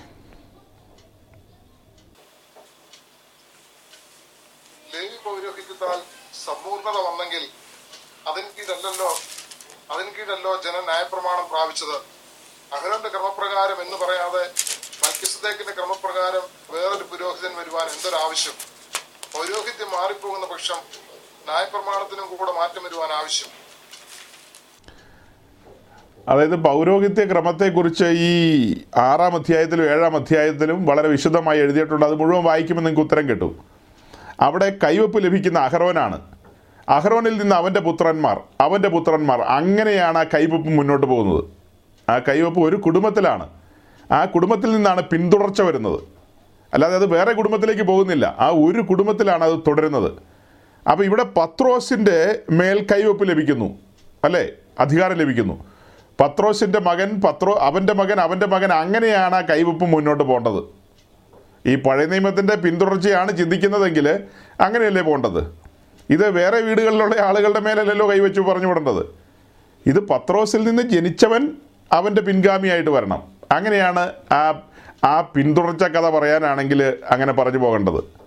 സമ്പൂർണത 6.45 6.97
വന്നെങ്കിൽ 6.97 7.47
ജന 10.63 10.79
ന്യായപ്രമാണം 10.83 11.49
പ്രാപിച്ചത്. 11.49 11.97
ക്രമപ്രകാരം 13.09 13.81
എന്ന് 13.81 13.97
പറയാതെ 13.97 14.51
വേറൊരു 16.71 17.03
പുരോഹിതൻ 17.03 17.55
വരുവാൻ 17.55 17.87
എന്തൊരാവശ്യം? 17.87 18.53
പൗരോഹിത്യം 19.33 19.91
മാറിപ്പോകുന്ന 19.91 20.45
പക്ഷം 20.45 21.02
ന്യായപ്രമാണത്തിനും 21.45 22.37
കൂടെ 22.37 22.51
മാറ്റം 22.51 22.83
വരുവാൻ 22.83 23.09
ആവശ്യം. 23.19 23.63
അതായത് 26.29 26.55
പൗരോഹിത്യ 26.55 27.25
ക്രമത്തെക്കുറിച്ച് 27.25 28.05
ഈ 28.05 28.73
ആറാം 28.95 29.35
അധ്യായത്തിലും 29.35 29.91
ഏഴാം 29.91 30.15
അധ്യായത്തിലും 30.15 30.85
വളരെ 30.85 31.07
വിശദമായി 31.07 31.59
എഴുതിയിട്ടുണ്ട്. 31.59 32.05
അത് 32.05 32.15
മുഴുവൻ 32.15 32.43
വായിക്കുമ്പോൾ 32.43 32.83
നിങ്ങൾക്ക് 32.83 33.07
ഉത്തരം 33.07 33.29
കിട്ടും. 33.29 33.63
അവിടെ 34.41 34.77
കൈവപ്പ് 34.83 35.25
ലഭിക്കുന്ന 35.25 35.59
അഹറോനാണ് 35.59 36.21
അഹ്റോനിൽ 36.89 37.37
നിന്ന് 37.37 37.55
അവന്റെ 37.55 37.79
പുത്രന്മാർ 37.79 38.41
അവന്റെ 38.61 38.89
പുത്രന്മാർ 38.89 39.41
അങ്ങനെയാണ് 39.41 40.17
ആ 40.17 40.23
കൈവപ്പ് 40.23 40.69
മുന്നോട്ട് 40.69 41.07
പോകുന്നത്. 41.07 41.43
ആ 42.11 42.19
കൈവപ്പ് 42.19 42.59
ഒരു 42.59 42.75
കുടുംബത്തിലാണ്. 42.75 43.49
ആ 44.11 44.25
കുടുംബത്തിൽ 44.25 44.75
നിന്നാണ് 44.75 45.01
പിന്തുടർച്ച 45.01 45.61
വരുന്നത്. 45.61 45.99
അല്ലാതെ 46.73 46.95
അത് 46.95 47.05
വേറെ 47.05 47.33
കുടുംബത്തിലേക്ക് 47.33 47.83
പോകുന്നില്ല. 47.83 48.35
ആ 48.39 48.47
ഒരു 48.47 48.81
കുടുംബത്തിലാണ് 48.81 49.43
അത് 49.43 49.59
തുടരുന്നത്. 49.67 50.32
അപ്പോൾ 50.91 51.03
ഇവിടെ 51.03 51.23
പത്രോസിന്റെ 51.23 52.39
മേൽ 52.49 52.87
കൈവപ്പ് 52.91 53.29
ലഭിക്കുന്നു 53.29 53.79
അല്ലേ? 54.23 54.49
അധികാരം 54.79 55.15
ലഭിക്കുന്നു. 55.15 55.63
പത്രോസിന്റെ 56.21 56.79
മകൻ 56.79 57.21
പത്രോ 57.21 57.53
അവന്റെ 57.53 57.93
മകൻ 57.93 58.19
അവന്റെ 58.19 58.45
മകൻ 58.45 58.73
അങ്ങനെയാണ് 58.73 59.35
ആ 59.35 59.41
കൈവപ്പ് 59.41 59.85
മുന്നോട്ട് 59.85 60.23
പോകേണ്ടത്. 60.23 60.63
ഈ 61.65 61.75
പഴയ 61.75 62.05
നിയമത്തിന്റെ 62.05 62.55
പിന്തുടർച്ചയാണ് 62.55 63.37
ചിന്തിക്കുന്നതെങ്കിൽ 63.37 64.19
അങ്ങനെയല്ലേ 64.61 65.01
പോകേണ്ടത്? 65.01 65.63
ഇത് 66.09 66.29
വേറെ 66.29 66.59
വീടുകളിലുള്ള 66.59 67.15
ആളുകളുടെ 67.21 67.59
മേലല്ലല്ലോ 67.59 68.09
കൈവച്ചു 68.09 68.41
പറഞ്ഞു 68.41 68.67
വിടേണ്ടത്. 68.67 69.05
ഇത് 69.85 69.99
പത്രോസിൽ 69.99 70.63
നിന്ന് 70.63 70.83
ജനിച്ചവൻ 70.83 71.51
അവന്റെ 71.91 72.21
പിൻഗാമിയായിട്ട് 72.21 72.89
വരണം. 72.89 73.23
അങ്ങനെയാണ് 73.51 74.13
ആ 74.31 74.61
ആ 75.03 75.21
പിന്തുടർച്ച 75.21 75.83
കഥ 75.83 76.09
പറയാനാണെങ്കിൽ 76.09 76.97
അങ്ങനെ 77.09 77.33
പറഞ്ഞു 77.33 77.57
പോകേണ്ടത്. 77.57 78.22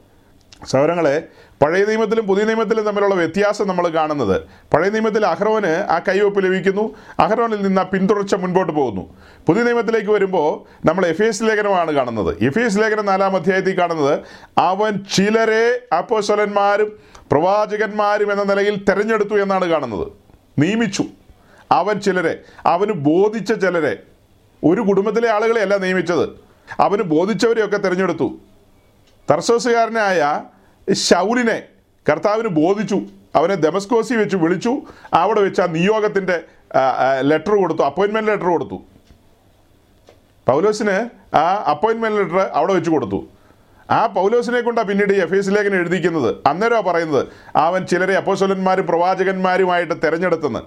സൗരങ്ങളെ 0.64 1.22
പഴയ 1.62 1.84
നിയമത്തിലും 1.84 2.26
പുതിയ 2.26 2.44
നിയമത്തിലും 2.44 2.84
തമ്മിലുള്ള 2.84 3.14
വ്യത്യാസം 3.14 3.68
നമ്മൾ 3.68 3.88
കാണുന്നത്. 3.88 4.42
പഴയ 4.74 4.90
നിയമത്തിൽ 4.90 5.26
അഹ്റോന് 5.26 5.66
ആ 5.66 6.00
കൈവപ്പ് 6.08 6.44
ലഭിക്കുന്നു 6.44 6.94
അഹ്റോനിൽ 7.20 7.62
നിന്ന് 7.62 7.80
ആ 7.80 7.84
പിന്തുടർച്ച 7.84 8.34
മുൻപോട്ട് 8.34 8.72
പോകുന്നു. 8.72 9.14
പുതിയ 9.46 9.62
നിയമത്തിലേക്ക് 9.62 10.10
വരുമ്പോൾ 10.10 10.86
നമ്മൾ 10.86 11.06
എഫ് 11.06 11.22
എസ് 11.22 11.42
ലേഖനമാണ് 11.42 11.92
കാണുന്നത്. 11.92 12.44
എഫ് 12.44 12.58
എസ് 12.58 12.78
ലേഖനം 12.78 13.06
നാലാം 13.06 13.36
അധ്യായത്തിൽ 13.36 13.78
കാണുന്നത് 13.78 14.20
അവൻ 14.58 15.04
ചിലരെ 15.14 15.94
അപ്പോസ്വലന്മാരും 15.94 16.92
പ്രവാചകന്മാരും 17.32 18.32
എന്ന 18.32 18.42
നിലയിൽ 18.42 18.84
തിരഞ്ഞെടുത്തു 18.84 19.34
എന്നാണ് 19.34 19.70
കാണുന്നത്. 19.70 20.08
നിയമിച്ചു. 20.58 21.04
അവൻ 21.72 22.00
ചിലരെ 22.00 22.38
അവന് 22.66 22.92
ബോധിച്ച 22.92 23.52
ചിലരെ. 23.52 23.96
ഒരു 24.64 24.80
കുടുംബത്തിലെ 24.80 25.30
ആളുകളെയല്ല 25.30 25.76
നിയമിച്ചത്. 25.76 26.28
അവന് 26.80 27.02
ബോധിച്ചവരെയൊക്കെ 27.02 27.76
തിരഞ്ഞെടുത്തു. 27.76 28.38
തർസോസുകാരനായ 29.30 30.44
ഷൗലിനെ 30.94 31.62
കർത്താവിന് 32.10 32.48
ബോധിച്ചു. 32.48 33.00
അവനെ 33.36 33.54
ദമസ്കോസി 33.54 34.14
വെച്ച് 34.14 34.36
വിളിച്ചു. 34.36 34.82
അവിടെ 35.14 35.40
വെച്ച് 35.40 35.60
ആ 35.60 35.66
നിയോഗത്തിന്റെ 35.66 36.40
ലെറ്റർ 37.20 37.54
കൊടുത്തു. 37.54 37.82
അപ്പോയിൻമെന്റ് 37.82 38.30
ലെറ്റർ 38.30 38.46
കൊടുത്തു. 38.46 38.82
പൗലോസിന് 40.48 41.10
ആ 41.36 41.64
അപ്പോയിൻമെന്റ് 41.70 42.18
ലെറ്റർ 42.18 42.38
അവിടെ 42.38 42.72
വെച്ച് 42.72 42.90
കൊടുത്തു. 42.90 43.28
ആ 43.90 44.06
പൗലോസിനെ 44.06 44.60
കൊണ്ടാണ് 44.60 44.88
പിന്നീട് 44.88 45.12
എഫ് 45.12 45.34
എസ് 45.34 45.50
ലേഖനം 45.50 45.74
എഴുതിക്കുന്നത് 45.74 46.36
അന്നേരമാണ് 46.46 46.84
പറയുന്നത് 46.84 47.26
അവൻ 47.56 47.86
ചിലരെ 47.86 48.14
അപ്പോസ്വലന്മാരും 48.14 48.86
പ്രവാചകന്മാരുമായിട്ട് 48.86 49.94
തിരഞ്ഞെടുത്തെന്ന്. 50.04 50.58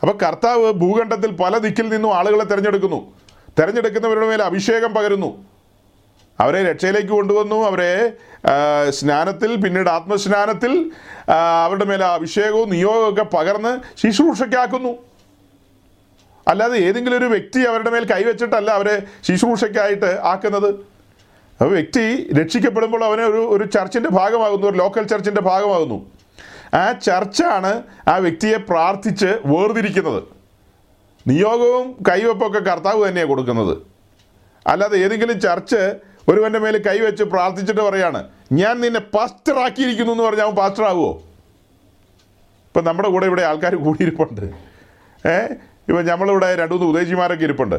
അപ്പോൾ 0.00 0.18
കർത്താവ് 0.22 0.72
ഭൂഖണ്ഡത്തിൽ 0.72 1.30
പല 1.36 1.58
ദിക്കിൽ 1.58 1.88
നിന്നും 1.88 2.14
ആളുകളെ 2.16 2.44
തിരഞ്ഞെടുക്കുന്നു. 2.44 3.12
തിരഞ്ഞെടുക്കുന്നവരുടെ 3.58 4.26
മേൽ 4.26 4.42
അഭിഷേകം 4.42 4.94
പകരുന്നു. 4.94 5.44
അവരെ 6.40 6.70
രക്ഷയിലേക്ക് 6.70 7.08
കൊണ്ടുവന്നു. 7.08 7.56
അവരെ 7.56 8.12
സ്നാനത്തിൽ 8.90 9.56
പിന്നീട് 9.56 9.88
ആത്മസ്നാനത്തിൽ 9.88 10.90
അവരുടെ 11.28 11.84
മേലെ 11.84 12.04
അഭിഷേകവും 12.04 12.68
നിയോഗമൊക്കെ 12.70 13.22
പകർന്ന് 13.22 13.72
ശുശ്രൂഷയ്ക്കാക്കുന്നു. 14.00 14.92
അല്ലാതെ 16.48 16.76
ഏതെങ്കിലും 16.76 17.16
ഒരു 17.16 17.24
വ്യക്തി 17.24 17.60
അവരുടെ 17.60 17.90
മേൽ 17.90 18.04
കൈവച്ചിട്ടല്ല 18.04 18.70
അവരെ 18.70 19.02
ശുശ്രൂഷയ്ക്കായിട്ട് 19.28 20.18
ആക്കുന്നത്. 20.22 20.68
അപ്പോൾ 21.60 21.72
വ്യക്തി 21.74 22.32
രക്ഷിക്കപ്പെടുമ്പോൾ 22.40 23.04
അവനെ 23.04 23.24
ഒരു 23.24 23.40
ഒരു 23.54 23.64
ചർച്ചിന്റെ 23.64 24.08
ഭാഗമാകുന്നു 24.08 24.66
ഒരു 24.66 24.76
ലോക്കൽ 24.76 25.02
ചർച്ചിന്റെ 25.02 25.40
ഭാഗമാകുന്നു. 25.40 26.06
ആ 26.74 26.92
ചർച്ചാണ് 26.92 27.82
ആ 28.08 28.16
വ്യക്തിയെ 28.16 28.56
പ്രാർത്ഥിച്ച് 28.56 29.38
വേർതിരിക്കുന്നത്. 29.46 30.22
നിയോഗവും 31.26 31.96
കൈവപ്പൊക്കെ 32.08 32.58
കർത്താവ് 32.58 33.08
തന്നെയാണ് 33.08 33.30
കൊടുക്കുന്നത്. 33.30 33.78
അല്ലാതെ 34.66 34.96
ഏതെങ്കിലും 34.98 35.40
ചർച്ച് 35.40 36.08
ഒരുവന്റെ 36.28 36.58
മേൽ 36.58 36.78
കൈവച്ച് 36.78 37.24
പ്രാർത്ഥിച്ചിട്ട് 37.24 37.80
പറയാണ് 37.80 38.28
ഞാൻ 38.52 38.80
നിന്നെ 38.80 39.00
പാസ്റ്ററാക്കിയിരിക്കുന്നു 39.00 40.12
എന്ന് 40.12 40.24
പറഞ്ഞാൽ 40.24 40.44
അവൻ 40.44 40.54
പാസ്റ്റർ 40.54 40.84
ആവുമോ 40.84 41.12
ഇപ്പം 42.66 42.84
നമ്മുടെ 42.84 43.08
കൂടെ 43.08 43.26
ഇവിടെ 43.26 43.42
ആൾക്കാർ 43.42 43.74
കൂടിയിരിപ്പുണ്ട്. 43.74 44.40
ഏ? 45.28 45.36
ഇപ്പം 45.88 46.06
നമ്മളിവിടെ 46.06 46.56
രണ്ടു 46.56 46.74
മൂന്ന് 46.74 46.88
ഉദ്ദേശിമാരൊക്കെ 46.88 47.44
ഇരിപ്പുണ്ട്. 47.44 47.74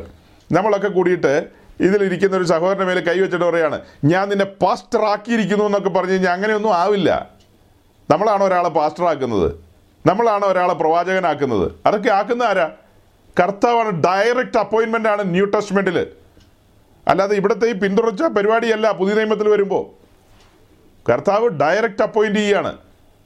നമ്മളൊക്കെ 0.51 0.87
കൂടിയിട്ട് 0.87 1.47
ഇതിലിരിക്കുന്ന 1.79 2.37
ഒരു 2.37 2.43
സഹോദരന്റെ 2.43 2.85
മേലെ 2.85 3.01
കൈവച്ചിട്ട് 3.01 3.45
പറയാണ് 3.45 3.81
ഞാൻ 4.05 4.29
നിന്നെ 4.29 4.45
പാസ്റ്ററാക്കിയിരിക്കുന്നു 4.45 5.63
എന്നൊക്കെ 5.63 5.89
പറഞ്ഞു 5.89 6.11
കഴിഞ്ഞാൽ 6.11 6.31
അങ്ങനെയൊന്നും 6.31 6.75
ആവില്ല. 6.75 7.29
നമ്മളാണ് 8.11 8.43
ഒരാളെ 8.43 8.69
പാസ്റ്ററാക്കുന്നത്? 8.69 9.51
നമ്മളാണ് 10.05 10.45
ഒരാളെ 10.45 10.73
പ്രവാചകനാക്കുന്നത്? 10.73 11.71
അതൊക്കെ 11.85 12.09
ആക്കുന്ന 12.09 12.43
ആരാ? 12.43 12.71
കർത്താവാണ് 13.43 14.03
ഡയറക്റ്റ് 14.03 14.57
അപ്പോയിൻമെന്റ് 14.57 15.09
ആണ് 15.09 15.31
ന്യൂ 15.31 15.45
ടെസ്റ്റ്മെന്റിൽ 15.45 16.07
അല്ലാതെ 17.09 17.35
ഇവിടുത്തെ 17.35 17.67
ഈ 17.67 17.71
പിന്തുടർച്ച 17.71 18.23
പരിപാടിയല്ല 18.23 18.91
പുതിയ 18.91 19.13
നിയമത്തിൽ 19.13 19.49
വരുമ്പോൾ 19.49 19.99
കർത്താവ് 21.11 21.49
ഡയറക്റ്റ് 21.49 22.03
അപ്പോയിന്റ് 22.03 22.39
ചെയ്യാണ്. 22.39 22.77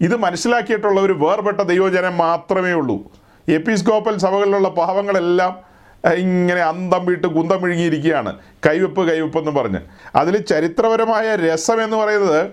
ഇത് 0.01 0.15
മനസ്സിലാക്കിയിട്ടുള്ള 0.15 1.01
ഒരു 1.01 1.13
വേർപെട്ട 1.13 1.61
ദൈവജനം 1.61 2.17
മാത്രമേ 2.17 2.71
ഉള്ളൂ. 2.71 3.11
എപ്പിസ്കോപ്പൽ 3.49 4.17
സഭകളിലുള്ള 4.17 4.69
പാവങ്ങളെല്ലാം 4.69 5.73
ഇങ്ങനെ 6.13 6.61
അന്തം 6.61 7.05
വിട്ട് 7.05 7.27
കുന്തം 7.27 7.61
വിഴുങ്ങിയിരിക്കുകയാണ്. 7.61 8.39
കൈവെപ്പ് 8.67 9.11
കൈവെപ്പ് 9.11 9.37
എന്ന് 9.37 9.51
പറഞ്ഞ്. 9.51 9.79
അതിൽ 10.15 10.37
ചരിത്രപരമായ 10.37 11.35
രസം 11.35 11.83
എന്ന് 11.83 11.97
പറയുന്നത് 11.97 12.47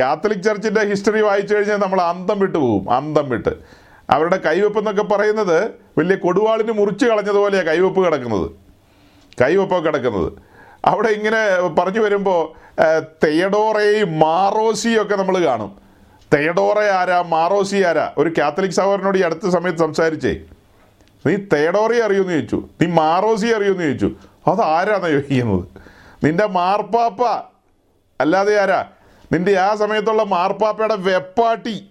കാത്തലിക് 0.00 0.42
ചർച്ചിന്റെ 0.42 0.80
ഹിസ്റ്ററി 0.80 1.20
വായിച്ചു 1.20 1.54
കഴിഞ്ഞാൽ 1.54 1.76
നമ്മൾ 1.76 2.00
അന്തം 2.00 2.38
വിട്ട് 2.38 2.58
പോകും 2.58 2.92
അന്തം 2.92 3.28
വിട്ട്. 3.28 3.48
അവരുടെ 4.10 4.36
കൈവെപ്പ് 4.36 4.78
എന്നൊക്കെ 4.78 5.02
പറയുന്നത് 5.02 5.70
വലിയ 5.98 6.16
കൊടുവാളിന് 6.16 6.72
മുറിച്ച് 6.72 7.04
കളഞ്ഞതുപോലെയാണ് 7.04 7.66
കൈവെപ്പ് 7.66 8.06
കിടക്കുന്നത്. 8.06 8.50
കൈവെപ്പൊക്കെ 9.42 9.86
കിടക്കുന്നത്. 9.86 10.47
അവിടെ 10.84 11.08
ഇങ്ങനെ 11.08 11.60
പറഞ്ഞു 11.80 12.00
വരുമ്പോൾ 12.00 12.42
തെയഡോറയും 13.24 14.18
മാറോസിയും 14.18 15.02
ഒക്കെ 15.02 15.16
നമ്മൾ 15.16 15.44
കാണും. 15.44 15.80
തെയഡോറ 16.34 16.78
ആരാ 16.78 17.22
മാറോസി 17.22 17.76
ആരാ? 17.76 18.12
ഒരു 18.18 18.32
കാത്തലിക് 18.38 18.70
സഹോദരനോട് 18.70 19.18
ഈ 19.18 19.20
അടുത്ത 19.20 19.48
സമയത്ത് 19.48 19.78
സംസാരിച്ചേ. 19.78 20.36
നീ 21.26 21.36
തെയഡോറയെ 21.52 22.00
അറിയുമെന്ന് 22.00 22.32
ചോദിച്ചു. 22.32 22.68
നീ 22.80 22.86
മാറോസി 22.86 23.46
അറിയുമെന്ന് 23.46 23.84
ചോദിച്ചു. 23.84 24.10
അത് 24.50 24.62
ആരാന്നാ 24.62 25.08
ചോദിക്കുന്നത്? 25.08 25.64
നിന്റെ 26.24 26.46
മാർപ്പാപ്പ 26.46 27.22
അല്ലാതെ 28.20 28.60
ആരാ? 28.60 28.86
നിന്റെ 29.32 29.58
ആ 29.58 29.74
സമയത്തുള്ള 29.74 30.22
മാർപ്പാപ്പയുടെ 30.22 30.96
വെപ്പാട്ടി. 30.96 31.90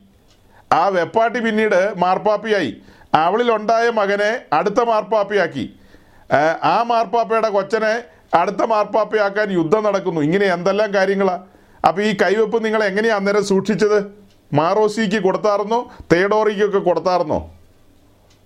ആ 0.71 0.87
വെപ്പാട്ടി 0.87 1.39
പിന്നീട് 1.39 1.93
മാർപ്പാപ്പിയായി. 1.97 2.77
അവളിലുണ്ടായ 3.13 3.89
മകനെ 3.89 4.39
അടുത്ത 4.53 4.79
മാർപ്പാപ്പയാക്കി. 4.83 5.75
ആ 6.63 6.83
മാർപ്പാപ്പയുടെ 6.83 7.49
കൊച്ചനെ 7.49 8.03
അടുത്ത 8.33 8.61
മാർപ്പാപ്പയാക്കാൻ 8.61 9.51
യുദ്ധം 9.51 9.83
നടക്കുന്നു. 9.83 10.21
ഇങ്ങനെ 10.21 10.45
എന്തെല്ലാം 10.45 10.93
കാര്യങ്ങളാണ് 10.93 11.43
അപ്പോൾ 11.87 12.01
ഈ 12.01 12.17
കൈവെപ്പ് 12.21 12.65
നിങ്ങൾ 12.65 12.83
എങ്ങനെയാണ് 12.83 13.19
അന്നേരം 13.19 13.43
സൂക്ഷിച്ചത്? 13.45 13.99
മാറോസിക്ക് 14.53 15.23
കൊടുത്താർന്നോ? 15.23 15.79
തേഡോറിക്കൊക്കെ 16.13 16.79
കൊടുത്താർന്നോ? 16.79 17.51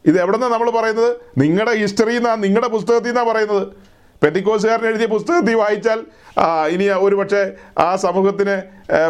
ഇത് 0.06 0.22
എവിടെന്നാ 0.22 0.48
നമ്മൾ 0.48 0.70
പറയുന്നത്? 0.70 1.16
നിങ്ങളുടെ 1.38 1.74
ഹിസ്റ്ററിയിൽ 1.78 2.18
നിന്നാണ് 2.18 2.44
നിങ്ങളുടെ 2.44 2.68
പുസ്തകത്തിൽ 2.68 3.08
നിന്നാണ് 3.08 3.30
പറയുന്നത്. 3.30 3.68
പെറ്റിക്കോസുകാരൻ 4.24 4.88
എഴുതിയ 4.88 5.08
പുസ്തകത്തിൽ 5.08 5.56
വായിച്ചാൽ 5.56 6.00
ഇനി 6.74 6.86
ഒരു 6.88 7.16
പക്ഷേ 7.16 7.56
ആ 7.80 7.96
സമൂഹത്തിന് 7.96 8.56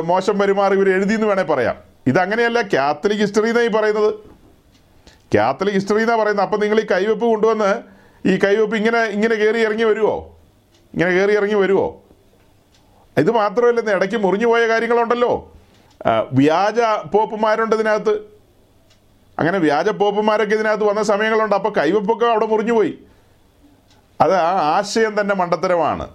മോശം 0.02 0.40
പെരുമാറി 0.40 0.76
ഇവർ 0.76 0.90
എഴുതി 0.90 1.14
എന്ന് 1.14 1.28
വേണേൽ 1.28 1.44
പറയാം. 1.44 1.76
ഇതങ്ങനെയല്ല 2.08 2.62
കാത്തലിക് 2.62 3.20
ഹിസ്റ്ററി 3.20 3.50
എന്നാണ് 3.50 3.70
ഈ 3.70 3.72
പറയുന്നത്. 3.78 4.14
കാത്തലിക് 5.36 5.74
ഹിസ്റ്ററി 5.74 6.02
എന്നാണ് 6.02 6.22
പറയുന്നത്. 6.22 6.46
അപ്പം 6.46 6.60
നിങ്ങൾ 6.60 6.80
ഈ 6.80 6.86
കൈവെപ്പ് 6.94 7.26
കൊണ്ടുവന്ന് 7.26 7.72
ഈ 8.26 8.36
കൈവെപ്പ് 8.46 8.76
ഇങ്ങനെ 8.76 9.02
ഇങ്ങനെ 9.18 9.36
കയറി 9.36 9.60
ഇറങ്ങി 9.68 9.84
വരുമോ 9.84 10.41
ഇങ്ങനെ 10.94 11.12
കയറി 11.12 11.34
ഇറങ്ങി 11.36 11.54
വരുമോ 11.54 12.04
ഇത് 13.18 13.32
മാത്രമല്ല 13.32 13.92
ഇടയ്ക്ക് 13.92 14.18
മുറിഞ്ഞു 14.18 14.48
പോയ 14.48 14.68
കാര്യങ്ങളുണ്ടല്ലോ. 14.68 15.54
വ്യാജ 16.32 17.08
പോപ്പുമാരുണ്ട് 17.08 17.76
ഇതിനകത്ത്. 17.76 18.20
അങ്ങനെ 19.40 19.58
വ്യാജ 19.58 19.90
പോപ്പുമാരൊക്കെ 19.90 20.56
ഇതിനകത്ത് 20.56 20.84
വന്ന 20.84 21.04
സമയങ്ങളുണ്ട്. 21.04 21.56
അപ്പോൾ 21.56 21.74
കൈവപ്പൊക്കെ 21.78 22.26
അവിടെ 22.26 22.46
മുറിഞ്ഞു 22.46 22.74
പോയി. 22.74 23.00
അത് 24.22 24.34
ആ 24.36 24.78
ആശയം 24.78 25.22
തന്നെ 25.22 25.36
മണ്ടത്തരമാണ്. 25.36 26.10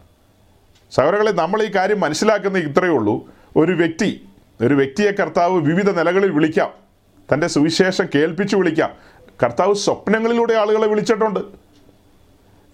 സഹോദരങ്ങളെ 0.90 1.32
നമ്മൾ 1.32 1.62
ഈ 1.62 1.70
കാര്യം 1.74 2.01
മനസ്സിലാക്കുന്ന 2.01 2.59
ഇത്രയേ 2.59 2.90
ഉള്ളൂ. 2.90 3.28
ഒരു 3.57 3.73
വ്യക്തി 3.73 4.28
ഒരു 4.61 4.74
വ്യക്തിയെ 4.74 5.11
കർത്താവ് 5.11 5.61
വിവിധ 5.61 5.90
നിലകളിൽ 5.90 6.31
വിളിക്കാം. 6.31 6.70
തന്റെ 7.32 7.47
സുവിശേഷം 7.47 8.07
കേൾപ്പിച്ച് 8.15 8.57
വിളിക്കാം. 8.57 8.90
കർത്താവ് 9.43 9.74
സ്വപ്നങ്ങളിലൂടെ 9.74 10.55
ആളുകളെ 10.55 10.86
വിളിച്ചിട്ടുണ്ട്. 10.86 11.40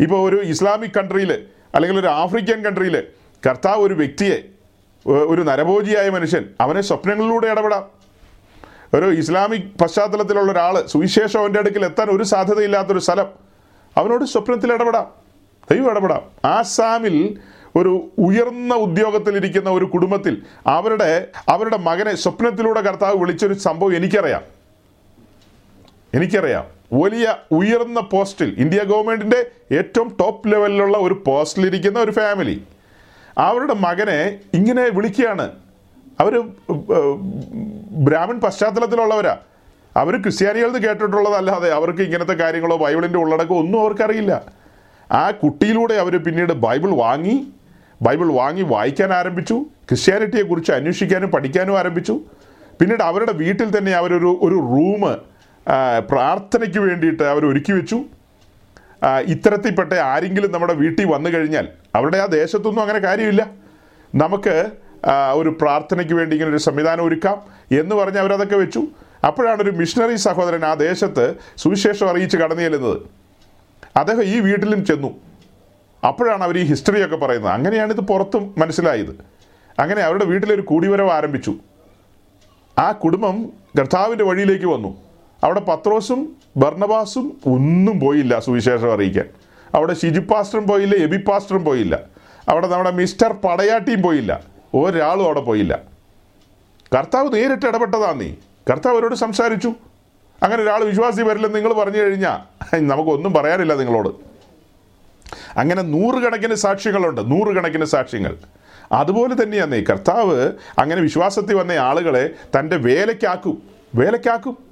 ഇപ്പോൾ 0.01 0.29
ഒരു 0.29 0.37
ഇസ്ലാമിക് 0.43 0.91
കൺട്രിയിൽ 0.91 1.47
അല്ലെങ്കിൽ 1.75 2.01
ഒരു 2.01 2.07
ആഫ്രിക്കൻ 2.07 2.63
കൺട്രിയിൽ 2.63 3.03
കർത്താവ് 3.49 3.77
ഒരു 3.77 3.95
വ്യക്തിയെ 3.95 4.43
ഒരു 5.09 5.43
നരഭോജിയായ 5.43 6.09
മനുഷ്യൻ 6.11 6.45
അവനെ 6.61 6.81
സ്വപ്നങ്ങളിലൂടെ 6.81 7.47
ഇടപെടാം. 7.47 7.87
ഒരു 8.95 9.07
ഇസ്ലാമിക് 9.07 9.79
പശ്ചാത്തലത്തിലുള്ള 9.83 10.53
ഒരാൾ 10.53 10.87
സുവിശേഷം 10.87 11.41
അവന്റെ 11.41 11.59
അടുക്കൽ 11.59 11.85
എത്താൻ 11.85 12.09
ഒരു 12.11 12.23
സാധ്യതയില്ലാത്തൊരു 12.23 12.99
സ്ഥലം 12.99 13.27
അവനോട് 13.97 14.25
സ്വപ്നത്തിൽ 14.25 14.73
ഇടപെടാം 14.73 15.11
ദൈവം 15.71 15.91
ഇടപെടാം. 15.91 16.23
ആസാമിൽ 16.45 17.39
ഒരു 17.77 18.11
ഉയർന്ന 18.19 18.75
ഉദ്യോഗത്തിലിരിക്കുന്ന 18.75 19.71
ഒരു 19.71 19.85
കുടുംബത്തിൽ 19.85 20.43
അവരുടെ 20.67 21.29
അവരുടെ 21.49 21.77
മകനെ 21.77 22.15
സ്വപ്നത്തിലൂടെ 22.15 22.81
കർത്താവ് 22.81 23.17
വിളിച്ചൊരു 23.17 23.55
സംഭവം 23.55 23.97
എനിക്കറിയാം. 23.97 24.43
എനിക്കറിയാം. 26.15 26.82
വലിയ 26.93 27.37
ഉയർന്ന 27.53 28.01
പോസ്റ്റിൽ 28.01 28.55
ഇന്ത്യ 28.59 28.83
ഗവൺമെന്റിന്റെ 28.83 29.47
ഏറ്റവും 29.73 30.17
ടോപ്പ് 30.21 30.53
ലെവലിലുള്ള 30.53 30.99
ഒരു 30.99 31.23
പോസ്റ്റിലിരിക്കുന്ന 31.27 31.99
ഒരു 31.99 32.11
ഫാമിലി 32.11 32.63
അവരുടെ 33.39 33.75
മകനെ 33.75 34.39
ഇങ്ങനെ 34.55 34.83
വിളിക്കുകയാണ്. 34.83 35.53
അവർ 36.21 36.39
ബ്രാഹ്മൺ 37.91 38.41
പശ്ചാത്തലത്തിലുള്ളവരാ. 38.41 39.37
അവർ 39.97 40.23
ക്രിസ്ത്യാനികളത് 40.23 40.87
കേട്ടിട്ടുള്ളതല്ലാതെ 40.87 41.71
അവർക്ക് 41.71 42.03
ഇങ്ങനത്തെ 42.03 42.33
കാര്യങ്ങളോ 42.33 42.77
ബൈബിളിന്റെ 42.77 43.19
ഉള്ളടക്കമോ 43.19 43.59
ഒന്നും 43.59 43.81
അവർക്കറിയില്ല. 43.81 44.43
ആ 45.13 45.31
കുട്ടിയിലൂടെ 45.31 45.95
അവർ 45.95 46.25
പിന്നീട് 46.25 46.53
ബൈബിൾ 46.53 46.91
വാങ്ങി 46.91 47.53
ബൈബിൾ 48.03 48.33
വാങ്ങി 48.33 48.63
വായിക്കാൻ 48.63 49.13
ആരംഭിച്ചു 49.13 49.55
ക്രിസ്ത്യാനിറ്റിയെക്കുറിച്ച് 49.89 50.73
അന്വേഷിക്കാനും 50.73 51.31
പഠിക്കാനും 51.31 51.79
ആരംഭിച്ചു. 51.79 52.21
പിന്നീട് 52.81 53.03
അവരുടെ 53.03 53.33
വീട്ടിൽ 53.33 53.79
തന്നെ 53.79 53.93
അവരൊരു 53.93 54.39
ഒരു 54.43 54.55
റൂം 54.55 55.32
പ്രാർത്ഥനയ്ക്ക് 56.11 56.79
വേണ്ടിയിട്ട് 56.79 57.23
അവർ 57.23 57.47
ഒരുക്കി 57.47 57.73
വെച്ചു. 57.73 58.05
ഇത്തരത്തിൽപ്പെട്ട 59.27 59.93
ആരെങ്കിലും 59.93 60.53
നമ്മുടെ 60.53 60.75
വീട്ടിൽ 60.75 61.07
വന്നു 61.07 61.31
കഴിഞ്ഞാൽ 61.31 61.69
അവരുടെ 61.95 62.19
ആ 62.19 62.27
ദേശത്തൊന്നും 62.27 62.83
അങ്ങനെ 62.83 62.99
കാര്യമില്ല. 62.99 63.51
നമുക്ക് 64.15 64.71
ഒരു 65.35 65.49
പ്രാർത്ഥനയ്ക്ക് 65.49 66.15
വേണ്ടി 66.15 66.37
ഇങ്ങനെ 66.37 66.51
ഒരു 66.51 66.63
സംവിധാനം 66.63 67.05
ഒരുക്കാം 67.05 67.43
എന്ന് 67.79 67.97
പറഞ്ഞ് 67.97 68.19
അവരതൊക്കെ 68.19 68.57
വെച്ചു. 68.57 68.87
അപ്പോഴാണ് 69.27 69.63
ഒരു 69.63 69.71
മിഷണറി 69.71 70.17
സഹോദരൻ 70.17 70.65
ആ 70.65 70.75
ദേശത്ത് 70.75 71.35
സുവിശേഷം 71.57 72.11
അറിയിച്ച് 72.11 72.37
കടന്നു 72.37 72.63
ചെല്ലുന്നത്. 72.63 73.01
അദ്ദേഹം 73.97 74.23
ഈ 74.23 74.41
വീട്ടിലും 74.41 74.85
ചെന്നു. 74.85 75.21
അപ്പോഴാണ് 76.07 76.43
അവർ 76.43 76.59
ഈ 76.59 76.63
ഹിസ്റ്ററിയൊക്കെ 76.63 77.17
പറയുന്നത്. 77.17 77.53
അങ്ങനെയാണ് 77.53 77.93
ഇത് 77.93 78.01
പുറത്തും 78.01 78.55
മനസ്സിലായത്. 78.59 79.17
അങ്ങനെ 79.79 80.03
അവരുടെ 80.03 80.25
വീട്ടിലൊരു 80.25 80.63
കൂടിവരവ് 80.63 81.11
ആരംഭിച്ചു. 81.11 81.55
ആ 82.79 82.93
കുടുംബം 82.93 83.53
കർത്താവിന്റെ 83.79 84.25
വഴിയിലേക്ക് 84.25 84.67
വന്നു. 84.67 85.02
അവിടെ 85.45 85.61
പത്രോസും 85.61 86.37
ബർണബാസും 86.57 87.41
ഒന്നും 87.47 88.01
പോയില്ല 88.01 88.41
സുവിശേഷം 88.41 88.93
അറിയിക്കാൻ. 88.93 89.25
അവിടെ 89.75 89.95
ഷിജു 89.95 90.21
പാസ്റ്ററും 90.21 90.67
പോയില്ല 90.67 90.95
എബി 90.95 91.17
പാസ്റ്ററും 91.17 91.65
പോയില്ല. 91.65 91.99
അവിടെ 92.49 92.67
നമ്മുടെ 92.67 92.91
മിസ്റ്റർ 92.91 93.33
പടയാട്ടിയും 93.33 94.03
പോയില്ല. 94.03 94.41
ഒരാളും 94.75 95.25
അവിടെ 95.25 95.41
പോയില്ല. 95.41 95.79
കർത്താവ് 96.95 97.35
നേരിട്ട് 97.35 97.67
ഇടപെട്ടതാ 97.67 98.13
നീ. 98.13 98.33
കർത്താവ് 98.71 98.95
അവരോട് 98.95 99.15
സംസാരിച്ചു. 99.15 99.73
അങ്ങനെ 100.43 100.63
ഒരാൾ 100.63 100.85
വിശ്വാസി 100.85 101.23
വരില്ലെന്ന് 101.23 101.59
നിങ്ങൾ 101.59 101.73
പറഞ്ഞു 101.73 101.99
കഴിഞ്ഞാൽ 101.99 102.79
നമുക്കൊന്നും 102.81 103.33
പറയാനില്ല 103.33 103.75
നിങ്ങളോട്. 103.75 104.09
അങ്ങനെ 105.59 105.83
നൂറുകണക്കിന് 105.83 106.55
സാക്ഷ്യങ്ങളുണ്ട് 106.55 107.31
നൂറുകണക്കിന് 107.31 107.85
സാക്ഷ്യങ്ങൾ. 107.85 108.37
അതുപോലെ 108.93 109.43
തന്നെയാണ് 109.43 109.75
കർത്താവ് 109.75 110.53
അങ്ങനെ 110.79 111.01
വിശ്വാസത്തിൽ 111.01 111.55
വന്ന 111.55 111.73
ആളുകളെ 111.73 112.31
തന്റെ 112.59 112.77
വേലയ്ക്കാക്കും. 112.77 113.63
വേലയ്ക്കാക്കും. 113.95 114.72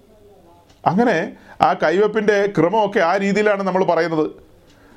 അങ്ങനെ 0.87 1.33
ആ 1.63 1.73
കൈവപ്പിന്റെ 1.73 2.47
ക്രമമൊക്കെ 2.47 3.01
ആ 3.01 3.17
രീതിയിലാണ് 3.17 3.63
നമ്മൾ 3.63 3.85
പറയുന്നത്. 3.85 4.31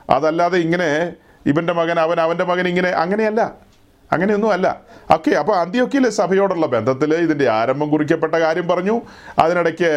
അതല്ലാതെ 0.09 0.57
ഇങ്ങനെ 0.59 1.13
ഇവന്റെ 1.45 1.73
മകൻ 1.73 1.99
അവൻ 1.99 2.19
അവന്റെ 2.19 2.43
മകൻ 2.43 2.67
ഇങ്ങനെ 2.67 2.89
അങ്ങനെയല്ല. 2.89 3.73
അങ്ങനെയൊന്നും 4.11 4.51
അല്ല. 4.51 4.81
ഓക്കെ 5.13 5.31
അപ്പോൾ 5.31 5.55
അന്ത്യൊക്കെയിലെ 5.55 6.09
സഭയോടുള്ള 6.09 6.65
ബന്ധത്തിൽ 6.65 7.13
ഇതിന്റെ 7.13 7.49
ആരംഭം 7.49 7.89
കുറിക്കപ്പെട്ട 7.89 8.35
കാര്യം 8.35 8.67
പറഞ്ഞു. 8.67 9.01
അതിനിടയ്ക്ക് 9.39 9.91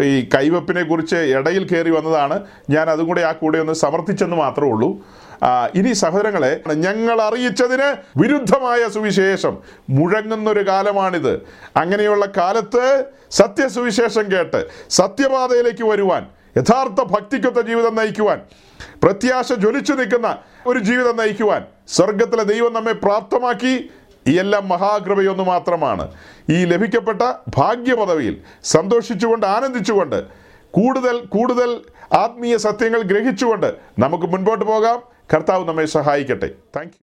ഈ 0.00 0.28
കൈവപ്പിനെ 0.34 0.82
കുറിച്ച് 0.82 1.16
ഇടയിൽ 1.16 1.66
കയറി 1.66 1.90
വന്നതാണ്. 1.90 2.46
ഞാൻ 2.70 2.90
അതും 2.90 3.06
കൂടെ 3.06 3.22
ആ 3.22 3.32
കൂടെ 3.32 3.58
ഒന്ന് 3.58 3.72
സമർത്ഥിച്ചെന്ന് 3.72 4.36
മാത്രമേ 4.36 4.70
ഉള്ളൂ. 4.70 5.04
ഇനി 5.74 5.92
സഹോദരങ്ങളെ 5.92 6.60
ഞങ്ങൾ 6.74 7.22
അറിയിച്ചതിന് 7.22 7.96
വിരുദ്ധമായ 8.18 8.88
സുവിശേഷം. 8.88 9.58
മുഴങ്ങുന്നൊരു 9.90 10.68
കാലമാണിത്. 10.68 11.46
അങ്ങനെയുള്ള 11.76 12.26
കാലത്ത് 12.36 13.04
സത്യസുവിശേഷം 13.30 14.32
കേട്ട് 14.32 14.66
സത്യപാതയിലേക്ക് 14.90 15.84
വരുവാൻ 15.84 16.26
യഥാർത്ഥ 16.56 17.02
ഭക്തിക്കൊത്ത 17.02 17.66
ജീവിതം 17.66 17.94
നയിക്കുവാൻ 17.94 18.40
പ്രത്യാശ 19.02 19.52
ജ്വലിച്ചു 19.52 19.92
നിൽക്കുന്ന 19.92 20.38
ഒരു 20.66 20.78
ജീവിതം 20.78 21.16
നയിക്കുവാൻ 21.16 21.64
സ്വർഗത്തിലെ 21.88 22.44
ദൈവം 22.44 22.72
നമ്മെ 22.72 22.92
പ്രാപ്തമാക്കി 22.92 23.90
ഈ 24.26 24.38
എല്ലാം 24.38 24.68
മഹാകൃപയൊന്നു 24.68 25.42
മാത്രമാണ്. 25.42 26.08
ഈ 26.50 26.64
ലഭിക്കപ്പെട്ട 26.64 27.22
ഭാഗ്യപദവിയിൽ 27.48 28.40
സന്തോഷിച്ചുകൊണ്ട് 28.64 29.46
ആനന്ദിച്ചുകൊണ്ട് 29.46 30.24
കൂടുതൽ 30.70 31.20
കൂടുതൽ 31.20 31.80
ആത്മീയ 32.12 32.56
സത്യങ്ങൾ 32.56 33.02
ഗ്രഹിച്ചുകൊണ്ട് 33.02 33.74
നമുക്ക് 33.98 34.24
മുൻപോട്ട് 34.24 34.64
പോകാം. 34.64 35.02
കർത്താവ് 35.32 35.68
നമ്മെ 35.68 35.84
സഹായിക്കട്ടെ. 35.84 36.48
താങ്ക് 36.76 36.96